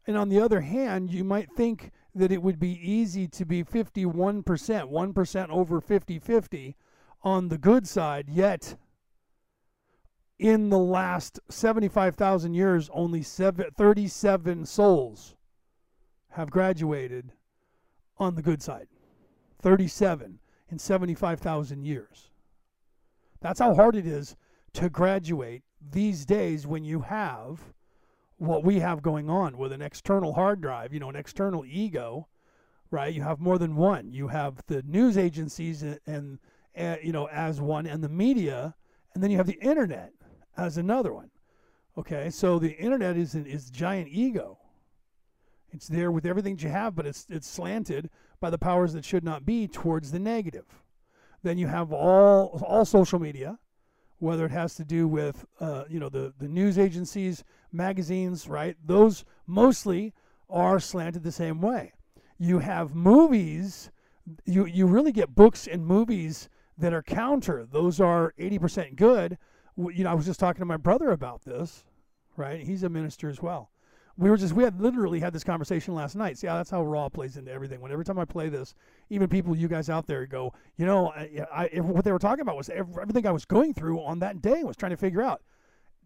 And 0.06 0.14
on 0.14 0.28
the 0.28 0.38
other 0.38 0.60
hand, 0.60 1.10
you 1.10 1.24
might 1.24 1.50
think 1.50 1.90
that 2.14 2.30
it 2.30 2.42
would 2.42 2.60
be 2.60 2.78
easy 2.86 3.26
to 3.28 3.46
be 3.46 3.64
51%, 3.64 4.44
1% 4.44 5.48
over 5.48 5.80
50 5.80 6.18
50 6.18 6.76
on 7.22 7.48
the 7.48 7.56
good 7.56 7.88
side, 7.88 8.28
yet 8.28 8.76
in 10.38 10.68
the 10.68 10.78
last 10.78 11.40
75,000 11.48 12.52
years, 12.52 12.90
only 12.92 13.22
seven, 13.22 13.70
37 13.74 14.66
souls 14.66 15.34
have 16.32 16.50
graduated 16.50 17.32
on 18.18 18.34
the 18.34 18.42
good 18.42 18.62
side 18.62 18.88
37 19.60 20.38
in 20.70 20.78
75,000 20.78 21.84
years. 21.84 22.30
That's 23.40 23.60
how 23.60 23.74
hard 23.74 23.96
it 23.96 24.06
is 24.06 24.36
to 24.74 24.88
graduate 24.88 25.62
these 25.90 26.24
days 26.24 26.66
when 26.66 26.84
you 26.84 27.00
have 27.00 27.60
what 28.38 28.64
we 28.64 28.80
have 28.80 29.02
going 29.02 29.30
on 29.30 29.56
with 29.56 29.72
an 29.72 29.82
external 29.82 30.32
hard 30.32 30.60
drive, 30.60 30.92
you 30.92 31.00
know, 31.00 31.10
an 31.10 31.16
external 31.16 31.64
ego, 31.64 32.26
right? 32.90 33.14
You 33.14 33.22
have 33.22 33.40
more 33.40 33.58
than 33.58 33.76
one. 33.76 34.12
You 34.12 34.28
have 34.28 34.62
the 34.66 34.82
news 34.82 35.16
agencies 35.16 35.82
and, 35.82 36.38
and, 36.74 36.98
you 37.02 37.12
know, 37.12 37.26
as 37.26 37.60
one, 37.60 37.86
and 37.86 38.02
the 38.02 38.08
media, 38.08 38.74
and 39.14 39.22
then 39.22 39.30
you 39.30 39.36
have 39.36 39.46
the 39.46 39.60
internet 39.60 40.12
as 40.56 40.76
another 40.76 41.12
one. 41.12 41.30
Okay, 41.96 42.30
so 42.30 42.58
the 42.58 42.76
internet 42.78 43.16
is 43.16 43.34
an, 43.34 43.46
is 43.46 43.70
giant 43.70 44.08
ego, 44.10 44.58
it's 45.72 45.88
there 45.88 46.10
with 46.10 46.26
everything 46.26 46.56
that 46.56 46.62
you 46.62 46.70
have, 46.70 46.94
but 46.94 47.06
it's 47.06 47.26
it's 47.28 47.48
slanted 47.48 48.10
by 48.40 48.50
the 48.50 48.58
powers 48.58 48.92
that 48.92 49.04
should 49.04 49.24
not 49.24 49.46
be 49.46 49.66
towards 49.66 50.12
the 50.12 50.18
negative. 50.18 50.66
Then 51.42 51.58
you 51.58 51.66
have 51.66 51.92
all 51.92 52.62
all 52.66 52.84
social 52.84 53.18
media, 53.18 53.58
whether 54.18 54.44
it 54.44 54.52
has 54.52 54.74
to 54.76 54.84
do 54.84 55.08
with 55.08 55.44
uh, 55.60 55.84
you 55.88 55.98
know 55.98 56.08
the 56.08 56.34
the 56.38 56.48
news 56.48 56.78
agencies, 56.78 57.42
magazines, 57.72 58.48
right? 58.48 58.76
Those 58.84 59.24
mostly 59.46 60.12
are 60.50 60.78
slanted 60.78 61.22
the 61.22 61.32
same 61.32 61.60
way. 61.60 61.92
You 62.38 62.58
have 62.58 62.94
movies. 62.94 63.90
You 64.44 64.66
you 64.66 64.86
really 64.86 65.12
get 65.12 65.34
books 65.34 65.66
and 65.66 65.84
movies 65.84 66.48
that 66.78 66.92
are 66.92 67.02
counter. 67.02 67.66
Those 67.70 68.00
are 68.00 68.32
80% 68.38 68.96
good. 68.96 69.36
You 69.76 70.04
know, 70.04 70.10
I 70.10 70.14
was 70.14 70.26
just 70.26 70.40
talking 70.40 70.60
to 70.60 70.66
my 70.66 70.76
brother 70.76 71.10
about 71.10 71.44
this, 71.44 71.84
right? 72.36 72.60
He's 72.60 72.82
a 72.82 72.88
minister 72.88 73.28
as 73.28 73.42
well 73.42 73.71
we 74.16 74.28
were 74.28 74.36
just 74.36 74.52
we 74.52 74.64
had 74.64 74.80
literally 74.80 75.20
had 75.20 75.32
this 75.32 75.44
conversation 75.44 75.94
last 75.94 76.16
night. 76.16 76.38
See, 76.38 76.46
that's 76.46 76.70
how 76.70 76.84
Ra 76.84 77.08
plays 77.08 77.36
into 77.36 77.50
everything. 77.50 77.80
When 77.80 77.92
every 77.92 78.04
time 78.04 78.18
I 78.18 78.24
play 78.24 78.48
this, 78.48 78.74
even 79.10 79.28
people, 79.28 79.56
you 79.56 79.68
guys 79.68 79.88
out 79.88 80.06
there, 80.06 80.26
go, 80.26 80.52
you 80.76 80.86
know, 80.86 81.08
I, 81.08 81.68
I, 81.74 81.80
what 81.80 82.04
they 82.04 82.12
were 82.12 82.18
talking 82.18 82.42
about 82.42 82.56
was 82.56 82.68
everything 82.68 83.26
I 83.26 83.30
was 83.30 83.44
going 83.44 83.74
through 83.74 84.00
on 84.02 84.18
that 84.20 84.42
day. 84.42 84.64
Was 84.64 84.76
trying 84.76 84.90
to 84.90 84.96
figure 84.96 85.22
out. 85.22 85.42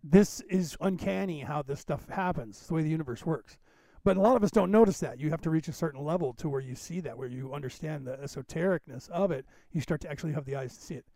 This 0.04 0.40
is 0.42 0.76
uncanny 0.80 1.40
how 1.40 1.62
this 1.62 1.80
stuff 1.80 2.08
happens. 2.08 2.58
It's 2.58 2.68
the 2.68 2.74
way 2.74 2.82
the 2.82 2.88
universe 2.88 3.26
works. 3.26 3.58
But 4.04 4.16
a 4.16 4.20
lot 4.20 4.36
of 4.36 4.44
us 4.44 4.52
don't 4.52 4.70
notice 4.70 5.00
that. 5.00 5.18
You 5.18 5.30
have 5.30 5.40
to 5.40 5.50
reach 5.50 5.66
a 5.66 5.72
certain 5.72 6.04
level 6.04 6.32
to 6.34 6.48
where 6.48 6.60
you 6.60 6.76
see 6.76 7.00
that, 7.00 7.18
where 7.18 7.26
you 7.26 7.52
understand 7.52 8.06
the 8.06 8.16
esotericness 8.18 9.10
of 9.10 9.32
it. 9.32 9.44
You 9.72 9.80
start 9.80 10.00
to 10.02 10.10
actually 10.10 10.32
have 10.32 10.44
the 10.44 10.54
eyes 10.54 10.76
to 10.76 10.84
see 10.84 10.94
it. 10.94 11.06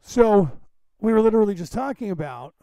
So 0.00 0.50
we 1.00 1.12
were 1.12 1.20
literally 1.20 1.54
just 1.54 1.72
talking 1.72 2.10
about 2.10 2.56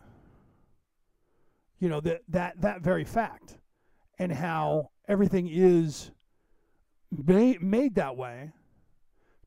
you 1.79 1.89
know 1.89 1.99
that 2.01 2.21
that 2.29 2.61
that 2.61 2.81
very 2.81 3.03
fact 3.03 3.57
and 4.17 4.31
how 4.31 4.89
everything 5.07 5.47
is 5.49 6.11
made, 7.11 7.61
made 7.61 7.95
that 7.95 8.15
way 8.17 8.51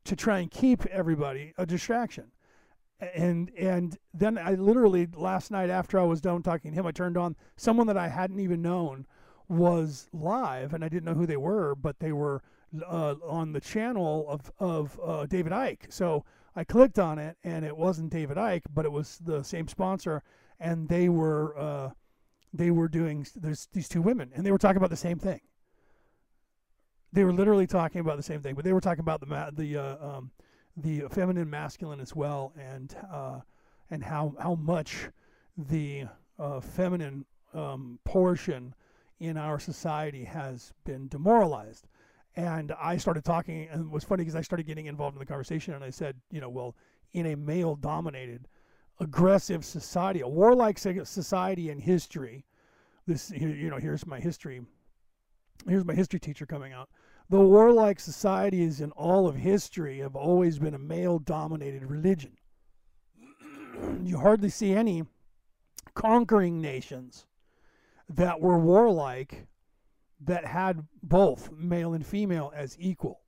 to 0.05 0.15
try 0.15 0.39
and 0.39 0.51
keep 0.51 0.85
everybody 0.87 1.53
a 1.57 1.65
distraction. 1.65 2.31
And 3.15 3.51
and 3.57 3.97
then 4.13 4.37
I 4.37 4.53
literally 4.53 5.07
last 5.15 5.51
night 5.51 5.69
after 5.69 5.99
I 5.99 6.03
was 6.03 6.21
done 6.21 6.41
talking 6.41 6.71
to 6.71 6.79
him 6.79 6.85
I 6.85 6.91
turned 6.91 7.17
on 7.17 7.35
someone 7.57 7.87
that 7.87 7.97
I 7.97 8.07
hadn't 8.07 8.39
even 8.39 8.61
known 8.61 9.05
was 9.49 10.07
live 10.13 10.73
and 10.73 10.85
I 10.85 10.89
didn't 10.89 11.05
know 11.05 11.13
who 11.13 11.25
they 11.25 11.37
were 11.37 11.75
but 11.75 11.99
they 11.99 12.13
were 12.13 12.41
uh, 12.87 13.15
on 13.27 13.51
the 13.51 13.59
channel 13.59 14.25
of 14.29 14.51
of 14.57 14.97
uh, 15.03 15.25
David 15.25 15.51
Icke 15.51 15.91
so 15.91 16.23
I 16.55 16.63
clicked 16.63 16.97
on 16.97 17.19
it 17.19 17.35
and 17.43 17.65
it 17.65 17.75
wasn't 17.75 18.09
David 18.09 18.37
Icke 18.37 18.63
but 18.73 18.85
it 18.85 18.91
was 18.91 19.19
the 19.25 19.43
same 19.43 19.67
sponsor 19.67 20.23
and 20.61 20.87
they 20.87 21.09
were 21.09 21.57
uh, 21.57 21.89
they 22.53 22.71
were 22.71 22.87
doing 22.87 23.25
there's 23.35 23.67
these 23.73 23.89
two 23.89 24.01
women 24.01 24.31
and 24.35 24.45
they 24.45 24.51
were 24.51 24.57
talking 24.57 24.77
about 24.77 24.91
the 24.91 24.95
same 24.95 25.19
thing. 25.19 25.41
They 27.11 27.23
were 27.23 27.33
literally 27.33 27.67
talking 27.67 28.01
about 28.01 28.17
the 28.17 28.23
same 28.23 28.41
thing 28.41 28.55
but 28.55 28.63
they 28.63 28.73
were 28.73 28.81
talking 28.81 29.01
about 29.01 29.19
the 29.19 29.25
ma- 29.25 29.49
the 29.51 29.77
uh, 29.77 29.97
um, 30.17 30.31
the 30.77 31.03
feminine 31.09 31.49
masculine 31.49 31.99
as 31.99 32.15
well 32.15 32.53
and 32.57 32.95
uh, 33.11 33.39
and 33.89 34.03
how 34.03 34.35
how 34.39 34.55
much 34.55 35.09
the 35.57 36.05
uh, 36.39 36.59
feminine 36.59 37.25
um, 37.53 37.99
portion 38.03 38.73
in 39.19 39.37
our 39.37 39.59
society 39.59 40.23
has 40.23 40.73
been 40.83 41.07
demoralized. 41.07 41.87
And 42.35 42.71
I 42.81 42.97
started 42.97 43.23
talking 43.23 43.67
and 43.71 43.85
it 43.85 43.91
was 43.91 44.03
funny 44.03 44.23
because 44.23 44.35
I 44.35 44.41
started 44.41 44.65
getting 44.65 44.87
involved 44.87 45.15
in 45.15 45.19
the 45.19 45.25
conversation 45.25 45.73
and 45.73 45.83
I 45.83 45.91
said 45.91 46.15
you 46.31 46.41
know 46.41 46.49
well 46.49 46.75
in 47.13 47.27
a 47.27 47.35
male 47.35 47.75
dominated 47.75 48.47
aggressive 48.99 49.65
society, 49.65 50.21
a 50.21 50.27
warlike 50.27 50.77
society 50.77 51.69
in 51.69 51.79
history. 51.79 52.45
This, 53.05 53.31
you 53.31 53.69
know, 53.69 53.77
here's 53.77 54.05
my 54.05 54.19
history. 54.19 54.61
Here's 55.67 55.85
my 55.85 55.93
history 55.93 56.19
teacher 56.19 56.45
coming 56.45 56.73
out. 56.73 56.89
The 57.29 57.39
warlike 57.39 57.99
societies 57.99 58.81
in 58.81 58.91
all 58.91 59.27
of 59.27 59.35
history 59.35 59.99
have 59.99 60.15
always 60.15 60.59
been 60.59 60.73
a 60.73 60.79
male 60.79 61.19
dominated 61.19 61.85
religion. 61.85 62.37
you 64.03 64.17
hardly 64.17 64.49
see 64.49 64.73
any 64.73 65.03
conquering 65.93 66.61
nations 66.61 67.25
that 68.09 68.39
were 68.39 68.59
warlike 68.59 69.47
that 70.19 70.45
had 70.45 70.85
both 71.01 71.51
male 71.51 71.93
and 71.93 72.05
female 72.05 72.51
as 72.55 72.77
equal. 72.79 73.21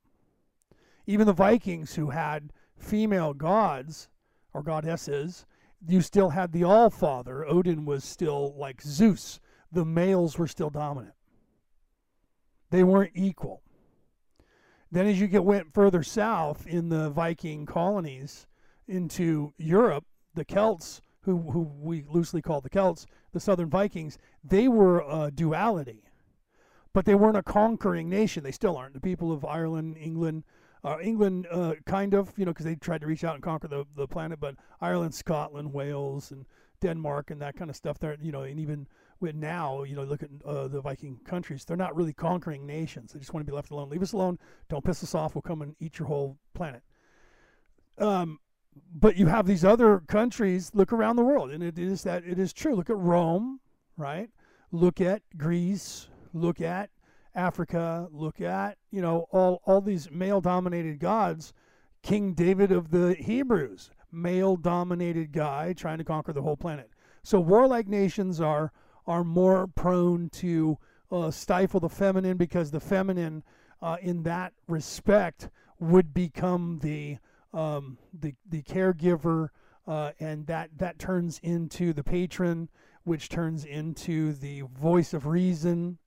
Even 1.06 1.26
the 1.26 1.32
Vikings, 1.32 1.94
who 1.94 2.10
had 2.10 2.52
female 2.76 3.32
gods 3.32 4.08
or 4.52 4.62
goddesses, 4.62 5.46
you 5.86 6.00
still 6.00 6.30
had 6.30 6.52
the 6.52 6.64
All 6.64 6.90
Father. 6.90 7.46
Odin 7.46 7.84
was 7.84 8.04
still 8.04 8.54
like 8.56 8.82
Zeus. 8.82 9.40
The 9.72 9.84
males 9.84 10.38
were 10.38 10.46
still 10.46 10.70
dominant. 10.70 11.14
They 12.70 12.82
weren't 12.82 13.12
equal. 13.14 13.62
Then, 14.90 15.06
as 15.06 15.20
you 15.20 15.26
get 15.26 15.44
went 15.44 15.74
further 15.74 16.02
south 16.02 16.66
in 16.66 16.88
the 16.88 17.10
Viking 17.10 17.66
colonies 17.66 18.46
into 18.86 19.52
Europe, 19.58 20.04
the 20.34 20.44
Celts, 20.44 21.00
who 21.22 21.50
who 21.50 21.60
we 21.60 22.04
loosely 22.08 22.40
call 22.40 22.60
the 22.60 22.70
Celts, 22.70 23.06
the 23.32 23.40
Southern 23.40 23.68
Vikings, 23.68 24.16
they 24.44 24.68
were 24.68 25.00
a 25.00 25.30
duality, 25.30 26.04
but 26.92 27.04
they 27.04 27.14
weren't 27.14 27.36
a 27.36 27.42
conquering 27.42 28.08
nation. 28.08 28.44
They 28.44 28.52
still 28.52 28.76
aren't. 28.76 28.94
The 28.94 29.00
people 29.00 29.32
of 29.32 29.44
Ireland, 29.44 29.96
England, 29.98 30.44
uh, 30.86 30.98
England, 31.02 31.48
uh, 31.50 31.74
kind 31.84 32.14
of, 32.14 32.32
you 32.36 32.44
know, 32.44 32.52
because 32.52 32.64
they 32.64 32.76
tried 32.76 33.00
to 33.00 33.08
reach 33.08 33.24
out 33.24 33.34
and 33.34 33.42
conquer 33.42 33.66
the, 33.66 33.84
the 33.96 34.06
planet, 34.06 34.38
but 34.38 34.54
Ireland, 34.80 35.12
Scotland, 35.14 35.72
Wales, 35.72 36.30
and 36.30 36.46
Denmark, 36.80 37.32
and 37.32 37.42
that 37.42 37.56
kind 37.56 37.68
of 37.68 37.76
stuff. 37.76 37.98
There, 37.98 38.16
you 38.22 38.30
know, 38.30 38.42
and 38.42 38.60
even 38.60 38.86
with 39.18 39.34
now, 39.34 39.82
you 39.82 39.96
know, 39.96 40.04
look 40.04 40.22
at 40.22 40.30
uh, 40.44 40.68
the 40.68 40.80
Viking 40.80 41.18
countries. 41.24 41.64
They're 41.64 41.76
not 41.76 41.96
really 41.96 42.12
conquering 42.12 42.66
nations. 42.66 43.12
They 43.12 43.18
just 43.18 43.34
want 43.34 43.44
to 43.44 43.50
be 43.50 43.56
left 43.56 43.72
alone. 43.72 43.88
Leave 43.88 44.02
us 44.02 44.12
alone. 44.12 44.38
Don't 44.68 44.84
piss 44.84 45.02
us 45.02 45.14
off. 45.14 45.34
We'll 45.34 45.42
come 45.42 45.60
and 45.62 45.74
eat 45.80 45.98
your 45.98 46.06
whole 46.06 46.38
planet. 46.54 46.82
Um, 47.98 48.38
but 48.94 49.16
you 49.16 49.26
have 49.26 49.46
these 49.46 49.64
other 49.64 50.00
countries. 50.06 50.70
Look 50.72 50.92
around 50.92 51.16
the 51.16 51.24
world, 51.24 51.50
and 51.50 51.64
it 51.64 51.80
is 51.80 52.04
that 52.04 52.24
it 52.24 52.38
is 52.38 52.52
true. 52.52 52.76
Look 52.76 52.90
at 52.90 52.96
Rome, 52.96 53.58
right? 53.96 54.30
Look 54.70 55.00
at 55.00 55.22
Greece. 55.36 56.08
Look 56.32 56.60
at 56.60 56.90
Africa, 57.36 58.08
look 58.10 58.40
at, 58.40 58.78
you 58.90 59.00
know, 59.00 59.26
all, 59.30 59.60
all 59.66 59.80
these 59.80 60.10
male 60.10 60.40
dominated 60.40 60.98
gods 60.98 61.52
King 62.02 62.34
David 62.34 62.70
of 62.70 62.90
the 62.90 63.14
Hebrews, 63.14 63.90
male 64.12 64.56
dominated 64.56 65.32
guy 65.32 65.72
trying 65.72 65.98
to 65.98 66.04
conquer 66.04 66.32
the 66.32 66.42
whole 66.42 66.56
planet. 66.56 66.88
So 67.24 67.40
warlike 67.40 67.88
nations 67.88 68.40
are 68.40 68.72
are 69.08 69.24
more 69.24 69.66
prone 69.66 70.30
to 70.30 70.78
uh, 71.10 71.30
stifle 71.30 71.80
the 71.80 71.88
feminine 71.88 72.36
because 72.36 72.70
the 72.70 72.80
feminine, 72.80 73.42
uh, 73.82 73.96
in 74.00 74.22
that 74.24 74.52
respect, 74.68 75.48
would 75.80 76.14
become 76.14 76.78
the 76.80 77.18
um, 77.52 77.98
the 78.12 78.34
the 78.48 78.62
caregiver, 78.62 79.48
uh, 79.88 80.12
and 80.20 80.46
that 80.46 80.70
that 80.76 81.00
turns 81.00 81.40
into 81.42 81.92
the 81.92 82.04
patron, 82.04 82.68
which 83.02 83.28
turns 83.28 83.64
into 83.64 84.32
the 84.32 84.62
voice 84.62 85.12
of 85.12 85.26
reason, 85.26 85.98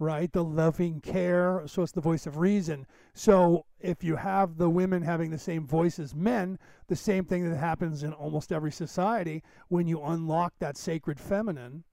right? 0.00 0.32
The 0.32 0.42
loving 0.42 1.00
care. 1.00 1.62
So 1.66 1.82
it's 1.82 1.92
the 1.92 2.00
voice 2.00 2.26
of 2.26 2.38
reason. 2.38 2.86
So 3.14 3.66
if 3.78 4.02
you 4.02 4.16
have 4.16 4.56
the 4.56 4.70
women 4.70 5.02
having 5.02 5.30
the 5.30 5.38
same 5.38 5.66
voice 5.66 5.98
as 5.98 6.14
men, 6.14 6.58
the 6.88 6.96
same 6.96 7.24
thing 7.24 7.48
that 7.48 7.56
happens 7.56 8.02
in 8.02 8.12
almost 8.14 8.50
every 8.50 8.72
society, 8.72 9.42
when 9.68 9.86
you 9.86 10.02
unlock 10.02 10.54
that 10.58 10.78
sacred 10.78 11.20
feminine, 11.20 11.84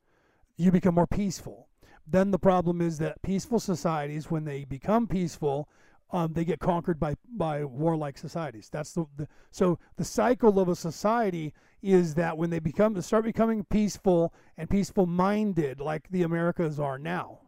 you 0.55 0.71
become 0.71 0.95
more 0.95 1.05
peaceful. 1.05 1.67
Then 2.07 2.31
the 2.31 2.39
problem 2.39 2.81
is 2.81 2.97
that 2.99 3.21
peaceful 3.21 3.59
societies, 3.59 4.31
when 4.31 4.45
they 4.45 4.63
become 4.63 5.07
peaceful, 5.07 5.67
um, 6.11 6.31
they 6.31 6.45
get 6.45 6.59
conquered 6.59 7.01
by 7.01 7.15
by 7.29 7.65
warlike 7.65 8.17
societies. 8.17 8.69
That's 8.71 8.93
the, 8.93 9.05
the 9.17 9.27
so 9.51 9.77
the 9.97 10.05
cycle 10.05 10.57
of 10.57 10.69
a 10.69 10.75
society 10.77 11.53
is 11.81 12.15
that 12.15 12.37
when 12.37 12.49
they 12.49 12.59
become 12.59 12.99
start 13.01 13.25
becoming 13.25 13.65
peaceful 13.65 14.33
and 14.57 14.69
peaceful 14.69 15.05
minded, 15.05 15.81
like 15.81 16.07
the 16.09 16.23
Americas 16.23 16.79
are 16.79 16.97
now, 16.97 17.39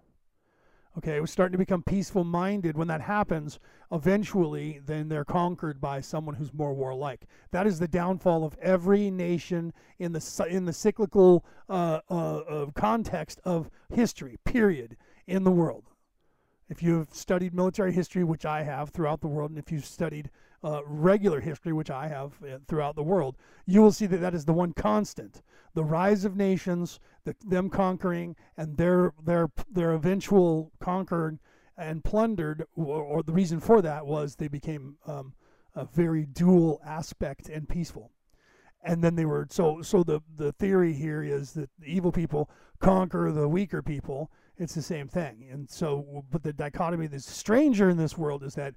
Okay, 0.97 1.19
we're 1.19 1.27
starting 1.27 1.53
to 1.53 1.57
become 1.57 1.83
peaceful 1.83 2.23
minded. 2.23 2.75
When 2.75 2.87
that 2.87 3.01
happens, 3.01 3.59
eventually, 3.91 4.81
then 4.85 5.07
they're 5.07 5.23
conquered 5.23 5.79
by 5.79 6.01
someone 6.01 6.35
who's 6.35 6.53
more 6.53 6.73
warlike. 6.73 7.25
That 7.51 7.67
is 7.67 7.79
the 7.79 7.87
downfall 7.87 8.43
of 8.43 8.57
every 8.61 9.11
nation 9.11 9.71
in 9.99 10.13
the 10.13 10.47
in 10.49 10.65
the 10.65 10.73
cyclical 10.73 11.45
uh, 11.69 11.99
uh, 12.09 12.65
context 12.73 13.39
of 13.45 13.69
history. 13.93 14.37
Period 14.43 14.97
in 15.27 15.43
the 15.43 15.51
world. 15.51 15.91
If 16.69 16.83
you've 16.83 17.13
studied 17.13 17.53
military 17.53 17.91
history, 17.91 18.23
which 18.23 18.45
I 18.45 18.63
have 18.63 18.89
throughout 18.89 19.21
the 19.21 19.27
world, 19.27 19.51
and 19.51 19.59
if 19.59 19.71
you've 19.71 19.85
studied 19.85 20.29
uh, 20.63 20.81
regular 20.85 21.39
history, 21.39 21.73
which 21.73 21.89
I 21.89 22.07
have 22.07 22.33
uh, 22.43 22.57
throughout 22.67 22.95
the 22.95 23.03
world, 23.03 23.37
you 23.65 23.81
will 23.81 23.91
see 23.91 24.05
that 24.07 24.21
that 24.21 24.33
is 24.33 24.45
the 24.45 24.53
one 24.53 24.73
constant: 24.73 25.41
the 25.73 25.83
rise 25.83 26.25
of 26.25 26.35
nations, 26.35 26.99
the, 27.23 27.35
them 27.45 27.69
conquering, 27.69 28.35
and 28.57 28.77
their 28.77 29.13
their 29.23 29.49
their 29.71 29.93
eventual 29.93 30.71
conquered 30.79 31.39
and 31.77 32.03
plundered. 32.03 32.65
Or, 32.75 33.01
or 33.01 33.23
the 33.23 33.33
reason 33.33 33.59
for 33.59 33.81
that 33.81 34.05
was 34.05 34.35
they 34.35 34.49
became 34.49 34.97
um, 35.07 35.33
a 35.75 35.85
very 35.85 36.25
dual 36.25 36.81
aspect 36.85 37.47
and 37.49 37.67
peaceful. 37.67 38.11
And 38.83 39.03
then 39.03 39.15
they 39.15 39.25
were 39.25 39.47
so 39.49 39.81
so. 39.81 40.03
The 40.03 40.21
the 40.35 40.53
theory 40.53 40.93
here 40.93 41.23
is 41.23 41.53
that 41.53 41.69
the 41.79 41.87
evil 41.87 42.11
people 42.11 42.49
conquer 42.79 43.31
the 43.31 43.47
weaker 43.47 43.81
people. 43.81 44.31
It's 44.57 44.75
the 44.75 44.81
same 44.81 45.07
thing. 45.07 45.47
And 45.49 45.69
so, 45.69 46.25
but 46.31 46.43
the 46.43 46.51
dichotomy 46.51 47.07
that's 47.07 47.29
stranger 47.29 47.89
in 47.89 47.97
this 47.97 48.17
world 48.17 48.43
is 48.43 48.55
that 48.55 48.75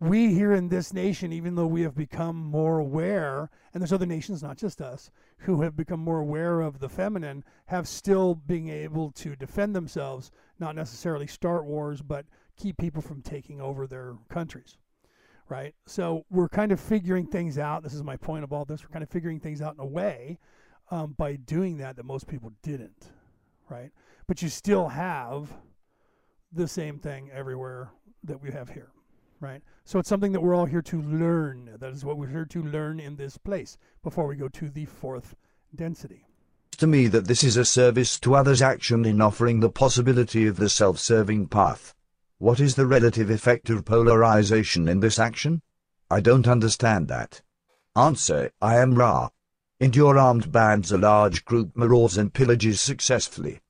we 0.00 0.34
here 0.34 0.52
in 0.52 0.68
this 0.68 0.92
nation, 0.92 1.32
even 1.32 1.54
though 1.54 1.66
we 1.66 1.82
have 1.82 1.94
become 1.94 2.36
more 2.36 2.78
aware, 2.78 3.50
and 3.72 3.80
there's 3.80 3.92
other 3.92 4.06
nations, 4.06 4.42
not 4.42 4.56
just 4.56 4.80
us, 4.80 5.10
who 5.38 5.62
have 5.62 5.76
become 5.76 6.00
more 6.00 6.18
aware 6.18 6.60
of 6.60 6.78
the 6.80 6.88
feminine, 6.88 7.44
have 7.66 7.86
still 7.86 8.34
being 8.34 8.68
able 8.68 9.10
to 9.12 9.36
defend 9.36 9.74
themselves, 9.74 10.30
not 10.58 10.74
necessarily 10.74 11.26
start 11.26 11.64
wars, 11.64 12.02
but 12.02 12.26
keep 12.56 12.76
people 12.78 13.02
from 13.02 13.22
taking 13.22 13.60
over 13.60 13.86
their 13.86 14.14
countries. 14.28 14.78
Right? 15.48 15.74
So 15.86 16.24
we're 16.30 16.48
kind 16.48 16.72
of 16.72 16.80
figuring 16.80 17.26
things 17.26 17.58
out. 17.58 17.82
This 17.82 17.94
is 17.94 18.02
my 18.02 18.16
point 18.16 18.44
of 18.44 18.52
all 18.52 18.64
this. 18.64 18.82
We're 18.82 18.92
kind 18.92 19.02
of 19.02 19.10
figuring 19.10 19.40
things 19.40 19.60
out 19.60 19.74
in 19.74 19.80
a 19.80 19.86
way 19.86 20.38
um, 20.90 21.14
by 21.18 21.36
doing 21.36 21.76
that 21.78 21.96
that 21.96 22.04
most 22.04 22.26
people 22.26 22.52
didn't. 22.62 23.12
Right? 23.68 23.90
But 24.26 24.40
you 24.40 24.48
still 24.48 24.88
have 24.88 25.52
the 26.50 26.66
same 26.66 26.98
thing 26.98 27.30
everywhere 27.30 27.90
that 28.24 28.40
we 28.40 28.50
have 28.50 28.70
here 28.70 28.93
right? 29.44 29.62
So 29.84 29.98
it's 29.98 30.08
something 30.08 30.32
that 30.32 30.40
we're 30.40 30.54
all 30.54 30.64
here 30.64 30.82
to 30.82 31.02
learn. 31.02 31.76
That 31.78 31.92
is 31.92 32.04
what 32.04 32.16
we're 32.16 32.28
here 32.28 32.46
to 32.46 32.62
learn 32.62 32.98
in 32.98 33.16
this 33.16 33.36
place 33.36 33.76
before 34.02 34.26
we 34.26 34.36
go 34.36 34.48
to 34.48 34.70
the 34.70 34.86
fourth 34.86 35.36
density. 35.74 36.26
To 36.78 36.86
me, 36.86 37.06
that 37.08 37.26
this 37.26 37.44
is 37.44 37.58
a 37.58 37.64
service 37.64 38.18
to 38.20 38.34
others' 38.34 38.62
action 38.62 39.04
in 39.04 39.20
offering 39.20 39.60
the 39.60 39.68
possibility 39.68 40.46
of 40.46 40.56
the 40.56 40.70
self 40.70 40.98
serving 40.98 41.48
path. 41.48 41.94
What 42.38 42.58
is 42.58 42.74
the 42.74 42.86
relative 42.86 43.28
effect 43.28 43.68
of 43.68 43.84
polarization 43.84 44.88
in 44.88 45.00
this 45.00 45.18
action? 45.18 45.60
I 46.10 46.20
don't 46.20 46.48
understand 46.48 47.08
that. 47.08 47.42
Answer 47.94 48.50
I 48.62 48.76
am 48.78 48.94
Ra. 48.94 49.28
Into 49.78 49.98
your 49.98 50.18
armed 50.18 50.50
bands 50.50 50.90
a 50.90 50.98
large 50.98 51.44
group 51.44 51.76
marauds 51.76 52.16
and 52.16 52.32
pillages 52.32 52.80
successfully. 52.80 53.60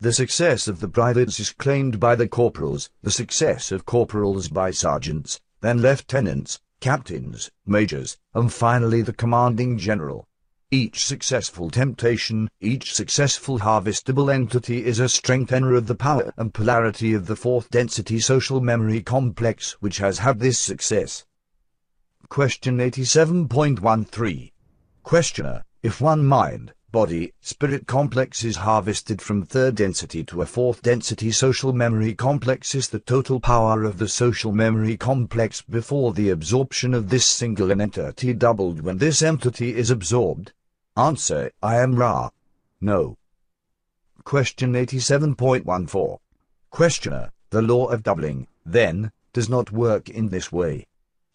The 0.00 0.12
success 0.12 0.68
of 0.68 0.80
the 0.80 0.88
privates 0.88 1.38
is 1.38 1.52
claimed 1.52 2.00
by 2.00 2.16
the 2.16 2.28
corporals, 2.28 2.90
the 3.02 3.10
success 3.10 3.72
of 3.72 3.86
corporals 3.86 4.48
by 4.48 4.70
sergeants, 4.70 5.40
then 5.60 5.80
lieutenants, 5.80 6.60
captains, 6.80 7.50
majors, 7.64 8.18
and 8.34 8.52
finally 8.52 9.00
the 9.02 9.12
commanding 9.12 9.78
general. 9.78 10.28
Each 10.70 11.06
successful 11.06 11.70
temptation, 11.70 12.50
each 12.60 12.92
successful 12.92 13.60
harvestable 13.60 14.30
entity 14.30 14.84
is 14.84 14.98
a 14.98 15.08
strengthener 15.08 15.74
of 15.74 15.86
the 15.86 15.94
power 15.94 16.34
and 16.36 16.52
polarity 16.52 17.14
of 17.14 17.26
the 17.26 17.36
fourth 17.36 17.70
density 17.70 18.18
social 18.18 18.60
memory 18.60 19.00
complex 19.00 19.72
which 19.80 19.98
has 19.98 20.18
had 20.18 20.40
this 20.40 20.58
success. 20.58 21.24
Question 22.28 22.78
87.13 22.78 24.50
Questioner, 25.04 25.64
if 25.82 26.00
one 26.00 26.24
mind, 26.24 26.74
body, 26.94 27.32
spirit 27.40 27.88
complex 27.88 28.44
is 28.44 28.54
harvested 28.54 29.20
from 29.20 29.42
third 29.42 29.74
density 29.74 30.22
to 30.22 30.42
a 30.42 30.46
fourth 30.46 30.80
density 30.80 31.32
social 31.32 31.72
memory 31.72 32.14
complex 32.14 32.72
is 32.72 32.88
the 32.88 33.00
total 33.00 33.40
power 33.40 33.82
of 33.82 33.98
the 33.98 34.06
social 34.06 34.52
memory 34.52 34.96
complex 34.96 35.60
before 35.60 36.12
the 36.12 36.30
absorption 36.30 36.94
of 36.94 37.10
this 37.10 37.26
single 37.26 37.72
entity 37.72 38.32
doubled 38.32 38.80
when 38.80 38.96
this 38.98 39.22
entity 39.22 39.74
is 39.74 39.90
absorbed? 39.90 40.52
Answer, 40.96 41.50
I 41.60 41.78
am 41.78 41.96
Ra. 41.96 42.30
No. 42.80 43.18
Question 44.22 44.74
87.14. 44.74 46.18
Questioner, 46.70 47.32
the 47.50 47.60
law 47.60 47.86
of 47.86 48.04
doubling, 48.04 48.46
then, 48.64 49.10
does 49.32 49.48
not 49.48 49.72
work 49.72 50.08
in 50.08 50.28
this 50.28 50.52
way. 50.52 50.86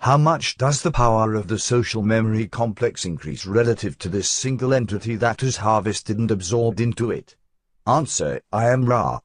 How 0.03 0.17
much 0.17 0.55
does 0.55 0.81
the 0.81 0.91
power 0.91 1.35
of 1.35 1.49
the 1.49 1.59
social 1.59 2.01
memory 2.01 2.47
complex 2.47 3.03
increase 3.03 3.45
relative 3.45 3.97
to 3.97 4.07
this 4.07 4.29
single 4.29 4.73
entity 4.73 5.17
that 5.17 5.43
is 5.43 5.57
harvested 5.57 6.17
and 6.17 6.31
absorbed 6.31 6.79
into 6.79 7.11
it? 7.11 7.35
Answer, 7.85 8.39
I 8.49 8.69
am 8.69 8.85
Ra. 8.85 9.19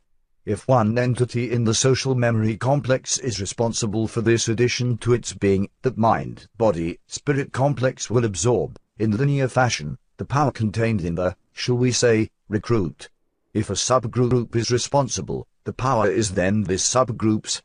If 0.45 0.67
one 0.67 0.99
entity 0.99 1.53
in 1.53 1.63
the 1.63 1.75
social 1.75 2.17
memory 2.17 2.57
complex 2.57 3.19
is 3.19 3.41
responsible 3.41 4.09
for 4.09 4.21
this 4.21 4.49
addition 4.49 4.99
to 4.99 5.13
its 5.13 5.33
being, 5.33 5.69
that 5.83 5.97
mind, 5.97 6.49
body, 6.59 6.99
spirit 7.07 7.53
complex 7.53 8.11
will 8.11 8.25
absorb, 8.25 8.77
in 8.99 9.17
linear 9.17 9.47
fashion, 9.47 9.97
the 10.17 10.25
power 10.25 10.51
contained 10.51 11.03
in 11.03 11.15
the, 11.15 11.37
shall 11.53 11.77
we 11.77 11.93
say, 11.93 12.31
recruit. 12.49 13.11
If 13.53 13.71
a 13.71 13.75
subgroup 13.75 14.57
is 14.57 14.73
responsible, 14.73 15.47
the 15.63 15.73
power 15.73 16.11
is 16.11 16.33
then 16.33 16.65
this 16.65 16.85
subgroup's, 16.85 17.63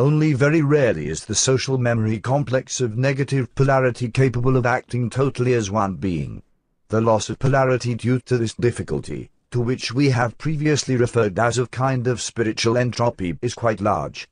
only 0.00 0.32
very 0.32 0.62
rarely 0.62 1.08
is 1.08 1.26
the 1.26 1.34
social 1.34 1.76
memory 1.76 2.18
complex 2.18 2.80
of 2.80 2.96
negative 2.96 3.54
polarity 3.54 4.08
capable 4.08 4.56
of 4.56 4.64
acting 4.64 5.10
totally 5.10 5.52
as 5.52 5.70
one 5.70 5.96
being. 5.96 6.42
The 6.88 7.02
loss 7.02 7.28
of 7.28 7.38
polarity 7.38 7.94
due 7.94 8.18
to 8.20 8.38
this 8.38 8.54
difficulty, 8.54 9.30
to 9.50 9.60
which 9.60 9.92
we 9.92 10.08
have 10.08 10.38
previously 10.38 10.96
referred 10.96 11.38
as 11.38 11.58
a 11.58 11.66
kind 11.66 12.06
of 12.06 12.22
spiritual 12.22 12.78
entropy, 12.78 13.36
is 13.42 13.54
quite 13.54 13.82
large. 13.82 14.26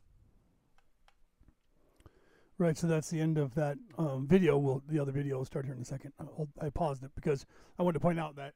Right, 2.56 2.76
so 2.76 2.86
that's 2.86 3.10
the 3.10 3.20
end 3.20 3.36
of 3.36 3.54
that 3.54 3.76
um, 3.98 4.26
video. 4.26 4.56
We'll, 4.56 4.82
the 4.88 4.98
other 4.98 5.12
video 5.12 5.36
will 5.36 5.44
start 5.44 5.66
here 5.66 5.74
in 5.74 5.82
a 5.82 5.84
second. 5.84 6.14
I'll, 6.18 6.48
I 6.62 6.70
paused 6.70 7.04
it 7.04 7.10
because 7.14 7.44
I 7.78 7.82
wanted 7.82 7.98
to 7.98 8.00
point 8.00 8.18
out 8.18 8.36
that 8.36 8.54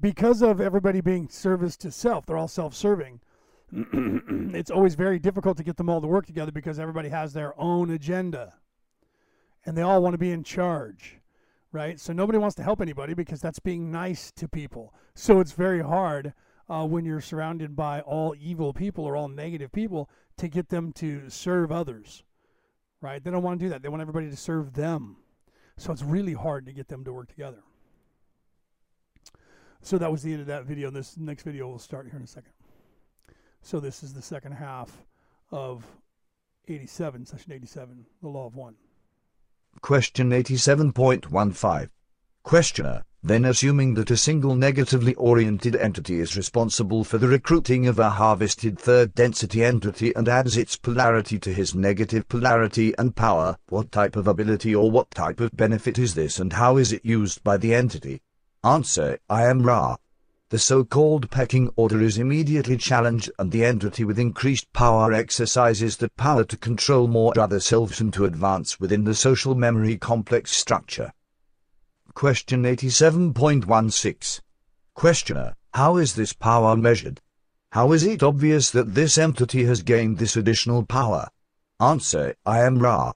because 0.00 0.40
of 0.40 0.60
everybody 0.60 1.00
being 1.00 1.28
service 1.28 1.76
to 1.78 1.90
self, 1.90 2.26
they're 2.26 2.38
all 2.38 2.46
self-serving 2.46 3.20
it's 4.54 4.70
always 4.70 4.94
very 4.94 5.18
difficult 5.18 5.56
to 5.56 5.64
get 5.64 5.76
them 5.76 5.88
all 5.88 6.00
to 6.00 6.06
work 6.06 6.26
together 6.26 6.52
because 6.52 6.78
everybody 6.78 7.08
has 7.08 7.32
their 7.32 7.58
own 7.60 7.90
agenda. 7.90 8.54
And 9.66 9.76
they 9.76 9.82
all 9.82 10.02
want 10.02 10.14
to 10.14 10.18
be 10.18 10.30
in 10.30 10.44
charge 10.44 11.18
right? 11.72 11.98
So 11.98 12.12
nobody 12.12 12.38
wants 12.38 12.54
to 12.54 12.62
help 12.62 12.80
anybody 12.80 13.14
because 13.14 13.40
that's 13.40 13.58
being 13.58 13.90
nice 13.90 14.30
to 14.36 14.46
people. 14.46 14.94
So 15.16 15.40
it's 15.40 15.50
very 15.50 15.82
hard 15.82 16.32
uh, 16.70 16.86
when 16.86 17.04
you're 17.04 17.20
surrounded 17.20 17.74
by 17.74 18.00
all 18.02 18.32
evil 18.38 18.72
people 18.72 19.04
or 19.04 19.16
all 19.16 19.26
negative 19.26 19.72
people 19.72 20.08
to 20.36 20.46
get 20.46 20.68
them 20.68 20.92
to 20.92 21.28
serve 21.28 21.72
others 21.72 22.22
right? 23.04 23.22
They 23.22 23.30
don't 23.30 23.42
want 23.42 23.60
to 23.60 23.66
do 23.66 23.68
that. 23.68 23.82
They 23.82 23.88
want 23.88 24.00
everybody 24.00 24.30
to 24.30 24.36
serve 24.36 24.72
them. 24.72 25.18
So 25.76 25.92
it's 25.92 26.02
really 26.02 26.32
hard 26.32 26.64
to 26.66 26.72
get 26.72 26.88
them 26.88 27.04
to 27.04 27.12
work 27.12 27.28
together. 27.28 27.62
So 29.82 29.98
that 29.98 30.10
was 30.10 30.22
the 30.22 30.32
end 30.32 30.40
of 30.40 30.46
that 30.46 30.64
video. 30.64 30.90
This 30.90 31.18
next 31.18 31.42
video 31.42 31.68
will 31.68 31.78
start 31.78 32.06
here 32.06 32.16
in 32.16 32.24
a 32.24 32.26
second 32.26 32.52
so 33.64 33.80
this 33.80 34.02
is 34.02 34.12
the 34.12 34.22
second 34.22 34.52
half 34.52 35.04
of 35.50 35.84
87, 36.68 37.24
section 37.24 37.52
87, 37.52 38.04
the 38.20 38.28
law 38.28 38.46
of 38.46 38.54
one. 38.54 38.74
Question 39.80 40.30
87.15. 40.30 41.88
Questioner, 42.42 43.04
then 43.22 43.46
assuming 43.46 43.94
that 43.94 44.10
a 44.10 44.18
single 44.18 44.54
negatively 44.54 45.14
oriented 45.14 45.74
entity 45.76 46.20
is 46.20 46.36
responsible 46.36 47.04
for 47.04 47.16
the 47.16 47.26
recruiting 47.26 47.86
of 47.86 47.98
a 47.98 48.10
harvested 48.10 48.78
third 48.78 49.14
density 49.14 49.64
entity 49.64 50.14
and 50.14 50.28
adds 50.28 50.58
its 50.58 50.76
polarity 50.76 51.38
to 51.38 51.52
his 51.52 51.74
negative 51.74 52.28
polarity 52.28 52.94
and 52.98 53.16
power, 53.16 53.56
what 53.70 53.90
type 53.90 54.14
of 54.14 54.28
ability 54.28 54.74
or 54.74 54.90
what 54.90 55.10
type 55.10 55.40
of 55.40 55.56
benefit 55.56 55.98
is 55.98 56.14
this 56.14 56.38
and 56.38 56.52
how 56.52 56.76
is 56.76 56.92
it 56.92 57.02
used 57.02 57.42
by 57.42 57.56
the 57.56 57.74
entity? 57.74 58.20
Answer, 58.62 59.18
I 59.30 59.46
am 59.46 59.62
Ra. 59.62 59.96
The 60.54 60.60
so-called 60.60 61.32
pecking 61.32 61.68
order 61.74 62.00
is 62.00 62.16
immediately 62.16 62.76
challenged 62.76 63.28
and 63.40 63.50
the 63.50 63.64
entity 63.64 64.04
with 64.04 64.20
increased 64.20 64.72
power 64.72 65.12
exercises 65.12 65.96
that 65.96 66.16
power 66.16 66.44
to 66.44 66.56
control 66.56 67.08
more 67.08 67.36
other 67.36 67.58
selves 67.58 68.00
and 68.00 68.12
to 68.12 68.24
advance 68.24 68.78
within 68.78 69.02
the 69.02 69.16
social 69.16 69.56
memory 69.56 69.98
complex 69.98 70.52
structure. 70.52 71.12
Question 72.14 72.62
87.16. 72.62 74.42
Questioner, 74.94 75.56
how 75.72 75.96
is 75.96 76.14
this 76.14 76.32
power 76.32 76.76
measured? 76.76 77.20
How 77.72 77.90
is 77.90 78.04
it 78.04 78.22
obvious 78.22 78.70
that 78.70 78.94
this 78.94 79.18
entity 79.18 79.64
has 79.64 79.82
gained 79.82 80.18
this 80.18 80.36
additional 80.36 80.86
power? 80.86 81.30
Answer, 81.80 82.36
I 82.46 82.60
am 82.60 82.78
Ra. 82.78 83.10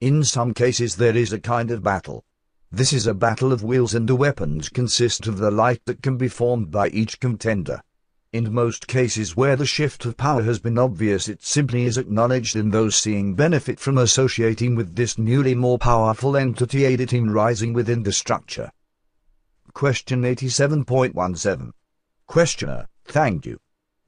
In 0.00 0.24
some 0.24 0.54
cases 0.54 0.96
there 0.96 1.16
is 1.16 1.32
a 1.32 1.38
kind 1.38 1.70
of 1.70 1.84
battle. 1.84 2.24
This 2.72 2.92
is 2.92 3.08
a 3.08 3.14
battle 3.14 3.52
of 3.52 3.64
wills 3.64 3.94
and 3.94 4.08
the 4.08 4.14
weapons 4.14 4.68
consist 4.68 5.26
of 5.26 5.38
the 5.38 5.50
light 5.50 5.84
that 5.86 6.02
can 6.02 6.16
be 6.16 6.28
formed 6.28 6.70
by 6.70 6.88
each 6.88 7.18
contender. 7.18 7.82
In 8.32 8.52
most 8.52 8.86
cases 8.86 9.36
where 9.36 9.56
the 9.56 9.66
shift 9.66 10.04
of 10.04 10.16
power 10.16 10.42
has 10.42 10.60
been 10.60 10.78
obvious 10.78 11.28
it 11.28 11.42
simply 11.42 11.84
is 11.84 11.98
acknowledged 11.98 12.54
and 12.54 12.70
those 12.70 12.94
seeing 12.94 13.34
benefit 13.34 13.80
from 13.80 13.98
associating 13.98 14.76
with 14.76 14.94
this 14.94 15.18
newly 15.18 15.56
more 15.56 15.78
powerful 15.78 16.36
entity 16.36 16.84
aid 16.84 17.00
it 17.00 17.12
in 17.12 17.32
rising 17.32 17.72
within 17.72 18.04
the 18.04 18.12
structure. 18.12 18.70
Question 19.72 20.22
87.17 20.22 21.72
Questioner, 22.28 22.86
thank 23.04 23.46
you 23.46 23.58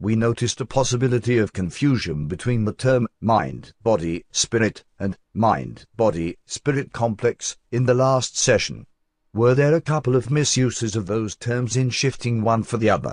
we 0.03 0.17
noticed 0.17 0.61
a 0.61 0.67
possibility 0.67 1.39
of 1.39 1.53
confusion 1.53 2.27
between 2.27 2.65
the 2.65 2.73
term 2.73 3.07
mind, 3.21 3.73
body, 3.85 4.25
spirit, 4.33 4.83
and 4.99 5.17
mind, 5.33 5.87
body, 5.97 6.37
spirit 6.45 6.93
complex 6.93 7.57
in 7.71 7.87
the 7.87 7.95
last 7.95 8.37
session. 8.37 8.85
Were 9.33 9.55
there 9.55 9.77
a 9.77 9.81
couple 9.81 10.17
of 10.17 10.29
misuses 10.29 10.97
of 10.97 11.07
those 11.07 11.37
terms 11.37 11.77
in 11.77 11.89
shifting 11.91 12.43
one 12.43 12.65
for 12.65 12.79
the 12.79 12.91
other? 12.91 13.13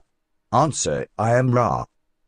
Answer, 0.52 1.06
I 1.16 1.36
am 1.36 1.52
Ra. 1.52 1.86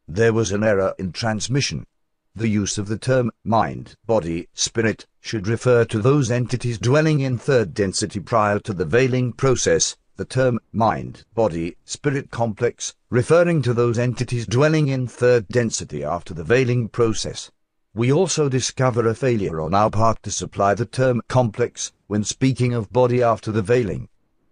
There 0.07 0.31
was 0.31 0.51
an 0.51 0.63
error 0.63 0.93
in 0.99 1.11
transmission. 1.11 1.87
The 2.35 2.47
use 2.47 2.77
of 2.77 2.87
the 2.87 2.99
term 2.99 3.31
mind, 3.43 3.95
body, 4.05 4.47
spirit 4.53 5.07
should 5.21 5.47
refer 5.47 5.85
to 5.85 6.03
those 6.03 6.29
entities 6.29 6.77
dwelling 6.77 7.21
in 7.21 7.39
third 7.39 7.73
density 7.73 8.19
prior 8.19 8.59
to 8.59 8.73
the 8.73 8.85
veiling 8.85 9.33
process, 9.33 9.97
the 10.21 10.25
term 10.25 10.59
mind, 10.71 11.25
body, 11.33 11.75
spirit 11.83 12.29
complex, 12.29 12.93
referring 13.09 13.59
to 13.59 13.73
those 13.73 13.97
entities 13.97 14.45
dwelling 14.45 14.87
in 14.87 15.07
third 15.07 15.47
density 15.47 16.03
after 16.03 16.31
the 16.31 16.43
veiling 16.43 16.87
process. 16.87 17.49
We 17.95 18.11
also 18.11 18.47
discover 18.47 19.07
a 19.07 19.15
failure 19.15 19.59
on 19.59 19.73
our 19.73 19.89
part 19.89 20.21
to 20.21 20.29
supply 20.29 20.75
the 20.75 20.85
term 20.85 21.23
complex 21.27 21.91
when 22.05 22.23
speaking 22.23 22.71
of 22.71 22.93
body 22.93 23.23
after 23.23 23.51
the 23.51 23.63
veiling. 23.63 24.09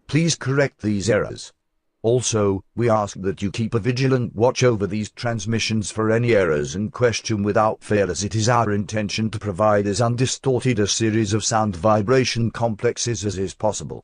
Please 0.07 0.33
correct 0.33 0.81
these 0.81 1.07
errors. 1.07 1.53
Also, 2.01 2.63
we 2.75 2.89
ask 2.89 3.15
that 3.21 3.43
you 3.43 3.51
keep 3.51 3.75
a 3.75 3.79
vigilant 3.79 4.35
watch 4.35 4.63
over 4.63 4.87
these 4.87 5.11
transmissions 5.11 5.91
for 5.91 6.09
any 6.09 6.33
errors 6.33 6.73
and 6.73 6.91
question 6.91 7.43
without 7.43 7.83
fail 7.83 8.09
as 8.09 8.23
it 8.23 8.33
is 8.33 8.49
our 8.49 8.71
intention 8.71 9.29
to 9.29 9.37
provide 9.37 9.85
as 9.85 10.01
undistorted 10.01 10.79
a 10.79 10.87
series 10.87 11.31
of 11.31 11.45
sound 11.45 11.75
vibration 11.75 12.49
complexes 12.49 13.23
as 13.23 13.37
is 13.37 13.53
possible. 13.53 14.03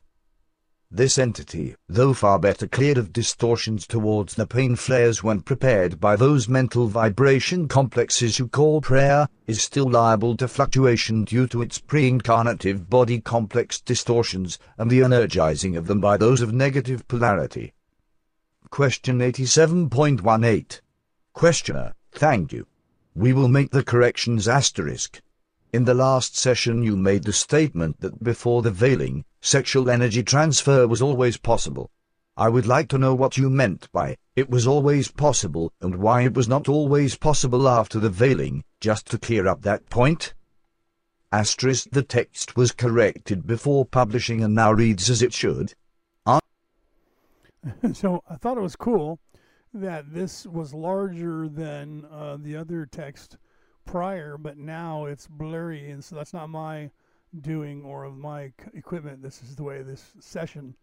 This 0.92 1.18
entity, 1.18 1.76
though 1.90 2.14
far 2.14 2.40
better 2.40 2.68
cleared 2.68 2.98
of 2.98 3.12
distortions 3.12 3.88
towards 3.88 4.36
the 4.36 4.46
pain 4.46 4.76
flares 4.76 5.24
when 5.24 5.42
prepared 5.42 6.00
by 6.00 6.16
those 6.16 6.48
mental 6.48 6.88
vibration 6.88 7.68
complexes 7.68 8.38
you 8.40 8.48
call 8.48 8.82
prayer, 8.82 9.28
is 9.48 9.62
still 9.62 9.90
liable 9.90 10.38
to 10.38 10.48
fluctuation 10.48 11.26
due 11.26 11.48
to 11.48 11.62
its 11.62 11.80
pre-incarnative 11.80 12.88
body 12.88 13.20
complex 13.20 13.82
distortions 13.82 14.60
and 14.78 14.90
the 14.90 15.04
energizing 15.04 15.76
of 15.76 15.88
them 15.88 16.00
by 16.00 16.18
those 16.18 16.40
of 16.42 16.54
negative 16.54 17.08
polarity. 17.08 17.74
Question 18.70 19.20
87.18 19.20 20.82
Questioner, 21.34 21.94
thank 22.12 22.54
you. 22.54 22.68
We 23.16 23.34
will 23.34 23.48
make 23.48 23.72
the 23.72 23.84
corrections 23.84 24.48
asterisk. 24.48 25.22
In 25.76 25.84
the 25.84 25.94
last 25.94 26.38
session 26.38 26.84
you 26.84 26.96
made 26.96 27.26
the 27.26 27.34
statement 27.34 28.00
that 28.00 28.24
before 28.24 28.62
the 28.62 28.72
veiling, 28.72 29.26
sexual 29.42 29.90
energy 29.90 30.24
transfer 30.24 30.88
was 30.88 31.02
always 31.02 31.36
possible. 31.36 31.92
I 32.38 32.48
would 32.48 32.66
like 32.66 32.88
to 32.92 32.98
know 32.98 33.14
what 33.14 33.36
you 33.36 33.50
meant 33.50 33.92
by 33.92 34.16
it 34.38 34.50
was 34.50 34.66
always 34.66 35.12
possible 35.12 35.74
and 35.82 35.98
why 35.98 36.22
it 36.22 36.34
was 36.34 36.48
not 36.48 36.70
always 36.70 37.18
possible 37.18 37.68
after 37.68 38.00
the 38.00 38.10
veiling, 38.10 38.64
just 38.80 39.08
to 39.08 39.18
clear 39.18 39.50
up 39.50 39.64
that 39.64 39.90
point. 39.90 40.34
Asterisk 41.34 41.90
the 41.92 42.04
text 42.04 42.56
was 42.56 42.72
corrected 42.72 43.46
before 43.46 43.84
publishing 43.86 44.42
and 44.42 44.56
now 44.56 44.72
reads 44.72 45.10
as 45.10 45.22
it 45.22 45.34
should. 45.34 45.74
so 47.92 48.24
I 48.30 48.38
thought 48.38 48.56
it 48.58 48.62
was 48.62 48.78
cool 48.78 49.20
that 49.74 50.14
this 50.14 50.46
was 50.46 50.74
larger 50.74 51.50
than 51.50 52.06
uh, 52.10 52.38
the 52.40 52.56
other 52.56 52.86
text 52.86 53.36
prior, 53.86 54.38
but 54.38 54.58
now 54.58 55.06
it's 55.06 55.28
blurry, 55.28 55.90
and 55.90 56.04
so 56.04 56.16
that's 56.16 56.34
not 56.34 56.50
my 56.50 56.92
doing 57.42 57.84
or 57.84 58.04
of 58.04 58.18
my 58.18 58.52
equipment. 58.74 59.22
This 59.22 59.42
is 59.44 59.56
the 59.56 59.64
way 59.64 59.82
this 59.82 60.12
session 60.20 60.76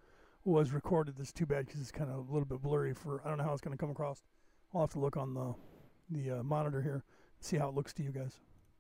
was 0.45 0.73
recorded. 0.73 1.17
This 1.17 1.29
is 1.29 1.33
too 1.33 1.47
bad 1.47 1.67
because 1.67 1.81
it's 1.81 1.91
kind 1.91 2.11
of 2.11 2.29
a 2.29 2.33
little 2.33 2.47
bit 2.47 2.63
blurry. 2.63 2.95
For 2.95 3.21
I 3.25 3.29
don't 3.29 3.39
know 3.39 3.45
how 3.45 3.53
it's 3.53 3.61
going 3.61 3.77
to 3.77 3.81
come 3.81 3.91
across. 3.91 4.23
I'll 4.75 4.83
have 4.83 4.93
to 4.93 4.99
look 4.99 5.17
on 5.17 5.35
the 5.35 5.55
the 6.11 6.39
uh, 6.39 6.43
monitor 6.43 6.83
here, 6.83 7.05
see 7.41 7.57
how 7.57 7.69
it 7.69 7.75
looks 7.75 7.93
to 7.95 8.03
you 8.03 8.11
guys. 8.11 8.33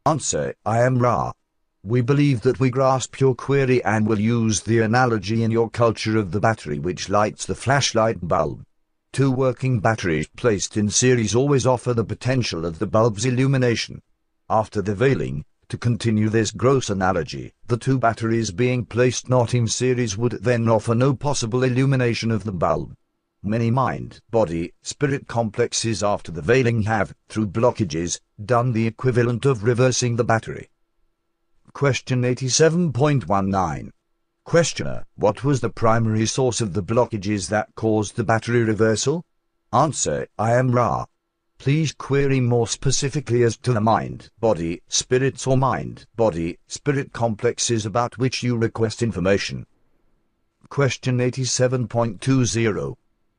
Answer: 0.06 0.54
I 0.64 0.80
am 0.82 0.98
Ra. 0.98 1.32
We 1.84 2.00
believe 2.00 2.42
that 2.42 2.60
we 2.60 2.70
grasp 2.70 3.18
your 3.18 3.34
query 3.34 3.82
and 3.82 4.06
will 4.06 4.20
use 4.20 4.60
the 4.60 4.78
analogy 4.78 5.42
in 5.42 5.50
your 5.50 5.68
culture 5.68 6.16
of 6.16 6.30
the 6.30 6.38
battery 6.38 6.78
which 6.78 7.08
lights 7.08 7.44
the 7.44 7.56
flashlight 7.56 8.26
bulb. 8.26 8.64
Two 9.12 9.32
working 9.32 9.80
batteries 9.80 10.28
placed 10.28 10.76
in 10.76 10.88
series 10.88 11.34
always 11.34 11.66
offer 11.66 11.92
the 11.92 12.04
potential 12.04 12.64
of 12.64 12.78
the 12.78 12.86
bulb's 12.86 13.24
illumination. 13.24 14.00
After 14.54 14.82
the 14.82 14.94
veiling, 14.94 15.46
to 15.70 15.78
continue 15.78 16.28
this 16.28 16.50
gross 16.50 16.90
analogy, 16.90 17.54
the 17.68 17.78
two 17.78 17.98
batteries 17.98 18.50
being 18.50 18.84
placed 18.84 19.30
not 19.30 19.54
in 19.54 19.66
series 19.66 20.18
would 20.18 20.32
then 20.42 20.68
offer 20.68 20.94
no 20.94 21.14
possible 21.14 21.62
illumination 21.62 22.30
of 22.30 22.44
the 22.44 22.52
bulb. 22.52 22.94
Many 23.42 23.70
mind, 23.70 24.20
body, 24.30 24.74
spirit 24.82 25.26
complexes 25.26 26.02
after 26.02 26.30
the 26.30 26.42
veiling 26.42 26.82
have, 26.82 27.14
through 27.30 27.46
blockages, 27.46 28.20
done 28.44 28.72
the 28.72 28.86
equivalent 28.86 29.46
of 29.46 29.64
reversing 29.64 30.16
the 30.16 30.24
battery. 30.24 30.68
Question 31.72 32.20
87.19 32.20 33.88
Questioner, 34.44 35.06
what 35.14 35.44
was 35.44 35.62
the 35.62 35.70
primary 35.70 36.26
source 36.26 36.60
of 36.60 36.74
the 36.74 36.82
blockages 36.82 37.48
that 37.48 37.74
caused 37.74 38.16
the 38.16 38.24
battery 38.24 38.62
reversal? 38.62 39.24
Answer, 39.72 40.26
I 40.38 40.52
am 40.52 40.72
Ra. 40.72 41.06
Please 41.62 41.92
query 41.92 42.40
more 42.40 42.66
specifically 42.66 43.44
as 43.44 43.56
to 43.58 43.72
the 43.72 43.80
mind, 43.80 44.28
body, 44.40 44.82
spirits 44.88 45.46
or 45.46 45.56
mind, 45.56 46.04
body, 46.16 46.58
spirit 46.66 47.12
complexes 47.12 47.86
about 47.86 48.18
which 48.18 48.42
you 48.42 48.56
request 48.56 49.00
information. 49.00 49.64
Question 50.70 51.18
87.20 51.18 52.96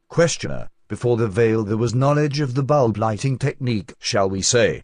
Questioner, 0.07 0.69
before 0.87 1.17
the 1.17 1.27
veil 1.27 1.65
there 1.65 1.75
was 1.75 1.93
knowledge 1.93 2.39
of 2.39 2.53
the 2.53 2.63
bulb 2.63 2.95
lighting 2.95 3.37
technique, 3.37 3.93
shall 3.99 4.29
we 4.29 4.41
say. 4.41 4.83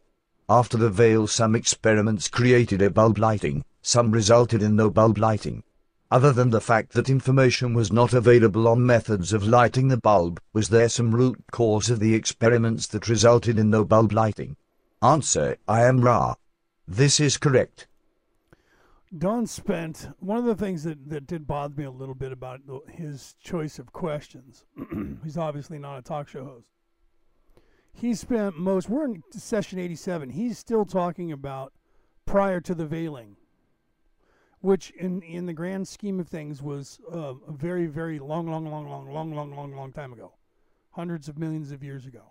After 0.50 0.76
the 0.76 0.90
veil 0.90 1.26
some 1.26 1.56
experiments 1.56 2.28
created 2.28 2.82
a 2.82 2.90
bulb 2.90 3.18
lighting, 3.18 3.64
some 3.82 4.12
resulted 4.12 4.62
in 4.62 4.76
no 4.76 4.90
bulb 4.90 5.18
lighting. 5.18 5.64
Other 6.12 6.34
than 6.34 6.50
the 6.50 6.62
fact 6.62 6.94
that 6.94 7.08
information 7.08 7.76
was 7.76 7.92
not 7.92 8.14
available 8.14 8.68
on 8.68 8.84
methods 8.84 9.32
of 9.32 9.48
lighting 9.48 9.90
the 9.90 9.98
bulb, 9.98 10.42
was 10.54 10.70
there 10.70 10.90
some 10.90 11.14
root 11.14 11.44
cause 11.52 11.92
of 11.92 12.00
the 12.00 12.16
experiments 12.16 12.88
that 12.88 13.08
resulted 13.08 13.60
in 13.60 13.70
no 13.70 13.86
bulb 13.86 14.12
lighting? 14.12 14.56
Answer, 15.04 15.58
I 15.68 15.84
am 15.84 16.02
Ra. 16.02 16.34
This 16.88 17.20
is 17.20 17.38
correct. 17.38 17.88
Don 19.16 19.46
spent 19.46 20.10
one 20.20 20.40
of 20.40 20.46
the 20.46 20.56
things 20.56 20.84
that, 20.84 21.10
that 21.10 21.28
did 21.28 21.46
bother 21.46 21.76
me 21.76 21.84
a 21.84 21.92
little 21.92 22.16
bit 22.16 22.32
about 22.32 22.62
his 22.88 23.36
choice 23.44 23.78
of 23.78 23.94
questions. 23.94 24.64
He's 25.24 25.38
obviously 25.38 25.78
not 25.78 26.00
a 26.00 26.02
talk 26.02 26.28
show 26.28 26.44
host. 26.44 26.70
He 27.94 28.16
spent 28.16 28.58
most, 28.58 28.90
we're 28.90 29.06
in 29.06 29.24
session 29.32 29.78
87. 29.78 30.32
He's 30.32 30.58
still 30.58 30.86
talking 30.86 31.32
about 31.32 31.72
prior 32.26 32.62
to 32.62 32.74
the 32.74 32.86
veiling 32.86 33.36
which 34.62 34.92
in 34.92 35.22
in 35.22 35.46
the 35.46 35.54
grand 35.54 35.88
scheme 35.88 36.20
of 36.20 36.28
things 36.28 36.62
was 36.62 37.00
uh, 37.14 37.34
a 37.48 37.52
very 37.52 37.88
very 37.88 38.20
long 38.20 38.50
long 38.50 38.66
long 38.70 38.88
long 38.88 39.12
long 39.12 39.34
long 39.34 39.56
long 39.56 39.76
long 39.76 39.92
time 39.92 40.14
ago. 40.14 40.34
Hundreds 40.92 41.30
of 41.30 41.38
millions 41.38 41.72
of 41.72 41.84
years 41.84 42.06
ago. 42.06 42.24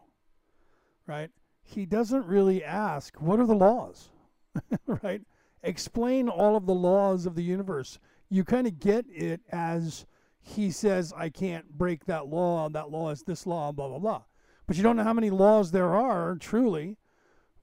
Right? 1.06 1.30
He 1.62 1.86
doesn't 1.86 2.26
really 2.26 2.62
ask 2.62 3.16
what 3.20 3.40
are 3.40 3.46
the 3.46 3.54
laws? 3.54 4.08
Right? 5.02 5.22
Explain 5.62 6.28
all 6.28 6.56
of 6.56 6.66
the 6.66 6.74
laws 6.74 7.26
of 7.26 7.34
the 7.34 7.42
universe, 7.42 7.98
you 8.28 8.44
kind 8.44 8.66
of 8.66 8.78
get 8.78 9.04
it 9.08 9.40
as 9.50 10.06
he 10.40 10.70
says, 10.70 11.12
I 11.16 11.28
can't 11.28 11.76
break 11.76 12.06
that 12.06 12.26
law, 12.26 12.68
that 12.70 12.90
law 12.90 13.10
is 13.10 13.22
this 13.22 13.46
law, 13.46 13.72
blah, 13.72 13.88
blah, 13.88 13.98
blah. 13.98 14.22
But 14.66 14.76
you 14.76 14.82
don't 14.82 14.96
know 14.96 15.04
how 15.04 15.12
many 15.12 15.30
laws 15.30 15.70
there 15.70 15.94
are, 15.94 16.36
truly, 16.36 16.96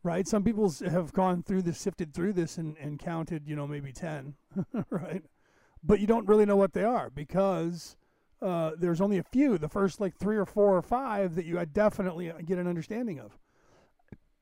right? 0.05 0.27
Some 0.27 0.43
people 0.43 0.71
have 0.87 1.11
gone 1.13 1.41
through 1.41 1.63
this, 1.63 1.79
sifted 1.79 2.13
through 2.13 2.33
this, 2.33 2.59
and, 2.59 2.77
and 2.77 2.99
counted, 2.99 3.47
you 3.47 3.55
know, 3.55 3.65
maybe 3.65 3.91
10, 3.91 4.35
right? 4.91 5.23
But 5.83 5.99
you 5.99 6.05
don't 6.05 6.27
really 6.27 6.45
know 6.45 6.55
what 6.55 6.73
they 6.73 6.83
are 6.83 7.09
because 7.09 7.97
uh, 8.39 8.71
there's 8.77 9.01
only 9.01 9.17
a 9.17 9.23
few, 9.23 9.57
the 9.57 9.67
first 9.67 9.99
like 9.99 10.15
three 10.15 10.37
or 10.37 10.45
four 10.45 10.77
or 10.77 10.83
five 10.83 11.33
that 11.35 11.45
you 11.45 11.63
definitely 11.65 12.31
get 12.45 12.59
an 12.59 12.67
understanding 12.67 13.19
of. 13.19 13.37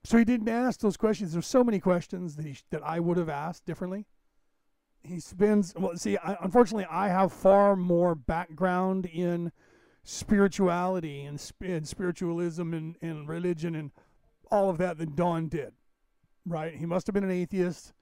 So 0.03 0.17
he 0.17 0.25
didn't 0.25 0.49
ask 0.49 0.81
those 0.81 0.97
questions. 0.97 1.31
There's 1.31 1.47
so 1.47 1.63
many 1.63 1.79
questions 1.79 2.35
that 2.35 2.45
he 2.45 2.57
that 2.71 2.83
I 2.83 2.99
would 2.99 3.15
have 3.15 3.29
asked 3.29 3.65
differently. 3.65 4.05
He 5.01 5.21
spends 5.21 5.73
well. 5.77 5.95
See, 5.95 6.17
I, 6.17 6.37
unfortunately, 6.41 6.87
I 6.91 7.07
have 7.07 7.31
far 7.31 7.77
more 7.77 8.15
background 8.15 9.05
in 9.05 9.53
spirituality 10.03 11.23
and, 11.23 11.41
and 11.61 11.87
spiritualism 11.87 12.73
and, 12.73 12.97
and 13.01 13.29
religion 13.29 13.75
and 13.75 13.91
all 14.53 14.69
of 14.69 14.77
that 14.77 14.97
than 14.97 15.15
Don 15.15 15.47
did. 15.47 15.73
Right? 16.45 16.75
He 16.75 16.85
must 16.85 17.07
have 17.07 17.13
been 17.13 17.23
an 17.23 17.31
atheist, 17.31 17.93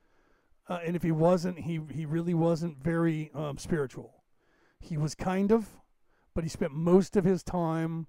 uh, 0.68 0.80
and 0.86 0.96
if 0.96 1.04
he 1.04 1.12
wasn't, 1.12 1.60
he 1.60 1.80
he 1.92 2.06
really 2.06 2.34
wasn't 2.34 2.84
very 2.84 3.32
um, 3.34 3.58
spiritual. 3.58 4.24
He 4.80 4.98
was 4.98 5.16
kind 5.16 5.52
of, 5.52 5.70
but 6.34 6.44
he 6.44 6.50
spent 6.50 6.74
most 6.74 7.16
of 7.16 7.24
his 7.24 7.44
time 7.44 8.08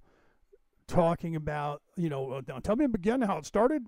talking 0.87 1.37
about, 1.37 1.83
you 1.97 2.09
know, 2.09 2.33
uh, 2.33 2.61
tell 2.61 2.77
me 2.77 2.87
again 2.87 3.23
how 3.23 3.37
it 3.39 3.47
started. 3.47 3.83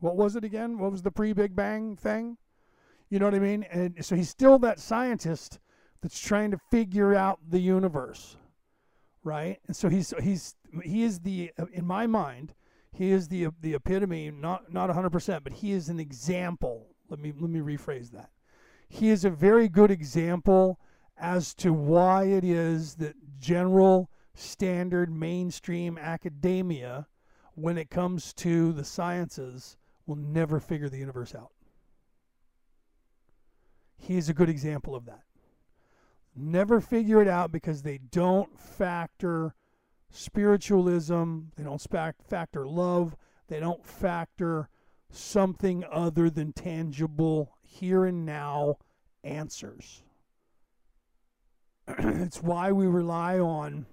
What 0.00 0.16
was 0.16 0.36
it 0.36 0.44
again? 0.44 0.78
What 0.78 0.92
was 0.92 1.02
the 1.02 1.10
pre 1.10 1.32
Big 1.32 1.56
Bang 1.56 1.96
thing? 1.96 2.36
You 3.08 3.18
know 3.18 3.24
what 3.24 3.34
I 3.34 3.38
mean? 3.38 3.62
And 3.70 4.04
so 4.04 4.16
he's 4.16 4.28
still 4.28 4.58
that 4.58 4.78
scientist 4.78 5.60
that's 6.02 6.20
trying 6.20 6.50
to 6.50 6.58
figure 6.70 7.14
out 7.14 7.38
the 7.48 7.58
universe, 7.58 8.36
right? 9.24 9.58
And 9.66 9.74
so 9.74 9.88
he's 9.88 10.12
he's 10.22 10.54
he 10.82 11.04
is 11.04 11.20
the 11.20 11.52
in 11.72 11.86
my 11.86 12.06
mind 12.06 12.52
he 12.92 13.10
is 13.10 13.28
the 13.28 13.48
the 13.60 13.74
epitome 13.74 14.30
not 14.30 14.72
not 14.72 14.90
100% 14.90 15.44
but 15.44 15.52
he 15.52 15.72
is 15.72 15.88
an 15.88 16.00
example 16.00 16.88
let 17.08 17.18
me 17.18 17.32
let 17.38 17.50
me 17.50 17.60
rephrase 17.60 18.10
that 18.10 18.30
he 18.88 19.10
is 19.10 19.24
a 19.24 19.30
very 19.30 19.68
good 19.68 19.90
example 19.90 20.78
as 21.18 21.54
to 21.54 21.72
why 21.72 22.24
it 22.24 22.44
is 22.44 22.94
that 22.96 23.14
general 23.38 24.10
standard 24.34 25.10
mainstream 25.10 25.98
academia, 25.98 27.06
when 27.54 27.78
it 27.78 27.90
comes 27.90 28.32
to 28.34 28.72
the 28.72 28.84
sciences, 28.84 29.76
will 30.06 30.16
never 30.16 30.60
figure 30.60 30.88
the 30.88 30.98
universe 30.98 31.34
out. 31.34 31.52
He's 33.96 34.28
a 34.28 34.34
good 34.34 34.50
example 34.50 34.94
of 34.94 35.06
that. 35.06 35.22
Never 36.34 36.82
figure 36.82 37.22
it 37.22 37.28
out 37.28 37.50
because 37.50 37.82
they 37.82 37.98
don't 37.98 38.58
factor 38.60 39.54
spiritualism, 40.10 41.40
they 41.56 41.64
don't 41.64 41.80
factor 42.28 42.66
love, 42.66 43.16
they 43.48 43.60
don't 43.60 43.84
factor 43.84 44.68
something 45.10 45.84
other 45.90 46.30
than 46.30 46.52
tangible 46.52 47.56
here 47.62 48.04
and 48.04 48.24
now 48.26 48.76
answers. 49.24 50.02
it's 51.88 52.42
why 52.42 52.72
we 52.72 52.86
rely 52.86 53.38
on 53.38 53.86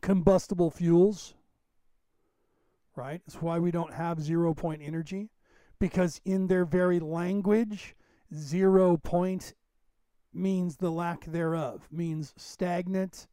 combustible 0.00 0.70
fuels, 0.70 1.34
right? 2.96 3.20
It's 3.26 3.42
why 3.42 3.58
we 3.58 3.70
don't 3.70 3.94
have 3.94 4.20
zero 4.20 4.54
point 4.54 4.82
energy, 4.84 5.30
because 5.78 6.20
in 6.24 6.46
their 6.46 6.64
very 6.64 7.00
language, 7.00 7.96
zero 8.34 8.96
point 8.96 9.54
means 10.32 10.76
the 10.76 10.90
lack 10.90 11.24
thereof, 11.24 11.88
means 11.90 12.32
stagnant, 12.36 13.26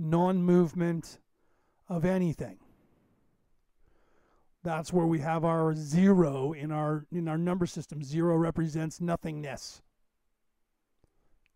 non 0.00 0.42
movement 0.42 1.18
of 1.88 2.04
anything. 2.04 2.58
That's 4.62 4.92
where 4.92 5.06
we 5.06 5.20
have 5.20 5.44
our 5.44 5.74
zero 5.74 6.52
in 6.52 6.72
our 6.72 7.06
in 7.12 7.28
our 7.28 7.38
number 7.38 7.66
system. 7.66 8.02
Zero 8.02 8.36
represents 8.36 9.00
nothingness 9.00 9.82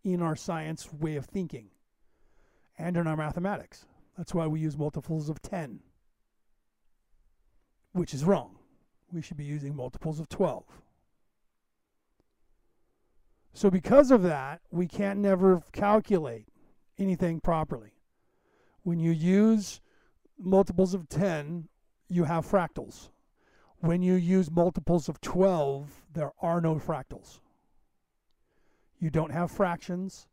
in 0.05 0.21
our 0.23 0.37
science 0.37 0.93
way 0.93 1.17
of 1.17 1.25
thinking 1.25 1.71
and 2.79 2.97
in 2.97 3.07
our 3.07 3.17
mathematics. 3.17 3.87
That's 4.17 4.35
why 4.35 4.47
we 4.47 4.61
use 4.61 4.77
multiples 4.77 5.29
of 5.29 5.43
10, 5.43 5.81
which 7.93 8.15
is 8.15 8.25
wrong. 8.25 8.57
We 9.11 9.23
should 9.23 9.37
be 9.37 9.45
using 9.45 9.75
multiples 9.75 10.21
of 10.21 10.29
12. 10.29 10.65
So, 13.53 13.71
because 13.71 14.11
of 14.11 14.23
that, 14.25 14.61
we 14.71 14.87
can't 14.87 15.21
never 15.21 15.63
calculate 15.73 16.47
anything 16.99 17.41
properly. 17.41 17.94
When 18.85 19.01
you 19.01 19.11
use 19.11 19.81
multiples 20.39 20.95
of 20.95 21.09
10, 21.09 21.69
you 22.09 22.25
have 22.25 22.47
fractals. 22.47 23.09
When 23.79 24.03
you 24.03 24.15
use 24.15 24.51
multiples 24.51 25.09
of 25.09 25.21
12, 25.21 26.05
there 26.13 26.33
are 26.41 26.61
no 26.61 26.77
fractals. 26.77 27.41
You 28.99 29.11
don't 29.11 29.33
have 29.33 29.51
fractions, 29.51 30.29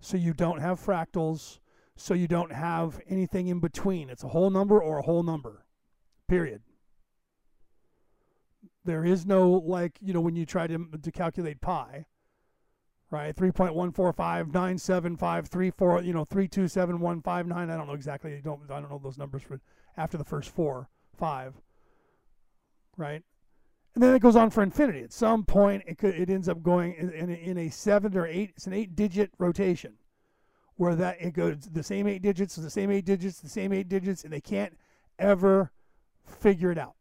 so 0.00 0.16
you 0.16 0.34
don't 0.34 0.60
have 0.60 0.84
fractals, 0.84 1.60
so 1.96 2.14
you 2.14 2.28
don't 2.28 2.52
have 2.52 3.00
anything 3.08 3.46
in 3.46 3.60
between. 3.60 4.10
It's 4.10 4.24
a 4.24 4.28
whole 4.28 4.50
number 4.50 4.80
or 4.80 4.98
a 4.98 5.02
whole 5.02 5.22
number, 5.22 5.64
period. 6.28 6.62
There 8.84 9.04
is 9.04 9.24
no, 9.24 9.50
like, 9.50 9.98
you 10.00 10.12
know, 10.12 10.20
when 10.20 10.34
you 10.34 10.44
try 10.44 10.66
to, 10.66 10.88
to 11.00 11.12
calculate 11.12 11.60
pi, 11.60 12.06
right? 13.12 13.36
3.1459753, 13.36 16.04
you 16.04 16.12
know, 16.14 16.24
327.159. 16.24 17.54
I 17.54 17.66
don't 17.66 17.86
know 17.86 17.92
exactly. 17.92 18.34
I 18.34 18.40
don't, 18.40 18.62
I 18.70 18.80
don't 18.80 18.90
know 18.90 19.00
those 19.00 19.18
numbers 19.18 19.42
for 19.42 19.60
after 19.96 20.16
the 20.16 20.24
first 20.24 20.50
four, 20.50 20.88
five, 21.16 21.54
right? 22.96 23.22
And 23.94 24.02
then 24.02 24.14
it 24.14 24.22
goes 24.22 24.34
on 24.34 24.48
for 24.48 24.62
infinity. 24.62 25.02
At 25.02 25.12
some 25.12 25.44
point, 25.44 25.82
it, 25.86 25.98
could, 25.98 26.14
it 26.14 26.30
ends 26.30 26.48
up 26.48 26.62
going 26.62 26.94
in, 26.94 27.10
in, 27.10 27.28
in 27.28 27.58
a 27.58 27.68
seven 27.68 28.16
or 28.16 28.26
eight, 28.26 28.52
it's 28.56 28.66
an 28.66 28.72
eight 28.72 28.96
digit 28.96 29.30
rotation 29.38 29.98
where 30.76 30.94
that 30.94 31.18
it 31.20 31.34
goes 31.34 31.68
the 31.70 31.82
same 31.82 32.06
eight 32.06 32.22
digits, 32.22 32.56
the 32.56 32.70
same 32.70 32.90
eight 32.90 33.04
digits, 33.04 33.40
the 33.40 33.48
same 33.48 33.74
eight 33.74 33.90
digits, 33.90 34.24
and 34.24 34.32
they 34.32 34.40
can't 34.40 34.78
ever 35.18 35.70
figure 36.24 36.72
it 36.72 36.78
out. 36.78 36.94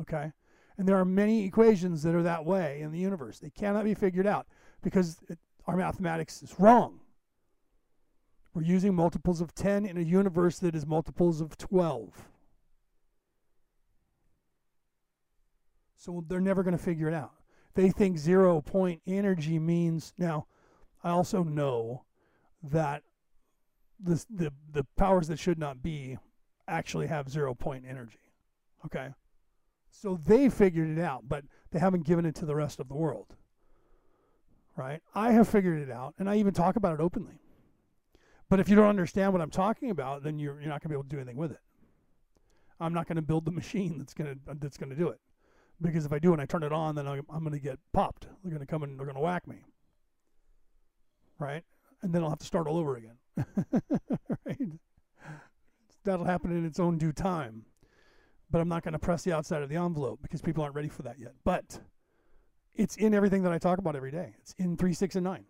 Okay? 0.00 0.30
And 0.78 0.86
there 0.86 0.98
are 0.98 1.04
many 1.04 1.44
equations 1.44 2.02
that 2.02 2.14
are 2.14 2.22
that 2.22 2.44
way 2.44 2.80
in 2.82 2.92
the 2.92 2.98
universe. 2.98 3.38
They 3.38 3.50
cannot 3.50 3.84
be 3.84 3.94
figured 3.94 4.26
out 4.26 4.46
because 4.82 5.18
it, 5.28 5.38
our 5.66 5.76
mathematics 5.76 6.42
is 6.42 6.54
wrong. 6.58 7.00
We're 8.54 8.62
using 8.62 8.94
multiples 8.94 9.40
of 9.40 9.54
10 9.54 9.86
in 9.86 9.96
a 9.96 10.02
universe 10.02 10.58
that 10.60 10.74
is 10.74 10.86
multiples 10.86 11.40
of 11.40 11.58
12. 11.58 12.28
So 15.96 16.24
they're 16.28 16.40
never 16.40 16.62
going 16.62 16.76
to 16.76 16.82
figure 16.82 17.08
it 17.08 17.14
out. 17.14 17.32
They 17.74 17.90
think 17.90 18.16
zero 18.16 18.62
point 18.62 19.02
energy 19.06 19.58
means 19.58 20.14
now 20.16 20.46
I 21.04 21.10
also 21.10 21.42
know 21.42 22.04
that 22.62 23.02
the 24.00 24.24
the 24.30 24.52
the 24.72 24.84
powers 24.96 25.28
that 25.28 25.38
should 25.38 25.58
not 25.58 25.82
be 25.82 26.16
actually 26.66 27.06
have 27.06 27.28
zero 27.28 27.54
point 27.54 27.84
energy. 27.86 28.20
Okay? 28.86 29.10
So 30.00 30.18
they 30.24 30.48
figured 30.48 30.96
it 30.96 31.00
out, 31.00 31.28
but 31.28 31.44
they 31.70 31.78
haven't 31.78 32.04
given 32.04 32.26
it 32.26 32.34
to 32.36 32.46
the 32.46 32.54
rest 32.54 32.80
of 32.80 32.88
the 32.88 32.94
world. 32.94 33.34
Right? 34.76 35.00
I 35.14 35.32
have 35.32 35.48
figured 35.48 35.80
it 35.80 35.90
out, 35.90 36.14
and 36.18 36.28
I 36.28 36.36
even 36.36 36.52
talk 36.52 36.76
about 36.76 36.94
it 36.94 37.00
openly. 37.00 37.40
But 38.48 38.60
if 38.60 38.68
you 38.68 38.76
don't 38.76 38.88
understand 38.88 39.32
what 39.32 39.42
I'm 39.42 39.50
talking 39.50 39.90
about, 39.90 40.22
then 40.22 40.38
you're, 40.38 40.60
you're 40.60 40.68
not 40.68 40.82
going 40.82 40.82
to 40.82 40.88
be 40.90 40.94
able 40.94 41.04
to 41.04 41.08
do 41.08 41.16
anything 41.16 41.36
with 41.36 41.50
it. 41.50 41.60
I'm 42.78 42.92
not 42.92 43.08
going 43.08 43.16
to 43.16 43.22
build 43.22 43.46
the 43.46 43.50
machine 43.50 43.96
that's 43.98 44.12
going 44.12 44.34
to 44.34 44.54
that's 44.60 44.76
going 44.76 44.90
to 44.90 44.96
do 44.96 45.08
it, 45.08 45.18
because 45.80 46.04
if 46.04 46.12
I 46.12 46.18
do 46.18 46.34
and 46.34 46.42
I 46.42 46.44
turn 46.44 46.62
it 46.62 46.72
on, 46.72 46.94
then 46.94 47.08
I'm, 47.08 47.22
I'm 47.30 47.40
going 47.40 47.52
to 47.52 47.58
get 47.58 47.78
popped. 47.94 48.26
They're 48.42 48.50
going 48.50 48.60
to 48.60 48.66
come 48.66 48.82
and 48.82 48.98
they're 48.98 49.06
going 49.06 49.16
to 49.16 49.22
whack 49.22 49.48
me 49.48 49.62
right? 51.38 51.62
And 52.02 52.14
then 52.14 52.22
I'll 52.22 52.30
have 52.30 52.38
to 52.38 52.46
start 52.46 52.66
all 52.66 52.78
over 52.78 52.96
again. 52.96 53.16
right? 54.46 54.58
That'll 56.04 56.24
happen 56.24 56.52
in 56.52 56.64
its 56.64 56.78
own 56.78 56.98
due 56.98 57.12
time. 57.12 57.64
But 58.50 58.60
I'm 58.60 58.68
not 58.68 58.84
going 58.84 58.92
to 58.92 58.98
press 58.98 59.22
the 59.22 59.32
outside 59.32 59.62
of 59.62 59.68
the 59.68 59.76
envelope 59.76 60.20
because 60.22 60.40
people 60.40 60.62
aren't 60.62 60.74
ready 60.74 60.88
for 60.88 61.02
that 61.02 61.18
yet. 61.18 61.34
But 61.44 61.80
it's 62.74 62.96
in 62.96 63.12
everything 63.14 63.42
that 63.42 63.52
I 63.52 63.58
talk 63.58 63.78
about 63.78 63.96
every 63.96 64.10
day. 64.10 64.34
It's 64.40 64.54
in 64.58 64.76
3, 64.76 64.92
6, 64.92 65.16
and 65.16 65.24
9. 65.24 65.44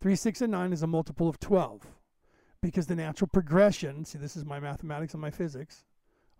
3, 0.00 0.16
6, 0.16 0.40
and 0.40 0.52
9 0.52 0.72
is 0.72 0.82
a 0.82 0.86
multiple 0.86 1.28
of 1.28 1.38
12 1.38 1.86
because 2.60 2.86
the 2.86 2.96
natural 2.96 3.28
progression 3.32 4.04
see, 4.04 4.18
this 4.18 4.36
is 4.36 4.44
my 4.44 4.58
mathematics 4.58 5.14
and 5.14 5.20
my 5.20 5.30
physics 5.30 5.84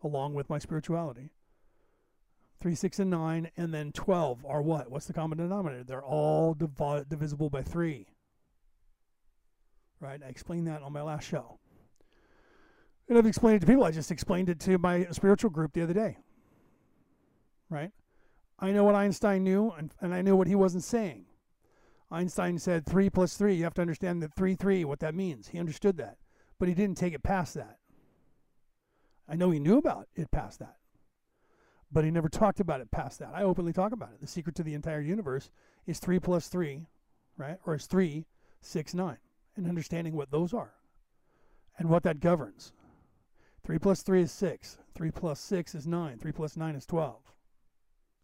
along 0.02 0.34
with 0.34 0.50
my 0.50 0.58
spirituality. 0.58 1.30
3, 2.60 2.74
6, 2.74 2.98
and 2.98 3.10
9, 3.10 3.50
and 3.56 3.72
then 3.72 3.92
12 3.92 4.44
are 4.46 4.62
what? 4.62 4.90
What's 4.90 5.06
the 5.06 5.12
common 5.12 5.38
denominator? 5.38 5.84
They're 5.84 6.02
all 6.02 6.54
divi- 6.54 7.04
divisible 7.08 7.50
by 7.50 7.62
3 7.62 8.06
right? 10.02 10.20
I 10.22 10.28
explained 10.28 10.66
that 10.66 10.82
on 10.82 10.92
my 10.92 11.00
last 11.00 11.26
show. 11.26 11.58
And 13.08 13.18
I've 13.18 13.26
explained 13.26 13.56
it 13.56 13.60
to 13.60 13.66
people. 13.66 13.84
I 13.84 13.90
just 13.90 14.10
explained 14.10 14.48
it 14.48 14.60
to 14.60 14.78
my 14.78 15.06
spiritual 15.10 15.50
group 15.50 15.72
the 15.72 15.82
other 15.82 15.92
day, 15.92 16.18
right? 17.68 17.90
I 18.58 18.70
know 18.72 18.84
what 18.84 18.94
Einstein 18.94 19.42
knew, 19.42 19.70
and, 19.70 19.92
and 20.00 20.14
I 20.14 20.22
knew 20.22 20.36
what 20.36 20.46
he 20.46 20.54
wasn't 20.54 20.84
saying. 20.84 21.26
Einstein 22.12 22.58
said 22.58 22.86
3 22.86 23.10
plus 23.10 23.36
3. 23.36 23.54
You 23.54 23.64
have 23.64 23.74
to 23.74 23.80
understand 23.80 24.22
that 24.22 24.34
3, 24.34 24.54
3, 24.54 24.84
what 24.84 25.00
that 25.00 25.14
means. 25.14 25.48
He 25.48 25.58
understood 25.58 25.96
that. 25.96 26.18
But 26.58 26.68
he 26.68 26.74
didn't 26.74 26.98
take 26.98 27.14
it 27.14 27.22
past 27.22 27.54
that. 27.54 27.78
I 29.28 29.34
know 29.34 29.50
he 29.50 29.58
knew 29.58 29.78
about 29.78 30.08
it 30.14 30.30
past 30.30 30.58
that. 30.58 30.76
But 31.90 32.04
he 32.04 32.10
never 32.10 32.28
talked 32.28 32.60
about 32.60 32.80
it 32.80 32.90
past 32.90 33.18
that. 33.18 33.32
I 33.34 33.42
openly 33.42 33.72
talk 33.72 33.92
about 33.92 34.10
it. 34.12 34.20
The 34.20 34.26
secret 34.26 34.54
to 34.56 34.62
the 34.62 34.74
entire 34.74 35.00
universe 35.00 35.50
is 35.86 35.98
3 35.98 36.20
plus 36.20 36.48
3, 36.48 36.86
right? 37.36 37.58
Or 37.66 37.74
is 37.74 37.86
3, 37.86 38.26
6, 38.60 38.94
9. 38.94 39.16
And 39.56 39.66
understanding 39.66 40.14
what 40.14 40.30
those 40.30 40.54
are 40.54 40.72
and 41.78 41.88
what 41.88 42.02
that 42.04 42.20
governs. 42.20 42.72
3 43.64 43.78
plus 43.78 44.02
3 44.02 44.22
is 44.22 44.32
6. 44.32 44.78
3 44.94 45.10
plus 45.10 45.40
6 45.40 45.74
is 45.74 45.86
9. 45.86 46.18
3 46.18 46.32
plus 46.32 46.56
9 46.56 46.74
is 46.74 46.86
12. 46.86 47.16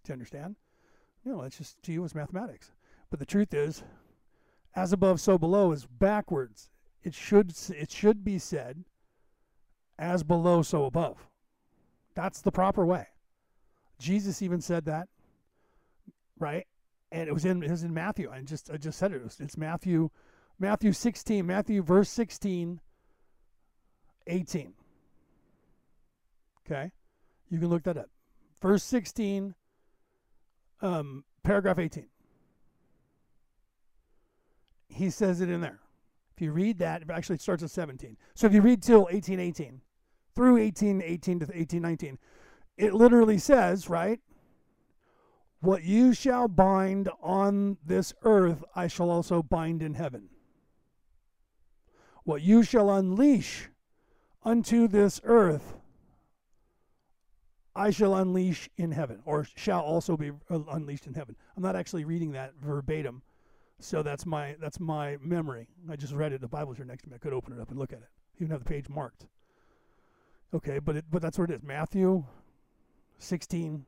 Do 0.05 0.11
you 0.11 0.12
understand? 0.12 0.57
No, 1.24 1.43
it's 1.43 1.59
just 1.59 1.82
to 1.82 1.93
you 1.93 2.05
it's 2.05 2.14
mathematics. 2.14 2.72
But 3.11 3.20
the 3.20 3.26
truth 3.26 3.55
is, 3.55 3.82
as 4.74 4.93
above, 4.93 5.20
so 5.20 5.39
below 5.39 5.72
is 5.72 5.86
backwards. 5.86 6.70
It 7.03 7.14
should 7.14 7.55
it 7.70 7.91
should 7.91 8.24
be 8.24 8.39
said, 8.39 8.84
as 9.99 10.22
below, 10.22 10.62
so 10.62 10.84
above. 10.84 11.28
That's 12.14 12.41
the 12.41 12.53
proper 12.53 12.84
way. 12.84 13.07
Jesus 13.99 14.43
even 14.43 14.61
said 14.61 14.84
that, 14.86 15.09
right? 16.39 16.66
And 17.11 17.28
it 17.28 17.32
was 17.32 17.45
in 17.45 17.62
it 17.62 17.70
was 17.70 17.84
in 17.84 17.95
Matthew. 17.95 18.30
I 18.30 18.41
just 18.43 18.70
I 18.70 18.76
just 18.76 18.99
said 18.99 19.12
it. 19.12 19.22
It's, 19.24 19.41
it's 19.41 19.57
Matthew, 19.57 20.11
Matthew 20.59 20.93
16, 20.93 21.47
Matthew 21.47 21.82
verse 21.82 22.11
16, 22.11 22.80
18. 24.26 24.74
Okay, 26.70 26.90
you 27.48 27.58
can 27.58 27.68
look 27.68 27.84
that 27.84 27.96
up. 27.96 28.10
Verse 28.60 28.82
16, 28.84 29.54
um, 30.82 31.24
paragraph 31.42 31.78
18 31.78 32.08
he 34.98 35.10
says 35.10 35.40
it 35.40 35.48
in 35.48 35.60
there. 35.60 35.78
If 36.34 36.42
you 36.42 36.52
read 36.52 36.78
that, 36.78 37.02
it 37.02 37.10
actually 37.10 37.38
starts 37.38 37.62
at 37.62 37.70
17. 37.70 38.16
So 38.34 38.46
if 38.46 38.52
you 38.52 38.60
read 38.60 38.82
till 38.82 39.02
1818 39.02 39.80
through 40.34 40.54
1818 40.54 41.38
to 41.40 41.46
1819, 41.46 42.18
it 42.76 42.94
literally 42.94 43.38
says, 43.38 43.88
right? 43.88 44.20
What 45.60 45.82
you 45.82 46.12
shall 46.14 46.48
bind 46.48 47.08
on 47.22 47.78
this 47.84 48.12
earth, 48.22 48.64
I 48.74 48.86
shall 48.86 49.10
also 49.10 49.42
bind 49.42 49.82
in 49.82 49.94
heaven. 49.94 50.28
What 52.24 52.42
you 52.42 52.62
shall 52.62 52.90
unleash 52.90 53.68
unto 54.44 54.86
this 54.86 55.20
earth, 55.24 55.74
I 57.78 57.90
shall 57.90 58.14
unleash 58.16 58.68
in 58.76 58.92
heaven, 58.92 59.20
or 59.24 59.46
shall 59.56 59.80
also 59.80 60.16
be 60.16 60.30
uh, 60.50 60.60
unleashed 60.70 61.06
in 61.06 61.14
heaven. 61.14 61.36
I'm 61.56 61.62
not 61.62 61.76
actually 61.76 62.04
reading 62.04 62.32
that 62.32 62.52
verbatim 62.60 63.22
so 63.80 64.02
that's 64.02 64.26
my 64.26 64.56
that's 64.60 64.80
my 64.80 65.16
memory. 65.20 65.68
I 65.90 65.96
just 65.96 66.12
read 66.12 66.32
it. 66.32 66.40
The 66.40 66.48
Bible's 66.48 66.76
here 66.76 66.86
next 66.86 67.04
to 67.04 67.10
me. 67.10 67.14
I 67.14 67.18
could 67.18 67.32
open 67.32 67.52
it 67.52 67.60
up 67.60 67.70
and 67.70 67.78
look 67.78 67.92
at 67.92 68.00
it. 68.00 68.08
Even 68.38 68.50
have 68.50 68.60
the 68.60 68.68
page 68.68 68.88
marked. 68.88 69.26
Okay, 70.52 70.78
but 70.78 70.96
it, 70.96 71.04
but 71.10 71.22
that's 71.22 71.38
where 71.38 71.44
it 71.44 71.50
is. 71.50 71.62
Matthew 71.62 72.24
sixteen 73.18 73.86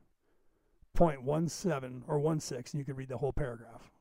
point 0.93 1.23
one 1.23 1.49
seven 1.49 2.03
or 2.07 2.19
one 2.19 2.39
six, 2.39 2.73
and 2.73 2.79
you 2.79 2.85
can 2.85 2.95
read 2.95 3.09
the 3.09 3.17
whole 3.17 3.33
paragraph. 3.33 3.91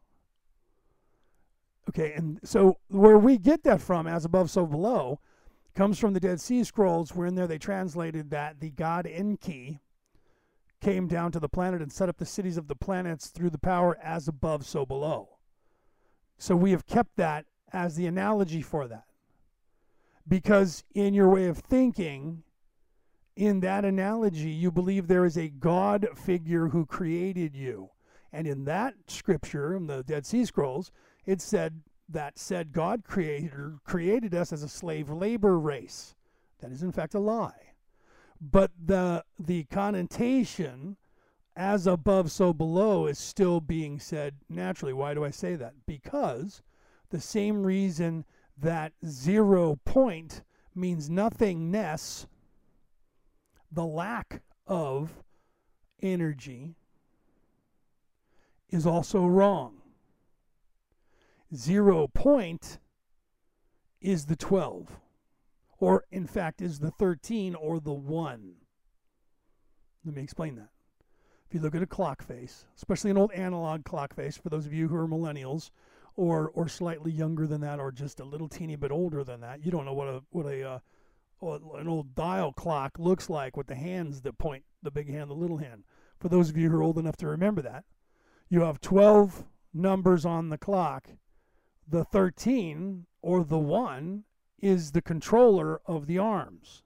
Okay, 1.89 2.13
and 2.13 2.39
so 2.45 2.79
where 2.89 3.19
we 3.19 3.37
get 3.37 3.65
that 3.65 3.81
from, 3.81 4.07
as 4.07 4.25
above, 4.25 4.51
so 4.51 4.65
below, 4.67 5.19
comes 5.75 5.99
from 5.99 6.15
the 6.15 6.21
Dead 6.21 6.41
Sea 6.41 6.65
Scrolls, 6.65 7.15
where 7.15 7.27
in 7.27 7.35
there 7.35 7.47
they 7.47 7.59
translated 7.59 8.31
that 8.31 8.61
the 8.61 8.71
god 8.71 9.07
Enki 9.07 9.81
came 10.81 11.07
down 11.07 11.31
to 11.33 11.41
the 11.41 11.49
planet 11.49 11.83
and 11.83 11.93
set 11.93 12.09
up 12.09 12.19
the 12.19 12.27
cities 12.27 12.57
of 12.57 12.69
the 12.69 12.75
planets 12.75 13.29
through 13.29 13.51
the 13.51 13.59
power 13.59 13.99
as 14.03 14.29
above, 14.29 14.65
so 14.65 14.87
below. 14.87 15.29
So 16.39 16.57
we 16.57 16.71
have 16.71 16.87
kept 16.87 17.17
that 17.17 17.45
as 17.73 17.97
the 17.97 18.07
analogy 18.07 18.63
for 18.63 18.89
that. 18.89 19.05
Because 20.27 20.85
in 20.95 21.13
your 21.13 21.29
way 21.29 21.47
of 21.47 21.59
thinking, 21.59 22.43
in 23.37 23.61
that 23.61 23.85
analogy, 23.85 24.51
you 24.51 24.71
believe 24.71 25.07
there 25.07 25.25
is 25.25 25.37
a 25.37 25.49
God 25.49 26.09
figure 26.15 26.69
who 26.69 26.87
created 26.87 27.55
you. 27.55 27.91
And 28.33 28.47
in 28.47 28.65
that 28.65 28.95
scripture, 29.07 29.75
in 29.75 29.87
the 29.87 30.03
Dead 30.03 30.25
Sea 30.25 30.45
Scrolls, 30.45 30.93
it 31.27 31.41
said 31.41 31.83
that 32.13 32.39
said 32.39 32.73
God 32.73 33.05
creator 33.05 33.79
created 33.85 34.35
us 34.35 34.53
as 34.53 34.63
a 34.63 34.69
slave 34.69 35.09
labor 35.11 35.59
race. 35.59 36.15
That 36.61 36.73
is 36.73 36.83
in 36.83 36.93
fact 36.93 37.15
a 37.15 37.19
lie. 37.19 37.75
But 38.41 38.73
the 38.85 39.25
the 39.39 39.65
connotation 39.65 40.97
as 41.57 41.87
above, 41.87 42.31
so 42.31 42.53
below 42.53 43.07
is 43.07 43.19
still 43.19 43.61
being 43.61 43.99
said 43.99 44.37
naturally. 44.49 44.93
Why 44.93 45.15
do 45.15 45.25
I 45.25 45.31
say 45.31 45.57
that? 45.57 45.75
Because 45.87 46.63
the 47.11 47.21
same 47.21 47.65
reason 47.65 48.25
that 48.57 48.93
zero 49.05 49.79
point 49.85 50.43
means 50.75 51.11
nothingness, 51.11 52.27
the 53.71 53.85
lack 53.85 54.43
of 54.67 55.23
energy, 56.03 56.77
is 58.71 58.87
also 58.87 59.27
wrong. 59.27 59.80
Zero 61.55 62.07
point 62.09 62.79
is 64.01 64.27
the 64.27 64.37
12, 64.37 65.01
or 65.79 66.05
in 66.11 66.27
fact, 66.27 66.63
is 66.63 66.79
the 66.79 66.91
13 66.93 67.55
or 67.55 67.81
the 67.81 67.93
1. 67.93 68.53
Let 70.05 70.15
me 70.15 70.23
explain 70.23 70.55
that. 70.57 70.69
If 71.49 71.55
you 71.55 71.61
look 71.61 71.75
at 71.75 71.83
a 71.83 71.87
clock 71.87 72.23
face, 72.23 72.65
especially 72.77 73.11
an 73.11 73.19
old 73.19 73.33
analog 73.33 73.85
clock 73.85 74.15
face, 74.15 74.37
for 74.37 74.49
those 74.49 74.67
of 74.67 74.73
you 74.73 74.89
who 74.89 74.97
are 74.97 75.09
millennials, 75.09 75.71
or 76.15 76.51
or 76.55 76.69
slightly 76.69 77.11
younger 77.11 77.47
than 77.47 77.61
that, 77.63 77.81
or 77.81 77.91
just 77.91 78.21
a 78.21 78.25
little 78.25 78.49
teeny 78.49 78.77
bit 78.77 78.93
older 78.93 79.25
than 79.25 79.41
that, 79.41 79.65
you 79.65 79.71
don't 79.73 79.85
know 79.85 79.93
what 79.93 80.09
a 80.09 80.23
what 80.31 80.47
a 80.47 80.63
uh, 80.63 80.79
what 81.41 81.63
an 81.79 81.89
old 81.89 82.15
dial 82.15 82.53
clock 82.53 82.99
looks 82.99 83.29
like 83.29 83.57
with 83.57 83.67
the 83.67 83.75
hands 83.75 84.21
that 84.21 84.39
point, 84.39 84.65
the 84.83 84.91
big 84.91 85.11
hand, 85.11 85.31
the 85.31 85.35
little 85.35 85.59
hand. 85.59 85.85
For 86.19 86.29
those 86.29 86.51
of 86.51 86.57
you 86.57 86.71
who 86.71 86.77
are 86.77 86.83
old 86.83 86.99
enough 86.99 87.17
to 87.17 87.27
remember 87.27 87.63
that, 87.63 87.85
you 88.49 88.61
have 88.61 88.81
12 88.81 89.45
numbers 89.73 90.25
on 90.25 90.51
the 90.51 90.59
clock. 90.59 91.09
The 91.91 92.05
13 92.05 93.07
or 93.21 93.43
the 93.43 93.59
1 93.59 94.23
is 94.63 94.93
the 94.93 95.03
controller 95.03 95.81
of 95.87 96.07
the 96.07 96.19
arms. 96.19 96.85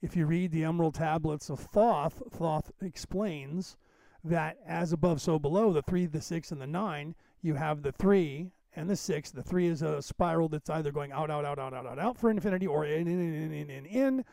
If 0.00 0.14
you 0.14 0.26
read 0.26 0.52
the 0.52 0.62
Emerald 0.62 0.94
Tablets 0.94 1.50
of 1.50 1.58
Thoth, 1.58 2.22
Thoth 2.30 2.70
explains 2.80 3.76
that 4.22 4.58
as 4.64 4.92
above, 4.92 5.20
so 5.20 5.40
below, 5.40 5.72
the 5.72 5.82
3, 5.82 6.06
the 6.06 6.20
6, 6.20 6.52
and 6.52 6.60
the 6.60 6.66
9, 6.66 7.16
you 7.42 7.54
have 7.54 7.82
the 7.82 7.90
3 7.90 8.52
and 8.76 8.88
the 8.88 8.94
6. 8.94 9.30
The 9.32 9.42
3 9.42 9.66
is 9.66 9.82
a 9.82 10.00
spiral 10.00 10.48
that's 10.48 10.70
either 10.70 10.92
going 10.92 11.10
out, 11.10 11.28
out, 11.28 11.44
out, 11.44 11.58
out, 11.58 11.74
out, 11.74 11.84
out, 11.84 11.98
out 11.98 12.16
for 12.16 12.30
infinity 12.30 12.68
or 12.68 12.84
in, 12.84 13.08
in, 13.08 13.20
in, 13.20 13.52
in, 13.52 13.70
in, 13.70 13.86
in, 13.86 14.24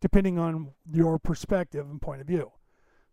depending 0.00 0.40
on 0.40 0.72
your 0.90 1.20
perspective 1.20 1.88
and 1.88 2.02
point 2.02 2.20
of 2.20 2.26
view. 2.26 2.50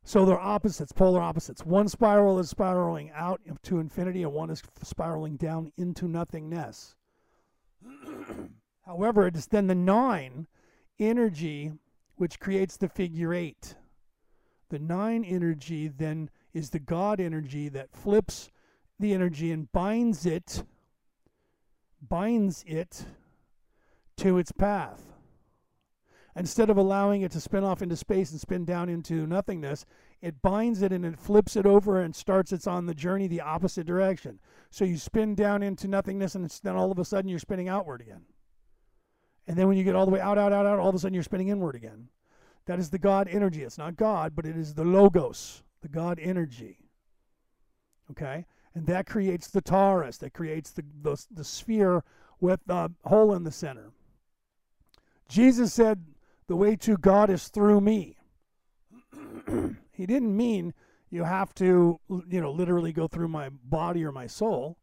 So 0.07 0.23
they're 0.23 0.39
opposites, 0.39 0.93
polar 0.93 1.19
opposites. 1.19 1.65
One 1.65 1.89
spiral 1.89 2.39
is 2.39 2.49
spiraling 2.49 3.11
out 3.13 3.41
to 3.63 3.79
infinity, 3.79 4.23
and 4.23 4.31
one 4.31 4.49
is 4.49 4.63
spiraling 4.81 5.35
down 5.35 5.73
into 5.75 6.07
nothingness. 6.07 6.95
However, 8.85 9.27
it 9.27 9.35
is 9.35 9.47
then 9.47 9.67
the 9.67 9.75
nine 9.75 10.47
energy 10.97 11.73
which 12.15 12.39
creates 12.39 12.77
the 12.77 12.87
figure 12.87 13.33
eight. 13.33 13.75
The 14.69 14.79
nine 14.79 15.25
energy 15.25 15.89
then 15.89 16.29
is 16.53 16.69
the 16.69 16.79
God 16.79 17.19
energy 17.19 17.67
that 17.67 17.91
flips 17.91 18.49
the 18.97 19.13
energy 19.13 19.51
and 19.51 19.69
binds 19.73 20.25
it, 20.25 20.63
binds 22.01 22.63
it 22.65 23.03
to 24.15 24.37
its 24.37 24.53
path. 24.53 25.16
Instead 26.37 26.69
of 26.69 26.77
allowing 26.77 27.23
it 27.23 27.31
to 27.31 27.41
spin 27.41 27.63
off 27.63 27.81
into 27.81 27.95
space 27.95 28.29
and 28.29 28.39
spin 28.39 28.63
down 28.63 28.89
into 28.89 29.25
nothingness, 29.25 29.85
it 30.21 30.39
binds 30.43 30.83
it 30.83 30.91
and 30.91 31.03
it 31.03 31.17
flips 31.17 31.55
it 31.55 31.65
over 31.65 31.99
and 31.99 32.15
starts 32.15 32.51
it's 32.51 32.67
on 32.67 32.85
the 32.85 32.93
journey 32.93 33.27
the 33.27 33.41
opposite 33.41 33.87
direction. 33.87 34.39
So 34.69 34.85
you 34.85 34.97
spin 34.97 35.33
down 35.33 35.63
into 35.63 35.87
nothingness 35.87 36.35
and 36.35 36.47
then 36.63 36.75
all 36.75 36.91
of 36.91 36.99
a 36.99 37.05
sudden 37.05 37.27
you're 37.27 37.39
spinning 37.39 37.69
outward 37.69 38.01
again. 38.01 38.21
And 39.47 39.57
then 39.57 39.67
when 39.67 39.77
you 39.77 39.83
get 39.83 39.95
all 39.95 40.05
the 40.05 40.11
way 40.11 40.19
out, 40.19 40.37
out, 40.37 40.53
out, 40.53 40.67
out, 40.67 40.77
all 40.77 40.89
of 40.89 40.95
a 40.95 40.99
sudden 40.99 41.15
you're 41.15 41.23
spinning 41.23 41.47
inward 41.47 41.73
again. 41.73 42.09
That 42.67 42.77
is 42.77 42.91
the 42.91 42.99
God 42.99 43.27
energy. 43.27 43.63
It's 43.63 43.79
not 43.79 43.95
God, 43.95 44.35
but 44.35 44.45
it 44.45 44.55
is 44.55 44.75
the 44.75 44.83
Logos, 44.83 45.63
the 45.81 45.87
God 45.87 46.19
energy. 46.21 46.77
Okay? 48.11 48.45
And 48.75 48.85
that 48.85 49.07
creates 49.07 49.47
the 49.47 49.61
torus, 49.61 50.19
that 50.19 50.33
creates 50.33 50.69
the, 50.69 50.83
the, 51.01 51.19
the 51.31 51.43
sphere 51.43 52.03
with 52.39 52.59
the 52.67 52.91
hole 53.05 53.33
in 53.33 53.43
the 53.43 53.51
center. 53.51 53.91
Jesus 55.29 55.73
said, 55.73 56.03
The 56.47 56.55
way 56.55 56.75
to 56.77 56.97
God 56.97 57.29
is 57.29 57.49
through 57.49 57.81
me. 57.81 58.17
he 59.91 60.05
didn't 60.05 60.35
mean 60.35 60.73
you 61.09 61.23
have 61.23 61.53
to, 61.55 61.99
you 62.09 62.41
know, 62.41 62.51
literally 62.51 62.93
go 62.93 63.07
through 63.07 63.27
my 63.27 63.49
body 63.49 64.03
or 64.03 64.11
my 64.11 64.27
soul. 64.27 64.77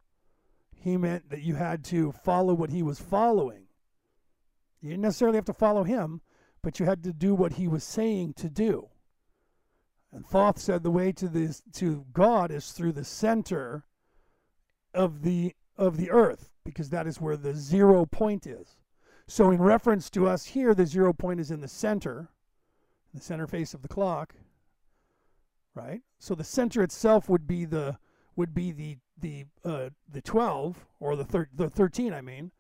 He 0.75 0.97
meant 0.97 1.31
that 1.31 1.43
you 1.43 1.55
had 1.55 1.85
to 1.87 2.13
follow 2.13 2.53
what 2.55 2.71
he 2.71 2.83
was 2.83 3.01
following. 3.01 3.65
You 4.81 4.91
didn't 4.91 5.03
necessarily 5.03 5.37
have 5.37 5.47
to 5.47 5.55
follow 5.55 5.85
him, 5.85 6.21
but 6.63 6.79
you 6.79 6.87
had 6.87 7.03
to 7.05 7.13
do 7.13 7.35
what 7.35 7.55
he 7.55 7.67
was 7.67 7.85
saying 7.85 8.35
to 8.35 8.51
do. 8.51 8.89
And 10.13 10.27
Thoth 10.27 10.59
said 10.59 10.83
the 10.83 10.91
way 10.91 11.11
to 11.13 11.29
this 11.29 11.63
to 11.75 12.05
God 12.13 12.51
is 12.51 12.71
through 12.73 12.93
the 12.93 13.05
center 13.05 13.85
of 14.93 15.23
the 15.23 15.55
of 15.77 15.97
the 15.97 16.11
earth 16.11 16.53
because 16.65 16.91
that 16.91 17.07
is 17.07 17.21
where 17.21 17.37
the 17.37 17.55
zero 17.55 18.07
point 18.07 18.47
is. 18.47 18.77
So 19.27 19.51
in 19.51 19.63
reference 19.63 20.11
to 20.11 20.29
us 20.29 20.47
here, 20.47 20.75
the 20.75 20.87
zero 20.87 21.13
point 21.13 21.41
is 21.41 21.51
in 21.51 21.61
the 21.61 21.69
center, 21.69 22.29
the 23.13 23.21
center 23.21 23.47
face 23.47 23.73
of 23.73 23.83
the 23.83 23.89
clock, 23.89 24.35
right? 25.75 26.03
So 26.19 26.35
the 26.35 26.45
center 26.45 26.83
itself 26.83 27.29
would 27.29 27.47
be 27.47 27.65
the 27.65 27.99
would 28.37 28.55
be 28.55 28.73
the 28.73 28.99
the 29.19 29.47
uh, 29.65 29.91
the 30.11 30.21
12 30.21 30.87
or 31.01 31.17
the 31.17 31.25
thir- 31.25 31.49
the 31.55 31.71
13 31.71 32.13
I 32.13 32.21
mean 32.21 32.51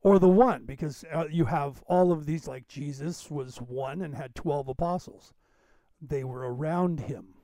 or 0.00 0.18
the 0.18 0.28
1 0.28 0.64
because 0.64 1.04
uh, 1.12 1.26
you 1.30 1.44
have 1.44 1.82
all 1.86 2.12
of 2.12 2.24
these 2.24 2.48
like 2.48 2.66
Jesus 2.66 3.30
was 3.30 3.56
1 3.56 4.00
and 4.00 4.14
had 4.14 4.34
12 4.34 4.68
apostles. 4.68 5.34
They 6.00 6.24
were 6.24 6.54
around 6.54 7.00
him. 7.00 7.34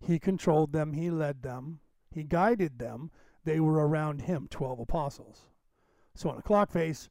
He 0.00 0.18
controlled 0.18 0.72
them 0.72 0.92
he 0.92 1.10
led 1.10 1.42
them 1.42 1.80
he 2.10 2.22
guided 2.22 2.78
them. 2.78 3.10
They 3.44 3.60
were 3.60 3.86
around 3.86 4.22
him 4.22 4.48
12 4.50 4.80
apostles 4.80 5.48
so 6.16 6.30
on 6.30 6.38
a 6.38 6.42
clock 6.42 6.70
face 6.70 7.08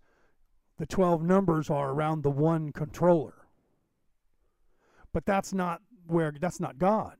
the 0.78 0.86
12 0.86 1.24
numbers 1.24 1.70
are 1.70 1.91
around 1.91 2.24
the 2.24 2.30
one 2.30 2.72
controller 2.72 3.47
but 5.14 5.26
that's 5.26 5.53
not 5.53 5.82
where 6.08 6.34
that's 6.39 6.60
not 6.60 6.78
God 6.78 7.16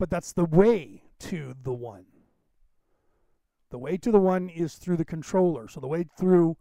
but 0.00 0.08
that's 0.08 0.32
the 0.32 0.46
way 0.46 1.02
to 1.18 1.54
the 1.62 1.74
one. 1.74 2.06
The 3.68 3.78
way 3.78 3.98
to 3.98 4.10
the 4.10 4.18
one 4.18 4.48
is 4.48 4.76
through 4.76 4.96
the 4.96 5.04
controller. 5.04 5.68
So 5.68 5.78
the 5.78 5.86
way 5.86 6.06
through 6.18 6.56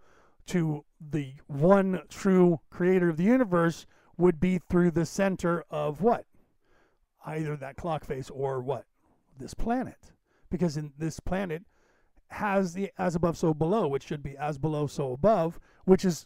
to 0.48 0.84
the 1.00 1.36
one 1.48 2.02
true 2.10 2.60
creator 2.70 3.08
of 3.08 3.16
the 3.16 3.24
universe 3.24 3.88
would 4.18 4.42
be 4.42 4.60
through 4.60 4.92
the 4.92 5.06
center 5.06 5.64
of 5.72 6.02
what? 6.02 6.26
Either 7.26 7.56
that 7.56 7.78
clock 7.78 8.04
face 8.04 8.30
or 8.30 8.60
what? 8.60 8.84
This 9.38 9.54
planet. 9.54 10.12
Because 10.52 10.76
in 10.76 10.92
this 10.98 11.22
planet 11.22 11.64
has 12.32 12.74
the 12.74 12.92
as 12.98 13.16
above 13.16 13.38
so 13.38 13.54
below, 13.54 13.88
which 13.88 14.04
should 14.04 14.24
be 14.24 14.38
as 14.38 14.58
below 14.58 14.88
so 14.88 15.14
above, 15.14 15.60
which 15.86 16.06
is 16.06 16.26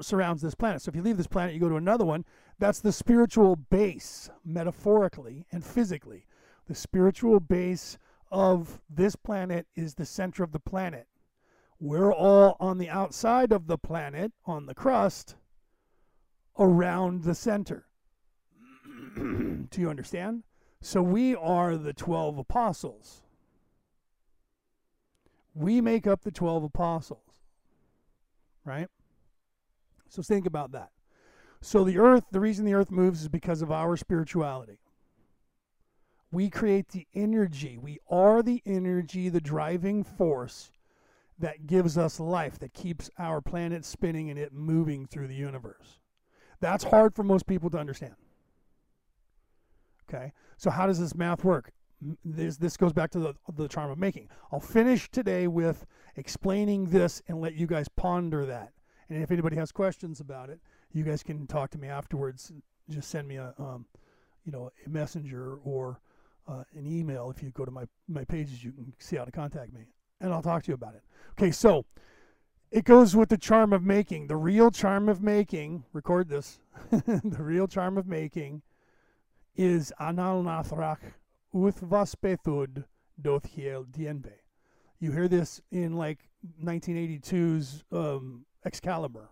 surrounds 0.00 0.42
this 0.42 0.54
planet. 0.54 0.82
So 0.82 0.90
if 0.90 0.96
you 0.96 1.02
leave 1.02 1.16
this 1.16 1.26
planet, 1.26 1.54
you 1.54 1.60
go 1.60 1.68
to 1.68 1.76
another 1.76 2.04
one. 2.04 2.24
That's 2.58 2.80
the 2.80 2.92
spiritual 2.92 3.56
base, 3.56 4.30
metaphorically 4.44 5.46
and 5.50 5.64
physically. 5.64 6.26
The 6.66 6.74
spiritual 6.74 7.40
base 7.40 7.98
of 8.30 8.80
this 8.88 9.16
planet 9.16 9.66
is 9.74 9.94
the 9.94 10.04
center 10.04 10.42
of 10.42 10.52
the 10.52 10.60
planet. 10.60 11.06
We're 11.80 12.12
all 12.12 12.56
on 12.60 12.76
the 12.76 12.90
outside 12.90 13.52
of 13.52 13.66
the 13.66 13.78
planet, 13.78 14.32
on 14.44 14.66
the 14.66 14.74
crust, 14.74 15.36
around 16.58 17.24
the 17.24 17.34
center. 17.34 17.86
Do 19.16 19.80
you 19.80 19.88
understand? 19.88 20.42
So 20.82 21.02
we 21.02 21.34
are 21.34 21.76
the 21.76 21.94
12 21.94 22.38
apostles. 22.38 23.22
We 25.54 25.80
make 25.80 26.06
up 26.06 26.22
the 26.22 26.30
12 26.30 26.64
apostles. 26.64 27.22
Right? 28.64 28.88
So 30.08 30.22
think 30.22 30.46
about 30.46 30.72
that. 30.72 30.90
So 31.60 31.84
the 31.84 31.98
earth, 31.98 32.24
the 32.30 32.40
reason 32.40 32.64
the 32.64 32.74
earth 32.74 32.90
moves 32.90 33.22
is 33.22 33.28
because 33.28 33.62
of 33.62 33.70
our 33.70 33.96
spirituality. 33.96 34.78
We 36.32 36.48
create 36.48 36.88
the 36.88 37.06
energy. 37.14 37.76
We 37.76 37.98
are 38.08 38.42
the 38.42 38.62
energy, 38.64 39.28
the 39.28 39.40
driving 39.40 40.04
force 40.04 40.70
that 41.38 41.66
gives 41.66 41.98
us 41.98 42.20
life, 42.20 42.58
that 42.58 42.72
keeps 42.72 43.10
our 43.18 43.40
planet 43.40 43.84
spinning 43.84 44.30
and 44.30 44.38
it 44.38 44.52
moving 44.52 45.06
through 45.06 45.26
the 45.26 45.34
universe. 45.34 45.98
That's 46.60 46.84
hard 46.84 47.14
for 47.14 47.24
most 47.24 47.46
people 47.46 47.70
to 47.70 47.78
understand. 47.78 48.14
Okay, 50.08 50.32
so 50.56 50.70
how 50.70 50.86
does 50.86 51.00
this 51.00 51.14
math 51.14 51.44
work? 51.44 51.72
This, 52.24 52.56
this 52.56 52.76
goes 52.76 52.92
back 52.92 53.10
to 53.10 53.18
the, 53.18 53.34
the 53.54 53.68
charm 53.68 53.90
of 53.90 53.98
making. 53.98 54.28
I'll 54.52 54.60
finish 54.60 55.10
today 55.10 55.46
with 55.46 55.84
explaining 56.16 56.86
this 56.86 57.22
and 57.28 57.40
let 57.40 57.54
you 57.54 57.66
guys 57.66 57.88
ponder 57.88 58.46
that. 58.46 58.72
And 59.08 59.22
if 59.22 59.30
anybody 59.30 59.56
has 59.56 59.72
questions 59.72 60.20
about 60.20 60.50
it, 60.50 60.60
you 60.92 61.04
guys 61.04 61.22
can 61.22 61.46
talk 61.46 61.70
to 61.70 61.78
me 61.78 61.88
afterwards. 61.88 62.52
Just 62.88 63.10
send 63.10 63.28
me 63.28 63.36
a, 63.36 63.54
um, 63.58 63.84
you 64.44 64.52
know, 64.52 64.70
a 64.86 64.88
messenger 64.88 65.58
or 65.64 66.00
uh, 66.48 66.64
an 66.74 66.86
email. 66.86 67.30
If 67.30 67.42
you 67.42 67.50
go 67.50 67.64
to 67.64 67.70
my, 67.70 67.84
my 68.08 68.24
pages, 68.24 68.64
you 68.64 68.72
can 68.72 68.92
see 68.98 69.16
how 69.16 69.24
to 69.24 69.32
contact 69.32 69.72
me, 69.72 69.82
and 70.20 70.32
I'll 70.32 70.42
talk 70.42 70.62
to 70.64 70.68
you 70.68 70.74
about 70.74 70.94
it. 70.94 71.02
Okay, 71.32 71.50
so 71.50 71.84
it 72.70 72.84
goes 72.84 73.14
with 73.14 73.28
the 73.28 73.38
charm 73.38 73.72
of 73.72 73.82
making. 73.82 74.26
The 74.26 74.36
real 74.36 74.70
charm 74.70 75.08
of 75.08 75.22
making, 75.22 75.84
record 75.92 76.28
this, 76.28 76.60
the 76.90 77.36
real 77.38 77.68
charm 77.68 77.98
of 77.98 78.06
making 78.06 78.62
is 79.56 79.92
anal 80.00 80.42
nathrak 80.42 80.98
uthvaspethud 81.54 82.84
dothiel 83.20 83.86
dienve. 83.86 84.32
You 84.98 85.12
hear 85.12 85.28
this 85.28 85.60
in 85.70 85.96
like 85.96 86.28
1982's 86.62 87.84
um, 87.92 88.44
Excalibur. 88.64 89.30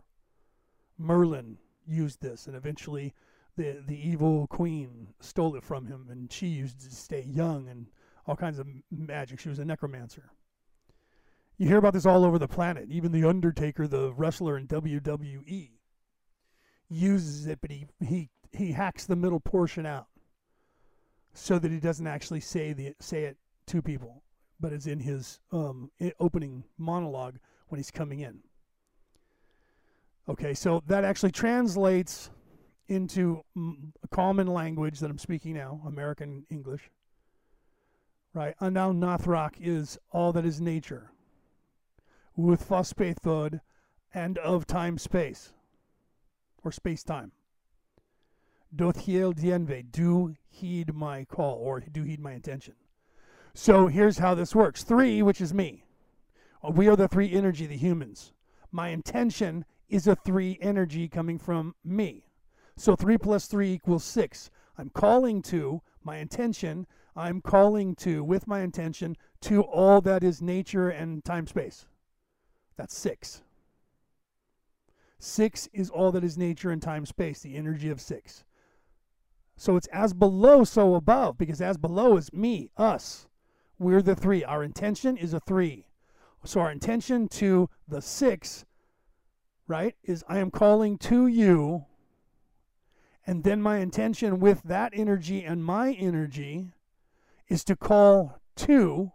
Merlin 0.99 1.59
used 1.87 2.21
this, 2.21 2.47
and 2.47 2.57
eventually 2.57 3.15
the 3.57 3.83
the 3.87 4.09
evil 4.09 4.47
queen 4.47 5.09
stole 5.21 5.55
it 5.57 5.65
from 5.65 5.87
him, 5.87 6.09
and 6.11 6.33
she 6.33 6.47
used 6.47 6.85
it 6.85 6.91
to 6.91 6.97
stay 6.97 7.23
young 7.23 7.69
and 7.69 7.87
all 8.27 8.37
kinds 8.37 8.59
of 8.59 8.67
magic. 8.91 9.41
She 9.41 9.49
was 9.49 9.59
a 9.59 9.65
necromancer. 9.65 10.31
You 11.57 11.67
hear 11.67 11.79
about 11.79 11.93
this 11.93 12.07
all 12.07 12.25
over 12.25 12.39
the 12.39 12.49
planet. 12.49 12.87
Even 12.89 13.11
the 13.11 13.29
Undertaker, 13.29 13.89
the 13.89 14.13
wrestler 14.13 14.57
in 14.57 14.69
WWE, 14.69 15.71
uses 16.89 17.47
it, 17.47 17.61
but 17.61 17.71
he 17.71 17.87
he 18.01 18.31
he 18.53 18.73
hacks 18.73 19.07
the 19.07 19.17
middle 19.17 19.41
portion 19.41 19.85
out 19.87 20.07
so 21.39 21.59
that 21.59 21.71
he 21.71 21.79
doesn't 21.79 22.07
actually 22.07 22.41
say 22.41 22.73
the 22.73 22.95
say 23.01 23.25
it 23.25 23.37
to 23.67 23.81
people, 23.81 24.23
but 24.61 24.73
it's 24.73 24.87
in 24.87 25.01
his 25.01 25.41
um, 25.53 25.91
opening 26.19 26.65
monologue 26.77 27.39
when 27.69 27.79
he's 27.79 27.91
coming 27.91 28.21
in. 28.21 28.41
Okay, 30.29 30.53
so 30.53 30.83
that 30.87 31.05
actually 31.05 31.31
translates 31.31 32.31
into 32.89 33.43
common 34.11 34.47
language 34.47 35.01
that 35.01 35.11
I'm 35.11 35.19
speaking 35.19 35.55
now, 35.55 35.81
American 35.87 36.45
English. 36.51 36.91
Right? 38.35 38.55
And 38.61 38.75
now 38.75 38.93
Nathrak 38.93 39.55
is 39.59 39.99
all 40.11 40.33
that 40.33 40.45
is 40.45 40.61
nature. 40.61 41.11
With 42.37 42.67
Fospethod 42.67 43.61
and 44.13 44.39
of 44.39 44.67
time 44.67 44.99
space. 44.99 45.53
Or 46.63 46.73
space 46.73 47.03
time. 47.03 47.33
Dothiel 48.75 49.35
dienve, 49.35 49.91
do 49.91 50.35
heed 50.49 50.95
my 50.95 51.25
call, 51.25 51.55
or 51.57 51.81
do 51.81 52.03
heed 52.03 52.21
my 52.21 52.33
intention. 52.33 52.75
So 53.55 53.87
here's 53.87 54.19
how 54.19 54.35
this 54.35 54.55
works. 54.55 54.85
Three, 54.85 55.23
which 55.23 55.41
is 55.41 55.55
me. 55.55 55.85
Uh, 56.63 56.71
we 56.71 56.89
are 56.89 56.97
the 56.97 57.09
three 57.09 57.33
energy, 57.33 57.67
the 57.67 57.77
humans. 57.77 58.33
My 58.71 58.89
intention 58.89 59.65
is 59.89 60.07
a 60.07 60.17
three 60.17 60.59
energy 60.61 61.09
coming 61.09 61.39
from 61.39 61.75
me. 61.85 62.25
So 62.77 62.95
3 62.95 63.19
plus 63.19 63.47
3 63.47 63.73
equals 63.73 64.05
6. 64.05 64.51
I'm 64.77 64.91
calling 64.91 65.43
to 65.43 65.83
my 66.05 66.19
intention, 66.19 66.87
I'm 67.17 67.41
calling 67.41 67.97
to, 67.97 68.23
with 68.23 68.47
my 68.47 68.61
intention, 68.61 69.17
to 69.43 69.63
all 69.63 70.01
that 70.03 70.23
is 70.23 70.41
nature 70.41 70.89
and 70.89 71.25
time 71.25 71.47
space. 71.49 71.87
That's 72.77 72.97
6. 72.97 73.43
6 75.19 75.69
is 75.73 75.91
all 75.91 76.13
that 76.13 76.23
is 76.23 76.39
nature 76.39 76.71
and 76.71 76.81
time 76.81 77.05
space, 77.05 77.41
the 77.41 77.57
energy 77.57 77.91
of 77.91 78.01
6. 78.01 78.45
So 79.59 79.77
it's 79.77 79.89
as 79.89 80.15
below, 80.15 80.65
so 80.65 80.95
above, 80.95 81.37
because 81.37 81.61
as 81.61 81.77
below 81.77 82.17
is 82.17 82.33
me, 82.33 82.71
us. 82.79 83.27
We're 83.79 84.01
the 84.01 84.17
3. 84.17 84.43
Our 84.45 84.65
intention 84.65 85.19
is 85.19 85.35
a 85.35 85.41
3. 85.41 85.85
So 86.45 86.61
our 86.61 86.71
intention 86.71 87.29
to 87.29 87.69
the 87.87 88.01
6, 88.01 88.65
right, 89.67 89.95
is 90.03 90.25
I 90.27 90.39
am 90.39 90.51
calling 90.51 90.97
to 90.99 91.27
you 91.27 91.85
and 93.29 93.45
then 93.45 93.61
my 93.61 93.77
intention 93.77 94.41
with 94.41 94.63
that 94.63 94.93
energy 94.95 95.45
and 95.45 95.63
my 95.63 95.93
energy 95.93 96.73
is 97.47 97.63
to 97.65 97.77
call 97.77 98.41
two. 98.57 99.13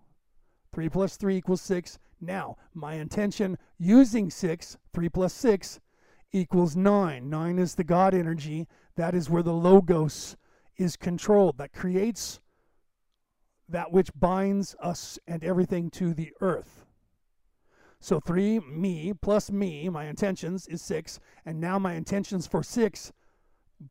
3 0.71 0.87
plus 0.89 1.17
3 1.17 1.35
equals 1.35 1.61
6. 1.61 1.97
Now, 2.21 2.57
my 2.75 2.93
intention 2.93 3.57
using 3.79 4.29
6, 4.29 4.77
3 4.93 5.09
plus 5.09 5.33
6 5.33 5.79
equals 6.33 6.75
9. 6.75 7.29
9 7.29 7.59
is 7.59 7.75
the 7.75 7.83
God 7.83 8.13
energy. 8.13 8.67
That 8.95 9.15
is 9.15 9.29
where 9.29 9.43
the 9.43 9.53
Logos 9.53 10.35
is 10.77 10.97
controlled. 10.97 11.57
That 11.57 11.71
creates 11.71 12.39
that 13.69 13.91
which 13.91 14.09
binds 14.15 14.75
us 14.81 15.17
and 15.27 15.43
everything 15.43 15.89
to 15.91 16.13
the 16.13 16.31
earth. 16.41 16.85
So 17.99 18.19
3, 18.19 18.59
me, 18.59 19.13
plus 19.13 19.49
me, 19.49 19.87
my 19.87 20.05
intentions, 20.05 20.67
is 20.67 20.81
6. 20.81 21.19
And 21.45 21.61
now 21.61 21.79
my 21.79 21.93
intentions 21.93 22.45
for 22.45 22.61
6 22.61 23.13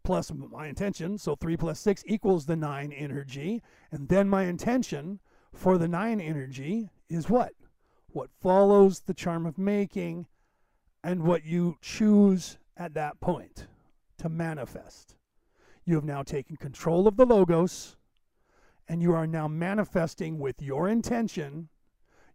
plus 0.02 0.30
my 0.32 0.66
intention. 0.66 1.16
So 1.16 1.34
3 1.34 1.56
plus 1.56 1.80
6 1.80 2.04
equals 2.06 2.46
the 2.46 2.56
9 2.56 2.92
energy. 2.92 3.62
And 3.90 4.08
then 4.08 4.28
my 4.28 4.44
intention 4.44 5.20
for 5.54 5.78
the 5.78 5.88
9 5.88 6.20
energy 6.20 6.90
is 7.08 7.30
what? 7.30 7.52
What 8.08 8.30
follows 8.40 9.00
the 9.00 9.14
charm 9.14 9.46
of 9.46 9.56
making 9.56 10.26
and 11.04 11.22
what 11.22 11.44
you 11.44 11.76
choose 11.80 12.58
at 12.76 12.94
that 12.94 13.20
point 13.20 13.66
to 14.18 14.28
manifest. 14.28 15.16
You 15.84 15.96
have 15.96 16.04
now 16.04 16.22
taken 16.22 16.56
control 16.56 17.08
of 17.08 17.16
the 17.16 17.26
Logos, 17.26 17.96
and 18.88 19.02
you 19.02 19.12
are 19.12 19.26
now 19.26 19.48
manifesting 19.48 20.38
with 20.38 20.62
your 20.62 20.88
intention, 20.88 21.68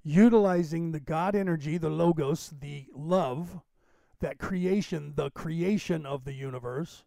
utilizing 0.03 0.91
the 0.91 0.99
God 0.99 1.35
energy, 1.35 1.77
the 1.77 1.89
Logos, 1.89 2.53
the 2.59 2.87
love, 2.93 3.61
that 4.19 4.37
creation, 4.37 5.13
the 5.15 5.29
creation 5.31 6.05
of 6.05 6.25
the 6.25 6.33
universe, 6.33 7.03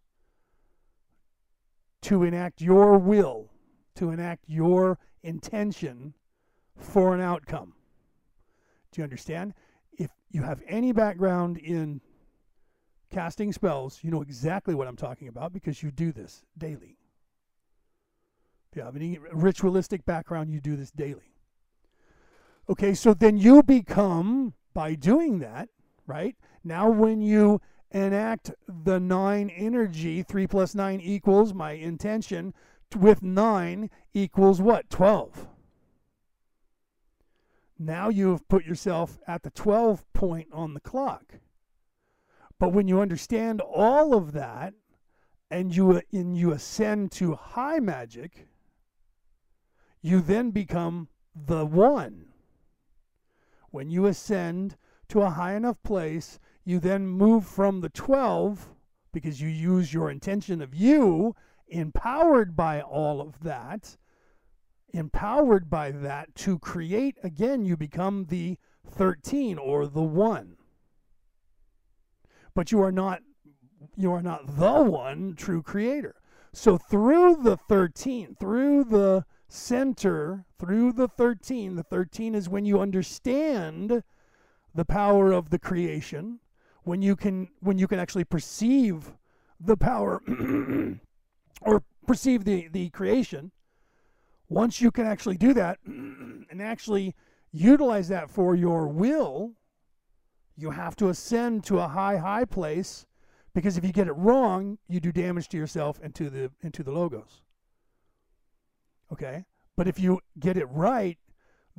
to 2.02 2.22
enact 2.22 2.62
your 2.62 2.96
will, 2.98 3.50
to 3.96 4.10
enact 4.10 4.44
your 4.46 4.98
intention 5.22 6.14
for 6.76 7.14
an 7.14 7.20
outcome. 7.20 7.74
Do 8.92 9.00
you 9.00 9.04
understand? 9.04 9.52
If 10.00 10.10
you 10.30 10.42
have 10.42 10.62
any 10.66 10.92
background 10.92 11.58
in 11.58 12.00
casting 13.10 13.52
spells, 13.52 13.98
you 14.02 14.10
know 14.10 14.22
exactly 14.22 14.74
what 14.74 14.88
I'm 14.88 14.96
talking 14.96 15.28
about 15.28 15.52
because 15.52 15.82
you 15.82 15.90
do 15.90 16.10
this 16.10 16.42
daily. 16.56 16.96
If 18.70 18.76
you 18.76 18.82
have 18.82 18.96
any 18.96 19.18
ritualistic 19.18 20.06
background, 20.06 20.50
you 20.50 20.58
do 20.58 20.74
this 20.74 20.90
daily. 20.90 21.34
Okay, 22.70 22.94
so 22.94 23.12
then 23.12 23.36
you 23.36 23.62
become, 23.62 24.54
by 24.72 24.94
doing 24.94 25.40
that, 25.40 25.68
right? 26.06 26.34
Now, 26.64 26.88
when 26.88 27.20
you 27.20 27.60
enact 27.90 28.52
the 28.66 28.98
nine 28.98 29.50
energy, 29.50 30.22
three 30.22 30.46
plus 30.46 30.74
nine 30.74 31.00
equals 31.02 31.52
my 31.52 31.72
intention, 31.72 32.54
with 32.96 33.22
nine 33.22 33.90
equals 34.14 34.62
what? 34.62 34.88
12. 34.88 35.49
Now 37.82 38.10
you've 38.10 38.46
put 38.46 38.66
yourself 38.66 39.18
at 39.26 39.42
the 39.42 39.48
12 39.48 40.04
point 40.12 40.48
on 40.52 40.74
the 40.74 40.80
clock. 40.80 41.36
But 42.58 42.74
when 42.74 42.88
you 42.88 43.00
understand 43.00 43.62
all 43.62 44.12
of 44.12 44.32
that 44.32 44.74
and 45.50 45.74
you 45.74 46.02
and 46.12 46.36
you 46.36 46.52
ascend 46.52 47.10
to 47.12 47.36
high 47.36 47.78
magic, 47.78 48.48
you 50.02 50.20
then 50.20 50.50
become 50.50 51.08
the 51.34 51.64
one. 51.64 52.26
When 53.70 53.88
you 53.88 54.04
ascend 54.04 54.76
to 55.08 55.22
a 55.22 55.30
high 55.30 55.54
enough 55.54 55.82
place, 55.82 56.38
you 56.66 56.80
then 56.80 57.08
move 57.08 57.46
from 57.46 57.80
the 57.80 57.88
12 57.88 58.74
because 59.10 59.40
you 59.40 59.48
use 59.48 59.94
your 59.94 60.10
intention 60.10 60.60
of 60.60 60.74
you 60.74 61.34
empowered 61.66 62.54
by 62.54 62.82
all 62.82 63.22
of 63.22 63.40
that 63.40 63.96
empowered 64.92 65.70
by 65.70 65.90
that 65.90 66.34
to 66.34 66.58
create 66.58 67.16
again 67.22 67.64
you 67.64 67.76
become 67.76 68.26
the 68.26 68.58
13 68.86 69.58
or 69.58 69.86
the 69.86 70.02
1 70.02 70.56
but 72.54 72.72
you 72.72 72.80
are 72.82 72.92
not 72.92 73.22
you 73.96 74.12
are 74.12 74.22
not 74.22 74.56
the 74.58 74.82
one 74.82 75.34
true 75.36 75.62
creator. 75.62 76.16
So 76.52 76.76
through 76.76 77.42
the 77.42 77.56
13 77.56 78.36
through 78.38 78.84
the 78.84 79.24
center 79.48 80.44
through 80.58 80.92
the 80.92 81.08
13 81.08 81.76
the 81.76 81.82
13 81.82 82.34
is 82.34 82.48
when 82.48 82.64
you 82.64 82.80
understand 82.80 84.02
the 84.74 84.84
power 84.84 85.32
of 85.32 85.50
the 85.50 85.58
creation 85.58 86.38
when 86.84 87.02
you 87.02 87.16
can 87.16 87.48
when 87.60 87.78
you 87.78 87.88
can 87.88 87.98
actually 87.98 88.24
perceive 88.24 89.12
the 89.58 89.76
power 89.76 90.20
or 91.62 91.82
perceive 92.06 92.44
the 92.44 92.68
the 92.68 92.90
creation 92.90 93.52
once 94.50 94.80
you 94.80 94.90
can 94.90 95.06
actually 95.06 95.38
do 95.38 95.54
that 95.54 95.78
and 95.86 96.60
actually 96.60 97.14
utilize 97.52 98.08
that 98.08 98.28
for 98.28 98.54
your 98.54 98.86
will 98.86 99.52
you 100.56 100.70
have 100.70 100.94
to 100.96 101.08
ascend 101.08 101.64
to 101.64 101.78
a 101.78 101.88
high 101.88 102.18
high 102.18 102.44
place 102.44 103.06
because 103.54 103.78
if 103.78 103.84
you 103.84 103.92
get 103.92 104.08
it 104.08 104.12
wrong 104.12 104.76
you 104.88 105.00
do 105.00 105.10
damage 105.10 105.48
to 105.48 105.56
yourself 105.56 105.98
and 106.02 106.14
to 106.14 106.28
the 106.28 106.50
into 106.60 106.82
the 106.82 106.92
logos. 106.92 107.42
Okay? 109.10 109.44
But 109.76 109.88
if 109.88 109.98
you 109.98 110.20
get 110.38 110.58
it 110.58 110.66
right 110.66 111.16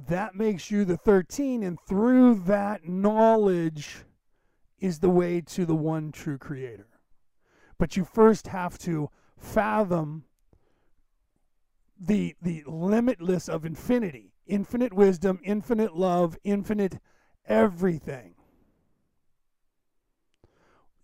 that 0.07 0.33
makes 0.33 0.71
you 0.71 0.83
the 0.83 0.97
13 0.97 1.61
and 1.61 1.77
through 1.87 2.35
that 2.45 2.87
knowledge 2.87 3.97
is 4.79 4.99
the 4.99 5.09
way 5.09 5.41
to 5.41 5.65
the 5.65 5.75
one 5.75 6.11
true 6.11 6.37
creator. 6.37 6.87
But 7.77 7.95
you 7.95 8.03
first 8.03 8.47
have 8.47 8.79
to 8.79 9.09
fathom 9.37 10.23
the 12.01 12.35
the 12.41 12.63
limitless 12.65 13.47
of 13.47 13.65
infinity. 13.65 14.33
Infinite 14.47 14.93
wisdom 14.93 15.39
infinite 15.43 15.95
love 15.95 16.37
infinite 16.43 16.99
everything. 17.45 18.35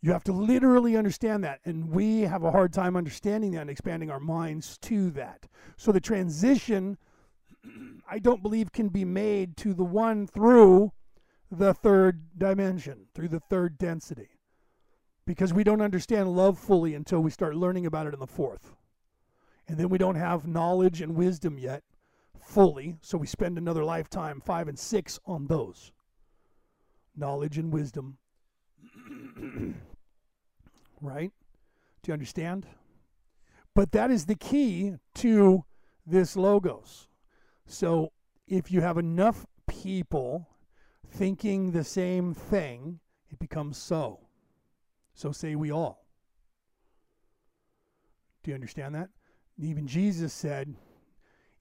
You 0.01 0.11
have 0.11 0.23
to 0.25 0.33
literally 0.33 0.97
understand 0.97 1.43
that 1.43 1.59
and 1.65 1.89
we 1.91 2.21
have 2.21 2.43
a 2.43 2.51
hard 2.51 2.73
time 2.73 2.95
understanding 2.95 3.51
that 3.51 3.61
and 3.61 3.69
expanding 3.69 4.09
our 4.09 4.19
minds 4.19 4.77
to 4.79 5.11
that. 5.11 5.47
So 5.75 5.91
the 5.91 5.99
transition 5.99 6.97
i 8.09 8.19
don't 8.19 8.41
believe 8.41 8.71
can 8.71 8.89
be 8.89 9.05
made 9.05 9.57
to 9.57 9.73
the 9.73 9.83
one 9.83 10.27
through 10.27 10.91
the 11.51 11.73
third 11.73 12.37
dimension 12.37 13.05
through 13.13 13.27
the 13.27 13.39
third 13.39 13.77
density 13.77 14.29
because 15.25 15.53
we 15.53 15.63
don't 15.63 15.81
understand 15.81 16.35
love 16.35 16.57
fully 16.57 16.93
until 16.93 17.21
we 17.21 17.31
start 17.31 17.55
learning 17.55 17.85
about 17.85 18.07
it 18.07 18.13
in 18.13 18.19
the 18.19 18.27
fourth 18.27 18.73
and 19.67 19.77
then 19.77 19.89
we 19.89 19.97
don't 19.97 20.15
have 20.15 20.47
knowledge 20.47 21.01
and 21.01 21.15
wisdom 21.15 21.57
yet 21.57 21.83
fully, 22.47 22.97
so 23.01 23.17
we 23.17 23.27
spend 23.27 23.57
another 23.57 23.83
lifetime, 23.83 24.41
five 24.41 24.67
and 24.67 24.79
six, 24.79 25.19
on 25.25 25.47
those. 25.47 25.91
Knowledge 27.15 27.57
and 27.57 27.71
wisdom. 27.71 28.17
right? 31.01 31.31
Do 32.01 32.09
you 32.09 32.13
understand? 32.13 32.65
But 33.75 33.91
that 33.91 34.09
is 34.09 34.25
the 34.25 34.35
key 34.35 34.95
to 35.15 35.65
this 36.05 36.35
logos. 36.35 37.07
So 37.65 38.11
if 38.47 38.71
you 38.71 38.81
have 38.81 38.97
enough 38.97 39.45
people 39.67 40.47
thinking 41.09 41.71
the 41.71 41.83
same 41.83 42.33
thing, 42.33 42.99
it 43.29 43.39
becomes 43.39 43.77
so. 43.77 44.21
So 45.13 45.31
say 45.31 45.55
we 45.55 45.71
all. 45.71 46.05
Do 48.43 48.51
you 48.51 48.55
understand 48.55 48.95
that? 48.95 49.09
Even 49.59 49.87
Jesus 49.87 50.33
said, 50.33 50.75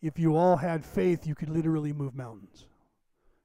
if 0.02 0.18
you 0.18 0.36
all 0.36 0.56
had 0.56 0.84
faith, 0.84 1.26
you 1.26 1.34
could 1.34 1.48
literally 1.48 1.92
move 1.92 2.14
mountains. 2.14 2.66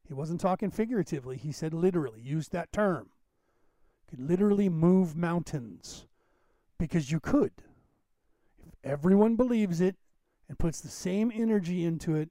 He 0.08 0.14
wasn't 0.14 0.42
talking 0.42 0.70
figuratively, 0.70 1.38
he 1.38 1.52
said 1.52 1.74
literally, 1.74 2.20
used 2.22 2.52
that 2.52 2.74
term. 2.74 3.10
You 4.04 4.18
could 4.18 4.30
literally 4.30 4.68
move 4.68 5.16
mountains 5.16 6.06
because 6.78 7.10
you 7.12 7.20
could. 7.20 7.54
If 8.68 8.74
everyone 8.84 9.38
believes 9.38 9.80
it 9.80 9.96
and 10.50 10.60
puts 10.60 10.82
the 10.82 10.90
same 10.90 11.32
energy 11.34 11.86
into 11.86 12.16
it 12.16 12.30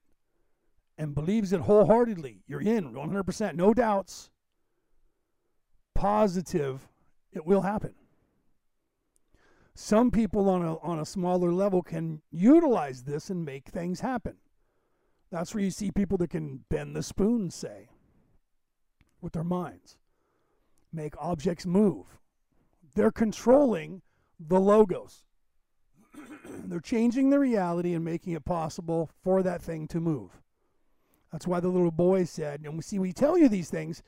and 0.98 1.14
believes 1.14 1.54
it 1.54 1.62
wholeheartedly, 1.62 2.42
you're 2.46 2.60
in 2.60 2.92
100%, 2.92 3.54
no 3.54 3.72
doubts, 3.72 4.30
positive, 5.94 6.86
it 7.32 7.46
will 7.46 7.62
happen. 7.62 7.94
Some 9.74 10.10
people 10.10 10.48
on 10.48 10.62
a, 10.62 10.78
on 10.78 10.98
a 10.98 11.06
smaller 11.06 11.52
level 11.52 11.82
can 11.82 12.22
utilize 12.30 13.04
this 13.04 13.30
and 13.30 13.44
make 13.44 13.68
things 13.68 14.00
happen. 14.00 14.36
That's 15.30 15.54
where 15.54 15.62
you 15.62 15.70
see 15.70 15.90
people 15.90 16.18
that 16.18 16.30
can 16.30 16.64
bend 16.68 16.96
the 16.96 17.02
spoon, 17.02 17.50
say, 17.50 17.88
with 19.20 19.32
their 19.32 19.44
minds, 19.44 19.96
make 20.92 21.14
objects 21.18 21.66
move. 21.66 22.18
They're 22.94 23.12
controlling 23.12 24.02
the 24.40 24.58
logos. 24.58 25.24
They're 26.64 26.80
changing 26.80 27.30
the 27.30 27.38
reality 27.38 27.94
and 27.94 28.04
making 28.04 28.32
it 28.32 28.44
possible 28.44 29.10
for 29.22 29.42
that 29.42 29.62
thing 29.62 29.86
to 29.88 30.00
move. 30.00 30.40
That's 31.30 31.46
why 31.46 31.60
the 31.60 31.68
little 31.68 31.92
boy 31.92 32.24
said, 32.24 32.62
and 32.64 32.74
we 32.74 32.82
see, 32.82 32.98
we 32.98 33.12
tell 33.12 33.38
you 33.38 33.48
these 33.48 33.70
things 33.70 34.02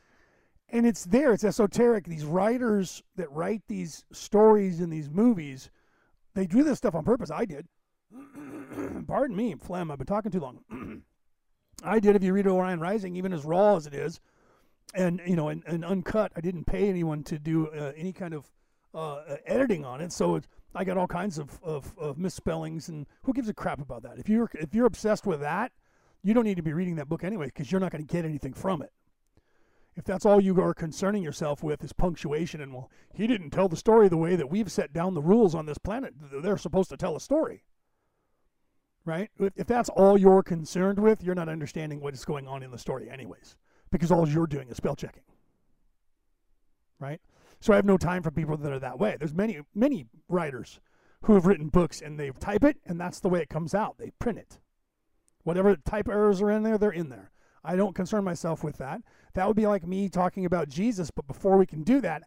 and 0.72 0.86
it's 0.86 1.04
there 1.04 1.32
it's 1.32 1.44
esoteric. 1.44 2.06
These 2.06 2.24
writers 2.24 3.02
that 3.16 3.30
write 3.30 3.62
these 3.68 4.04
stories 4.10 4.80
in 4.80 4.90
these 4.90 5.10
movies 5.10 5.70
they 6.34 6.46
do 6.46 6.64
this 6.64 6.78
stuff 6.78 6.94
on 6.94 7.04
purpose. 7.04 7.30
I 7.30 7.44
did. 7.44 7.68
Pardon 9.06 9.36
me 9.36 9.54
phlegm 9.54 9.90
i've 9.90 9.98
been 9.98 10.06
talking 10.06 10.32
too 10.32 10.40
long. 10.40 10.60
I 11.84 12.00
did 12.00 12.16
if 12.16 12.22
you 12.22 12.32
read 12.32 12.46
orion 12.46 12.80
rising 12.80 13.16
even 13.16 13.32
as 13.32 13.44
raw 13.44 13.76
as 13.76 13.86
it 13.86 13.94
is 13.94 14.20
and 14.94 15.20
you 15.26 15.36
know 15.36 15.48
and, 15.48 15.62
and 15.66 15.84
uncut. 15.84 16.32
I 16.34 16.40
didn't 16.40 16.64
pay 16.64 16.88
anyone 16.88 17.22
to 17.24 17.38
do 17.38 17.68
uh, 17.68 17.92
any 17.96 18.12
kind 18.12 18.34
of 18.34 18.50
uh, 18.94 19.36
editing 19.46 19.84
on 19.84 20.02
it 20.02 20.12
so 20.12 20.38
i 20.74 20.84
got 20.84 20.98
all 20.98 21.06
kinds 21.06 21.38
of, 21.38 21.58
of, 21.62 21.94
of 21.98 22.18
misspellings 22.18 22.90
and 22.90 23.06
who 23.22 23.32
gives 23.32 23.48
a 23.48 23.54
crap 23.54 23.80
about 23.80 24.02
that? 24.02 24.18
If 24.18 24.28
you're 24.28 24.50
if 24.54 24.74
you're 24.74 24.86
obsessed 24.86 25.26
with 25.26 25.40
that 25.40 25.72
you 26.22 26.34
don't 26.34 26.44
need 26.44 26.56
to 26.56 26.62
be 26.62 26.72
reading 26.72 26.96
that 26.96 27.08
book 27.08 27.24
anyway 27.24 27.46
because 27.46 27.70
you're 27.70 27.80
not 27.80 27.92
going 27.92 28.06
to 28.06 28.12
get 28.12 28.24
anything 28.24 28.54
from 28.54 28.80
it 28.82 28.90
if 29.94 30.04
that's 30.04 30.24
all 30.24 30.40
you 30.40 30.60
are 30.60 30.74
concerning 30.74 31.22
yourself 31.22 31.62
with 31.62 31.82
is 31.84 31.92
punctuation 31.92 32.60
and 32.60 32.72
well 32.72 32.90
he 33.12 33.26
didn't 33.26 33.50
tell 33.50 33.68
the 33.68 33.76
story 33.76 34.08
the 34.08 34.16
way 34.16 34.36
that 34.36 34.50
we've 34.50 34.70
set 34.70 34.92
down 34.92 35.14
the 35.14 35.22
rules 35.22 35.54
on 35.54 35.66
this 35.66 35.78
planet 35.78 36.14
they're 36.42 36.56
supposed 36.56 36.90
to 36.90 36.96
tell 36.96 37.16
a 37.16 37.20
story 37.20 37.62
right 39.04 39.30
if 39.56 39.66
that's 39.66 39.88
all 39.90 40.18
you're 40.18 40.42
concerned 40.42 40.98
with 40.98 41.22
you're 41.22 41.34
not 41.34 41.48
understanding 41.48 42.00
what 42.00 42.14
is 42.14 42.24
going 42.24 42.46
on 42.46 42.62
in 42.62 42.70
the 42.70 42.78
story 42.78 43.10
anyways 43.10 43.56
because 43.90 44.10
all 44.10 44.28
you're 44.28 44.46
doing 44.46 44.68
is 44.68 44.76
spell 44.76 44.96
checking 44.96 45.24
right 46.98 47.20
so 47.60 47.72
i 47.72 47.76
have 47.76 47.84
no 47.84 47.96
time 47.96 48.22
for 48.22 48.30
people 48.30 48.56
that 48.56 48.72
are 48.72 48.78
that 48.78 48.98
way 48.98 49.16
there's 49.18 49.34
many 49.34 49.60
many 49.74 50.06
writers 50.28 50.80
who 51.22 51.34
have 51.34 51.46
written 51.46 51.68
books 51.68 52.00
and 52.00 52.18
they 52.18 52.30
type 52.30 52.64
it 52.64 52.76
and 52.84 53.00
that's 53.00 53.20
the 53.20 53.28
way 53.28 53.40
it 53.40 53.48
comes 53.48 53.74
out. 53.74 53.98
They 53.98 54.10
print 54.18 54.38
it. 54.38 54.58
Whatever 55.44 55.76
type 55.76 56.08
errors 56.08 56.40
are 56.40 56.50
in 56.50 56.62
there, 56.62 56.78
they're 56.78 56.90
in 56.90 57.08
there. 57.08 57.30
I 57.64 57.76
don't 57.76 57.94
concern 57.94 58.24
myself 58.24 58.64
with 58.64 58.78
that. 58.78 59.02
That 59.34 59.46
would 59.46 59.56
be 59.56 59.66
like 59.66 59.86
me 59.86 60.08
talking 60.08 60.44
about 60.44 60.68
Jesus, 60.68 61.10
but 61.10 61.26
before 61.26 61.56
we 61.56 61.66
can 61.66 61.82
do 61.82 62.00
that, 62.00 62.22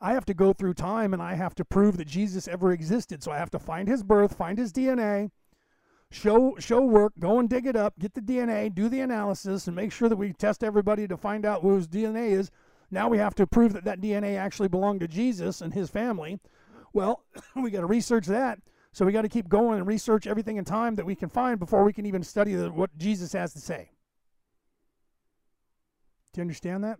I 0.00 0.12
have 0.12 0.26
to 0.26 0.34
go 0.34 0.52
through 0.52 0.74
time 0.74 1.12
and 1.12 1.22
I 1.22 1.34
have 1.34 1.54
to 1.56 1.64
prove 1.64 1.96
that 1.96 2.06
Jesus 2.06 2.46
ever 2.46 2.72
existed. 2.72 3.22
So 3.22 3.32
I 3.32 3.38
have 3.38 3.50
to 3.50 3.58
find 3.58 3.88
his 3.88 4.02
birth, 4.02 4.36
find 4.36 4.58
his 4.58 4.72
DNA, 4.72 5.30
show 6.10 6.54
show 6.58 6.82
work, 6.82 7.14
go 7.18 7.38
and 7.38 7.48
dig 7.48 7.66
it 7.66 7.76
up, 7.76 7.98
get 7.98 8.14
the 8.14 8.20
DNA, 8.20 8.72
do 8.74 8.88
the 8.88 9.00
analysis, 9.00 9.66
and 9.66 9.74
make 9.74 9.92
sure 9.92 10.08
that 10.08 10.16
we 10.16 10.32
test 10.32 10.62
everybody 10.62 11.08
to 11.08 11.16
find 11.16 11.44
out 11.44 11.62
whose 11.62 11.88
DNA 11.88 12.30
is. 12.30 12.50
Now 12.90 13.08
we 13.08 13.18
have 13.18 13.34
to 13.36 13.46
prove 13.46 13.72
that 13.72 13.84
that 13.84 14.00
DNA 14.00 14.36
actually 14.38 14.68
belonged 14.68 15.00
to 15.00 15.08
Jesus 15.08 15.60
and 15.60 15.74
his 15.74 15.90
family. 15.90 16.38
Well, 16.92 17.24
we 17.56 17.70
got 17.70 17.80
to 17.80 17.86
research 17.86 18.26
that. 18.26 18.60
So 18.92 19.04
we 19.04 19.12
got 19.12 19.22
to 19.22 19.28
keep 19.28 19.48
going 19.48 19.78
and 19.78 19.86
research 19.86 20.26
everything 20.26 20.56
in 20.56 20.64
time 20.64 20.94
that 20.94 21.04
we 21.04 21.14
can 21.14 21.28
find 21.28 21.58
before 21.58 21.84
we 21.84 21.92
can 21.92 22.06
even 22.06 22.22
study 22.22 22.54
the, 22.54 22.70
what 22.70 22.96
Jesus 22.96 23.32
has 23.32 23.52
to 23.52 23.60
say. 23.60 23.90
Do 26.36 26.40
you 26.40 26.42
understand 26.42 26.84
that? 26.84 26.98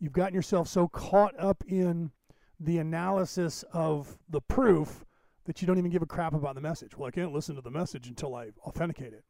You've 0.00 0.12
gotten 0.12 0.34
yourself 0.34 0.66
so 0.66 0.88
caught 0.88 1.38
up 1.38 1.62
in 1.68 2.10
the 2.58 2.78
analysis 2.78 3.64
of 3.72 4.18
the 4.28 4.40
proof 4.40 5.04
that 5.44 5.62
you 5.62 5.68
don't 5.68 5.78
even 5.78 5.92
give 5.92 6.02
a 6.02 6.06
crap 6.06 6.34
about 6.34 6.56
the 6.56 6.60
message. 6.60 6.98
Well, 6.98 7.06
I 7.06 7.12
can't 7.12 7.32
listen 7.32 7.54
to 7.54 7.60
the 7.60 7.70
message 7.70 8.08
until 8.08 8.34
I 8.34 8.48
authenticate 8.66 9.12
it. 9.12 9.22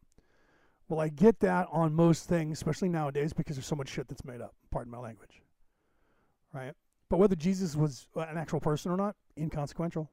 Well, 0.89 1.01
I 1.01 1.11
get 1.11 1.39
that 1.41 1.69
on 1.71 1.93
most 1.93 2.31
things, 2.31 2.57
especially 2.57 2.89
nowadays, 2.89 3.35
because 3.35 3.57
there's 3.57 3.67
so 3.67 3.77
much 3.77 3.91
shit 3.91 4.09
that's 4.09 4.25
made 4.25 4.41
up. 4.41 4.55
Pardon 4.71 4.91
my 4.91 4.99
language. 4.99 5.43
Right? 6.55 6.73
But 7.11 7.19
whether 7.19 7.37
Jesus 7.37 7.77
was 7.77 8.07
uh, 8.17 8.21
an 8.21 8.39
actual 8.39 8.61
person 8.61 8.91
or 8.91 8.97
not, 8.97 9.17
inconsequential. 9.37 10.11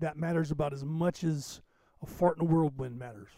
That 0.00 0.16
matters 0.16 0.50
about 0.50 0.72
as 0.72 0.84
much 0.84 1.22
as 1.22 1.60
a 2.02 2.06
fart 2.06 2.38
in 2.38 2.42
a 2.42 2.44
whirlwind 2.44 2.98
matters. 2.98 3.28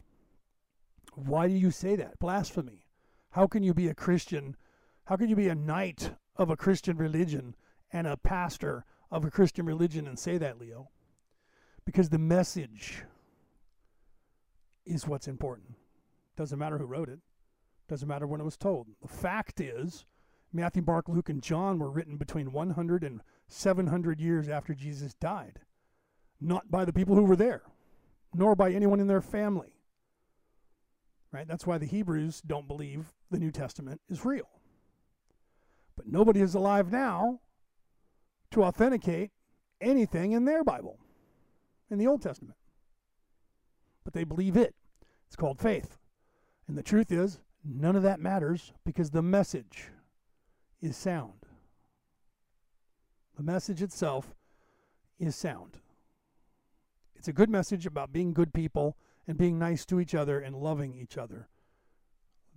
Why 1.14 1.46
do 1.46 1.52
you 1.52 1.70
say 1.70 1.94
that? 1.96 2.18
Blasphemy. 2.20 2.86
How 3.30 3.46
can 3.46 3.62
you 3.62 3.72
be 3.72 3.88
a 3.88 3.94
Christian? 3.94 4.56
How 5.04 5.16
can 5.16 5.28
you 5.28 5.36
be 5.36 5.48
a 5.48 5.54
knight 5.54 6.12
of 6.36 6.50
a 6.50 6.56
Christian 6.56 6.96
religion 6.96 7.54
and 7.92 8.06
a 8.06 8.16
pastor 8.16 8.84
of 9.10 9.24
a 9.24 9.30
Christian 9.30 9.66
religion 9.66 10.06
and 10.06 10.18
say 10.18 10.38
that, 10.38 10.58
Leo? 10.58 10.90
Because 11.84 12.08
the 12.08 12.18
message 12.18 13.04
is 14.84 15.06
what's 15.06 15.28
important. 15.28 15.74
Doesn't 16.36 16.58
matter 16.58 16.78
who 16.78 16.86
wrote 16.86 17.08
it. 17.08 17.20
Doesn't 17.88 18.08
matter 18.08 18.26
when 18.26 18.40
it 18.40 18.44
was 18.44 18.56
told. 18.56 18.88
The 19.02 19.08
fact 19.08 19.60
is, 19.60 20.06
Matthew, 20.52 20.82
Mark, 20.82 21.08
Luke, 21.08 21.28
and 21.28 21.42
John 21.42 21.78
were 21.78 21.90
written 21.90 22.16
between 22.16 22.52
100 22.52 23.04
and 23.04 23.20
700 23.48 24.20
years 24.20 24.48
after 24.48 24.74
Jesus 24.74 25.14
died. 25.14 25.60
Not 26.40 26.70
by 26.70 26.84
the 26.84 26.92
people 26.92 27.14
who 27.14 27.24
were 27.24 27.36
there, 27.36 27.62
nor 28.34 28.56
by 28.56 28.72
anyone 28.72 29.00
in 29.00 29.06
their 29.06 29.20
family. 29.20 29.76
Right? 31.32 31.46
That's 31.46 31.66
why 31.66 31.78
the 31.78 31.86
Hebrews 31.86 32.42
don't 32.44 32.66
believe 32.66 33.12
the 33.30 33.38
New 33.38 33.50
Testament 33.50 34.00
is 34.08 34.24
real. 34.24 34.48
But 35.96 36.06
nobody 36.06 36.40
is 36.40 36.54
alive 36.54 36.90
now 36.90 37.40
to 38.50 38.64
authenticate 38.64 39.30
anything 39.80 40.32
in 40.32 40.44
their 40.44 40.64
Bible, 40.64 40.98
in 41.90 41.98
the 41.98 42.06
Old 42.06 42.22
Testament. 42.22 42.56
But 44.04 44.14
they 44.14 44.24
believe 44.24 44.56
it. 44.56 44.74
It's 45.26 45.36
called 45.36 45.58
faith. 45.58 45.98
And 46.66 46.76
the 46.76 46.82
truth 46.82 47.12
is, 47.12 47.40
none 47.64 47.96
of 47.96 48.02
that 48.02 48.20
matters 48.20 48.72
because 48.84 49.10
the 49.10 49.22
message 49.22 49.88
is 50.80 50.96
sound. 50.96 51.46
The 53.36 53.42
message 53.42 53.82
itself 53.82 54.34
is 55.18 55.36
sound. 55.36 55.78
It's 57.14 57.28
a 57.28 57.32
good 57.32 57.50
message 57.50 57.84
about 57.84 58.12
being 58.12 58.32
good 58.32 58.54
people 58.54 58.96
and 59.28 59.36
being 59.36 59.58
nice 59.58 59.84
to 59.86 60.00
each 60.00 60.14
other 60.14 60.40
and 60.40 60.56
loving 60.56 60.94
each 60.94 61.18
other. 61.18 61.49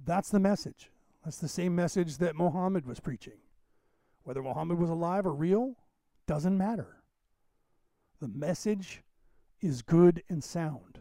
That's 0.05 0.29
the 0.29 0.39
message. 0.39 0.89
That's 1.23 1.37
the 1.37 1.47
same 1.47 1.75
message 1.75 2.17
that 2.17 2.35
Muhammad 2.35 2.85
was 2.85 2.99
preaching. 2.99 3.37
Whether 4.23 4.41
Muhammad 4.41 4.77
was 4.77 4.89
alive 4.89 5.25
or 5.25 5.33
real 5.33 5.75
doesn't 6.27 6.57
matter. 6.57 6.97
The 8.19 8.27
message 8.27 9.01
is 9.61 9.81
good 9.81 10.23
and 10.29 10.43
sound. 10.43 10.99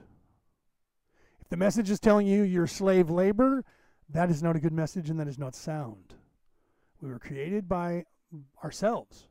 If 1.40 1.48
the 1.48 1.56
message 1.56 1.90
is 1.90 2.01
telling 2.01 2.27
you 2.27 2.43
you're 2.43 2.66
slave 2.66 3.10
labor, 3.10 3.64
that 4.09 4.31
is 4.31 4.43
not 4.43 4.56
a 4.56 4.60
good 4.60 4.73
message 4.73 5.10
and 5.10 5.19
that 5.20 5.28
is 5.28 5.39
not 5.39 5.55
sound. 5.55 6.14
We 7.01 7.09
were 7.09 7.19
created 7.19 7.69
by 7.69 8.05
ourselves 8.62 9.27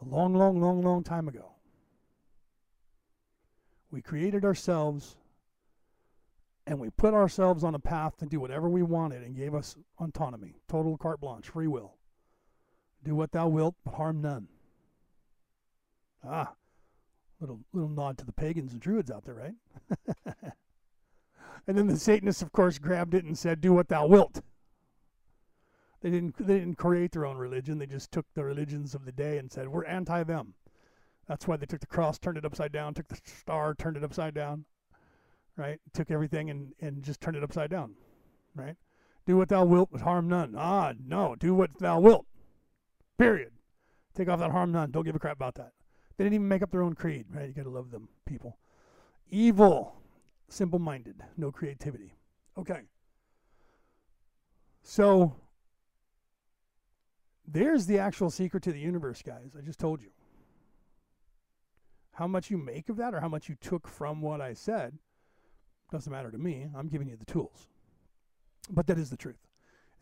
a 0.00 0.04
long, 0.04 0.34
long, 0.34 0.60
long, 0.60 0.82
long 0.82 1.02
time 1.02 1.28
ago. 1.28 1.52
We 3.90 4.02
created 4.02 4.44
ourselves 4.44 5.16
and 6.66 6.78
we 6.78 6.90
put 6.90 7.14
ourselves 7.14 7.64
on 7.64 7.74
a 7.74 7.78
path 7.78 8.16
to 8.18 8.26
do 8.26 8.40
whatever 8.40 8.68
we 8.68 8.82
wanted 8.82 9.22
and 9.22 9.36
gave 9.36 9.54
us 9.54 9.76
autonomy, 9.98 10.54
total 10.68 10.96
carte 10.96 11.20
blanche, 11.20 11.48
free 11.48 11.66
will. 11.66 11.94
Do 13.02 13.14
what 13.14 13.32
thou 13.32 13.48
wilt, 13.48 13.74
but 13.84 13.94
harm 13.94 14.20
none. 14.20 14.48
Ah, 16.22 16.52
little 17.40 17.60
little 17.72 17.88
nod 17.88 18.18
to 18.18 18.26
the 18.26 18.32
pagans 18.32 18.72
and 18.72 18.80
druids 18.80 19.10
out 19.10 19.24
there, 19.24 19.34
right? 19.34 19.54
and 21.66 21.78
then 21.78 21.86
the 21.86 21.96
Satanists, 21.96 22.42
of 22.42 22.52
course, 22.52 22.78
grabbed 22.78 23.14
it 23.14 23.24
and 23.24 23.38
said, 23.38 23.60
"Do 23.60 23.72
what 23.72 23.88
thou 23.88 24.06
wilt." 24.06 24.42
They 26.02 26.10
didn't 26.10 26.36
they 26.36 26.58
didn't 26.58 26.76
create 26.76 27.12
their 27.12 27.26
own 27.26 27.38
religion. 27.38 27.78
They 27.78 27.86
just 27.86 28.12
took 28.12 28.26
the 28.34 28.44
religions 28.44 28.94
of 28.94 29.06
the 29.06 29.12
day 29.12 29.38
and 29.38 29.50
said, 29.50 29.68
"We're 29.68 29.84
anti 29.86 30.22
them." 30.24 30.54
That's 31.26 31.46
why 31.46 31.56
they 31.56 31.66
took 31.66 31.80
the 31.80 31.86
cross, 31.86 32.18
turned 32.18 32.38
it 32.38 32.44
upside 32.44 32.72
down, 32.72 32.92
took 32.92 33.08
the 33.08 33.20
star, 33.24 33.74
turned 33.74 33.96
it 33.96 34.04
upside 34.04 34.34
down. 34.34 34.64
Right? 35.60 35.78
Took 35.92 36.10
everything 36.10 36.48
and 36.48 36.72
and 36.80 37.02
just 37.02 37.20
turned 37.20 37.36
it 37.36 37.44
upside 37.44 37.70
down. 37.70 37.92
Right? 38.54 38.76
Do 39.26 39.36
what 39.36 39.50
thou 39.50 39.66
wilt, 39.66 39.90
but 39.92 40.00
harm 40.00 40.26
none. 40.26 40.54
Ah, 40.56 40.94
no. 41.06 41.36
Do 41.36 41.54
what 41.54 41.78
thou 41.78 42.00
wilt. 42.00 42.24
Period. 43.18 43.52
Take 44.14 44.30
off 44.30 44.38
that 44.38 44.52
harm 44.52 44.72
none. 44.72 44.90
Don't 44.90 45.04
give 45.04 45.14
a 45.14 45.18
crap 45.18 45.36
about 45.36 45.56
that. 45.56 45.72
They 46.16 46.24
didn't 46.24 46.34
even 46.34 46.48
make 46.48 46.62
up 46.62 46.70
their 46.70 46.80
own 46.80 46.94
creed. 46.94 47.26
Right? 47.30 47.48
You 47.48 47.52
got 47.52 47.64
to 47.64 47.70
love 47.70 47.90
them 47.90 48.08
people. 48.24 48.56
Evil, 49.28 50.00
simple-minded, 50.48 51.22
no 51.36 51.52
creativity. 51.52 52.14
Okay. 52.56 52.80
So 54.82 55.36
there's 57.46 57.84
the 57.84 57.98
actual 57.98 58.30
secret 58.30 58.62
to 58.62 58.72
the 58.72 58.80
universe, 58.80 59.20
guys. 59.20 59.54
I 59.56 59.60
just 59.60 59.78
told 59.78 60.00
you. 60.00 60.08
How 62.14 62.26
much 62.26 62.50
you 62.50 62.56
make 62.56 62.88
of 62.88 62.96
that 62.96 63.14
or 63.14 63.20
how 63.20 63.28
much 63.28 63.50
you 63.50 63.56
took 63.60 63.86
from 63.86 64.22
what 64.22 64.40
I 64.40 64.54
said 64.54 64.98
doesn't 65.90 66.12
matter 66.12 66.30
to 66.30 66.38
me. 66.38 66.66
I'm 66.76 66.88
giving 66.88 67.08
you 67.08 67.16
the 67.16 67.30
tools. 67.30 67.68
But 68.70 68.86
that 68.86 68.98
is 68.98 69.10
the 69.10 69.16
truth. 69.16 69.46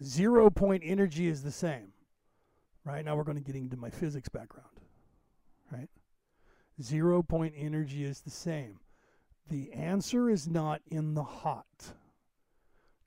Zero 0.03 0.51
point 0.51 0.83
energy 0.85 1.27
is 1.29 1.43
the 1.43 1.51
same. 1.51 1.93
Right 2.85 3.05
now, 3.05 3.17
we're 3.17 3.25
going 3.25 3.37
to 3.39 3.45
get 3.45 3.57
into 3.57 3.77
my 3.77 3.91
physics 3.91 4.29
background. 4.29 4.69
Right? 5.71 5.89
Zero 6.81 7.23
point 7.23 7.55
energy 7.57 8.05
is 8.05 8.21
the 8.21 8.31
same. 8.31 8.81
The 9.49 9.73
answer 9.73 10.29
is 10.31 10.47
not 10.47 10.81
in 10.91 11.15
the 11.15 11.25
hot 11.25 11.93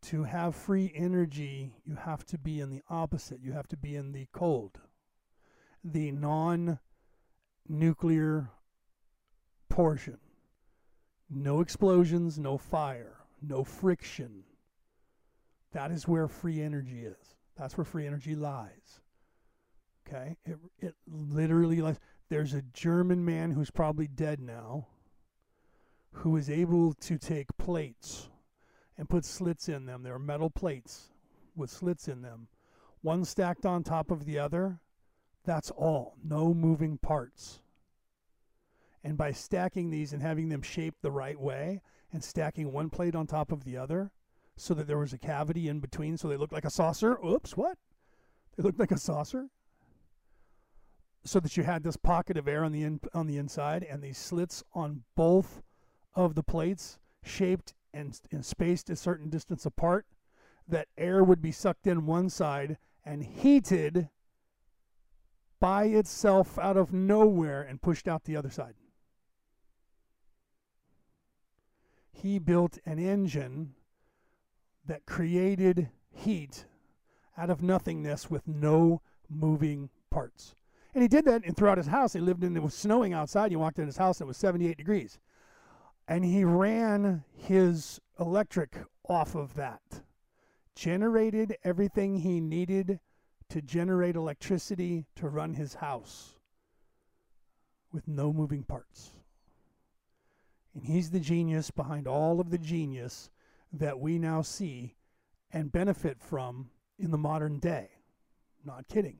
to 0.03 0.23
have 0.23 0.55
free 0.55 0.91
energy, 0.95 1.75
you 1.85 1.95
have 1.95 2.25
to 2.25 2.37
be 2.37 2.59
in 2.59 2.69
the 2.69 2.81
opposite. 2.89 3.39
You 3.41 3.53
have 3.53 3.67
to 3.69 3.77
be 3.77 3.95
in 3.95 4.11
the 4.11 4.27
cold, 4.31 4.79
the 5.83 6.11
non 6.11 6.79
nuclear 7.67 8.49
portion. 9.69 10.17
No 11.33 11.61
explosions, 11.61 12.37
no 12.37 12.57
fire, 12.57 13.15
no 13.41 13.63
friction. 13.63 14.43
That 15.71 15.91
is 15.91 16.07
where 16.07 16.27
free 16.27 16.61
energy 16.61 17.05
is. 17.05 17.35
That's 17.55 17.77
where 17.77 17.85
free 17.85 18.05
energy 18.05 18.35
lies. 18.35 18.99
Okay? 20.05 20.37
It, 20.45 20.57
it 20.79 20.95
literally 21.07 21.81
lies. 21.81 21.99
There's 22.29 22.53
a 22.53 22.63
German 22.73 23.23
man 23.23 23.51
who's 23.51 23.71
probably 23.71 24.07
dead 24.07 24.41
now 24.41 24.87
who 26.13 26.35
is 26.35 26.49
able 26.49 26.93
to 26.93 27.17
take 27.17 27.57
plates 27.57 28.29
and 28.97 29.09
put 29.09 29.23
slits 29.23 29.69
in 29.69 29.85
them. 29.85 30.03
They're 30.03 30.19
metal 30.19 30.49
plates 30.49 31.11
with 31.55 31.69
slits 31.69 32.07
in 32.07 32.21
them, 32.21 32.47
one 33.01 33.25
stacked 33.25 33.65
on 33.65 33.83
top 33.83 34.11
of 34.11 34.25
the 34.25 34.37
other. 34.37 34.79
That's 35.43 35.71
all. 35.71 36.15
No 36.23 36.53
moving 36.53 36.97
parts. 36.97 37.60
And 39.03 39.17
by 39.17 39.31
stacking 39.31 39.89
these 39.89 40.13
and 40.13 40.21
having 40.21 40.49
them 40.49 40.61
shaped 40.61 41.01
the 41.01 41.11
right 41.11 41.39
way 41.39 41.81
and 42.13 42.23
stacking 42.23 42.71
one 42.71 42.89
plate 42.89 43.15
on 43.15 43.27
top 43.27 43.51
of 43.51 43.63
the 43.63 43.77
other 43.77 44.11
so 44.55 44.73
that 44.73 44.87
there 44.87 44.97
was 44.97 45.13
a 45.13 45.17
cavity 45.17 45.67
in 45.67 45.79
between 45.79 46.17
so 46.17 46.27
they 46.27 46.37
looked 46.37 46.53
like 46.53 46.65
a 46.65 46.69
saucer. 46.69 47.17
Oops, 47.25 47.57
what? 47.57 47.77
They 48.55 48.63
looked 48.63 48.79
like 48.79 48.91
a 48.91 48.97
saucer? 48.97 49.49
So 51.23 51.39
that 51.39 51.55
you 51.57 51.63
had 51.63 51.83
this 51.83 51.97
pocket 51.97 52.37
of 52.37 52.47
air 52.47 52.63
on 52.63 52.71
the 52.71 52.83
in, 52.83 52.99
on 53.13 53.27
the 53.27 53.37
inside 53.37 53.83
and 53.83 54.01
these 54.01 54.17
slits 54.17 54.63
on 54.73 55.03
both 55.15 55.61
of 56.15 56.35
the 56.35 56.43
plates 56.43 56.99
shaped 57.23 57.73
and, 57.93 58.19
and 58.31 58.45
spaced 58.45 58.89
a 58.89 58.95
certain 58.95 59.29
distance 59.29 59.65
apart, 59.65 60.05
that 60.67 60.87
air 60.97 61.23
would 61.23 61.41
be 61.41 61.51
sucked 61.51 61.87
in 61.87 62.05
one 62.05 62.29
side 62.29 62.77
and 63.05 63.23
heated 63.23 64.09
by 65.59 65.85
itself 65.85 66.57
out 66.57 66.77
of 66.77 66.93
nowhere 66.93 67.61
and 67.61 67.81
pushed 67.81 68.07
out 68.07 68.23
the 68.23 68.35
other 68.35 68.49
side. 68.49 68.73
He 72.11 72.39
built 72.39 72.77
an 72.85 72.99
engine 72.99 73.73
that 74.85 75.05
created 75.05 75.89
heat 76.11 76.65
out 77.37 77.49
of 77.49 77.63
nothingness 77.63 78.29
with 78.29 78.47
no 78.47 79.01
moving 79.29 79.89
parts. 80.09 80.55
And 80.93 81.01
he 81.01 81.07
did 81.07 81.25
that 81.25 81.45
and 81.45 81.55
throughout 81.55 81.77
his 81.77 81.87
house. 81.87 82.13
He 82.13 82.19
lived 82.19 82.43
in 82.43 82.55
it 82.55 82.63
was 82.63 82.73
snowing 82.73 83.13
outside. 83.13 83.51
You 83.51 83.59
walked 83.59 83.79
in 83.79 83.85
his 83.85 83.97
house 83.97 84.19
and 84.19 84.27
it 84.27 84.29
was 84.29 84.37
78 84.37 84.77
degrees. 84.77 85.19
And 86.07 86.25
he 86.25 86.43
ran 86.43 87.23
his 87.33 88.01
electric 88.19 88.77
off 89.07 89.35
of 89.35 89.53
that. 89.55 90.03
Generated 90.75 91.55
everything 91.63 92.17
he 92.17 92.41
needed 92.41 92.99
to 93.49 93.61
generate 93.61 94.15
electricity 94.15 95.05
to 95.15 95.29
run 95.29 95.53
his 95.53 95.75
house 95.75 96.35
with 97.91 98.07
no 98.07 98.33
moving 98.33 98.63
parts. 98.63 99.11
And 100.73 100.85
he's 100.85 101.09
the 101.09 101.19
genius 101.19 101.71
behind 101.71 102.07
all 102.07 102.39
of 102.39 102.49
the 102.49 102.57
genius 102.57 103.29
that 103.73 103.99
we 103.99 104.17
now 104.17 104.41
see 104.41 104.95
and 105.51 105.71
benefit 105.71 106.19
from 106.19 106.69
in 106.97 107.11
the 107.11 107.17
modern 107.17 107.59
day. 107.59 107.89
Not 108.65 108.87
kidding. 108.87 109.19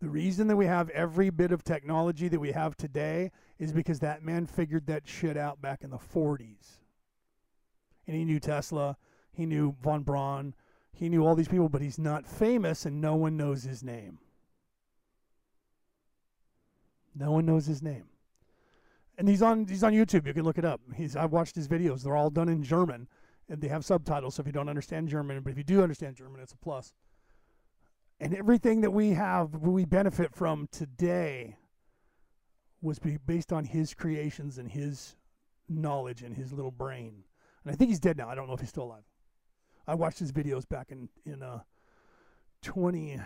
The 0.00 0.08
reason 0.08 0.46
that 0.48 0.56
we 0.56 0.66
have 0.66 0.90
every 0.90 1.30
bit 1.30 1.50
of 1.50 1.64
technology 1.64 2.28
that 2.28 2.38
we 2.38 2.52
have 2.52 2.76
today 2.76 3.32
is 3.58 3.72
because 3.72 3.98
that 4.00 4.22
man 4.22 4.46
figured 4.46 4.86
that 4.86 5.08
shit 5.08 5.36
out 5.36 5.60
back 5.60 5.82
in 5.82 5.90
the 5.90 5.98
40s. 5.98 6.78
And 8.06 8.16
he 8.16 8.24
knew 8.24 8.38
Tesla, 8.38 8.96
he 9.32 9.44
knew 9.44 9.74
von 9.82 10.02
Braun, 10.02 10.54
he 10.92 11.08
knew 11.08 11.24
all 11.26 11.34
these 11.34 11.48
people, 11.48 11.68
but 11.68 11.82
he's 11.82 11.98
not 11.98 12.26
famous 12.26 12.86
and 12.86 13.00
no 13.00 13.16
one 13.16 13.36
knows 13.36 13.64
his 13.64 13.82
name. 13.82 14.18
No 17.14 17.32
one 17.32 17.46
knows 17.46 17.66
his 17.66 17.82
name. 17.82 18.04
And 19.18 19.28
he's 19.28 19.42
on 19.42 19.66
he's 19.66 19.84
on 19.84 19.92
YouTube. 19.92 20.26
You 20.26 20.32
can 20.32 20.44
look 20.44 20.58
it 20.58 20.64
up. 20.64 20.80
He's 20.94 21.16
I've 21.16 21.32
watched 21.32 21.56
his 21.56 21.68
videos. 21.68 22.02
They're 22.02 22.16
all 22.16 22.30
done 22.30 22.48
in 22.48 22.62
German 22.62 23.08
and 23.48 23.60
they 23.60 23.68
have 23.68 23.84
subtitles 23.84 24.36
so 24.36 24.40
if 24.40 24.46
you 24.46 24.52
don't 24.52 24.68
understand 24.68 25.08
German, 25.08 25.42
but 25.42 25.50
if 25.50 25.58
you 25.58 25.64
do 25.64 25.82
understand 25.82 26.16
German, 26.16 26.40
it's 26.40 26.52
a 26.52 26.56
plus. 26.56 26.92
And 28.20 28.34
everything 28.34 28.80
that 28.80 28.90
we 28.90 29.10
have, 29.10 29.54
we 29.54 29.84
benefit 29.84 30.34
from 30.34 30.68
today, 30.72 31.56
was 32.80 32.98
based 33.26 33.52
on 33.52 33.64
his 33.64 33.94
creations 33.94 34.58
and 34.58 34.70
his 34.70 35.16
knowledge 35.68 36.22
and 36.22 36.36
his 36.36 36.52
little 36.52 36.70
brain. 36.70 37.24
And 37.64 37.72
I 37.72 37.76
think 37.76 37.90
he's 37.90 38.00
dead 38.00 38.16
now. 38.16 38.28
I 38.28 38.34
don't 38.34 38.46
know 38.46 38.54
if 38.54 38.60
he's 38.60 38.68
still 38.68 38.84
alive. 38.84 39.04
I 39.86 39.94
watched 39.94 40.18
his 40.18 40.32
videos 40.32 40.68
back 40.68 40.90
in 40.90 41.08
in 41.24 41.42
uh, 41.42 41.60
20, 42.62 43.16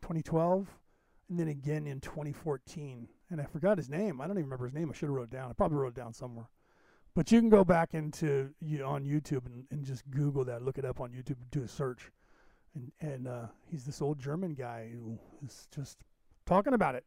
2012 0.00 0.68
and 1.28 1.38
then 1.38 1.48
again 1.48 1.86
in 1.86 2.00
2014. 2.00 3.08
And 3.32 3.40
I 3.40 3.44
forgot 3.44 3.78
his 3.78 3.88
name. 3.88 4.20
I 4.20 4.26
don't 4.26 4.36
even 4.36 4.44
remember 4.44 4.66
his 4.66 4.74
name. 4.74 4.90
I 4.90 4.94
should 4.94 5.08
have 5.08 5.16
wrote 5.16 5.24
it 5.24 5.30
down. 5.30 5.48
I 5.48 5.54
probably 5.54 5.78
wrote 5.78 5.96
it 5.96 6.00
down 6.00 6.12
somewhere. 6.12 6.50
But 7.14 7.32
you 7.32 7.40
can 7.40 7.48
go 7.48 7.64
back 7.64 7.94
into 7.94 8.50
you 8.60 8.84
on 8.84 9.04
YouTube 9.04 9.46
and, 9.46 9.64
and 9.70 9.84
just 9.84 10.08
Google 10.10 10.44
that, 10.44 10.62
look 10.62 10.76
it 10.76 10.84
up 10.84 11.00
on 11.00 11.12
YouTube, 11.12 11.36
do 11.50 11.62
a 11.62 11.68
search, 11.68 12.10
and 12.74 12.92
and 13.00 13.26
uh, 13.26 13.46
he's 13.70 13.84
this 13.84 14.02
old 14.02 14.18
German 14.18 14.54
guy 14.54 14.90
who 14.92 15.18
is 15.44 15.66
just 15.74 15.98
talking 16.44 16.74
about 16.74 16.94
it, 16.94 17.04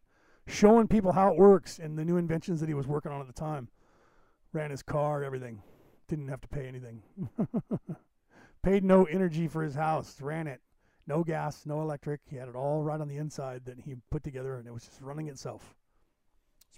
showing 0.48 0.88
people 0.88 1.12
how 1.12 1.32
it 1.32 1.38
works 1.38 1.78
and 1.78 1.98
the 1.98 2.04
new 2.04 2.18
inventions 2.18 2.60
that 2.60 2.70
he 2.70 2.76
was 2.76 2.88
working 2.88 3.12
on 3.12 3.22
at 3.22 3.28
the 3.28 3.34
time. 3.34 3.70
Ran 4.52 4.72
his 4.72 4.82
car, 4.82 5.24
everything, 5.24 5.62
didn't 6.08 6.30
have 6.30 6.42
to 6.42 6.48
pay 6.48 6.68
anything. 6.68 7.04
Paid 8.64 8.84
no 8.84 9.06
energy 9.06 9.48
for 9.48 9.62
his 9.64 9.76
house, 9.76 10.20
ran 10.22 10.48
it, 10.48 10.62
no 11.06 11.24
gas, 11.24 11.68
no 11.68 11.82
electric. 11.82 12.22
He 12.28 12.36
had 12.36 12.48
it 12.48 12.56
all 12.56 12.82
right 12.82 13.00
on 13.00 13.08
the 13.08 13.18
inside 13.18 13.66
that 13.66 13.80
he 13.80 13.96
put 14.10 14.24
together, 14.24 14.58
and 14.58 14.68
it 14.68 14.74
was 14.74 14.86
just 14.86 15.02
running 15.02 15.28
itself. 15.28 15.76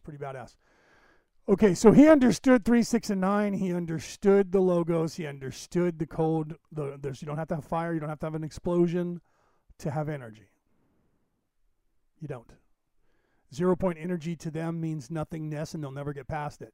Pretty 0.07 0.23
badass. 0.23 0.55
Okay, 1.49 1.73
so 1.73 1.91
he 1.91 2.07
understood 2.07 2.63
three, 2.63 2.81
six, 2.81 3.09
and 3.09 3.19
nine. 3.19 3.51
He 3.51 3.73
understood 3.73 4.53
the 4.53 4.61
logos. 4.61 5.15
He 5.15 5.27
understood 5.27 5.99
the 5.99 6.07
code. 6.07 6.55
The 6.71 6.97
there's 7.01 7.21
you 7.21 7.25
don't 7.25 7.35
have 7.35 7.49
to 7.49 7.55
have 7.55 7.65
fire. 7.65 7.93
You 7.93 7.99
don't 7.99 8.07
have 8.07 8.19
to 8.19 8.25
have 8.25 8.33
an 8.33 8.43
explosion 8.45 9.19
to 9.79 9.91
have 9.91 10.07
energy. 10.07 10.47
You 12.21 12.29
don't. 12.29 12.53
Zero 13.53 13.75
point 13.75 13.97
energy 13.99 14.37
to 14.37 14.49
them 14.49 14.79
means 14.79 15.11
nothingness, 15.11 15.73
and 15.73 15.83
they'll 15.83 15.91
never 15.91 16.13
get 16.13 16.29
past 16.29 16.61
it. 16.61 16.73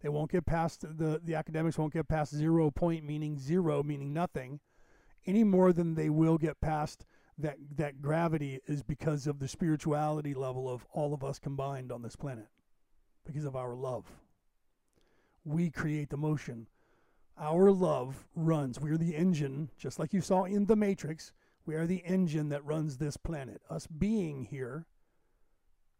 They 0.00 0.08
won't 0.08 0.30
get 0.30 0.46
past 0.46 0.80
the 0.80 1.20
the 1.22 1.34
academics 1.34 1.76
won't 1.76 1.92
get 1.92 2.08
past 2.08 2.34
zero 2.34 2.70
point 2.70 3.04
meaning 3.04 3.38
zero 3.38 3.82
meaning 3.82 4.14
nothing, 4.14 4.60
any 5.26 5.44
more 5.44 5.74
than 5.74 5.96
they 5.96 6.08
will 6.08 6.38
get 6.38 6.62
past 6.62 7.04
that 7.36 7.58
that 7.76 8.00
gravity 8.00 8.58
is 8.66 8.82
because 8.82 9.26
of 9.26 9.38
the 9.38 9.48
spirituality 9.48 10.32
level 10.32 10.66
of 10.66 10.86
all 10.92 11.12
of 11.12 11.22
us 11.22 11.38
combined 11.38 11.92
on 11.92 12.00
this 12.00 12.16
planet 12.16 12.48
because 13.30 13.44
of 13.44 13.56
our 13.56 13.74
love. 13.74 14.04
We 15.44 15.70
create 15.70 16.10
the 16.10 16.16
motion. 16.16 16.66
Our 17.38 17.70
love 17.70 18.26
runs. 18.34 18.80
We 18.80 18.90
are 18.90 18.98
the 18.98 19.14
engine, 19.14 19.70
just 19.78 19.98
like 19.98 20.12
you 20.12 20.20
saw 20.20 20.44
in 20.44 20.66
the 20.66 20.76
Matrix. 20.76 21.32
We 21.64 21.76
are 21.76 21.86
the 21.86 22.02
engine 22.04 22.48
that 22.48 22.64
runs 22.64 22.96
this 22.96 23.16
planet. 23.16 23.62
Us 23.70 23.86
being 23.86 24.44
here 24.44 24.86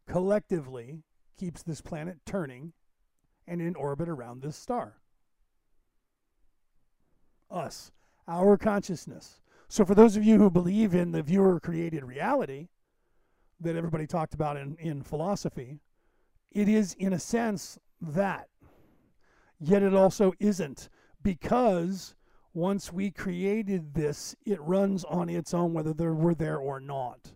collectively 0.08 1.04
keeps 1.38 1.62
this 1.62 1.80
planet 1.80 2.18
turning 2.26 2.72
and 3.46 3.62
in 3.62 3.76
orbit 3.76 4.08
around 4.08 4.42
this 4.42 4.56
star. 4.56 4.96
Us, 7.50 7.92
our 8.26 8.56
consciousness. 8.56 9.40
So, 9.68 9.84
for 9.84 9.94
those 9.94 10.16
of 10.16 10.24
you 10.24 10.38
who 10.38 10.50
believe 10.50 10.94
in 10.94 11.12
the 11.12 11.22
viewer 11.22 11.60
created 11.60 12.04
reality 12.04 12.68
that 13.60 13.76
everybody 13.76 14.06
talked 14.06 14.34
about 14.34 14.56
in, 14.56 14.76
in 14.80 15.02
philosophy, 15.02 15.78
it 16.50 16.68
is, 16.68 16.94
in 16.94 17.12
a 17.12 17.18
sense, 17.18 17.78
that. 18.00 18.48
Yet 19.58 19.82
it 19.82 19.94
also 19.94 20.32
isn't, 20.38 20.88
because 21.22 22.14
once 22.54 22.92
we 22.92 23.10
created 23.10 23.94
this, 23.94 24.34
it 24.44 24.60
runs 24.60 25.04
on 25.04 25.28
its 25.28 25.54
own, 25.54 25.72
whether 25.72 25.92
there 25.92 26.14
we're 26.14 26.34
there 26.34 26.56
or 26.56 26.80
not. 26.80 27.32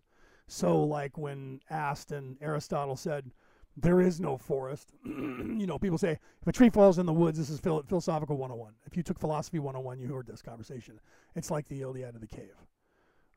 So, 0.46 0.82
like 0.82 1.16
when 1.16 1.60
asked 1.70 2.12
and 2.12 2.36
Aristotle 2.40 2.96
said, 2.96 3.30
there 3.76 4.00
is 4.00 4.20
no 4.20 4.36
forest. 4.36 4.92
you 5.04 5.66
know, 5.66 5.78
people 5.78 5.98
say, 5.98 6.18
if 6.40 6.46
a 6.46 6.52
tree 6.52 6.70
falls 6.70 6.98
in 6.98 7.06
the 7.06 7.12
woods, 7.12 7.38
this 7.38 7.50
is 7.50 7.60
phil- 7.60 7.84
philosophical 7.88 8.36
101. 8.36 8.74
If 8.86 8.96
you 8.96 9.02
took 9.02 9.18
philosophy 9.18 9.58
101, 9.58 9.98
you 9.98 10.12
heard 10.14 10.26
this 10.26 10.42
conversation. 10.42 11.00
It's 11.34 11.50
like 11.50 11.66
the 11.68 11.82
Iliad 11.82 12.14
of 12.14 12.20
the 12.20 12.26
cave, 12.26 12.54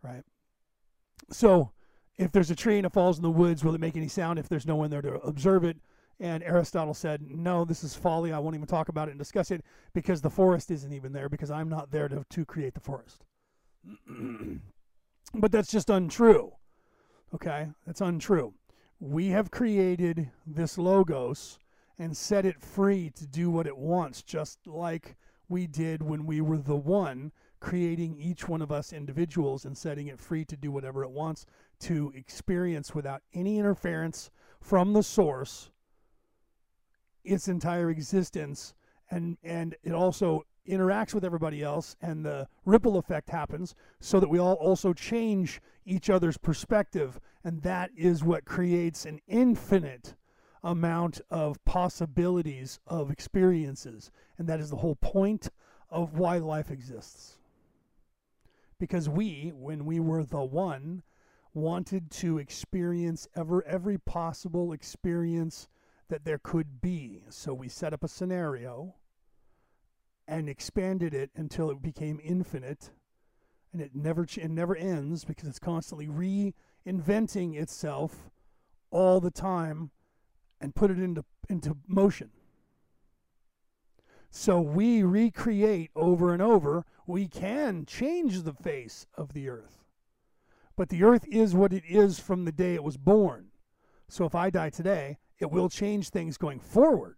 right? 0.03 0.23
So, 1.31 1.71
if 2.17 2.31
there's 2.31 2.51
a 2.51 2.55
tree 2.55 2.77
and 2.77 2.85
it 2.85 2.93
falls 2.93 3.17
in 3.17 3.23
the 3.23 3.29
woods, 3.29 3.63
will 3.63 3.75
it 3.75 3.81
make 3.81 3.95
any 3.95 4.07
sound 4.07 4.39
if 4.39 4.49
there's 4.49 4.65
no 4.65 4.75
one 4.75 4.89
there 4.89 5.01
to 5.01 5.15
observe 5.21 5.63
it? 5.63 5.77
And 6.19 6.41
Aristotle 6.43 6.95
said, 6.95 7.21
No, 7.21 7.63
this 7.63 7.83
is 7.83 7.95
folly. 7.95 8.33
I 8.33 8.39
won't 8.39 8.55
even 8.55 8.67
talk 8.67 8.89
about 8.89 9.07
it 9.07 9.11
and 9.11 9.19
discuss 9.19 9.51
it 9.51 9.63
because 9.93 10.21
the 10.21 10.29
forest 10.29 10.71
isn't 10.71 10.93
even 10.93 11.13
there 11.13 11.29
because 11.29 11.51
I'm 11.51 11.69
not 11.69 11.91
there 11.91 12.07
to, 12.07 12.25
to 12.27 12.45
create 12.45 12.73
the 12.73 12.79
forest. 12.79 13.23
but 15.33 15.51
that's 15.51 15.71
just 15.71 15.89
untrue. 15.89 16.53
Okay? 17.35 17.67
That's 17.85 18.01
untrue. 18.01 18.53
We 18.99 19.27
have 19.27 19.51
created 19.51 20.31
this 20.45 20.79
logos 20.79 21.59
and 21.99 22.17
set 22.17 22.45
it 22.45 22.61
free 22.61 23.11
to 23.11 23.27
do 23.27 23.51
what 23.51 23.67
it 23.67 23.77
wants, 23.77 24.23
just 24.23 24.65
like 24.65 25.17
we 25.49 25.67
did 25.67 26.01
when 26.01 26.25
we 26.25 26.41
were 26.41 26.57
the 26.57 26.75
one 26.75 27.31
creating 27.59 28.17
each 28.19 28.47
one 28.47 28.61
of 28.61 28.71
us 28.71 28.93
individuals 28.93 29.65
and 29.65 29.77
setting 29.77 30.07
it 30.07 30.19
free 30.19 30.45
to 30.45 30.55
do 30.55 30.71
whatever 30.71 31.03
it 31.03 31.09
wants 31.09 31.45
to 31.79 32.11
experience 32.15 32.93
without 32.95 33.21
any 33.33 33.59
interference 33.59 34.29
from 34.59 34.93
the 34.93 35.03
source 35.03 35.69
its 37.23 37.47
entire 37.47 37.89
existence 37.89 38.73
and 39.11 39.37
and 39.43 39.75
it 39.83 39.93
also 39.93 40.43
interacts 40.67 41.13
with 41.13 41.23
everybody 41.23 41.63
else 41.63 41.95
and 42.01 42.25
the 42.25 42.47
ripple 42.65 42.97
effect 42.97 43.29
happens 43.29 43.75
so 43.99 44.19
that 44.19 44.29
we 44.29 44.39
all 44.39 44.55
also 44.55 44.93
change 44.93 45.61
each 45.85 46.09
other's 46.09 46.37
perspective 46.37 47.19
and 47.43 47.61
that 47.61 47.89
is 47.95 48.23
what 48.23 48.43
creates 48.45 49.05
an 49.05 49.19
infinite 49.27 50.15
amount 50.63 51.21
of 51.29 51.63
possibilities 51.63 52.79
of 52.87 53.11
experiences 53.11 54.11
and 54.37 54.47
that 54.47 54.59
is 54.59 54.69
the 54.69 54.77
whole 54.77 54.95
point 54.95 55.49
of 55.89 56.17
why 56.17 56.37
life 56.37 56.71
exists. 56.71 57.37
Because 58.79 59.09
we 59.09 59.51
when 59.55 59.85
we 59.85 59.99
were 59.99 60.23
the 60.23 60.43
one 60.43 61.03
wanted 61.57 62.11
to 62.11 62.37
experience 62.37 63.27
ever 63.35 63.63
every 63.65 63.97
possible 63.97 64.71
experience 64.71 65.67
that 66.07 66.23
there 66.23 66.37
could 66.37 66.79
be. 66.79 67.23
So 67.29 67.53
we 67.53 67.67
set 67.67 67.93
up 67.93 68.03
a 68.03 68.07
scenario 68.07 68.95
and 70.27 70.47
expanded 70.47 71.13
it 71.13 71.31
until 71.35 71.69
it 71.71 71.81
became 71.81 72.19
infinite 72.23 72.91
and 73.73 73.81
it 73.81 73.95
never 73.95 74.23
it 74.23 74.49
never 74.49 74.75
ends 74.75 75.25
because 75.25 75.49
it's 75.49 75.59
constantly 75.59 76.07
reinventing 76.07 77.55
itself 77.59 78.29
all 78.91 79.19
the 79.19 79.31
time 79.31 79.91
and 80.61 80.75
put 80.75 80.91
it 80.91 80.99
into 80.99 81.25
into 81.49 81.77
motion. 81.87 82.29
So 84.29 84.61
we 84.61 85.03
recreate 85.03 85.91
over 85.95 86.33
and 86.33 86.41
over. 86.41 86.85
We 87.05 87.27
can 87.27 87.85
change 87.85 88.43
the 88.43 88.53
face 88.53 89.07
of 89.15 89.33
the 89.33 89.49
earth. 89.49 89.76
But 90.77 90.89
the 90.89 91.03
earth 91.03 91.25
is 91.27 91.55
what 91.55 91.73
it 91.73 91.83
is 91.85 92.19
from 92.19 92.45
the 92.45 92.51
day 92.51 92.75
it 92.75 92.83
was 92.83 92.95
born. 92.95 93.47
So 94.07 94.25
if 94.25 94.35
I 94.35 94.49
die 94.51 94.69
today, 94.69 95.17
it 95.39 95.51
will 95.51 95.69
change 95.69 96.09
things 96.09 96.37
going 96.37 96.59
forward, 96.59 97.17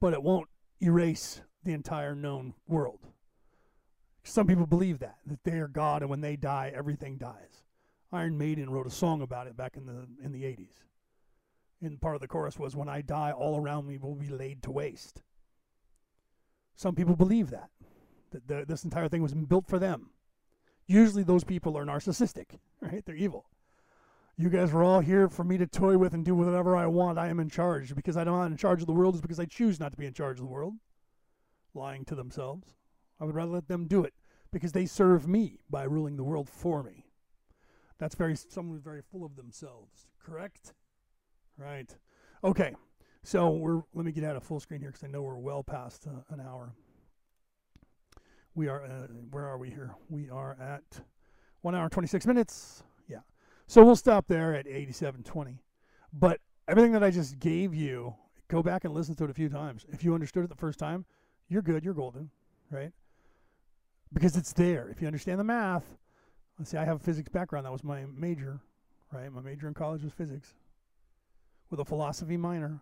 but 0.00 0.14
it 0.14 0.22
won't 0.22 0.48
erase 0.82 1.42
the 1.62 1.74
entire 1.74 2.14
known 2.14 2.54
world. 2.66 3.06
Some 4.24 4.46
people 4.46 4.66
believe 4.66 4.98
that 4.98 5.18
that 5.26 5.44
they 5.44 5.58
are 5.58 5.68
God, 5.68 6.02
and 6.02 6.10
when 6.10 6.22
they 6.22 6.36
die, 6.36 6.72
everything 6.74 7.16
dies. 7.16 7.62
Iron 8.12 8.36
Maiden 8.36 8.70
wrote 8.70 8.86
a 8.86 8.90
song 8.90 9.22
about 9.22 9.46
it 9.46 9.56
back 9.56 9.76
in 9.76 9.86
the 9.86 10.06
in 10.22 10.32
the 10.32 10.42
80s. 10.42 10.84
And 11.82 12.00
part 12.00 12.14
of 12.14 12.20
the 12.20 12.28
chorus 12.28 12.58
was, 12.58 12.76
"When 12.76 12.88
I 12.88 13.02
die, 13.02 13.32
all 13.32 13.58
around 13.58 13.86
me 13.86 13.98
will 13.98 14.14
be 14.14 14.28
laid 14.28 14.62
to 14.64 14.70
waste." 14.70 15.22
Some 16.74 16.94
people 16.94 17.16
believe 17.16 17.50
that 17.50 17.70
that 18.30 18.48
the, 18.48 18.64
this 18.66 18.84
entire 18.84 19.08
thing 19.08 19.22
was 19.22 19.34
built 19.34 19.66
for 19.66 19.78
them. 19.78 20.10
Usually, 20.90 21.22
those 21.22 21.44
people 21.44 21.78
are 21.78 21.84
narcissistic, 21.84 22.58
right? 22.80 23.06
They're 23.06 23.14
evil. 23.14 23.46
You 24.36 24.50
guys 24.50 24.74
are 24.74 24.82
all 24.82 24.98
here 24.98 25.28
for 25.28 25.44
me 25.44 25.56
to 25.56 25.64
toy 25.68 25.96
with 25.96 26.14
and 26.14 26.24
do 26.24 26.34
whatever 26.34 26.76
I 26.76 26.86
want. 26.86 27.16
I 27.16 27.28
am 27.28 27.38
in 27.38 27.48
charge. 27.48 27.94
Because 27.94 28.16
I'm 28.16 28.26
not 28.26 28.32
want 28.32 28.50
in 28.50 28.58
charge 28.58 28.80
of 28.80 28.88
the 28.88 28.92
world 28.92 29.14
is 29.14 29.20
because 29.20 29.38
I 29.38 29.44
choose 29.44 29.78
not 29.78 29.92
to 29.92 29.96
be 29.96 30.06
in 30.06 30.12
charge 30.12 30.40
of 30.40 30.46
the 30.46 30.50
world. 30.50 30.74
Lying 31.74 32.04
to 32.06 32.16
themselves. 32.16 32.74
I 33.20 33.24
would 33.24 33.36
rather 33.36 33.52
let 33.52 33.68
them 33.68 33.86
do 33.86 34.02
it 34.02 34.14
because 34.50 34.72
they 34.72 34.84
serve 34.84 35.28
me 35.28 35.60
by 35.70 35.84
ruling 35.84 36.16
the 36.16 36.24
world 36.24 36.48
for 36.48 36.82
me. 36.82 37.06
That's 37.98 38.16
very 38.16 38.34
someone 38.34 38.74
who's 38.74 38.82
very 38.82 39.02
full 39.12 39.24
of 39.24 39.36
themselves. 39.36 40.08
Correct? 40.18 40.74
Right. 41.56 41.94
Okay. 42.42 42.74
So 43.22 43.50
we're 43.50 43.82
let 43.94 44.04
me 44.04 44.10
get 44.10 44.24
out 44.24 44.34
of 44.34 44.42
full 44.42 44.58
screen 44.58 44.80
here 44.80 44.90
because 44.90 45.04
I 45.04 45.08
know 45.08 45.22
we're 45.22 45.36
well 45.36 45.62
past 45.62 46.08
uh, 46.08 46.34
an 46.34 46.40
hour. 46.40 46.72
We 48.60 48.68
are 48.68 48.84
uh, 48.84 49.06
where 49.30 49.46
are 49.46 49.56
we 49.56 49.70
here? 49.70 49.94
We 50.10 50.28
are 50.28 50.54
at 50.60 51.00
one 51.62 51.74
hour 51.74 51.88
twenty 51.88 52.08
six 52.08 52.26
minutes. 52.26 52.82
Yeah. 53.08 53.20
So 53.66 53.82
we'll 53.82 53.96
stop 53.96 54.26
there 54.26 54.54
at 54.54 54.66
eighty 54.66 54.92
seven 54.92 55.22
twenty. 55.22 55.62
But 56.12 56.42
everything 56.68 56.92
that 56.92 57.02
I 57.02 57.10
just 57.10 57.38
gave 57.38 57.72
you, 57.72 58.14
go 58.48 58.62
back 58.62 58.84
and 58.84 58.92
listen 58.92 59.14
to 59.14 59.24
it 59.24 59.30
a 59.30 59.32
few 59.32 59.48
times. 59.48 59.86
If 59.88 60.04
you 60.04 60.12
understood 60.12 60.44
it 60.44 60.50
the 60.50 60.56
first 60.56 60.78
time, 60.78 61.06
you're 61.48 61.62
good. 61.62 61.82
You're 61.82 61.94
golden, 61.94 62.28
right? 62.70 62.92
Because 64.12 64.36
it's 64.36 64.52
there. 64.52 64.90
If 64.90 65.00
you 65.00 65.06
understand 65.06 65.40
the 65.40 65.44
math, 65.44 65.96
let's 66.58 66.70
see. 66.70 66.76
I 66.76 66.84
have 66.84 66.96
a 66.96 67.02
physics 67.02 67.30
background. 67.30 67.64
That 67.64 67.72
was 67.72 67.82
my 67.82 68.04
major, 68.14 68.60
right? 69.10 69.32
My 69.32 69.40
major 69.40 69.68
in 69.68 69.72
college 69.72 70.02
was 70.02 70.12
physics, 70.12 70.52
with 71.70 71.80
a 71.80 71.84
philosophy 71.86 72.36
minor. 72.36 72.78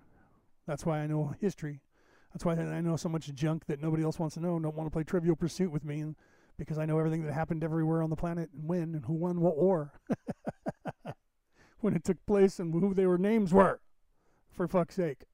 That's 0.67 0.85
why 0.85 0.99
I 0.99 1.07
know 1.07 1.37
history. 1.41 1.79
That's 2.33 2.45
why 2.45 2.55
I 2.55 2.81
know 2.81 2.97
so 2.97 3.09
much 3.09 3.33
junk 3.35 3.67
that 3.67 3.81
nobody 3.81 4.03
else 4.03 4.19
wants 4.19 4.35
to 4.35 4.41
know. 4.41 4.59
Don't 4.59 4.77
want 4.77 4.87
to 4.87 4.93
play 4.93 5.03
Trivial 5.03 5.35
Pursuit 5.35 5.71
with 5.71 5.85
me, 5.85 6.01
and 6.01 6.15
because 6.59 6.79
I 6.79 6.85
know 6.85 6.99
everything 6.99 7.25
that 7.25 7.33
happened 7.33 7.65
everywhere 7.65 8.03
on 8.03 8.11
the 8.11 8.17
planet 8.17 8.51
and 8.53 8.69
when 8.69 8.95
and 8.95 9.05
who 9.05 9.15
won 9.15 9.41
what 9.41 9.57
war, 9.57 9.93
when 11.81 11.95
it 11.95 12.05
took 12.05 12.25
place 12.27 12.59
and 12.59 12.73
who 12.73 12.93
their 12.93 13.17
names 13.17 13.53
were, 13.53 13.81
for 14.51 14.69
fuck's 14.69 14.97
sake. 14.97 15.25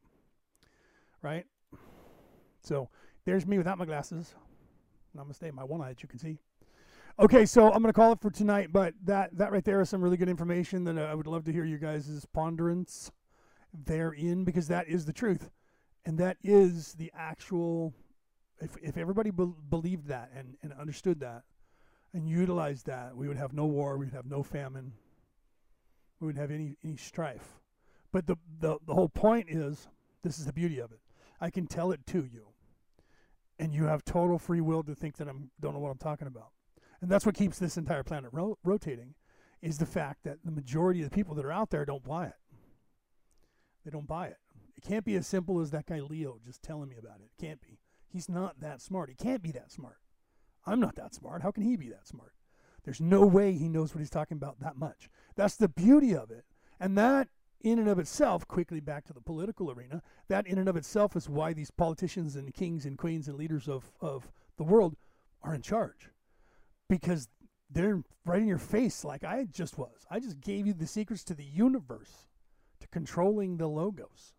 Right. 1.23 1.47
So 2.63 2.91
there's 3.25 3.47
me 3.47 3.59
without 3.59 3.79
my 3.79 3.87
glasses. 3.87 4.35
Namaste, 5.17 5.53
my 5.53 5.65
one 5.65 5.81
eye 5.81 5.89
that 5.89 6.03
you 6.03 6.09
can 6.09 6.19
see. 6.19 6.39
Okay, 7.19 7.47
so 7.47 7.67
I'm 7.67 7.81
going 7.81 7.85
to 7.85 7.93
call 7.93 8.13
it 8.13 8.21
for 8.21 8.31
tonight, 8.31 8.71
but 8.73 8.93
that, 9.05 9.37
that 9.39 9.53
right 9.53 9.65
there 9.65 9.81
is 9.81 9.89
some 9.89 10.03
really 10.03 10.17
good 10.17 10.29
information 10.29 10.83
that 10.85 10.99
I 10.99 11.15
would 11.15 11.29
love 11.29 11.45
to 11.45 11.53
hear 11.53 11.65
you 11.65 11.79
guys' 11.79 12.27
ponderance 12.33 13.13
therein 13.73 14.45
because 14.45 14.67
that 14.69 14.89
is 14.89 15.05
the 15.05 15.13
truth. 15.13 15.49
And 16.07 16.19
that 16.19 16.37
is 16.43 16.95
the 16.95 17.11
actual, 17.17 17.95
if, 18.61 18.77
if 18.83 18.97
everybody 18.97 19.31
be- 19.31 19.55
believed 19.71 20.09
that 20.09 20.31
and, 20.37 20.57
and 20.63 20.73
understood 20.75 21.21
that 21.21 21.43
and 22.13 22.29
utilized 22.29 22.87
that, 22.87 23.17
we 23.17 23.27
would 23.27 23.37
have 23.37 23.53
no 23.53 23.65
war, 23.65 23.97
we 23.97 24.07
would 24.07 24.15
have 24.15 24.27
no 24.27 24.43
famine, 24.43 24.93
we 26.21 26.27
wouldn't 26.27 26.41
have 26.41 26.51
any, 26.51 26.77
any 26.85 26.97
strife. 26.97 27.61
But 28.13 28.27
the, 28.27 28.37
the, 28.61 28.79
the 28.87 28.95
whole 28.95 29.09
point 29.09 29.49
is 29.49 29.89
this 30.23 30.39
is 30.39 30.47
the 30.47 30.53
beauty 30.53 30.79
of 30.79 30.93
it. 30.93 31.01
I 31.41 31.51
can 31.51 31.67
tell 31.67 31.91
it 31.91 32.07
to 32.09 32.19
you. 32.19 32.47
And 33.59 33.73
you 33.73 33.85
have 33.85 34.05
total 34.05 34.39
free 34.39 34.61
will 34.61 34.83
to 34.83 34.95
think 34.95 35.17
that 35.19 35.29
i'm 35.29 35.51
don't 35.61 35.75
know 35.75 35.81
what 35.81 35.91
I'm 35.91 35.99
talking 35.99 36.27
about. 36.27 36.49
And 37.01 37.11
that's 37.11 37.27
what 37.27 37.35
keeps 37.35 37.59
this 37.59 37.77
entire 37.77 38.03
planet 38.03 38.31
ro- 38.33 38.59
rotating 38.65 39.15
is 39.63 39.79
the 39.79 39.87
fact 39.87 40.25
that 40.25 40.39
the 40.45 40.51
majority 40.51 41.03
of 41.03 41.11
the 41.11 41.15
people 41.15 41.35
that 41.35 41.45
are 41.45 41.53
out 41.53 41.71
there 41.71 41.85
don't 41.85 42.05
buy 42.05 42.27
it. 42.27 42.37
They 43.85 43.91
don't 43.91 44.07
buy 44.07 44.29
it. 44.29 44.39
Can't 44.87 45.05
be 45.05 45.15
as 45.15 45.27
simple 45.27 45.61
as 45.61 45.71
that 45.71 45.87
guy 45.87 46.01
Leo 46.01 46.39
just 46.45 46.63
telling 46.63 46.89
me 46.89 46.97
about 46.99 47.21
it. 47.21 47.31
It 47.37 47.41
can't 47.41 47.61
be. 47.61 47.79
He's 48.09 48.29
not 48.29 48.61
that 48.61 48.83
smart. 48.83 49.09
He 49.09 49.17
can't 49.17 49.43
be 49.43 49.51
that 49.53 49.73
smart. 49.73 49.97
I'm 50.67 50.81
not 50.81 50.97
that 50.97 51.15
smart. 51.15 51.43
How 51.43 51.51
can 51.51 51.63
he 51.63 51.77
be 51.77 51.89
that 51.89 52.07
smart? 52.07 52.33
There's 52.85 53.01
no 53.01 53.25
way 53.25 53.53
he 53.53 53.69
knows 53.69 53.95
what 53.95 54.01
he's 54.01 54.11
talking 54.11 54.37
about 54.37 54.61
that 54.61 54.77
much. 54.77 55.09
That's 55.37 55.57
the 55.57 55.69
beauty 55.69 56.15
of 56.15 56.31
it. 56.31 56.45
And 56.79 56.99
that, 56.99 57.29
in 57.61 57.79
and 57.79 57.89
of 57.89 57.99
itself, 57.99 58.47
quickly 58.47 58.81
back 58.81 59.07
to 59.07 59.15
the 59.15 59.23
political 59.23 59.71
arena, 59.71 60.03
that 60.29 60.47
in 60.47 60.59
and 60.59 60.69
of 60.69 60.77
itself 60.77 61.17
is 61.17 61.29
why 61.29 61.55
these 61.55 61.71
politicians 61.71 62.37
and 62.37 62.53
kings 62.53 62.85
and 62.85 62.99
queens 62.99 63.27
and 63.27 63.39
leaders 63.39 63.69
of, 63.69 63.91
of 64.01 64.31
the 64.59 64.65
world 64.65 64.97
are 65.43 65.55
in 65.55 65.63
charge. 65.63 66.11
Because 66.91 67.29
they're 67.71 68.03
right 68.27 68.43
in 68.43 68.49
your 68.49 68.59
face 68.59 69.03
like 69.03 69.25
I 69.25 69.47
just 69.51 69.79
was. 69.79 70.07
I 70.11 70.21
just 70.21 70.41
gave 70.41 70.67
you 70.67 70.75
the 70.75 70.87
secrets 70.87 71.25
to 71.25 71.35
the 71.35 71.45
universe, 71.45 72.29
to 72.81 72.89
controlling 72.89 73.57
the 73.57 73.67
logos. 73.67 74.35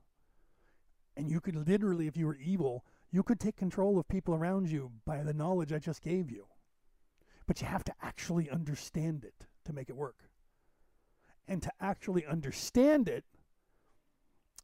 And 1.18 1.30
you 1.30 1.40
could 1.40 1.56
literally, 1.56 2.08
if 2.08 2.18
you 2.18 2.28
were 2.28 2.38
evil, 2.38 2.84
you 3.12 3.24
could 3.24 3.40
take 3.40 3.56
control 3.56 3.98
of 3.98 4.08
people 4.08 4.36
around 4.36 4.70
you 4.70 4.92
by 5.06 5.24
the 5.24 5.34
knowledge 5.34 5.72
I 5.72 5.80
just 5.80 6.02
gave 6.02 6.30
you. 6.30 6.48
But 7.48 7.62
you 7.62 7.68
have 7.68 7.84
to 7.86 7.94
actually 8.02 8.50
understand 8.50 9.24
it 9.24 9.48
to 9.66 9.74
make 9.74 9.90
it 9.90 9.96
work. 9.96 10.30
And 11.48 11.62
to 11.62 11.72
actually 11.80 12.26
understand 12.26 13.08
it, 13.08 13.24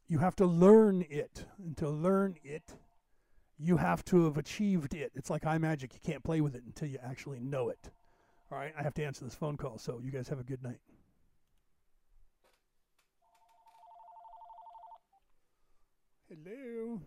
you 0.08 0.18
have 0.18 0.36
to 0.36 0.46
learn 0.46 1.06
it. 1.08 1.46
And 1.58 1.76
to 1.78 1.88
learn 1.88 2.36
it, 2.42 2.74
you 3.58 3.76
have 3.76 4.04
to 4.06 4.24
have 4.24 4.36
achieved 4.36 4.94
it. 4.94 5.12
It's 5.14 5.30
like 5.30 5.44
high 5.44 5.58
magic. 5.58 5.94
You 5.94 6.00
can't 6.04 6.24
play 6.24 6.40
with 6.40 6.54
it 6.54 6.64
until 6.64 6.88
you 6.88 6.98
actually 7.02 7.40
know 7.40 7.68
it. 7.68 7.90
All 8.50 8.58
right, 8.58 8.74
I 8.78 8.82
have 8.82 8.94
to 8.94 9.04
answer 9.04 9.24
this 9.24 9.34
phone 9.34 9.56
call, 9.56 9.78
so 9.78 10.00
you 10.02 10.10
guys 10.10 10.28
have 10.28 10.40
a 10.40 10.44
good 10.44 10.62
night. 10.62 10.80
Hello. 16.32 16.98